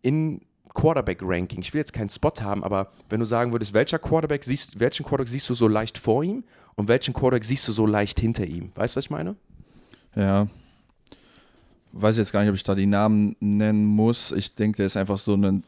[0.01, 0.41] in
[0.73, 1.61] Quarterback-Ranking.
[1.61, 5.05] Ich will jetzt keinen Spot haben, aber wenn du sagen würdest, welcher Quarterback siehst, welchen
[5.05, 6.43] Quarterback siehst du so leicht vor ihm
[6.75, 8.71] und welchen Quarterback siehst du so leicht hinter ihm?
[8.75, 9.35] Weißt du, was ich meine?
[10.15, 10.47] Ja.
[11.91, 14.31] Weiß jetzt gar nicht, ob ich da die Namen nennen muss.
[14.31, 15.63] Ich denke, der ist einfach so ein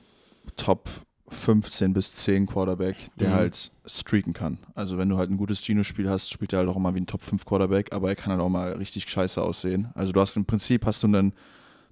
[0.55, 0.89] Top
[1.31, 3.33] 15 bis 10 Quarterback, der mhm.
[3.33, 4.59] halt streaken kann.
[4.75, 7.07] Also wenn du halt ein gutes Gino-Spiel hast, spielt er halt auch immer wie ein
[7.07, 9.89] Top 5 Quarterback, aber er kann halt auch mal richtig scheiße aussehen.
[9.95, 11.33] Also du hast im Prinzip hast du einen,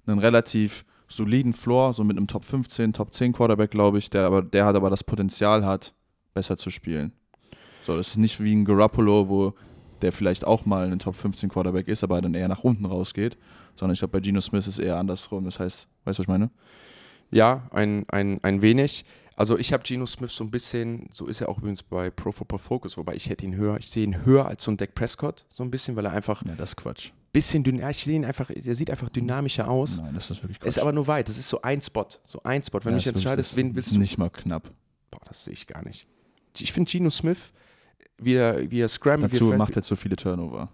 [0.06, 4.24] einen relativ soliden Floor, so mit einem Top 15, Top 10 Quarterback, glaube ich, der
[4.26, 5.92] aber, der hat aber das Potenzial hat,
[6.34, 7.12] besser zu spielen.
[7.82, 9.54] So, das ist nicht wie ein Garoppolo, wo
[10.02, 13.36] der vielleicht auch mal ein Top 15 Quarterback ist, aber dann eher nach unten rausgeht,
[13.74, 15.44] sondern ich glaube, bei Geno Smith ist es eher andersrum.
[15.44, 16.50] Das heißt, weißt du, was ich meine?
[17.30, 19.04] Ja, ein, ein, ein wenig.
[19.36, 22.32] Also ich habe Geno Smith so ein bisschen, so ist er auch übrigens bei Pro
[22.32, 24.94] Football Focus, wobei ich hätte ihn höher, ich sehe ihn höher als so ein Dak
[24.94, 27.12] Prescott, so ein bisschen, weil er einfach Ja, das ist Quatsch.
[27.32, 29.98] Bisschen dünn, ich sehe ihn einfach, der sieht einfach dynamischer aus.
[30.00, 30.68] Nein, das ist wirklich Quatsch.
[30.68, 32.80] Ist aber nur weit, das ist so ein Spot, so ein Spot.
[32.82, 33.98] Wenn Ja, du dich entscheidest, wen ist willst du?
[33.98, 34.70] Nicht mal knapp.
[35.10, 36.06] Boah, das sehe ich gar nicht.
[36.58, 37.52] Ich finde Geno Smith,
[38.18, 40.68] wie er, wie er scrambled, Dazu macht er zu viele Turnover.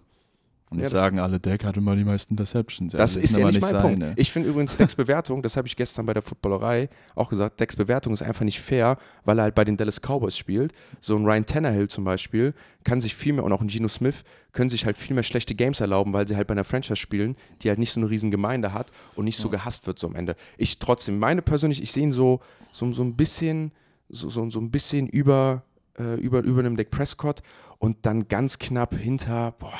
[0.69, 2.91] Und Ja, jetzt das- sagen alle, Dak hatte mal die meisten Interceptions.
[2.91, 3.81] Ja, Das ist ja aber nicht mein seine.
[4.05, 4.19] Punkt.
[4.19, 7.77] Ich finde übrigens Decks Bewertung, das habe ich gestern bei der Footballerei auch gesagt, Decks
[7.77, 10.73] Bewertung ist einfach nicht fair, weil er halt bei den Dallas Cowboys spielt.
[10.99, 12.53] So ein Ryan Tannehill zum Beispiel
[12.83, 15.55] kann sich viel mehr, und auch ein Geno Smith, können sich halt viel mehr schlechte
[15.55, 18.29] Games erlauben, weil sie halt bei einer Franchise spielen, die halt nicht so eine riesen
[18.29, 20.35] Gemeinde hat und nicht so gehasst wird so am Ende.
[20.57, 22.41] Ich trotzdem, meine persönlich, ich sehe ihn so,
[22.73, 23.71] so, so ein bisschen,
[24.09, 25.63] so, so, so ein bisschen über,
[25.97, 27.41] äh, über, über einem Dak Prescott
[27.77, 29.71] und dann ganz knapp hinter, boah,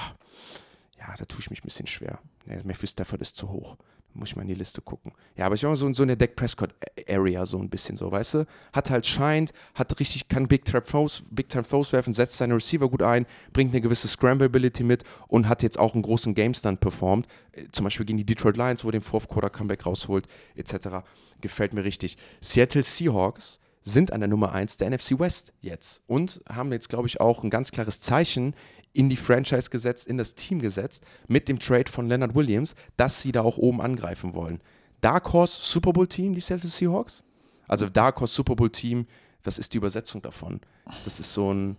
[1.08, 2.20] ja, da tue ich mich ein bisschen schwer.
[2.46, 3.78] Nee, Matthew Stafford ist zu hoch.
[4.14, 5.12] Da muss ich mal in die Liste gucken.
[5.36, 8.34] Ja, aber ich war so, so in der Dak Prescott-Area so ein bisschen so, weißt
[8.36, 8.48] du?
[8.74, 12.56] Hat halt scheint, hat richtig, kann Big Time Throws, Big Time Throws werfen, setzt seine
[12.56, 16.80] Receiver gut ein, bringt eine gewisse Scramblability mit und hat jetzt auch einen großen Gamestand
[16.80, 17.28] performt.
[17.52, 21.06] Äh, Zum Beispiel gegen die Detroit Lions, wo er den Fourth Quarter Comeback rausholt, etc.
[21.42, 22.18] Gefällt mir richtig.
[22.42, 27.08] Seattle Seahawks sind an der Nummer 1 der NFC West jetzt und haben jetzt, glaube
[27.08, 28.54] ich, auch ein ganz klares Zeichen
[28.98, 33.22] in die Franchise gesetzt, in das Team gesetzt, mit dem Trade von Leonard Williams, dass
[33.22, 34.60] sie da auch oben angreifen wollen.
[35.02, 37.24] Dark Horse Super Bowl Team, die Seattle Seahawks?
[37.68, 39.06] Also Dark Horse Super Bowl Team,
[39.44, 40.60] was ist die Übersetzung davon?
[40.86, 41.78] Das das ist so ein,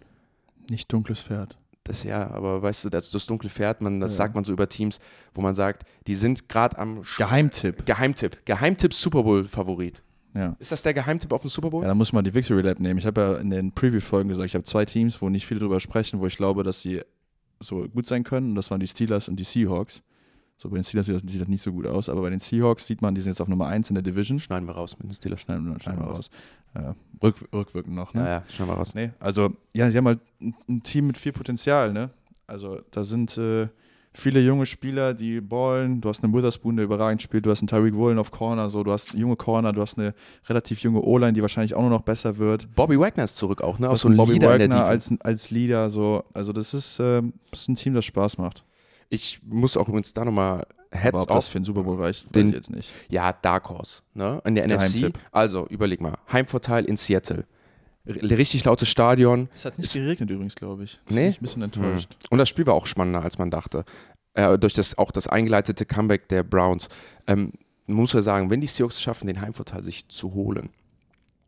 [0.70, 1.56] Nicht dunkles Pferd.
[1.84, 4.16] das ja, aber weißt du, das, das dunkle Pferd, man, das Ja.
[4.18, 4.98] sagt man so über Teams,
[5.34, 7.84] wo man sagt, die sind gerade am Geheimtipp.
[7.86, 10.02] Geheimtipp, Geheimtipp Super Bowl Favorit.
[10.34, 10.56] Ja.
[10.58, 11.82] Ist das der Geheimtipp auf den Super Bowl?
[11.82, 12.98] Ja, dann muss man die Victory Lab nehmen.
[12.98, 15.80] Ich habe ja in den Preview-Folgen gesagt, ich habe zwei Teams, wo nicht viele drüber
[15.80, 17.00] sprechen, wo ich glaube, dass sie
[17.60, 18.50] so gut sein können.
[18.50, 20.02] Und das waren die Steelers und die Seahawks.
[20.56, 22.40] So, bei den Steelers sieht das, sieht das nicht so gut aus, aber bei den
[22.40, 24.40] Seahawks sieht man, die sind jetzt auf Nummer 1 in der Division.
[24.40, 25.40] Schneiden wir raus mit den Steelers.
[25.40, 26.30] Schneiden wir, schneiden wir wir raus.
[26.74, 28.20] Ja, rück, rückwirkend noch, ne?
[28.20, 28.94] Ja, ja, schneiden wir raus.
[28.94, 32.10] Nee, also, ja, sie haben halt ein, ein Team mit viel Potenzial, ne?
[32.48, 33.68] Also, da sind äh,
[34.12, 36.00] viele junge Spieler, die ballen.
[36.00, 37.46] Du hast einen Witherspoon, der überragend spielt.
[37.46, 38.82] Du hast einen Tyreek Woolen auf Corner, so.
[38.84, 40.14] Du hast junge Corner, du hast eine
[40.48, 42.74] relativ junge O-Line, die wahrscheinlich auch nur noch besser wird.
[42.74, 43.90] Bobby Wagner ist zurück auch, ne?
[43.90, 46.24] Auch so ein Bobby Leader Wagner als, als Leader, so.
[46.34, 48.64] Also, das ist, ähm, das ist ein Team, das Spaß macht.
[49.10, 52.34] Ich muss auch übrigens da nochmal Aber Heads ob das für den Super Bowl reicht,
[52.34, 52.90] Den- ich jetzt nicht.
[53.08, 54.40] Ja, Dark Horse, ne?
[54.44, 55.12] In der NFC.
[55.32, 56.14] Also, überleg mal.
[56.32, 57.44] Heimvorteil in Seattle.
[58.08, 59.48] Richtig lautes Stadion.
[59.54, 60.98] Es hat nicht geregnet übrigens, glaube ich.
[61.06, 61.26] Das Nee?
[61.28, 62.16] mich ein bisschen enttäuscht.
[62.30, 63.84] Und das Spiel war auch spannender, als man dachte.
[64.34, 66.88] Äh, durch das, auch das eingeleitete Comeback der Browns.
[67.26, 67.52] Ähm,
[67.86, 70.70] man muss ja sagen, wenn die Seahawks es schaffen, den Heimvorteil sich zu holen,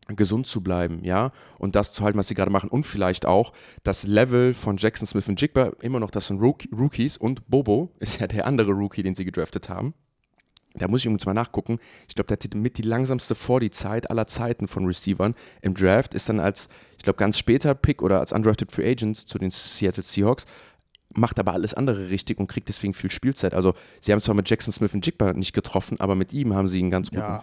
[0.09, 3.53] gesund zu bleiben, ja, und das zu halten, was sie gerade machen und vielleicht auch
[3.85, 7.91] das Level von Jackson Smith und Jigba, immer noch, das sind Rook Rookies und Bobo
[7.99, 9.95] ist ja der andere Rookie, den sie gedraftet haben.
[10.75, 11.79] Da muss ich übrigens mal nachgucken.
[12.09, 15.75] Ich glaube, der die- mit die langsamste vor die Zeit aller Zeiten von Receivern im
[15.75, 16.15] Draft.
[16.15, 19.51] Ist dann als, ich glaube, ganz später Pick oder als undrafted Free Agents zu den
[19.51, 20.47] Seattle Seahawks.
[21.13, 23.53] Macht aber alles andere richtig und kriegt deswegen viel Spielzeit.
[23.53, 26.69] Also, sie haben zwar mit Jackson Smith und Jigba nicht getroffen, aber mit ihm haben
[26.69, 27.19] sie ihn ganz gut.
[27.19, 27.43] Ja,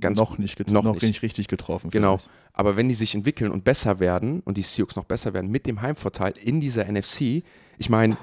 [0.00, 1.02] ganz noch nicht, get noch noch, nicht.
[1.02, 1.22] nicht.
[1.22, 1.90] richtig getroffen.
[1.90, 2.18] Genau.
[2.18, 2.30] vielleicht.
[2.52, 5.66] Aber wenn die sich entwickeln und besser werden und die Seahawks noch besser werden mit
[5.66, 7.42] dem Heimvorteil in dieser NFC,
[7.78, 8.16] ich meine,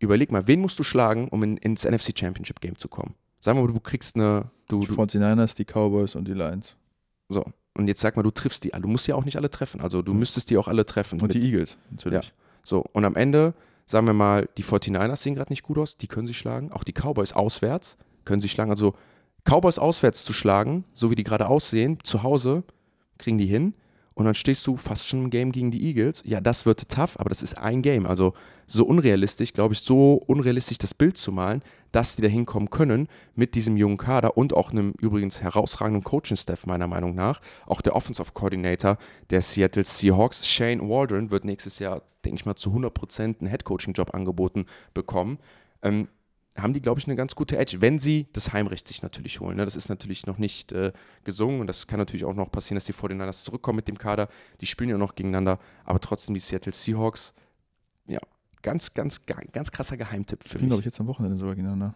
[0.00, 3.14] überleg mal, wen musst du schlagen, um in, ins NFC Championship Game zu kommen?
[3.38, 6.76] Sagen wir mal, du kriegst eine, du, Die du 49ers, die Cowboys und die Lions.
[7.28, 7.44] so.
[7.78, 8.82] Und jetzt sag mal, du triffst die alle.
[8.82, 9.80] Du musst die auch nicht alle treffen.
[9.80, 11.20] Also du müsstest die auch alle treffen.
[11.20, 12.32] Und Mit- die Eagles, natürlich.
[12.64, 13.54] so, und am Ende,
[13.86, 16.72] sagen wir mal, die 49ers sehen gerade nicht gut aus, die können sie schlagen.
[16.72, 18.70] Auch die Cowboys auswärts können sie schlagen.
[18.72, 18.94] Also
[19.44, 22.64] Cowboys auswärts zu schlagen, so wie die gerade aussehen, zu Hause,
[23.18, 23.72] kriegen die hin.
[24.14, 26.22] Und dann stehst du fast schon im Game gegen die Eagles.
[26.26, 28.06] Ja, das wird tough, aber das ist ein Game.
[28.06, 28.34] Also
[28.66, 31.62] so unrealistisch, glaube ich, so unrealistisch das Bild zu malen,
[31.92, 36.66] dass die da hinkommen können mit diesem jungen Kader und auch einem übrigens herausragenden Coaching-Staff,
[36.66, 37.40] meiner Meinung nach.
[37.66, 38.98] Auch der Offensive Coordinator
[39.30, 44.14] der Seattle Seahawks, Shane Waldron, wird nächstes Jahr, denke ich mal, zu 100% einen Head-Coaching-Job
[44.14, 45.38] angeboten bekommen.
[45.82, 46.08] Ähm,
[46.56, 49.56] haben die, glaube ich, eine ganz gute Edge, wenn sie das Heimrecht sich natürlich holen.
[49.56, 49.64] Ne?
[49.64, 50.92] Das ist natürlich noch nicht äh,
[51.24, 54.28] gesungen und das kann natürlich auch noch passieren, dass die 49ers zurückkommen mit dem Kader.
[54.60, 57.34] Die spielen ja noch gegeneinander, aber trotzdem die Seattle Seahawks,
[58.06, 58.18] ja,
[58.62, 60.86] ganz, ganz, ga- ganz krasser Geheimtipp für Spielen, glaube mich.
[60.86, 61.94] ich, jetzt am Wochenende sogar gegeneinander.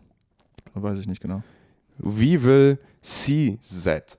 [0.74, 1.43] Weiß ich nicht genau.
[1.98, 4.18] We will see that.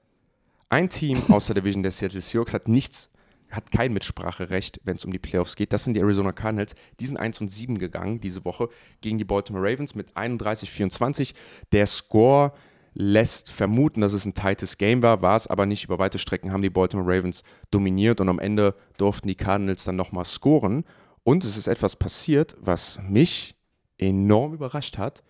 [0.69, 3.09] Ein Team aus der Division der Seattle Seahawks hat nichts,
[3.49, 5.73] hat kein Mitspracherecht, wenn es um die Playoffs geht.
[5.73, 6.75] Das sind die Arizona Cardinals.
[6.99, 8.69] Die sind 1 und 7 gegangen diese Woche
[9.01, 11.33] gegen die Baltimore Ravens mit 31-24.
[11.71, 12.53] Der Score
[12.93, 15.83] lässt vermuten, dass es ein tightes Game war, war es aber nicht.
[15.83, 19.97] Über weite Strecken haben die Baltimore Ravens dominiert und am Ende durften die Cardinals dann
[19.97, 20.85] nochmal scoren.
[21.23, 23.55] Und es ist etwas passiert, was mich
[23.97, 25.23] enorm überrascht hat.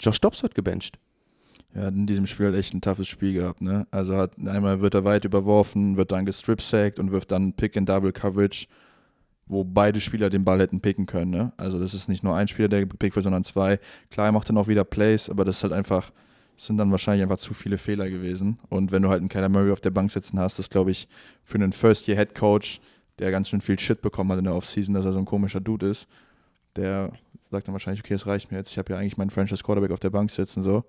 [0.00, 0.98] Josh Dobbs wird gebencht.
[1.74, 3.86] Er hat in diesem Spiel halt echt ein toughes Spiel gehabt, ne?
[3.90, 7.88] Also hat einmal wird er weit überworfen, wird dann gestrip-sacked und wirft dann Pick and
[7.88, 8.66] Double Coverage,
[9.46, 11.52] wo beide Spieler den Ball hätten picken können, ne?
[11.56, 13.78] Also das ist nicht nur ein Spieler, der gepickt wird, sondern zwei.
[14.10, 16.10] Klar, er macht dann auch wieder Plays, aber das ist halt einfach,
[16.56, 18.58] das sind dann wahrscheinlich einfach zu viele Fehler gewesen.
[18.70, 21.06] Und wenn du halt einen Kyler Murray auf der Bank sitzen hast, das glaube ich
[21.44, 22.80] für einen First-Year-Head-Coach,
[23.18, 25.60] der ganz schön viel Shit bekommen hat in der Offseason, dass er so ein komischer
[25.60, 26.08] Dude ist,
[26.76, 27.12] der
[27.50, 28.70] sagt dann wahrscheinlich, okay, es reicht mir jetzt.
[28.70, 30.84] Ich habe ja eigentlich meinen Franchise Quarterback auf der Bank sitzen, so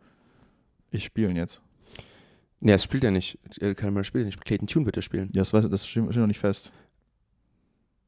[0.92, 1.62] ich spiele ihn jetzt.
[2.62, 3.40] Nee, es spielt ja nicht.
[3.78, 4.44] Kann man spielen nicht.
[4.44, 5.30] Clayton Tune wird er spielen.
[5.34, 6.72] Ja, das, weiß, das steht noch nicht fest.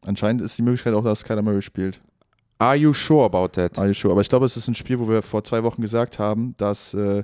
[0.06, 2.00] Anscheinend ist die Möglichkeit auch, dass Kyler Murray spielt.
[2.58, 3.78] Are you sure about that?
[3.78, 4.12] Are you sure?
[4.12, 6.94] Aber ich glaube, es ist ein Spiel, wo wir vor zwei Wochen gesagt haben, dass
[6.94, 7.24] äh,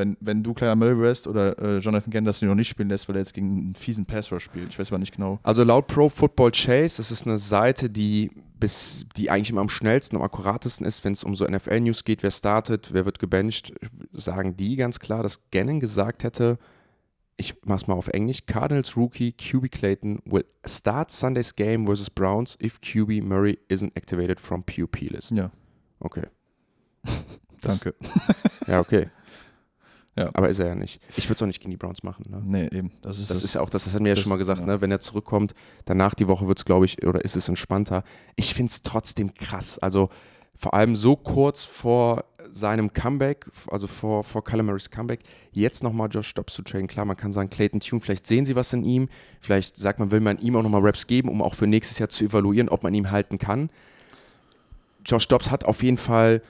[0.00, 3.16] wenn, wenn du kleiner Murray wärst oder äh, Jonathan ihn noch nicht spielen lässt, weil
[3.16, 4.70] er jetzt gegen einen fiesen Passrush spielt.
[4.70, 5.38] Ich weiß aber nicht genau.
[5.42, 9.68] Also laut Pro Football Chase, das ist eine Seite, die bis die eigentlich immer am
[9.68, 13.72] schnellsten, am akkuratesten ist, wenn es um so NFL-News geht, wer startet, wer wird gebencht,
[14.12, 16.58] sagen die ganz klar, dass Gannon gesagt hätte,
[17.36, 22.58] ich mach's mal auf Englisch, Cardinals Rookie QB Clayton will start Sunday's game versus Browns
[22.62, 25.30] if QB Murray isn't activated from PUP list.
[25.30, 25.50] Ja.
[26.00, 26.26] Okay.
[27.62, 27.94] Danke.
[28.66, 29.08] Ja, okay.
[30.16, 30.30] Ja.
[30.34, 31.00] Aber ist er ja nicht.
[31.16, 32.24] Ich würde es auch nicht gegen die Browns machen.
[32.28, 32.42] Ne?
[32.44, 32.92] Nee, eben.
[33.00, 34.60] Das ist, Das das ist ja auch, das, das hat mir ja schon mal gesagt,
[34.60, 34.66] ja.
[34.66, 34.80] ne?
[34.80, 35.54] wenn er zurückkommt,
[35.84, 38.02] danach die Woche wird es, glaube ich, oder ist es entspannter.
[38.36, 39.78] Ich finde es trotzdem krass.
[39.78, 40.10] Also
[40.56, 45.20] vor allem so kurz vor seinem Comeback, also vor, vor Calamarys Comeback,
[45.52, 46.88] jetzt nochmal Josh Dobbs zu traden.
[46.88, 49.08] Klar, man kann sagen, Clayton Tune, vielleicht sehen sie was in ihm,
[49.40, 52.08] vielleicht sagt man, will man ihm auch nochmal Raps geben, um auch für nächstes Jahr
[52.08, 53.70] zu evaluieren, ob man ihn halten kann.
[55.04, 56.42] Josh Dobbs hat auf jeden Fall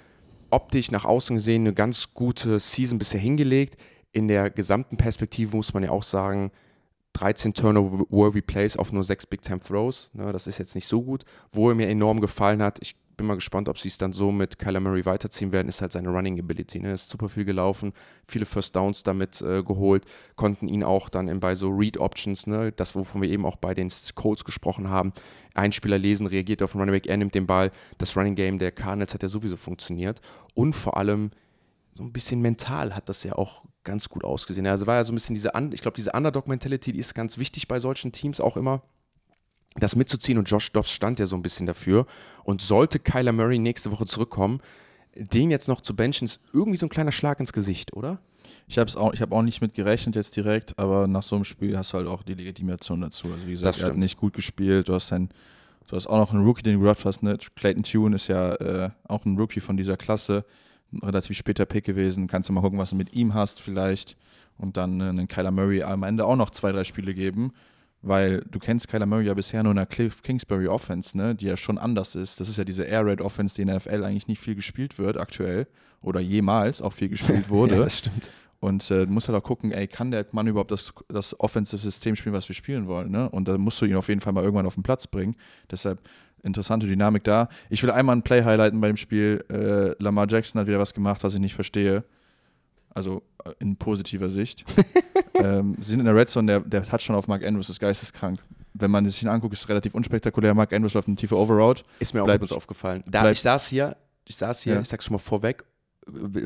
[0.50, 3.76] optisch nach außen gesehen eine ganz gute Season bisher hingelegt.
[4.12, 6.50] In der gesamten Perspektive muss man ja auch sagen,
[7.14, 10.10] 13 Turnover-worthy Plays auf nur 6 Big-Time-Throws.
[10.12, 11.24] Ne, das ist jetzt nicht so gut.
[11.52, 14.32] Wo er mir enorm gefallen hat, ich bin mal gespannt, ob sie es dann so
[14.32, 16.80] mit Kyler Murray weiterziehen werden, ist halt seine Running Ability.
[16.80, 16.94] Ne?
[16.94, 17.92] Ist super viel gelaufen,
[18.26, 20.06] viele First Downs damit äh, geholt,
[20.36, 22.72] konnten ihn auch dann in, bei so Read Options, ne?
[22.72, 25.12] das wovon wir eben auch bei den Colts gesprochen haben,
[25.54, 27.70] ein Spieler lesen, reagiert auf den Running Back, er nimmt den Ball.
[27.98, 30.22] Das Running Game der Cardinals hat ja sowieso funktioniert.
[30.54, 31.30] Und vor allem
[31.92, 34.66] so ein bisschen mental hat das ja auch ganz gut ausgesehen.
[34.66, 37.68] Also war ja so ein bisschen diese, ich glaube, diese Underdog-Mentality, die ist ganz wichtig
[37.68, 38.82] bei solchen Teams auch immer,
[39.76, 40.38] das mitzuziehen.
[40.38, 42.06] Und Josh Dobbs stand ja so ein bisschen dafür.
[42.44, 44.60] Und sollte Kyler Murray nächste Woche zurückkommen,
[45.14, 48.18] den jetzt noch zu benchen, ist irgendwie so ein kleiner Schlag ins Gesicht, oder?
[48.68, 51.44] Ich habe auch, ich hab auch nicht mit gerechnet jetzt direkt, aber nach so einem
[51.44, 53.28] Spiel hast du halt auch die Legitimation dazu.
[53.28, 54.88] Also wie gesagt, er hat nicht gut gespielt.
[54.88, 55.28] Du hast, ein,
[55.88, 57.22] du hast auch noch einen Rookie, den du gedraft hast.
[57.22, 57.36] Ne?
[57.56, 60.44] Clayton Tune ist ja äh, auch ein Rookie von dieser Klasse.
[60.92, 62.26] Ein relativ später Pick gewesen.
[62.26, 64.16] Kannst du mal gucken, was du mit ihm hast vielleicht.
[64.56, 67.52] Und dann äh, einen Kyler Murray am Ende auch noch zwei, drei Spiele geben.
[68.02, 71.34] Weil du kennst Kyler Murray ja bisher nur in der Cliff Kingsbury Offense, ne?
[71.34, 72.40] die ja schon anders ist.
[72.40, 74.98] Das ist ja diese Air Raid Offense, die in der NFL eigentlich nicht viel gespielt
[74.98, 75.66] wird aktuell.
[76.00, 77.76] Oder jemals auch viel gespielt wurde.
[77.76, 78.30] ja, das stimmt.
[78.60, 82.14] Und äh, du musst halt auch gucken, ey, kann der Mann überhaupt das, das Offensive-System
[82.14, 83.10] spielen, was wir spielen wollen?
[83.10, 83.28] Ne?
[83.28, 85.34] Und da musst du ihn auf jeden Fall mal irgendwann auf den Platz bringen.
[85.70, 85.98] Deshalb
[86.42, 87.48] interessante Dynamik da.
[87.70, 89.44] Ich will einmal ein Play highlighten bei dem Spiel.
[89.50, 92.04] Äh, Lamar Jackson hat wieder was gemacht, was ich nicht verstehe.
[92.92, 94.64] Also äh, in positiver Sicht.
[95.34, 98.40] ähm, sie sind in der Red Zone, der, der Touchdown auf Mark Andrews ist geisteskrank.
[98.74, 100.54] Wenn man sich ihn anguckt, ist es relativ unspektakulär.
[100.54, 101.84] Mark Andrews läuft eine tiefe Overroute.
[101.98, 103.02] Ist mir auch Bleibt- aufgefallen.
[103.06, 103.96] Da, bleibt- ich saß hier,
[104.26, 104.80] ich saß hier, Ja.
[104.80, 105.64] ich sag's schon mal vorweg,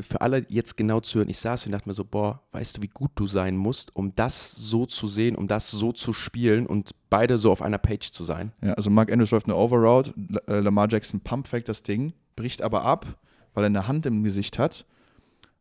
[0.01, 2.77] für alle jetzt genau zu hören, ich saß hier und dachte mir so, boah, weißt
[2.77, 6.13] du, wie gut du sein musst, um das so zu sehen, um das so zu
[6.13, 8.51] spielen und beide so auf einer Page zu sein.
[8.63, 10.13] Ja, also Mark Andrews läuft eine Overroute,
[10.47, 13.05] äh, Lamar Jackson pump fake das Ding, bricht aber ab,
[13.53, 14.85] weil er eine Hand im Gesicht hat,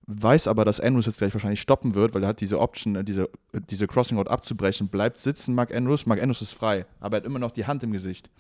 [0.07, 3.05] weiß aber, dass Andrews jetzt gleich wahrscheinlich stoppen wird, weil er hat diese Option, äh,
[3.05, 7.17] diese, äh, diese Crossing Route abzubrechen, bleibt sitzen Mark Andrews, Mark Andrews ist frei, aber
[7.17, 8.31] er hat immer noch die Hand im Gesicht.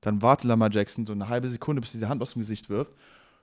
[0.00, 2.92] Dann wartet Lamar Jackson so eine halbe Sekunde, bis diese Hand aus dem Gesicht wirft,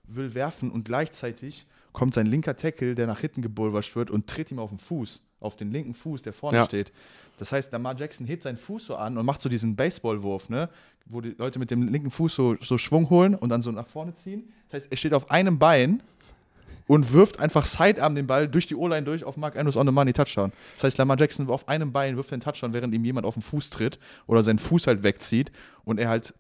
[0.06, 4.52] will werfen und gleichzeitig kommt sein linker Tackle, der nach hinten gebulverscht wird und tritt
[4.52, 6.66] ihm auf den Fuß, auf den linken Fuß, der vorne Ja.
[6.66, 6.92] steht.
[7.38, 10.70] Das heißt, Lamar Jackson hebt seinen Fuß so an und macht so diesen Baseballwurf, ne?
[11.08, 13.88] wo die Leute mit dem linken Fuß so, so Schwung holen und dann so nach
[13.88, 14.44] vorne ziehen.
[14.70, 16.04] Das heißt, er steht auf einem Bein
[16.92, 19.94] und wirft einfach Sidearm den Ball durch die O-Line durch auf Mark Andrews on the
[19.94, 20.52] money Touchdown.
[20.76, 23.42] Das heißt, Lamar Jackson auf einem Bein wirft den Touchdown, während ihm jemand auf den
[23.42, 23.98] Fuß tritt
[24.28, 25.54] oder seinen Fuß halt wegzieht
[25.86, 26.34] und er halt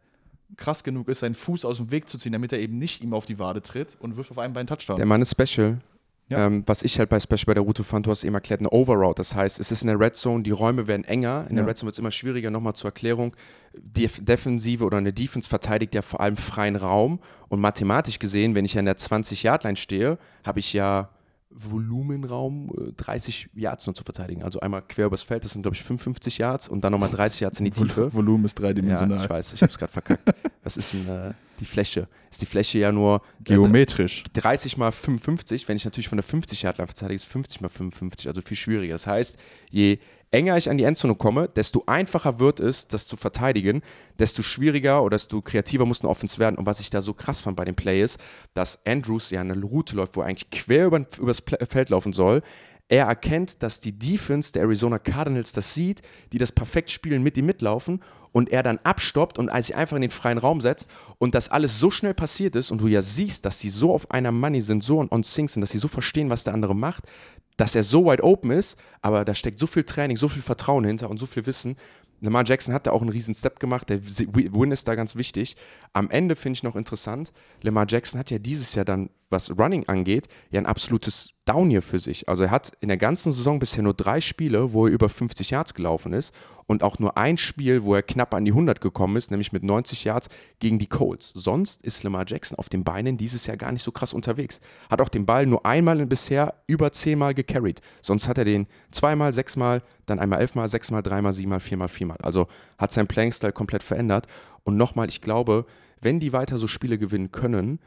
[0.58, 3.14] krass genug ist, seinen Fuß aus dem Weg zu ziehen, damit er eben nicht ihm
[3.14, 4.98] auf die Wade tritt und wirft auf einem Bein Touchdown.
[4.98, 5.78] Der Mann ist special.
[6.32, 6.46] Ja.
[6.48, 8.70] Ähm, was ich halt bei Special bei der Route fand, du hast eben erklärt, eine
[8.72, 9.16] Overroute.
[9.18, 11.46] Das heißt, es ist in der Red Zone, die Räume werden enger.
[11.50, 11.70] In der Ja.
[11.70, 12.50] Red Zone wird es immer schwieriger.
[12.50, 13.36] Nochmal zur Erklärung.
[13.74, 17.20] Die Defensive oder eine Defense verteidigt ja vor allem freien Raum.
[17.50, 21.10] Und mathematisch gesehen, wenn ich an der 20-Yard-Line stehe, habe ich ja
[21.54, 24.44] Volumenraum, äh, 30 Yards nur zu verteidigen.
[24.44, 27.42] Also einmal quer übers Feld, das sind, glaube ich, 55 Yards und dann nochmal 30
[27.42, 28.14] Yards in die Tiefe.
[28.14, 29.24] Volumen ist Ja, dreidimensional.
[29.24, 30.34] ich weiß, ich habe es gerade verkackt.
[30.64, 32.08] Was ist denn äh, die Fläche?
[32.30, 34.24] Ist die Fläche ja nur äh, Geometrisch.
[34.34, 35.68] 30 mal 55.
[35.68, 38.58] Wenn ich natürlich von der 50 Yard Line verteidige, ist 50 mal 55, also viel
[38.58, 38.94] schwieriger.
[38.94, 39.38] Das heißt,
[39.70, 40.00] je
[40.32, 43.82] enger ich an die Endzone komme, desto einfacher wird es, das zu verteidigen,
[44.18, 46.58] desto schwieriger oder desto kreativer muss eine Offense werden.
[46.58, 48.20] Und was ich da so krass fand bei dem Play ist,
[48.54, 52.42] dass Andrews ja eine Route läuft, wo er eigentlich quer über, übers Feld laufen soll.
[52.92, 56.02] Er erkennt, dass die Defense der Arizona Cardinals das sieht,
[56.34, 58.02] die das perfekt spielen, mit ihm mitlaufen
[58.34, 61.80] und er dann abstoppt und sich einfach in den freien Raum setzt und das alles
[61.80, 64.84] so schnell passiert ist und du ja siehst, dass sie so auf einer Money sind,
[64.84, 67.06] so on, sync sind, dass sie so verstehen, was der andere macht,
[67.56, 70.84] dass er so wide open ist, aber da steckt so viel Training, so viel Vertrauen
[70.84, 71.78] hinter und so viel Wissen.
[72.20, 75.56] Lamar Jackson hat da auch einen riesen Step gemacht, der Win ist da ganz wichtig.
[75.94, 77.32] Am Ende finde ich noch interessant,
[77.62, 81.82] Lamar Jackson hat ja dieses Jahr dann, was Running angeht, ja ein absolutes Down hier
[81.82, 82.30] für sich.
[82.30, 85.50] Also er hat in der ganzen Saison bisher nur drei Spiele, wo er über 50
[85.50, 86.36] Yards gelaufen ist
[86.68, 89.64] und auch nur ein Spiel, wo er knapp an die 100 gekommen ist, nämlich mit
[89.64, 90.30] 90 Yards
[90.60, 91.32] gegen die Colts.
[91.34, 94.62] Sonst ist Lamar Jackson auf den Beinen dieses Jahr gar nicht so krass unterwegs.
[94.90, 97.82] Hat auch den Ball nur einmal bisher über zehnmal gecarried.
[98.02, 102.18] Sonst hat er den zweimal, sechsmal, dann einmal elfmal, sechsmal, dreimal, siebenmal, viermal, viermal.
[102.22, 102.48] Also
[102.78, 104.28] hat sein Playing-Style komplett verändert.
[104.64, 105.66] Und nochmal, ich glaube,
[106.02, 107.80] wenn die weiter so Spiele gewinnen können,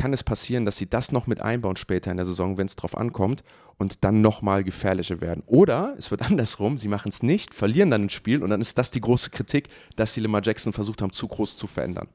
[0.00, 2.74] kann es passieren, dass sie das noch mit einbauen später in der Saison, wenn es
[2.74, 3.44] drauf ankommt
[3.76, 5.42] und dann nochmal gefährlicher werden.
[5.44, 8.78] Oder es wird andersrum, sie machen es nicht, verlieren dann ein Spiel und dann ist
[8.78, 12.08] das die große Kritik, dass sie Lamar Jackson versucht haben, zu groß zu verändern.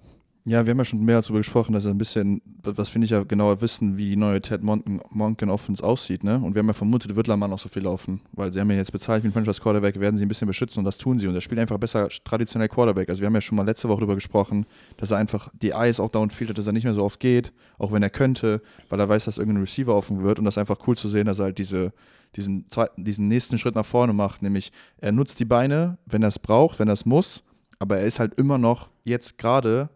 [0.48, 3.12] Ja, wir haben ja schon mehr darüber gesprochen, dass er ein bisschen, was finde ich
[3.12, 6.36] ja genauer wissen, wie die neue Ted Monken, Monken Offense aussieht, ne?
[6.36, 8.78] Und wir haben ja vermutet, wird Lamar noch so viel laufen, weil sie haben ja
[8.78, 11.28] jetzt bezahlt wie ein Franchise Quarterback, werden sie ein bisschen beschützen und das tun sie
[11.28, 13.10] und er spielt einfach besser traditionell Quarterback.
[13.10, 14.68] Also wir haben ja schon mal letzte Woche darüber gesprochen,
[14.98, 17.52] dass er einfach die Eyes auch downfield hat, dass er nicht mehr so oft geht,
[17.80, 20.60] auch wenn er könnte, weil er weiß, dass irgendein Receiver offen wird und das ist
[20.60, 21.92] einfach cool zu sehen, dass er halt diese,
[22.36, 26.28] diesen, zweiten, diesen nächsten Schritt nach vorne macht, nämlich er nutzt die Beine, wenn er
[26.28, 27.44] es braucht, wenn er es muss,
[27.80, 29.90] aber er ist halt immer noch jetzt gerade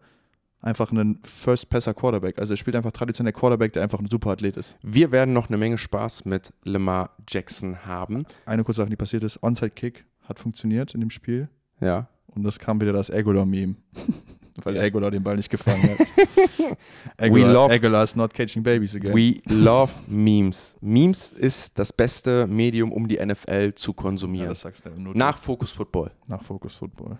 [0.62, 2.38] einfach ein First-Passer-Quarterback.
[2.38, 4.76] Also er spielt einfach traditionell Quarterback, der einfach ein super Athlet ist.
[4.82, 8.24] Wir werden noch eine Menge Spaß mit Lamar Jackson haben.
[8.46, 11.48] Eine kurze Sache, die passiert ist, Onside-Kick hat funktioniert in dem Spiel
[11.80, 12.08] Ja.
[12.26, 13.74] und das kam wieder das Aguilar-Meme.
[14.62, 14.82] Weil Ja.
[14.82, 15.98] Aguilar den Ball nicht gefangen hat.
[16.58, 16.76] We
[17.16, 19.14] Aguilar, love- Aguilar is not catching babies again.
[19.14, 20.76] We love Memes.
[20.82, 24.48] Memes ist das beste Medium, um die NFL zu ja, konsumieren.
[24.50, 26.10] das sagst du nur Nach Focus Football.
[26.26, 27.16] nach Focus Football.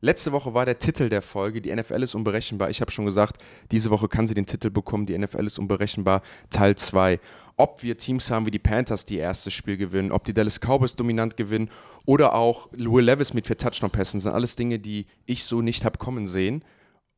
[0.00, 2.70] Letzte Woche war der Titel der Folge, die NFL ist unberechenbar.
[2.70, 3.42] Ich habe schon gesagt,
[3.72, 7.18] diese Woche kann sie den Titel bekommen, die NFL ist unberechenbar, Teil 2.
[7.56, 10.94] Ob wir Teams haben wie die Panthers, die erstes Spiel gewinnen, ob die Dallas Cowboys
[10.94, 11.70] dominant gewinnen
[12.06, 15.98] oder auch Will Levis mit vier Touchdown-Pässen, sind alles Dinge, die ich so nicht habe
[15.98, 16.62] kommen sehen.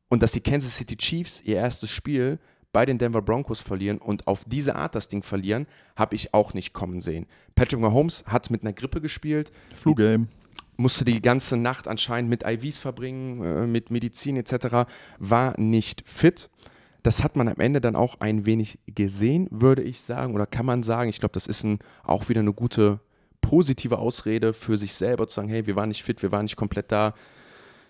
[0.09, 2.39] Und dass die Kansas City Chiefs ihr erstes Spiel
[2.73, 6.53] bei den Denver Broncos verlieren und auf diese Art das Ding verlieren, habe ich auch
[6.53, 7.27] nicht kommen sehen.
[7.53, 10.27] Patrick Mahomes hat mit einer Grippe gespielt, Flu-Game.
[10.81, 14.89] Musste die ganze Nacht anscheinend mit IVs verbringen, äh, mit Medizin etc.,
[15.19, 16.49] war nicht fit.
[17.03, 20.65] Das hat man am Ende dann auch ein wenig gesehen, würde ich sagen, oder kann
[20.65, 21.09] man sagen.
[21.09, 22.99] Ich glaube, das ist ein, auch wieder eine gute
[23.41, 26.57] positive Ausrede für sich selber, zu sagen, hey, wir waren nicht fit, wir waren nicht
[26.57, 27.13] komplett da.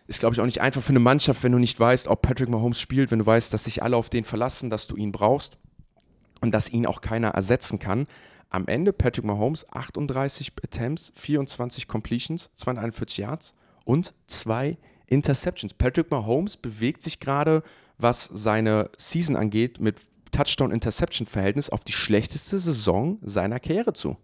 [0.07, 2.49] Ist, glaube ich, auch nicht einfach für eine Mannschaft, wenn du nicht weißt, ob Patrick
[2.49, 5.57] Mahomes spielt, wenn du weißt, dass sich alle auf den verlassen, dass du ihn brauchst
[6.41, 8.07] und dass ihn auch keiner ersetzen kann.
[8.51, 13.55] Am Ende Patrick Mahomes 38 Attempts, 24 Completions, 241 Yards
[13.85, 15.73] und zwei Interceptions.
[15.73, 17.63] Patrick Mahomes bewegt sich gerade,
[17.97, 20.01] was seine Season angeht, mit
[20.31, 24.17] Touchdown-Interception-Verhältnis auf die schlechteste Saison seiner Karriere zu.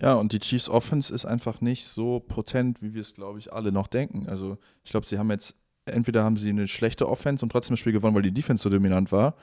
[0.00, 3.52] Ja, und die Chiefs Offense ist einfach nicht so potent, wie wir es, glaube ich,
[3.52, 4.26] alle noch denken.
[4.28, 5.54] Also, ich glaube, sie haben jetzt,
[5.84, 8.70] entweder haben sie eine schlechte Offense und trotzdem das Spiel gewonnen, weil die Defense so
[8.70, 9.34] dominant war,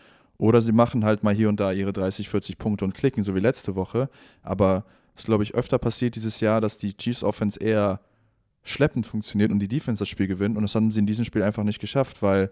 [0.44, 3.34] oder sie machen halt mal hier und da ihre 30, 40 Punkte und klicken, so
[3.34, 4.10] wie letzte Woche.
[4.41, 4.84] Aber
[5.15, 8.02] es glaube ich, öfter passiert dieses Jahr, dass die Chiefs Offense eher
[8.61, 10.57] schleppend funktioniert und die Defense das Spiel gewinnt.
[10.57, 12.52] Und das haben sie in diesem Spiel einfach nicht geschafft, weil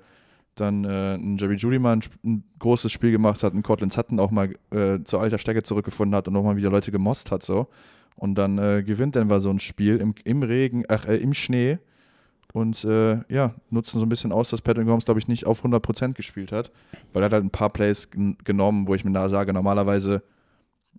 [0.56, 4.22] dann äh, ein Jerry Judy mal ein, ein großes Spiel gemacht hat, ein Cortland Sutton
[4.22, 7.68] auch mal äh, zur alter Stärke zurückgefunden hat und nochmal wieder Leute gemost hat so.
[8.16, 11.78] Und dann äh, gewinnt Denver so ein Spiel im, im Regen, ach, äh, im Schnee
[12.54, 15.64] und äh, ja, nutzen so ein bisschen aus, dass Patrick Mahomes, glaube ich, nicht auf
[15.64, 16.72] 100% gespielt hat,
[17.14, 20.22] weil er hat halt ein paar Plays gen- genommen, wo ich mir da sage, normalerweise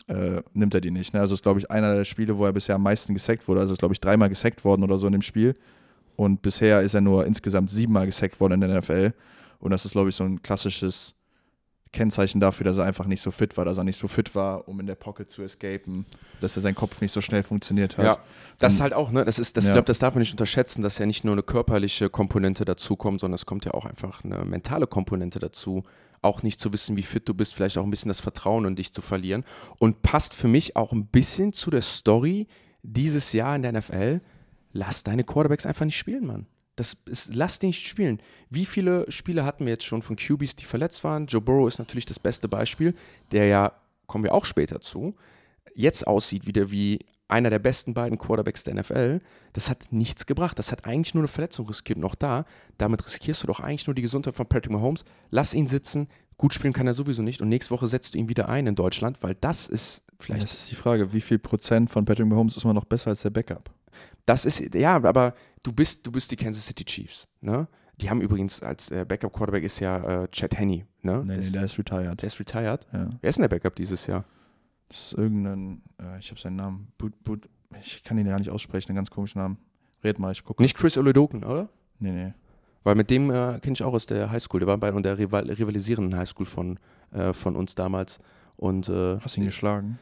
[0.09, 1.13] äh, nimmt er die nicht.
[1.13, 1.21] Ne?
[1.21, 3.61] Also ist, glaube ich, einer der Spiele, wo er bisher am meisten gesackt wurde.
[3.61, 5.55] Also ist, glaube ich, dreimal gesackt worden oder so in dem Spiel.
[6.17, 9.13] Und bisher ist er nur insgesamt siebenmal gesackt worden in der NFL.
[9.59, 11.15] Und das ist, glaube ich, so ein klassisches
[11.93, 14.67] Kennzeichen dafür, dass er einfach nicht so fit war, dass er nicht so fit war,
[14.67, 16.07] um in der Pocket zu escapen,
[16.41, 18.05] dass er sein Kopf nicht so schnell funktioniert hat.
[18.05, 18.19] Ja,
[18.59, 19.75] das ist halt auch, ne, das ist, das, ich Ja.
[19.75, 23.21] glaube, das darf man nicht unterschätzen, dass ja nicht nur eine körperliche Komponente dazu kommt,
[23.21, 25.85] sondern es kommt ja auch einfach eine mentale Komponente dazu.
[26.23, 28.77] Auch nicht zu wissen, wie fit du bist, vielleicht auch ein bisschen das Vertrauen in
[28.77, 29.45] dich zu verlieren.
[29.79, 32.47] Und passt für mich auch ein bisschen zu der Story
[32.83, 34.21] dieses Jahr in der NFL.
[34.73, 36.47] Lass deine Quarterbacks einfach nicht spielen, Mann.
[36.77, 38.21] Das ist, lass den nicht spielen.
[38.49, 41.27] Wie viele Spiele hatten wir jetzt schon von QBs, die verletzt waren?
[41.27, 42.95] Joe Burrow ist natürlich das beste Beispiel,
[43.31, 43.73] der ja,
[44.07, 45.15] kommen wir auch später zu,
[45.75, 47.01] jetzt aussieht wieder wie
[47.33, 49.21] einer der besten beiden Quarterbacks der NFL.
[49.55, 50.59] Das hat nichts gebracht.
[50.59, 51.99] Das hat eigentlich nur eine Verletzung riskiert.
[51.99, 52.45] Noch da,
[52.79, 55.05] damit riskierst du doch eigentlich nur die Gesundheit von Patrick Mahomes.
[55.31, 56.09] Lass ihn sitzen.
[56.37, 57.41] Gut spielen kann er sowieso nicht.
[57.41, 60.43] Und nächste Woche setzt du ihn wieder ein in Deutschland, weil das ist vielleicht.
[60.43, 63.23] Das ist die Frage, wie viel Prozent von Patrick Mahomes ist man noch besser als
[63.23, 63.71] der Backup?
[64.27, 67.69] Das ist, ja, aber du bist, du bist die Kansas City Chiefs, ne?
[68.01, 71.23] Die haben übrigens als äh, Backup-Quarterback ist ja äh, Chad Henney, ne?
[71.25, 72.21] Nee, nee, der ist retired.
[72.21, 72.87] Der ist retired.
[72.93, 73.11] Ja.
[73.21, 74.25] Wer ist denn der Backup dieses Jahr?
[74.89, 77.49] Das ist irgendein, äh, ich habe seinen Namen, But, But,
[77.81, 79.59] ich kann ihn ja nicht aussprechen, einen ganz komischen Namen.
[80.03, 80.63] Red mal, ich gucke.
[80.63, 81.69] Nicht Chris Oledoken, oder?
[81.99, 82.35] Nee, nee.
[82.83, 84.61] Weil mit dem äh, kenne ich auch aus der Highschool.
[84.61, 86.79] Der war bei der rival rivalisierenden Highschool von,
[87.13, 88.19] äh, von uns damals.
[88.57, 89.99] Und, äh, Hast ihn geschlagen?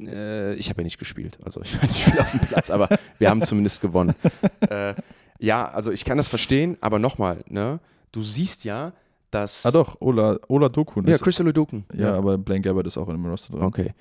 [0.00, 1.38] Äh, ich habe ja nicht gespielt.
[1.44, 2.88] Also ich war nicht viel auf dem Platz, aber
[3.18, 4.14] wir haben zumindest gewonnen.
[4.70, 4.94] äh,
[5.38, 7.80] ja, also ich kann das verstehen, aber nochmal, ne?
[8.12, 8.92] Du siehst ja,
[9.30, 9.64] dass.
[9.66, 11.06] Ah doch, Ola, Ola Dokun.
[11.06, 11.84] Ja, ist- Chris Oledoken.
[11.94, 13.62] ja, aber Blaine Gabbert ist auch in dem Roster drin.
[13.62, 13.92] Okay.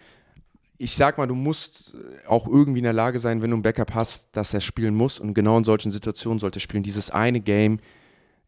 [0.80, 1.96] Ich sag mal, du musst
[2.28, 5.20] auch irgendwie in der Lage sein, wenn du einen Backup hast, dass er spielen muss.
[5.20, 6.84] Und genau in solchen Situationen sollte er spielen.
[6.84, 7.80] Dieses eine Game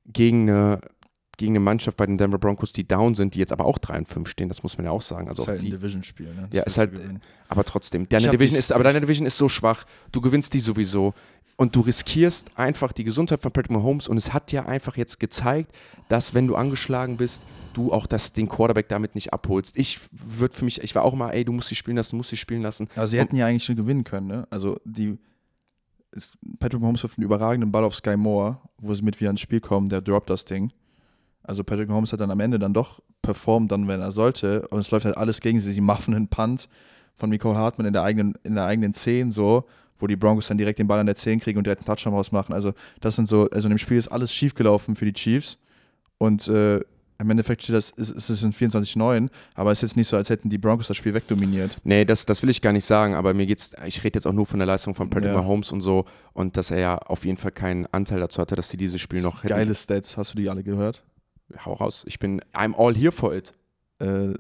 [0.05, 0.80] gegen eine,
[1.40, 3.99] gegen eine Mannschaft bei den Denver Broncos, die down sind, die jetzt aber auch 3
[3.99, 5.28] und 5 stehen, das muss man ja auch sagen.
[5.30, 6.48] Also ist halt ein die, Division-Spiel, ne?
[6.52, 6.91] Das Ja, ist halt-
[7.48, 11.14] aber trotzdem, deine Division ist, aber deine Division ist so schwach, du gewinnst die sowieso.
[11.56, 15.20] Und du riskierst einfach die Gesundheit von Patrick Mahomes und es hat ja einfach jetzt
[15.20, 15.74] gezeigt,
[16.07, 17.44] dass wenn du angeschlagen bist,
[17.74, 19.76] du auch das, den Quarterback damit nicht abholst.
[19.78, 22.18] Ich würde für mich, ich war auch mal, ey, du musst sie spielen lassen, du
[22.18, 22.88] musst sie spielen lassen.
[22.95, 24.48] Also sie hätten ja eigentlich schon gewinnen können, ne?
[24.49, 25.18] Also die
[26.60, 29.60] Patrick Mahomes wirft einen überragenden Ball auf Sky Moore, wo sie mit wieder ins Spiel
[29.60, 30.72] kommen, der droppt das Ding.
[31.49, 34.81] Also Patrick Mahomes hat dann am Ende dann doch performt, dann wenn er sollte, und
[34.81, 35.73] es läuft halt alles gegen sie.
[35.73, 36.69] Sie machen einen Punt
[37.17, 39.65] von Nicole Hartmann in der eigenen, in der eigenen 10 so,
[39.97, 42.13] wo die Broncos dann direkt den Ball an der 10 kriegen und direkt einen Touchdown
[42.13, 42.53] rausmachen.
[42.53, 45.57] Also das sind so, also in dem Spiel ist alles schief gelaufen für die Chiefs
[46.19, 46.81] und äh,
[47.21, 50.17] im Endeffekt steht das, ist, ist es in 24-9, aber es ist jetzt nicht so,
[50.17, 51.77] als hätten die Broncos das Spiel wegdominiert.
[51.84, 54.34] Nee, das, das will ich gar nicht sagen, aber mir geht's, ich rede jetzt auch
[54.34, 55.38] nur von der Leistung von Patrick Ja.
[55.41, 58.69] Mahomes und so und dass er ja auf jeden Fall keinen Anteil dazu hatte, dass
[58.69, 59.55] die dieses Spiel noch hätten.
[59.55, 61.03] Geile Stats, hast du die alle gehört?
[61.65, 62.03] Hau raus.
[62.07, 63.53] Ich bin, I'm all here for it.
[63.99, 64.34] Äh,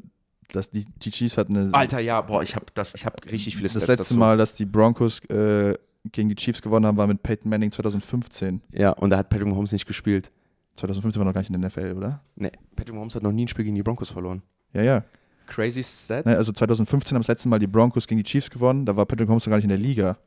[0.51, 1.73] dass die, die Chiefs hatten eine.
[1.73, 4.17] Alter, ja, boah, ich habe das, ich habe richtig viele das Stats letzte dazu.
[4.17, 5.75] Mal, dass die Broncos äh,
[6.11, 8.61] gegen die Chiefs gewonnen haben, war mit Peyton Manning 2015.
[8.73, 10.31] Ja, und da hat Patrick Mahomes nicht gespielt.
[10.77, 12.21] 2015 war noch gar nicht in der NFL, oder?
[12.35, 14.41] Nee, Patrick Mahomes hat noch nie ein Spiel gegen die Broncos verloren.
[14.73, 15.03] Ja, ja.
[15.45, 16.25] Crazy Set.
[16.25, 18.85] Ne, also 2015 haben das letzte Mal die Broncos gegen die Chiefs gewonnen.
[18.85, 20.17] Da war Patrick Mahomes noch gar nicht in der Liga.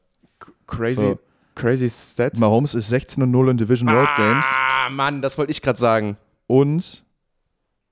[0.66, 1.18] Crazy, So.
[1.54, 2.36] crazy Set.
[2.38, 5.78] Mahomes ist 16 und 0 in Division Road Games Ah, Mann, das wollte ich gerade
[5.78, 6.16] sagen.
[6.52, 7.06] Und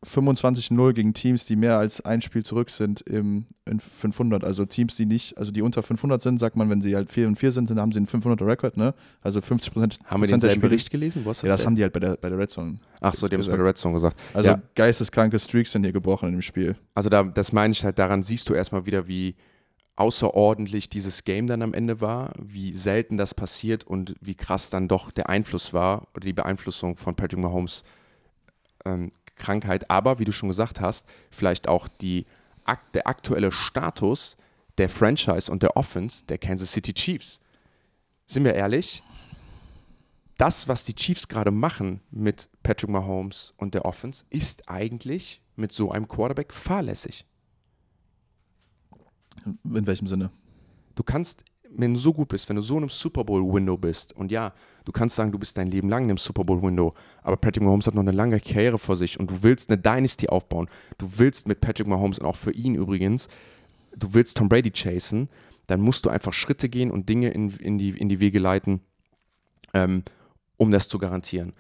[0.05, 4.45] 25-0 gegen Teams, die mehr als ein Spiel zurück sind im, in 500.
[4.45, 7.29] Also Teams, die nicht, also die unter 500 sind, sagt man, wenn sie halt 4
[7.29, 8.95] und 4 sind, dann haben sie einen 500er Rekord, ne?
[9.23, 11.25] Also 50 Prozent Haben wir denselben Bericht gelesen?
[11.25, 12.81] Ja, das haben die halt bei der, bei der Red Zone.
[13.01, 14.19] Ach so, die haben es bei der Red Zone gesagt.
[14.35, 14.63] Also Ja.
[14.75, 16.77] geisteskranke Streaks sind hier gebrochen in dem Spiel.
[16.95, 19.37] Also da, das meine ich halt, daran siehst du erstmal wieder, wie
[19.97, 24.87] außerordentlich dieses Game dann am Ende war, wie selten das passiert und wie krass dann
[24.89, 27.85] doch der Einfluss war oder die Beeinflussung von Patrick Mahomes
[28.85, 29.91] ähm, Krankheit.
[29.91, 32.27] Aber wie du schon gesagt hast, vielleicht auch die,
[32.95, 34.37] der aktuelle Status
[34.79, 37.41] der Franchise und der Offense der Kansas City Chiefs.
[38.27, 39.03] Sind wir ehrlich?
[40.39, 45.73] Das, was die Chiefs gerade machen mit Patrick Mahomes und der Offense, ist eigentlich mit
[45.73, 47.27] so einem Quarterback fahrlässig.
[49.45, 50.31] In welchem Sinne?
[50.95, 54.15] Du kannst, wenn du so gut bist, wenn du so in einem Super Bowl-Window bist,
[54.15, 54.55] und ja,
[54.91, 57.87] du kannst sagen, du bist dein Leben lang in einem Super Bowl-Window, aber Patrick Mahomes
[57.87, 60.69] hat noch eine lange Karriere vor sich und du willst eine Dynasty aufbauen.
[60.99, 63.29] Du willst mit Patrick Mahomes und auch für ihn übrigens,
[63.97, 65.29] du willst Tom Brady chasen,
[65.69, 68.81] dann musst du einfach Schritte gehen und Dinge in, in, die, in die Wege leiten,
[69.75, 70.03] ähm,
[70.57, 71.53] um das zu garantieren.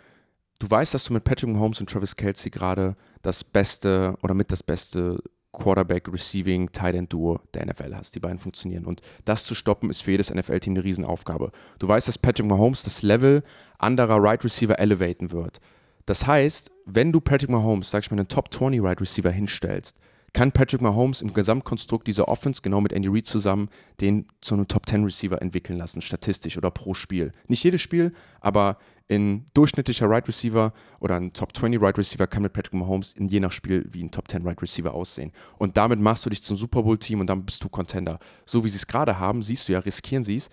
[0.59, 4.51] Du weißt, dass du mit Patrick Mahomes und Travis Kelsey gerade das beste oder mit
[4.51, 8.15] das beste Quarterback, Receiving, Tight End Duo der NFL hast.
[8.15, 8.85] Die beiden funktionieren.
[8.85, 11.51] Und das zu stoppen, ist für jedes NFL-Team eine Riesenaufgabe.
[11.79, 13.43] Du weißt, dass Patrick Mahomes das Level
[13.79, 15.61] anderer Right Receiver elevaten wird.
[16.07, 19.97] Das heißt, wenn du Patrick Mahomes, sag ich mal, einen Top 20 Right Receiver hinstellst,
[20.33, 23.69] kann Patrick Mahomes im Gesamtkonstrukt dieser Offense, genau mit Andy Reid zusammen,
[24.01, 27.33] den zu einem Top 10 Receiver entwickeln lassen, statistisch oder pro Spiel.
[27.49, 28.79] Nicht jedes Spiel, aber
[29.11, 33.29] ein durchschnittlicher Right Receiver oder ein Top 20 Right Receiver kann mit Patrick Mahomes in
[33.29, 35.33] je nach Spiel wie ein Top 10 Right Receiver aussehen.
[35.59, 38.19] Und damit machst du dich zum Super Bowl Team und dann bist du Contender.
[38.47, 40.49] So wie sie es gerade haben, siehst du ja, riskieren sie es.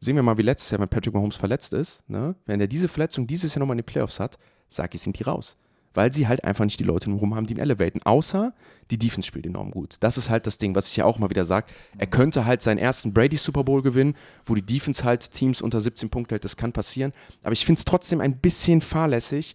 [0.00, 2.02] Sehen wir mal, wie letztes Jahr, wenn Patrick Mahomes verletzt ist.
[2.08, 2.34] Ne?
[2.46, 4.38] Wenn er diese Verletzung dieses Jahr nochmal in den Playoffs hat,
[4.68, 5.56] sag ich, sind die raus.
[5.94, 8.00] Weil sie halt einfach nicht die Leute rum haben, die ihn elevaten.
[8.02, 8.52] Außer
[8.90, 9.96] die Defense spielt enorm gut.
[10.00, 11.66] Das ist halt das Ding, was ich ja auch mal wieder sage.
[11.98, 15.80] Er könnte halt seinen ersten Brady Super Bowl gewinnen, wo die Defense halt Teams unter
[15.80, 16.44] 17 Punkte hält.
[16.44, 17.12] Das kann passieren.
[17.42, 19.54] Aber ich finde es trotzdem ein bisschen fahrlässig,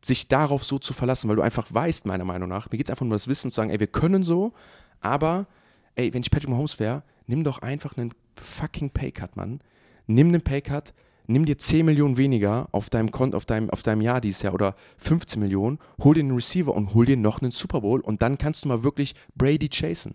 [0.00, 2.90] sich darauf so zu verlassen, weil du einfach weißt, meiner Meinung nach, mir geht es
[2.90, 4.52] einfach nur um das Wissen zu sagen, ey, wir können so,
[5.00, 5.46] aber,
[5.94, 9.60] ey, wenn ich Patrick Mahomes wäre, nimm doch einfach einen fucking Paycut, Mann.
[10.06, 10.92] Nimm einen Paycut,
[11.26, 14.54] nimm dir 10 Millionen weniger auf deinem Konto, auf deinem, auf deinem Jahr dieses Jahr
[14.54, 18.22] oder 15 Millionen, hol dir einen Receiver und hol dir noch einen Super Bowl und
[18.22, 20.14] dann kannst du mal wirklich Brady chasen.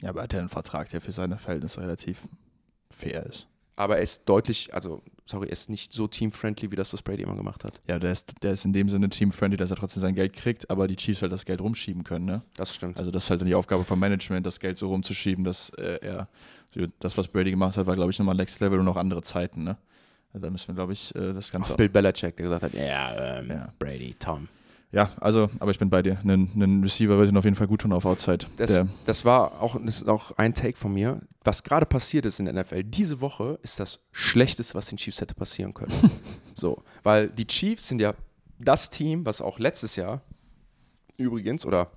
[0.00, 2.28] Ja, aber er hat ja einen Vertrag, der für seine Verhältnisse relativ
[2.90, 3.48] fair ist.
[3.78, 7.22] Aber er ist deutlich, also, sorry, er ist nicht so team-friendly wie das, was Brady
[7.22, 7.80] immer gemacht hat.
[7.86, 10.68] Ja, der ist, der ist in dem Sinne team-friendly, dass er trotzdem sein Geld kriegt,
[10.68, 12.42] aber die Chiefs halt das Geld rumschieben können, ne?
[12.56, 12.98] Das stimmt.
[12.98, 15.98] Also das ist halt dann die Aufgabe vom Management, das Geld so rumzuschieben, dass äh,
[16.02, 16.28] er,
[16.98, 19.62] das, was Brady gemacht hat, war, glaube ich, nochmal Next Level und auch andere Zeiten,
[19.62, 19.76] ne?
[20.40, 21.72] Da müssen wir, glaube ich, äh, das Ganze.
[21.72, 23.68] Auch Bill Belichick, der gesagt hat, ja, ähm, ja.
[23.78, 24.48] Brady, Tom.
[24.90, 26.18] Ja, also, aber ich bin bei dir.
[26.24, 28.46] Ein Receiver würde ihn auf jeden Fall gut tun auf Outside.
[28.56, 31.20] Das, das war auch, das ist auch ein Take von mir.
[31.44, 35.20] Was gerade passiert ist in der NFL, diese Woche ist das Schlechteste, was den Chiefs
[35.20, 35.92] hätte passieren können.
[36.54, 38.14] so, weil die Chiefs sind ja
[38.58, 40.22] das Team, was auch letztes Jahr
[41.18, 41.90] übrigens oder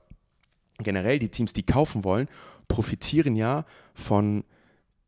[0.79, 2.27] generell die Teams, die kaufen wollen,
[2.67, 4.43] profitieren ja von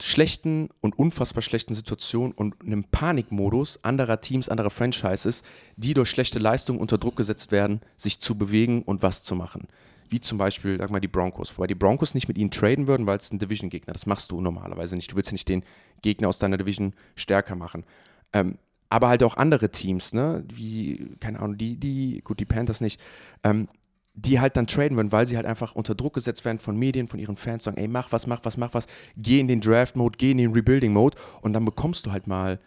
[0.03, 5.43] schlechten und unfassbar schlechten Situationen und einem Panikmodus anderer Teams, anderer Franchises,
[5.77, 9.65] die durch schlechte Leistungen unter Druck gesetzt werden, sich zu bewegen und was zu machen.
[10.09, 11.57] Wie zum Beispiel, sag mal, die Broncos.
[11.57, 14.41] Wobei die Broncos nicht mit ihnen traden würden, weil es ein Division-Gegner Das machst du
[14.41, 15.09] normalerweise nicht.
[15.09, 15.63] Du willst ja nicht den
[16.01, 17.85] Gegner aus deiner Division stärker machen.
[18.33, 18.57] Ähm,
[18.89, 22.99] aber halt auch andere Teams, ne, wie, keine Ahnung, die, die, gut, die Panthers nicht,
[23.43, 23.69] ähm,
[24.15, 27.07] die halt dann traden würden, weil sie halt einfach unter Druck gesetzt werden von Medien,
[27.07, 30.17] von ihren Fans, sagen, ey, mach was, mach was, mach was, geh in den Draft-Mode,
[30.17, 32.59] geh in den Rebuilding-Mode und dann bekommst du halt mal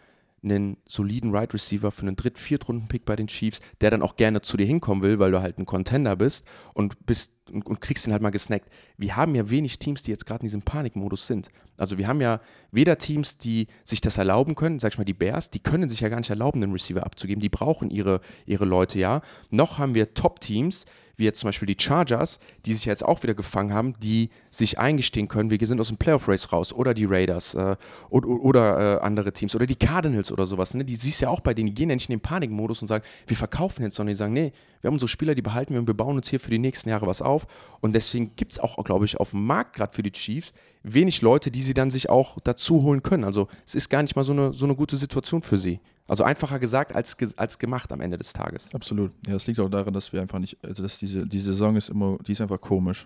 [0.43, 4.41] einen soliden Right Receiver für einen Dritt-, Viertrunden-Pick bei den Chiefs, der dann auch gerne
[4.41, 8.05] zu dir hinkommen will, weil du halt ein Contender bist und bist und, und kriegst
[8.05, 8.69] ihn halt mal gesnackt.
[8.97, 11.49] Wir haben ja wenig Teams, die jetzt gerade in diesem Panikmodus sind.
[11.77, 12.39] Also wir haben ja
[12.71, 16.01] weder Teams, die sich das erlauben können, sag ich mal die Bears, die können sich
[16.01, 19.21] ja gar nicht erlauben, einen Receiver abzugeben, die brauchen ihre, ihre Leute ja.
[19.49, 20.85] Noch haben wir Top-Teams,
[21.17, 24.79] wie jetzt zum Beispiel die Chargers, die sich jetzt auch wieder gefangen haben, die sich
[24.79, 27.75] eingestehen können, wir sind aus dem Playoff-Race raus, oder die Raiders äh,
[28.09, 30.75] oder, oder äh, andere Teams oder die Cardinals oder sowas.
[30.75, 30.85] Ne?
[30.85, 33.03] Die siehst ja auch bei denen, die gehen ja nicht in den Panikmodus und sagen,
[33.25, 35.87] wir verkaufen jetzt, sondern die sagen, nee, wir haben unsere Spieler, die behalten wir und
[35.87, 37.47] wir bauen uns hier für die nächsten Jahre was auf.
[37.81, 41.21] Und deswegen gibt es auch, glaube ich, auf dem Markt gerade für die Chiefs wenig
[41.21, 43.23] Leute, die sie dann sich auch dazu holen können.
[43.23, 45.79] Also es ist gar nicht mal so eine, so eine gute Situation für sie.
[46.07, 48.73] Also einfacher gesagt als, als gemacht am Ende des Tages.
[48.73, 49.11] Absolut.
[49.25, 51.89] Ja, das liegt auch daran, dass wir einfach nicht, also dass diese, die Saison ist
[51.89, 53.05] immer, die ist einfach komisch.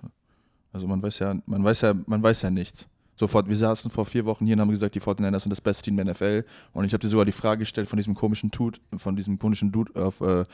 [0.71, 2.87] Also man weiß ja, man weiß ja, man weiß ja nichts.
[3.15, 5.83] Sofort, wir saßen vor vier Wochen hier und haben gesagt, die 49ers sind das beste
[5.83, 6.43] Team der NFL.
[6.73, 9.71] Und ich habe dir sogar die Frage gestellt von diesem komischen Tut, von diesem komischen
[9.71, 10.45] Dude auf äh,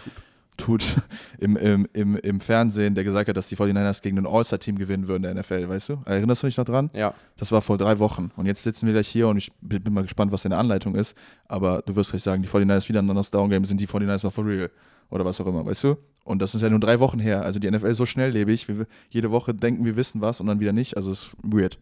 [0.57, 0.97] tut
[1.39, 5.07] im, im, im, im Fernsehen, der gesagt hat, dass die 49ers gegen ein All-Star-Team gewinnen
[5.07, 6.01] würden der NFL, weißt du?
[6.05, 6.89] Erinnerst du dich noch dran?
[6.93, 7.13] Ja.
[7.37, 8.31] Das war vor drei Wochen.
[8.35, 10.95] Und jetzt sitzen wir gleich hier und ich bin, bin mal gespannt, was deine Anleitung
[10.95, 11.15] ist.
[11.47, 14.33] Aber du wirst gleich sagen, die 49ers wieder ein anderes Down-Game, sind die 49ers noch
[14.33, 14.69] for real?
[15.09, 15.97] Oder was auch immer, weißt du?
[16.25, 17.43] Und das ist ja nur drei Wochen her.
[17.43, 18.67] Also die NFL ist so schnelllebig.
[18.67, 20.97] Wir, jede Woche denken wir wissen was und dann wieder nicht.
[20.97, 21.79] Also es ist weird.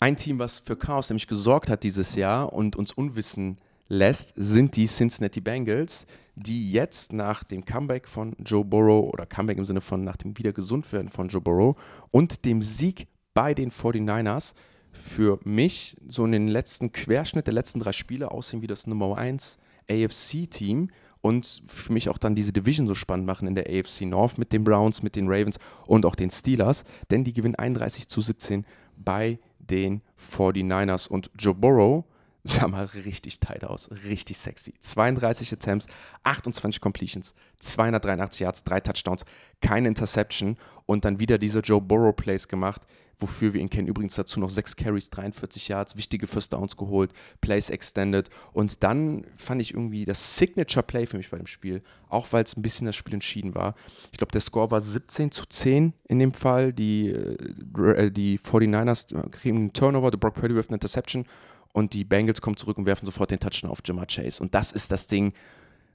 [0.00, 3.58] Ein Team, was für Chaos nämlich gesorgt hat dieses Jahr und uns Unwissen
[3.88, 9.58] lässt, sind die Cincinnati Bengals, die jetzt nach dem Comeback von Joe Burrow oder Comeback
[9.58, 11.76] im Sinne von nach dem Wiedergesundwerden von Joe Burrow
[12.10, 14.54] und dem Sieg bei den 49ers
[14.92, 19.16] für mich so in den letzten Querschnitt der letzten drei Spiele aussehen wie das Nummer
[19.16, 19.58] 1
[19.90, 24.38] AFC-Team und für mich auch dann diese Division so spannend machen in der AFC North
[24.38, 28.20] mit den Browns, mit den Ravens und auch den Steelers, denn die gewinnen 31 zu
[28.20, 32.04] 17 bei den 49ers und Joe Burrow
[32.44, 34.74] sah mal richtig tight aus, richtig sexy.
[34.80, 35.86] 32 Attempts,
[36.24, 39.24] 28 Completions, 283 Yards, drei Touchdowns,
[39.60, 40.56] keine Interception
[40.86, 42.82] und dann wieder diese Joe Burrow Plays gemacht,
[43.20, 43.86] wofür wir ihn kennen.
[43.86, 49.24] Übrigens dazu noch 6 Carries, 43 Yards, wichtige First Downs geholt, Plays extended und dann
[49.36, 52.62] fand ich irgendwie das Signature Play für mich bei dem Spiel, auch weil es ein
[52.62, 53.76] bisschen das Spiel entschieden war.
[54.10, 56.72] Ich glaube, der Score war 17 zu 10 in dem Fall.
[56.72, 61.24] Die, äh, die 49ers kriegen einen Turnover, der Brock Purdy wirft eine Interception
[61.72, 64.42] und die Bengals kommen zurück und werfen sofort den Touchdown auf Jamar Chase.
[64.42, 65.32] Und das ist das Ding,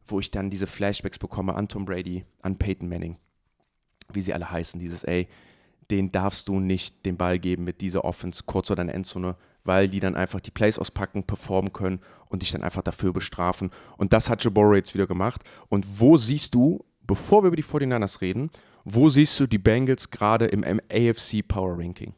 [0.07, 3.17] wo ich dann diese Flashbacks bekomme an Tom Brady, an Peyton Manning,
[4.11, 4.79] wie sie alle heißen.
[4.79, 5.27] Dieses, ey,
[5.91, 9.89] den darfst du nicht den Ball geben mit dieser Offense kurz vor deiner Endzone, weil
[9.89, 11.99] die dann einfach die Plays auspacken, performen können
[12.29, 13.71] und dich dann einfach dafür bestrafen.
[13.97, 15.43] Und das hat Jaboro jetzt wieder gemacht.
[15.69, 18.49] Und wo siehst du, bevor wir über die 49ers reden,
[18.85, 22.13] wo siehst du die Bengals gerade im AFC Power Ranking?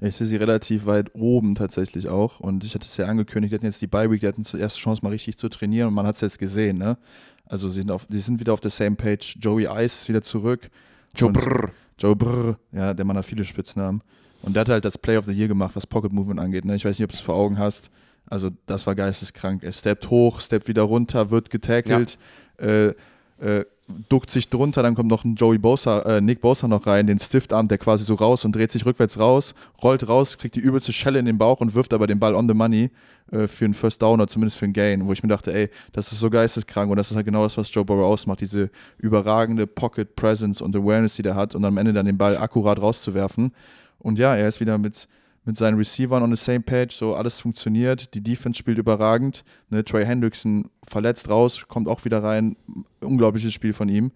[0.00, 2.40] Ich sehe sie relativ weit oben tatsächlich auch.
[2.40, 4.78] Und ich hatte es ja angekündigt, die hatten jetzt die Bye Week, die hatten zuerst
[4.78, 6.78] Chance, mal richtig zu trainieren und man hat es jetzt gesehen.
[6.78, 6.96] Ne?
[7.44, 9.36] Also sie sind, auf, sie sind wieder auf der same page.
[9.40, 10.70] Joey Ice ist wieder zurück.
[11.14, 11.70] Joe Brrr.
[11.98, 14.02] Joe Brrr, ja, der Mann hat viele Spitznamen.
[14.42, 16.64] Und der hat halt das Play of the Year gemacht, was Pocket Movement angeht.
[16.64, 16.76] Ne?
[16.76, 17.90] Ich weiß nicht, ob du es vor Augen hast.
[18.26, 19.62] Also, das war geisteskrank.
[19.62, 22.18] Er steppt hoch, steppt wieder runter, wird getackelt,
[22.58, 22.94] äh,
[23.40, 23.64] äh,
[24.08, 27.18] duckt sich drunter, dann kommt noch ein Joey Bosa, äh, Nick Bosa noch rein, den
[27.18, 30.92] Stiftarm, der quasi so raus und dreht sich rückwärts raus, rollt raus, kriegt die übelste
[30.92, 32.90] Schelle in den Bauch und wirft aber den Ball on the money
[33.32, 35.70] äh, für einen First Down oder zumindest für einen Gain, wo ich mir dachte, ey,
[35.92, 38.70] das ist so geisteskrank und das ist halt genau das, was Joe Burrow ausmacht, diese
[38.98, 42.80] überragende Pocket Presence und Awareness, die der hat und am Ende dann den Ball akkurat
[42.80, 43.52] rauszuwerfen.
[43.98, 45.08] Und ja, er ist wieder mit,
[45.44, 49.84] mit seinen Receivern on the same page, so alles funktioniert, die Defense spielt überragend, ne,
[49.84, 52.56] Trey Hendrickson verletzt raus, kommt auch wieder rein,
[53.02, 54.12] unglaubliches Spiel von ihm.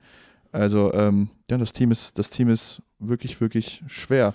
[0.53, 4.35] Also, ähm, ja, das Team ist, das Team ist wirklich, wirklich schwer.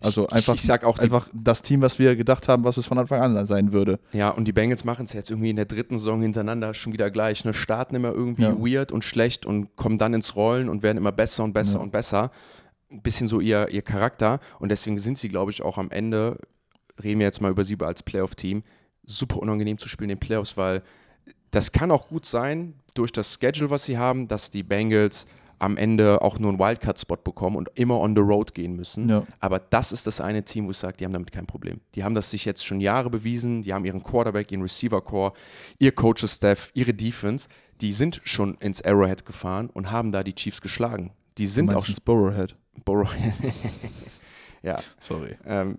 [0.00, 2.86] Also Ich- einfach, ich sag auch, einfach das Team, was wir gedacht haben, was es
[2.86, 3.98] von Anfang an sein würde.
[4.12, 7.10] Ja, und die Bengals machen es jetzt irgendwie in der dritten Saison hintereinander schon wieder
[7.10, 7.44] gleich.
[7.44, 7.52] Ne?
[7.52, 8.54] Starten immer irgendwie Ja.
[8.56, 11.80] weird und schlecht und kommen dann ins Rollen und werden immer besser und besser Ja.
[11.80, 12.30] und besser.
[12.90, 14.40] Ein bisschen so ihr, ihr Charakter.
[14.58, 16.38] Und deswegen sind sie, glaube ich, auch am Ende,
[17.02, 18.62] reden wir jetzt mal über sie als Playoff-Team,
[19.04, 20.82] super unangenehm zu spielen in den Playoffs, weil
[21.50, 25.26] das kann auch gut sein, durch das Schedule, was sie haben, dass die Bengals
[25.58, 29.08] am Ende auch nur einen Wildcard-Spot bekommen und immer on the road gehen müssen.
[29.08, 29.26] Ja.
[29.40, 31.80] Aber das ist das eine Team, wo ich sage, die haben damit kein Problem.
[31.94, 33.62] Die haben das sich jetzt schon Jahre bewiesen.
[33.62, 35.32] Die haben ihren Quarterback, ihren Receiver-Core,
[35.78, 37.48] ihr Coaches-Staff, ihre Defense.
[37.80, 41.12] Die sind schon ins Arrowhead gefahren und haben da die Chiefs geschlagen.
[41.38, 41.96] Die sind auch schon.
[42.04, 42.56] Burrowhead.
[42.84, 43.12] Burrow.
[44.62, 45.36] ja, Sorry.
[45.46, 45.78] ähm,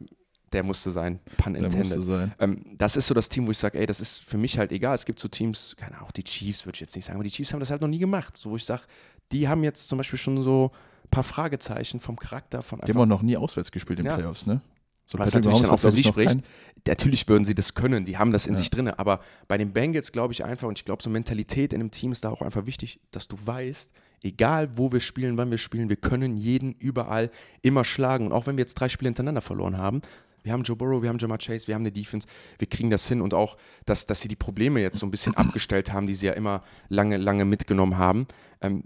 [0.51, 1.19] der musste sein.
[1.37, 2.03] Pun Der musste intended.
[2.07, 2.33] sein.
[2.39, 4.71] Ähm, das ist so das Team, wo ich sage, ey, das ist für mich halt
[4.71, 4.95] egal.
[4.95, 7.23] Es gibt so Teams, keine Ahnung, auch die Chiefs würde ich jetzt nicht sagen, aber
[7.23, 8.35] die Chiefs haben das halt noch nie gemacht.
[8.35, 8.81] So, wo ich sage,
[9.31, 10.71] die haben jetzt zum Beispiel schon so
[11.03, 14.15] ein paar Fragezeichen vom Charakter, von Die haben auch noch nie auswärts gespielt in Ja.
[14.15, 14.61] Playoffs, ne?
[15.05, 16.39] So Was Patrick natürlich Mahomes dann auch für sie spricht.
[16.87, 18.57] Natürlich würden sie das können, die haben das in Ja.
[18.59, 21.81] sich drin, aber bei den Bengals glaube ich einfach, und ich glaube, so Mentalität in
[21.81, 25.51] einem Team ist da auch einfach wichtig, dass du weißt, egal wo wir spielen, wann
[25.51, 27.29] wir spielen, wir können jeden überall
[27.61, 28.27] immer schlagen.
[28.27, 30.01] Und auch wenn wir jetzt drei Spiele hintereinander verloren haben,
[30.43, 33.07] wir haben Joe Burrow, wir haben Jamar Chase, wir haben eine Defense, wir kriegen das
[33.07, 36.13] hin und auch, dass, dass sie die Probleme jetzt so ein bisschen abgestellt haben, die
[36.13, 38.27] sie ja immer lange, lange mitgenommen haben,
[38.61, 38.83] ähm,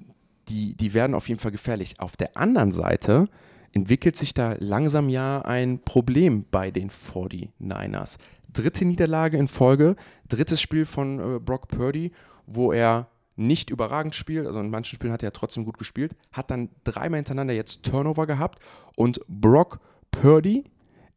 [0.49, 1.99] die, die werden auf jeden Fall gefährlich.
[1.99, 3.27] Auf der anderen Seite
[3.71, 8.17] entwickelt sich da langsam ja ein Problem bei den 49ers.
[8.51, 9.95] Dritte Niederlage in Folge,
[10.27, 12.11] drittes Spiel von äh, Brock Purdy,
[12.45, 16.51] wo er nicht überragend spielt, also in manchen Spielen hat er trotzdem gut gespielt, hat
[16.51, 18.59] dann dreimal hintereinander jetzt Turnover gehabt
[18.95, 19.79] und Brock
[20.11, 20.65] Purdy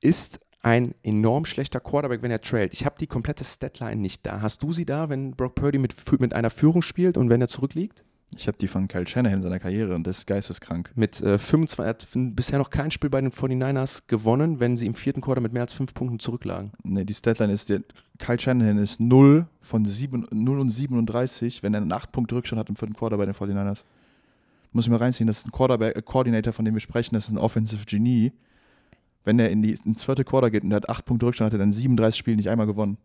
[0.01, 2.73] ist ein enorm schlechter Quarterback, wenn er trailt.
[2.73, 4.41] Ich habe die komplette Statline nicht da.
[4.41, 7.49] Hast du sie da, wenn Brock Purdy mit, mit einer Führung spielt und wenn er
[7.49, 8.05] zurückliegt?
[8.35, 10.91] Ich habe die von Kyle Shanahan in seiner Karriere und das ist geisteskrank.
[10.95, 14.87] Mit äh, 25, er hat bisher noch kein Spiel bei den 49ers gewonnen, wenn sie
[14.87, 16.73] im vierten Quarter mit mehr als fünf Punkten zurücklagen.
[16.83, 17.83] Ne, die Statline ist, der,
[18.19, 22.61] Kyle Shanahan ist 0 von 7, 0 und 37, wenn er einen 8 Punkte Rückstand
[22.61, 23.85] hat im vierten Quarter bei den 49ers.
[24.73, 27.27] Muss ich mal reinziehen, das ist ein Quarterback, äh, Coordinator, von dem wir sprechen, das
[27.27, 28.33] ist ein Offensive Genie.
[29.25, 31.59] Wenn er in die, ins vierte Quarter geht und er hat 8 Punkte Rückstand, hat
[31.59, 32.99] er dann 37 Spiele nicht einmal gewonnen.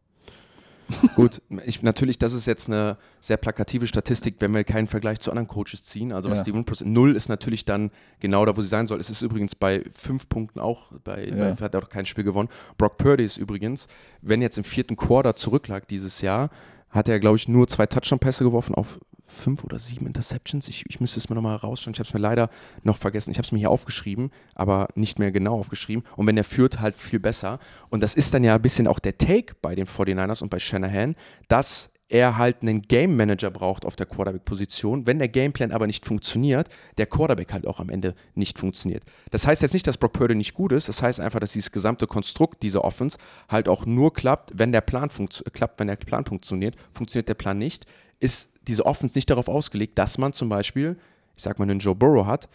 [1.16, 5.32] Gut, ich, natürlich, das ist jetzt eine sehr plakative Statistik, wenn wir keinen Vergleich zu
[5.32, 6.12] anderen Coaches ziehen.
[6.12, 6.46] Also was Ja.
[6.46, 9.00] die Win-Prozent, null ist natürlich dann genau da, wo sie sein soll.
[9.00, 11.54] Es ist übrigens bei fünf Punkten auch, bei, Ja.
[11.54, 12.50] bei hat er auch kein Spiel gewonnen.
[12.78, 13.88] Brock Purdy ist übrigens,
[14.22, 16.50] wenn jetzt im vierten Quarter zurücklag dieses Jahr,
[16.90, 19.00] hat er, glaube ich, nur zwei Touchdown-Pässe geworfen auf
[19.32, 20.68] fünf oder sieben Interceptions.
[20.68, 21.94] Ich, ich müsste es mir nochmal rausschauen.
[21.94, 22.50] Ich habe es mir leider
[22.84, 23.32] noch vergessen.
[23.32, 26.04] Ich habe es mir hier aufgeschrieben, aber nicht mehr genau aufgeschrieben.
[26.16, 27.60] Und wenn er führt, halt viel besser.
[27.90, 30.60] Und das ist dann ja ein bisschen auch der Take bei den 49ers und bei
[30.60, 31.16] Shanahan,
[31.48, 35.08] dass er halt einen Game Manager braucht auf der Quarterback-Position.
[35.08, 39.04] Wenn der Gameplan aber nicht funktioniert, der Quarterback halt auch am Ende nicht funktioniert.
[39.32, 40.90] Das heißt jetzt nicht, dass Brock Purdy nicht gut ist.
[40.90, 44.82] Das heißt einfach, dass dieses gesamte Konstrukt dieser Offense halt auch nur klappt, wenn der
[44.82, 45.10] Plan
[45.54, 46.76] klappt, wenn der Plan funktioniert.
[46.94, 47.86] Funktioniert der Plan nicht,
[48.22, 50.98] ist diese Offense nicht darauf ausgelegt, dass man zum Beispiel,
[51.36, 52.48] ich sag mal, einen Joe Burrow hat,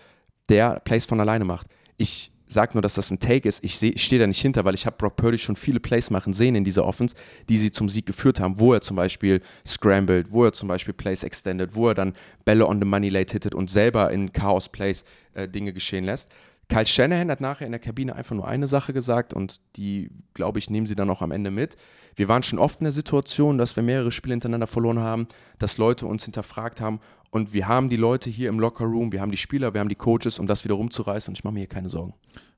[0.49, 1.67] der Plays von alleine macht.
[1.97, 3.63] Ich sage nur, dass das ein Take ist.
[3.65, 6.33] Ich, ich stehe da nicht hinter, weil ich habe Brock Purdy schon viele Plays machen
[6.33, 7.17] sehen in dieser Offense,
[7.49, 10.95] die sie zum Sieg geführt haben, wo er zum Beispiel scrambled, wo er zum Beispiel
[10.95, 12.15] Plays extended, wo er dann
[12.45, 15.05] Bälle on the money late hittet und selber in Chaos Plays
[15.35, 16.31] äh, Dinge geschehen lässt.
[16.69, 20.59] Kyle Shanahan hat nachher in der Kabine einfach nur eine Sache gesagt und die, glaube
[20.59, 21.77] ich, nehmen sie dann auch am Ende mit.
[22.17, 25.29] Wir waren schon oft in der Situation, dass wir mehrere Spiele hintereinander verloren haben,
[25.59, 29.21] dass Leute uns hinterfragt haben und wir haben die Leute hier im Locker Room, wir
[29.21, 31.61] haben die Spieler, wir haben die Coaches, um das wieder rumzureißen und ich mache mir
[31.61, 32.15] hier keine Sorgen.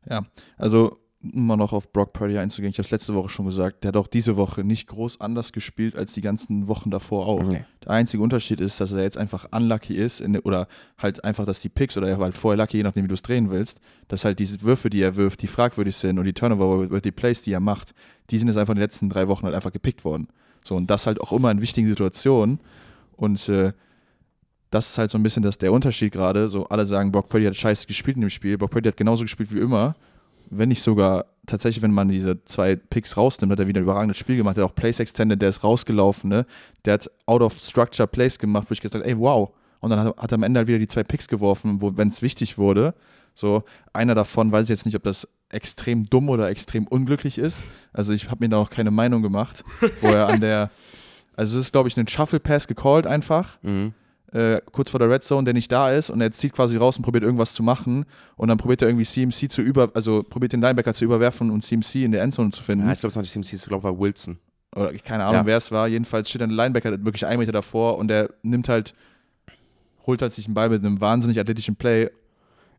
[0.09, 0.25] Ja,
[0.57, 3.89] also mal noch auf Brock Purdy einzugehen, ich habe es letzte Woche schon gesagt, der
[3.89, 7.43] hat auch diese Woche nicht groß anders gespielt als die ganzen Wochen davor auch.
[7.43, 7.65] Nee.
[7.83, 11.61] Der einzige Unterschied ist, dass er jetzt einfach unlucky ist in, oder halt einfach, dass
[11.61, 13.81] die Picks oder er war halt vorher lucky, je nachdem wie du es drehen willst,
[14.07, 17.43] dass halt diese Würfe, die er wirft, die fragwürdig sind und die Turnover, die Plays,
[17.43, 17.95] die er macht,
[18.31, 20.29] die sind jetzt einfach in den letzten drei Wochen halt einfach gepickt worden.
[20.63, 22.61] So und das halt auch immer in wichtigen Situationen
[23.17, 23.73] und äh,
[24.71, 26.49] das ist halt so ein bisschen das, der Unterschied gerade.
[26.49, 28.59] So alle sagen, Brock Purdy hat scheiße gespielt in dem Spiel.
[28.59, 29.97] Brock Purdy hat genauso gespielt wie immer.
[30.51, 34.17] Wenn nicht sogar tatsächlich, wenn man diese zwei Picks rausnimmt, hat er wieder ein überragendes
[34.17, 34.57] Spiel gemacht.
[34.57, 36.47] Der hat auch Plays extended, der ist rausgelaufen, ne?
[36.85, 39.51] Der hat out of structure Plays gemacht, wo ich gesagt habe, ey, wow.
[39.81, 42.09] Und dann hat, hat er am Ende halt wieder die zwei Picks geworfen, wo, wenn
[42.09, 42.95] es wichtig wurde.
[43.35, 43.63] So,
[43.93, 47.65] einer davon weiß ich jetzt nicht, ob das extrem dumm oder extrem unglücklich ist.
[47.93, 49.65] Also ich habe mir da noch keine Meinung gemacht,
[50.01, 50.71] wo er an der,
[51.37, 53.59] also es ist glaube ich ein Shuffle Pass gecallt einfach.
[53.63, 53.95] Mhm.
[54.33, 56.99] Äh, kurz vor der Red Zone, der nicht da ist und er zieht quasi raus
[56.99, 58.05] und probiert irgendwas zu machen
[58.37, 61.63] und dann probiert er irgendwie CMC zu über, also probiert den Linebacker zu überwerfen und
[61.63, 62.87] CMC in der Endzone zu finden.
[62.87, 64.39] Ja, ich glaube, es war nicht CMC, ich glaube, war Wilson.
[64.77, 65.47] Oder keine Ahnung, Ja.
[65.47, 65.89] wer es war.
[65.89, 68.93] Jedenfalls steht ein Linebacker wirklich einen Meter davor und der nimmt halt,
[70.07, 72.11] holt halt sich einen Ball mit einem wahnsinnig athletischen Play.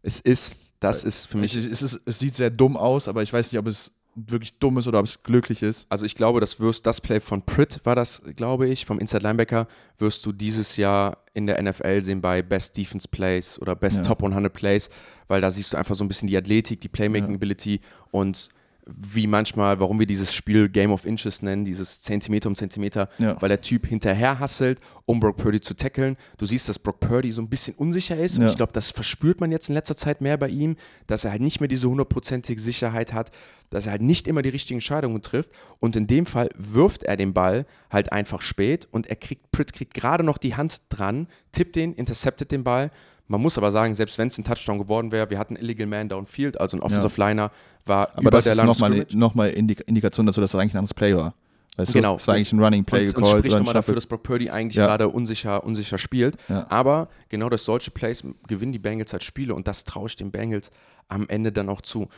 [0.03, 3.33] Es ist, das ist für mich es, ist, es sieht sehr dumm aus, aber ich
[3.33, 3.91] weiß nicht, ob es
[4.27, 5.85] wirklich dumm ist oder ob es glücklich ist.
[5.89, 9.23] Also ich glaube, das wirst das Play von Pritt war das, glaube ich, vom Inside
[9.23, 9.67] Linebacker
[9.97, 14.03] wirst du dieses Jahr in der NFL sehen bei Best Defense Plays oder Best Ja.
[14.03, 14.89] Top 100 Plays,
[15.27, 17.35] weil da siehst du einfach so ein bisschen die Athletik, die Playmaking Ja.
[17.35, 17.79] Ability
[18.11, 18.49] und
[18.97, 23.41] wie manchmal, warum wir dieses Spiel Game of Inches nennen, dieses Zentimeter um Zentimeter, Ja.
[23.41, 26.17] weil der Typ hinterher hasselt, um Brock Purdy zu tackeln.
[26.37, 28.49] Du siehst, dass Brock Purdy so ein bisschen unsicher ist und Ja.
[28.49, 30.75] ich glaube, das verspürt man jetzt in letzter Zeit mehr bei ihm,
[31.07, 33.31] dass er halt nicht mehr diese hundertprozentige Sicherheit hat,
[33.69, 37.17] dass er halt nicht immer die richtigen Entscheidungen trifft und in dem Fall wirft er
[37.17, 41.27] den Ball halt einfach spät und er kriegt, Pritt kriegt gerade noch die Hand dran,
[41.51, 42.91] tippt den, interceptet den Ball.
[43.29, 46.09] Man muss aber sagen, selbst wenn es ein Touchdown geworden wäre, wir hatten Illegal Man
[46.09, 47.51] Downfield, also ein Offensive Liner
[47.85, 51.35] war Aber über das der ist nochmal Indikation, dass das eigentlich ein anderes Play war.
[51.77, 52.15] Weißt Genau.
[52.15, 53.27] Das war eigentlich ein Running Play und, und gecallt.
[53.37, 54.87] spricht oder ein nochmal dafür, dass Brock Purdy eigentlich Ja.
[54.87, 56.35] gerade unsicher, unsicher spielt.
[56.49, 56.65] Ja.
[56.69, 60.31] Aber genau durch solche Plays gewinnen die Bengals halt Spiele und das traue ich den
[60.31, 60.71] Bengals
[61.07, 62.09] am Ende dann auch zu.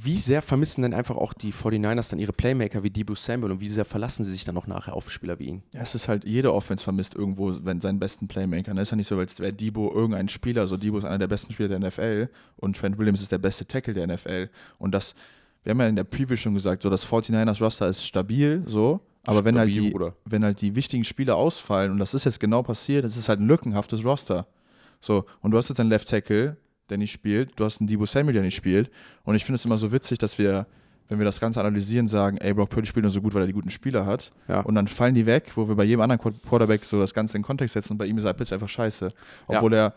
[0.00, 3.60] Wie sehr vermissen denn einfach auch die 49ers dann ihre Playmaker wie Debo Samuel und
[3.60, 5.62] wie sehr verlassen sie sich dann noch nachher auf Spieler wie ihn?
[5.74, 8.72] Ja, es ist halt, jede Offense vermisst irgendwo wenn, seinen besten Playmaker.
[8.74, 10.68] Das ist ja nicht so, als wäre Debo irgendein Spieler.
[10.68, 13.66] So, Debo ist einer der besten Spieler der NFL und Trent Williams ist der beste
[13.66, 14.50] Tackle der NFL.
[14.78, 15.16] Und das,
[15.64, 19.00] wir haben ja in der Preview schon gesagt, so das 49ers Roster ist stabil, so.
[19.26, 20.14] Aber wenn halt, die, Bruder.
[20.24, 23.40] wenn halt die wichtigen Spieler ausfallen, und das ist jetzt genau passiert, das ist halt
[23.40, 24.46] ein lückenhaftes Roster.
[25.00, 26.56] So, und du hast jetzt einen Left Tackle,
[26.90, 28.90] der nicht spielt, du hast einen Debo Samuel, der nicht spielt.
[29.24, 30.66] Und ich finde es immer so witzig, dass wir,
[31.08, 33.46] wenn wir das Ganze analysieren, sagen, ey, Brock Purdy spielt nur so gut, weil er
[33.46, 34.32] die guten Spieler hat.
[34.48, 34.60] Ja.
[34.60, 37.36] Und dann fallen die weg, wo wir bei jedem anderen Quar- Quarterback so das Ganze
[37.36, 39.10] in Kontext setzen und bei ihm ist er plötzlich einfach scheiße.
[39.46, 39.94] Obwohl er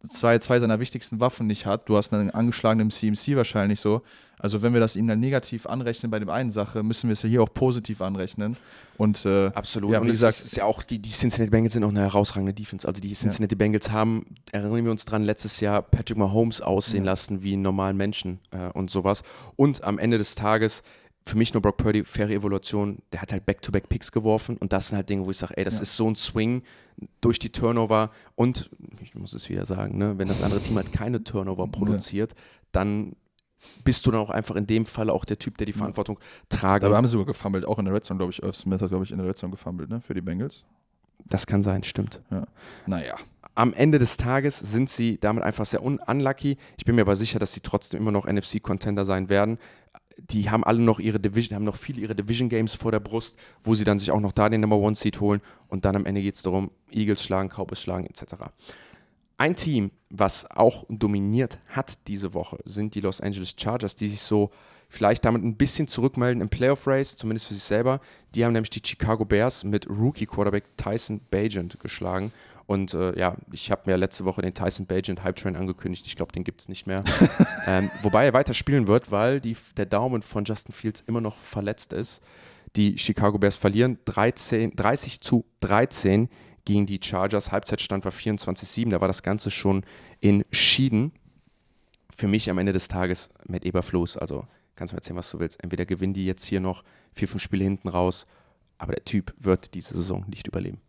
[0.00, 1.88] zwei, zwei seiner wichtigsten Waffen nicht hat.
[1.88, 4.02] Du hast einen angeschlagenen CMC wahrscheinlich so.
[4.38, 7.22] Also wenn wir das ihnen dann negativ anrechnen bei dem einen Sache, müssen wir es
[7.22, 8.56] ja hier auch positiv anrechnen.
[8.96, 9.90] Und äh, Absolut.
[9.92, 11.88] Ja, und wie es gesagt- ist, ist ja auch, die, die Cincinnati Bengals sind auch
[11.88, 12.86] eine herausragende Defense.
[12.86, 17.42] Also die Cincinnati Bengals haben, erinnern wir uns dran, letztes Jahr Patrick Mahomes aussehen lassen
[17.42, 19.22] wie einen normalen Menschen äh, und sowas.
[19.56, 20.82] Und am Ende des Tages,
[21.26, 24.96] für mich nur Brock Purdy, faire Evaluation, der hat halt Back-to-Back-Picks geworfen und das sind
[24.96, 25.82] halt Dinge, wo ich sage, ey, das Ja.
[25.82, 26.62] ist so ein Swing
[27.22, 28.68] durch die Turnover und,
[29.02, 32.34] ich muss es wieder sagen, ne, wenn das andere Team halt keine Turnover produziert,
[32.72, 33.16] dann
[33.84, 36.18] bist du dann auch einfach in dem Fall auch der Typ, der die Verantwortung
[36.48, 38.42] tragen dabei haben sie sogar gefummelt, auch in der Red Zone, glaube ich.
[38.42, 40.64] Irv Smith hat, glaube ich, in der Red Zone gefummelt, ne, für die Bengals.
[41.26, 42.20] Das kann sein, stimmt.
[42.86, 43.14] Naja.
[43.54, 46.56] am Ende des Tages sind sie damit einfach sehr un unlucky.
[46.76, 49.58] Ich bin mir aber sicher, dass sie trotzdem immer noch NFC-Contender sein werden.
[50.18, 53.74] Die haben alle noch ihre Division, haben noch viele ihre Division-Games vor der Brust, wo
[53.74, 56.20] sie dann sich auch noch da den Number One Seed holen und dann am Ende
[56.22, 58.34] geht es darum, Eagles schlagen, Cowboys schlagen etc.
[59.36, 64.20] Ein Team, was auch dominiert hat diese Woche, sind die Los Angeles Chargers, die sich
[64.20, 64.50] so
[64.88, 68.00] vielleicht damit ein bisschen zurückmelden im Playoff-Race, zumindest für sich selber.
[68.34, 72.32] Die haben nämlich die Chicago Bears mit Rookie-Quarterback Tyson Bagent geschlagen.
[72.66, 76.06] Und äh, ja, ich habe mir letzte Woche den Tyson Bagent Hype Train angekündigt.
[76.06, 77.02] Ich glaube, den gibt es nicht mehr.
[77.66, 81.36] ähm, wobei er weiter spielen wird, weil die, der Daumen von Justin Fields immer noch
[81.36, 82.22] verletzt ist.
[82.76, 86.28] Die Chicago Bears verlieren 13, 30 zu 13
[86.64, 87.52] gegen die Chargers.
[87.52, 88.90] Halbzeitstand war 24-7.
[88.90, 89.84] Da war das Ganze schon
[90.20, 91.12] entschieden.
[92.16, 94.16] Für mich am Ende des Tages mit Eberfluss.
[94.16, 95.62] Also kannst du mir erzählen, was du willst.
[95.62, 98.26] Entweder gewinnen die jetzt hier noch vier, fünf Spiele hinten raus,
[98.78, 100.80] aber der Typ wird diese Saison nicht überleben.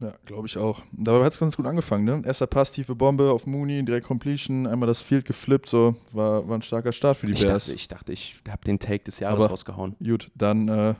[0.00, 0.82] Ja, glaube ich auch.
[0.92, 2.22] Dabei hat es ganz gut angefangen, ne?
[2.26, 6.58] Erster Pass, tiefe Bombe auf Mooney, direkt Completion, einmal das Field geflippt, so, war, war
[6.58, 7.66] ein starker Start für die Ich Bears.
[7.66, 9.96] dachte, ich dachte, ich habe den Take des Jahres Aber- rausgehauen.
[10.04, 10.94] Gut, dann äh,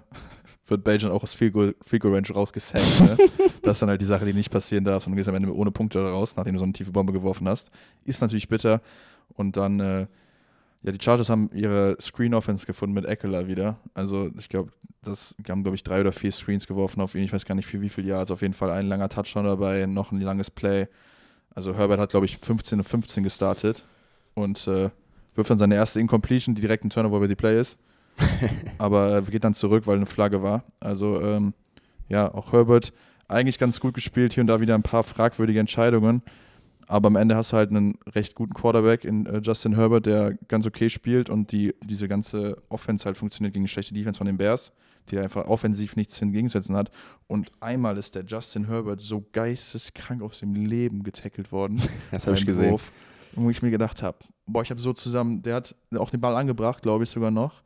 [0.67, 3.01] wird Belgian auch aus Field Range rausgesankt.
[3.01, 3.17] Ne?
[3.63, 5.55] das ist dann halt die Sache, die nicht passieren darf, sondern du gehst am Ende
[5.55, 7.71] ohne Punkte raus, nachdem du so eine tiefe Bombe geworfen hast.
[8.05, 8.81] Ist natürlich bitter.
[9.35, 10.07] Und dann, äh,
[10.83, 13.79] ja, die Chargers haben ihre Screen Offense gefunden mit Eckler wieder.
[13.93, 17.25] Also ich glaube, das haben, glaube ich, drei oder vier Screens geworfen auf ihn.
[17.25, 18.31] Ich weiß gar nicht für wie viel Yards.
[18.31, 20.89] Auf jeden Fall ein langer Touchdown dabei, noch ein langes Play.
[21.55, 23.85] Also Herbert hat, glaube ich, 15 und 15 gestartet
[24.33, 24.91] und äh,
[25.35, 27.79] wirft dann seine erste Incompletion, die direkt ein Turnover über die Play ist
[28.79, 30.65] aber geht dann zurück, weil eine Flagge war.
[30.81, 31.55] Also ähm,
[32.09, 32.93] ja, auch Herbert
[33.29, 36.23] eigentlich ganz gut gespielt, hier und da wieder ein paar fragwürdige Entscheidungen.
[36.87, 40.35] Aber am Ende hast du halt einen recht guten Quarterback in äh, Justin Herbert, der
[40.49, 44.37] ganz okay spielt und die, diese ganze Offense halt funktioniert gegen schlechte Defense von den
[44.37, 44.71] Bears,
[45.09, 46.91] die einfach offensiv nichts entgegensetzen hat.
[47.27, 51.81] Und einmal ist der Justin Herbert so geisteskrank aus dem Leben getackelt worden.
[52.11, 52.73] Das habe ich gesehen.
[52.73, 52.93] Wurf,
[53.35, 56.37] wo ich mir gedacht habe, boah, ich habe so zusammen, der hat auch den Ball
[56.37, 57.63] angebracht, glaube ich sogar noch.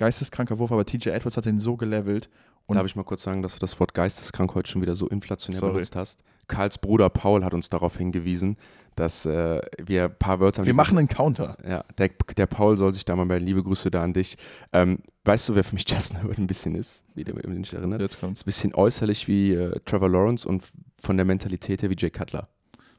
[0.00, 2.30] Geisteskranker Wurf, aber TJ Edwards hat den so gelevelt.
[2.64, 5.06] Und Darf ich mal kurz sagen, dass du das Wort geisteskrank heute schon wieder so
[5.06, 5.74] inflationär Sorry.
[5.74, 6.22] benutzt hast?
[6.48, 8.56] Karls Bruder Paul hat uns darauf hingewiesen,
[8.96, 10.64] dass äh, wir ein paar Wörter.
[10.64, 11.58] wir machen einen Counter.
[11.68, 14.38] Ja, der, der Paul soll sich da mal bei liebe Grüße da an dich.
[14.72, 17.04] Ähm, weißt du, wer für mich Justin Herbert ein bisschen ist?
[17.14, 18.00] Wie der mich nicht erinnert?
[18.00, 18.40] Jetzt kommt's.
[18.40, 20.64] Ist ein bisschen äußerlich wie äh, Trevor Lawrence und
[20.98, 22.48] von der Mentalität her wie Jay Cutler.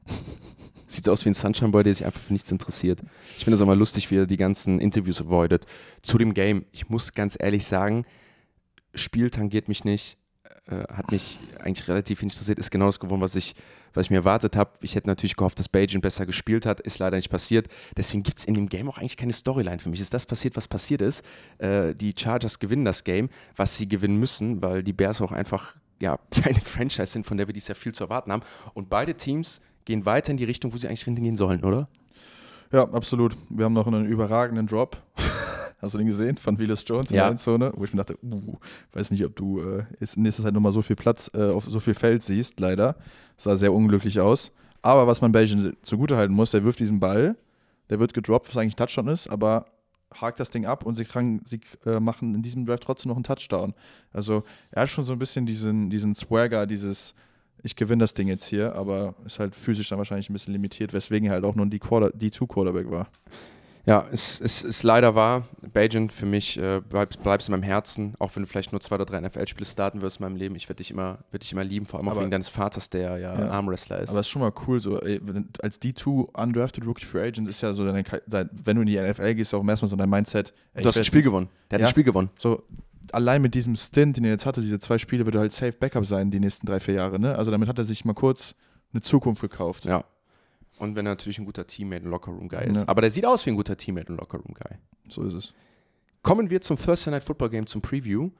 [0.91, 2.99] Sieht aus wie ein Sunshine Boy, der sich einfach für nichts interessiert.
[3.37, 5.65] Ich finde es auch mal lustig, wie er die ganzen Interviews avoidet.
[6.01, 8.03] Zu dem Game, ich muss ganz ehrlich sagen,
[8.93, 10.17] Spiel tangiert mich nicht,
[10.67, 13.55] äh, hat mich eigentlich relativ interessiert, ist genau das geworden, was ich,
[13.93, 14.71] was ich mir erwartet habe.
[14.81, 17.69] Ich hätte natürlich gehofft, dass Bajan besser gespielt hat, ist leider nicht passiert.
[17.95, 20.01] Deswegen gibt es in dem Game auch eigentlich keine Storyline für mich.
[20.01, 21.23] Ist das passiert, was passiert ist?
[21.59, 25.77] Äh, die Chargers gewinnen das Game, was sie gewinnen müssen, weil die Bears auch einfach
[26.01, 28.43] ja, keine Franchise sind, von der wir dies ja viel zu erwarten haben.
[28.73, 29.61] Und beide Teams
[29.91, 31.87] gehen weiter in die Richtung, wo sie eigentlich hingehen sollen, oder?
[32.71, 33.35] Ja, absolut.
[33.49, 34.97] Wir haben noch einen überragenden Drop.
[35.81, 36.37] Hast du den gesehen?
[36.37, 37.23] Von Willis Jones in Ja.
[37.23, 37.71] der Endzone?
[37.75, 38.57] Wo ich mir dachte, uh,
[38.93, 41.79] weiß nicht, ob du äh, in nächster Zeit nochmal so viel Platz, äh, auf so
[41.79, 42.95] viel Feld siehst, leider.
[43.35, 44.51] Sah sehr unglücklich aus.
[44.83, 47.35] Aber was man Belgien zugutehalten muss, der wirft diesen Ball,
[47.89, 49.65] der wird gedroppt, was eigentlich Touchdown ist, aber
[50.13, 53.15] hakt das Ding ab und sie, krank, sie äh, machen in diesem Drive trotzdem noch
[53.17, 53.73] einen Touchdown.
[54.13, 57.15] Also er hat schon so ein bisschen diesen, diesen Swagger, dieses
[57.63, 60.93] ich gewinne das Ding jetzt hier, aber ist halt physisch dann wahrscheinlich ein bisschen limitiert,
[60.93, 63.07] weswegen halt auch nur die Quarter, die Two Quarterback war.
[63.83, 65.47] Ja, es ist, ist leider wahr.
[65.73, 68.93] Bajan für mich äh, bleibst, bleibst in meinem Herzen, auch wenn du vielleicht nur zwei
[68.93, 70.55] oder drei NFL-Spiele starten wirst in meinem Leben.
[70.55, 72.91] Ich werde dich immer, werd dich immer lieben, vor allem auch Aber- wegen deines Vaters,
[72.91, 73.49] der ja, Ja.
[73.49, 74.11] Armwrestler ist.
[74.11, 75.19] Aber es ist schon mal cool, so ey,
[75.63, 79.33] als D2 undrafted Rookie Free Agent ist ja so, deine, wenn du in die NFL
[79.33, 80.53] gehst, auch erstmal so dein Mindset.
[80.75, 81.49] ey, du hast ein Spiel gewonnen.
[81.71, 81.87] Der hat Ja.
[81.87, 82.29] ein Spiel gewonnen.
[82.37, 82.61] So,
[83.11, 85.73] allein mit diesem Stint, den er jetzt hatte, diese zwei Spiele, wird er halt safe
[85.73, 87.19] Backup sein die nächsten drei, vier Jahre.
[87.19, 87.35] Ne?
[87.35, 88.55] Also damit hat er sich mal kurz
[88.93, 89.85] eine Zukunft gekauft.
[89.85, 90.03] Ja.
[90.77, 92.77] Und wenn er natürlich ein guter Teammate und Lockerroom-Guy ist.
[92.77, 92.87] Ja.
[92.87, 94.77] Aber der sieht aus wie ein guter Teammate und Lockerroom-Guy.
[95.09, 95.53] So ist es.
[96.23, 98.31] Kommen wir zum Thursday Night Football Game, zum Preview.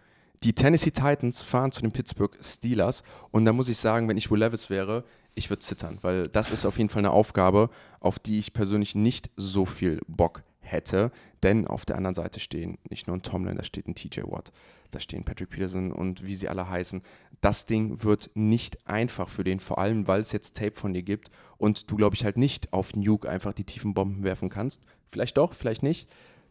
[0.43, 3.03] Die Tennessee Titans fahren zu den Pittsburgh Steelers.
[3.29, 5.03] Und da muss ich sagen, wenn ich Will Levis wäre,
[5.35, 8.95] ich würde zittern, weil das ist auf jeden Fall eine Aufgabe, auf die ich persönlich
[8.95, 11.11] nicht so viel Bock hätte.
[11.43, 14.51] Denn auf der anderen Seite stehen nicht nur ein Tomlin, da steht ein TJ Watt,
[14.91, 17.01] da stehen Patrick Peterson und wie sie alle heißen.
[17.41, 21.01] Das Ding wird nicht einfach für den, vor allem weil es jetzt Tape von dir
[21.01, 24.81] gibt und du, glaube ich, halt nicht auf Nuke einfach die tiefen Bomben werfen kannst.
[25.11, 26.09] Vielleicht doch, vielleicht nicht.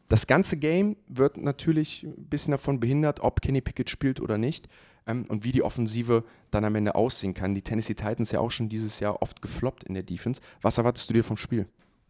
[0.08, 4.68] Das ganze Game wird natürlich ein bisschen davon behindert, ob Kenny Pickett spielt oder nicht
[5.06, 7.54] ähm, und wie die Offensive dann am Ende aussehen kann.
[7.54, 10.40] Die Tennessee Titans ja auch schon dieses Jahr oft gefloppt in der Defense.
[10.62, 11.68] Was erwartest du dir vom Spiel?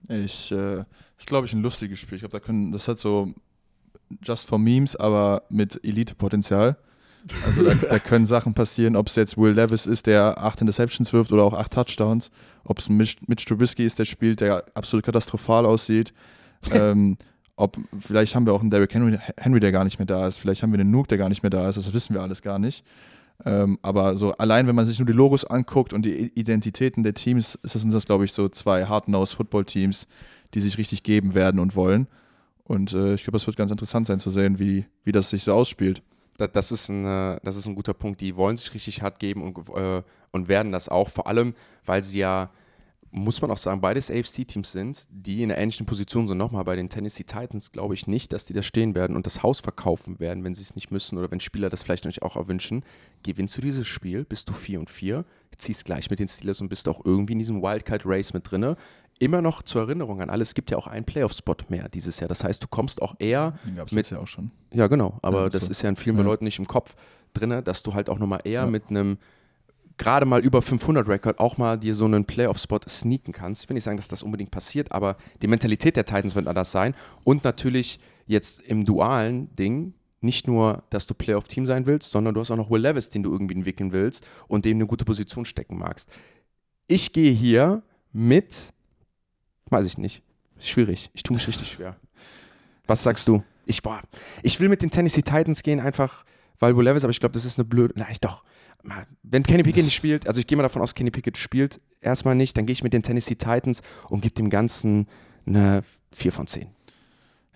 [0.09, 0.85] Ich, äh,
[1.19, 2.17] ist glaube ich ein lustiges Spiel.
[2.17, 3.33] Ich glaube, da können, das hat so
[4.23, 6.77] just for Memes, aber mit Elite-Potenzial.
[7.45, 11.13] Also da, da können Sachen passieren, ob es jetzt Will Levis ist, der acht Interceptions
[11.13, 12.31] wirft oder auch acht Touchdowns,
[12.65, 16.15] ob es Mitch, Trubisky ist, der spielt, der absolut katastrophal aussieht.
[16.73, 17.19] ähm,
[17.57, 20.39] ob, vielleicht haben wir auch einen Derrick Henry, Henry, der gar nicht mehr da ist,
[20.39, 22.41] vielleicht haben wir einen Nuke, der gar nicht mehr da ist, das wissen wir alles
[22.41, 22.85] gar nicht.
[23.45, 27.15] Ähm, aber so allein, wenn man sich nur die Logos anguckt und die Identitäten der
[27.15, 30.07] Teams, das, sind das, glaube ich, so zwei Hard-Nose-Football-Teams,
[30.55, 32.07] die sich richtig geben werden und wollen.
[32.65, 35.43] Und äh, ich glaube, es wird ganz interessant sein zu sehen, wie, wie das sich
[35.45, 36.03] so ausspielt.
[36.37, 38.21] Da- Das ist, ein, äh, das ist ein guter Punkt.
[38.21, 41.09] Die wollen sich richtig hart geben und, äh, und werden das auch.
[41.09, 41.55] Vor allem,
[41.85, 42.51] weil sie ja,
[43.13, 46.39] muss man auch sagen, beides AFC-Teams sind, die in einer ähnlichen Position sind.
[46.39, 49.43] Nochmal bei den Tennessee Titans glaube ich nicht, dass die da stehen werden und das
[49.43, 52.37] Haus verkaufen werden, wenn sie es nicht müssen oder wenn Spieler das vielleicht nicht auch
[52.37, 52.85] erwünschen.
[53.25, 55.25] Gewinnst du dieses Spiel, bist du 4 und 4,
[55.59, 58.77] ziehst gleich mit den Steelers und bist auch irgendwie in diesem Wildcard-Race mit drinne.
[59.19, 62.29] Immer noch zur Erinnerung an alle, es gibt ja auch einen Playoff-Spot mehr dieses Jahr.
[62.29, 64.51] Das heißt, du kommst auch eher Den gab es ja auch schon.
[64.73, 65.19] ja, genau.
[65.21, 65.71] Aber Ja, das so.
[65.73, 66.23] ist ja in vielen Ja.
[66.23, 66.95] Leuten nicht im Kopf
[67.35, 68.67] drin, dass du halt auch nochmal eher Ja.
[68.67, 69.19] mit einem
[70.01, 73.63] gerade mal über 500 Rekord auch mal dir so einen Playoff-Spot sneaken kannst.
[73.63, 76.73] Ich will nicht sagen, dass das unbedingt passiert, aber die Mentalität der Titans wird anders
[76.73, 76.95] sein.
[77.23, 82.41] Und natürlich jetzt im dualen Ding nicht nur, dass du Playoff-Team sein willst, sondern du
[82.41, 85.45] hast auch noch Will Levis, den du irgendwie entwickeln willst und dem eine gute Position
[85.45, 86.11] stecken magst.
[86.87, 88.73] Ich gehe hier mit,
[89.67, 90.23] weiß ich nicht,
[90.59, 91.11] schwierig.
[91.13, 91.97] Ich tue mich richtig schwer.
[92.87, 93.45] Was sagst du?
[93.67, 94.01] Ich, boah,
[94.43, 96.25] ich will mit den Tennessee Titans gehen, einfach
[96.59, 97.95] weil Will Levis, aber ich glaube, das ist eine blöde.
[97.97, 98.45] Nein, doch.
[99.23, 102.35] Wenn Kenny Pickett nicht spielt, also ich gehe mal davon aus, Kenny Pickett spielt erstmal
[102.35, 105.07] nicht, dann gehe ich mit den Tennessee Titans und gebe dem Ganzen
[105.47, 106.63] eine 4 von 10.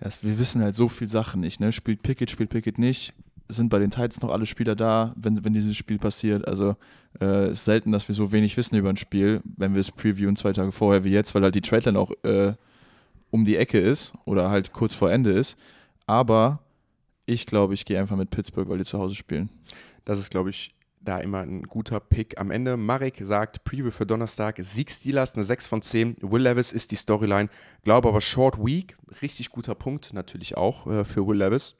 [0.00, 1.72] Ja, es- wir wissen halt so viel Sachen nicht, ne?
[1.72, 3.14] Spielt Pickett, spielt Pickett nicht.
[3.46, 6.48] sind bei den Titans noch alle Spieler da, wenn, wenn dieses Spiel passiert.
[6.48, 6.76] Also
[7.20, 10.34] äh, ist selten, dass wir so wenig wissen über ein Spiel, wenn wir es previewen
[10.34, 12.54] zwei Tage vorher wie jetzt, weil halt die Trade dann auch äh,
[13.30, 15.58] um die Ecke ist oder halt kurz vor Ende ist.
[16.06, 16.60] Aber
[17.26, 19.50] ich glaube, ich gehe einfach mit Pittsburgh, weil die zu Hause spielen.
[20.06, 20.74] Das ist, glaube ich,
[21.04, 22.76] da immer ein guter Pick am Ende.
[22.76, 26.16] Marek sagt, Preview für Donnerstag, Sieg Steelers, eine 6 von 10.
[26.20, 27.48] Will Levis ist die Storyline.
[27.82, 31.76] Glaube aber Short Week, richtig guter Punkt natürlich auch äh, für Will Levis.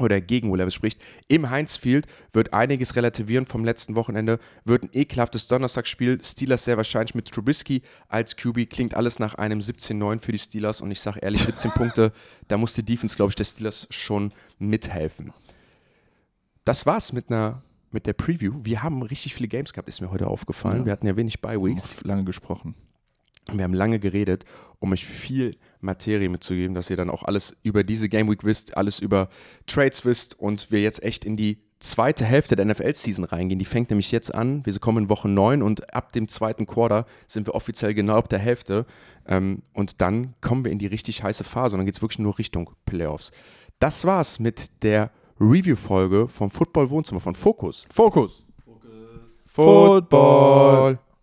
[0.00, 1.00] Oder gegen Will Levis spricht.
[1.26, 4.38] Im Heinz Field wird einiges relativieren vom letzten Wochenende.
[4.64, 6.22] Wird ein ekelhaftes Donnerstagsspiel.
[6.22, 8.70] Steelers sehr wahrscheinlich mit Trubisky als QB.
[8.70, 10.82] Klingt alles nach einem 17-9 für die Steelers.
[10.82, 12.12] Und ich sage ehrlich, 17 Punkte,
[12.46, 15.32] da muss die Defense, glaube ich, der Steelers schon mithelfen.
[16.64, 18.54] Das war's mit einer mit der Preview.
[18.62, 20.80] Wir haben richtig viele Games gehabt, ist mir heute aufgefallen.
[20.80, 20.86] Ja.
[20.86, 22.04] Wir hatten ja wenig Bye-Weeks.
[22.04, 22.74] Lange gesprochen.
[23.52, 24.44] Wir haben lange geredet,
[24.78, 28.76] um euch viel Materie mitzugeben, dass ihr dann auch alles über diese Game Week wisst,
[28.76, 29.30] alles über
[29.66, 33.58] Trades wisst und wir jetzt echt in die zweite Hälfte der NFL-Season reingehen.
[33.58, 34.66] Die fängt nämlich jetzt an.
[34.66, 38.28] Wir kommen in Woche 9 und ab dem zweiten Quarter sind wir offiziell genau ab
[38.28, 38.84] der Hälfte.
[39.26, 42.18] Ähm, und dann kommen wir in die richtig heiße Phase und dann geht es wirklich
[42.18, 43.30] nur Richtung Playoffs.
[43.78, 45.10] Das war's mit der
[45.40, 47.86] Review-Folge vom Football Wohnzimmer von Focus.
[47.92, 48.44] Fokus.
[49.48, 50.98] Football.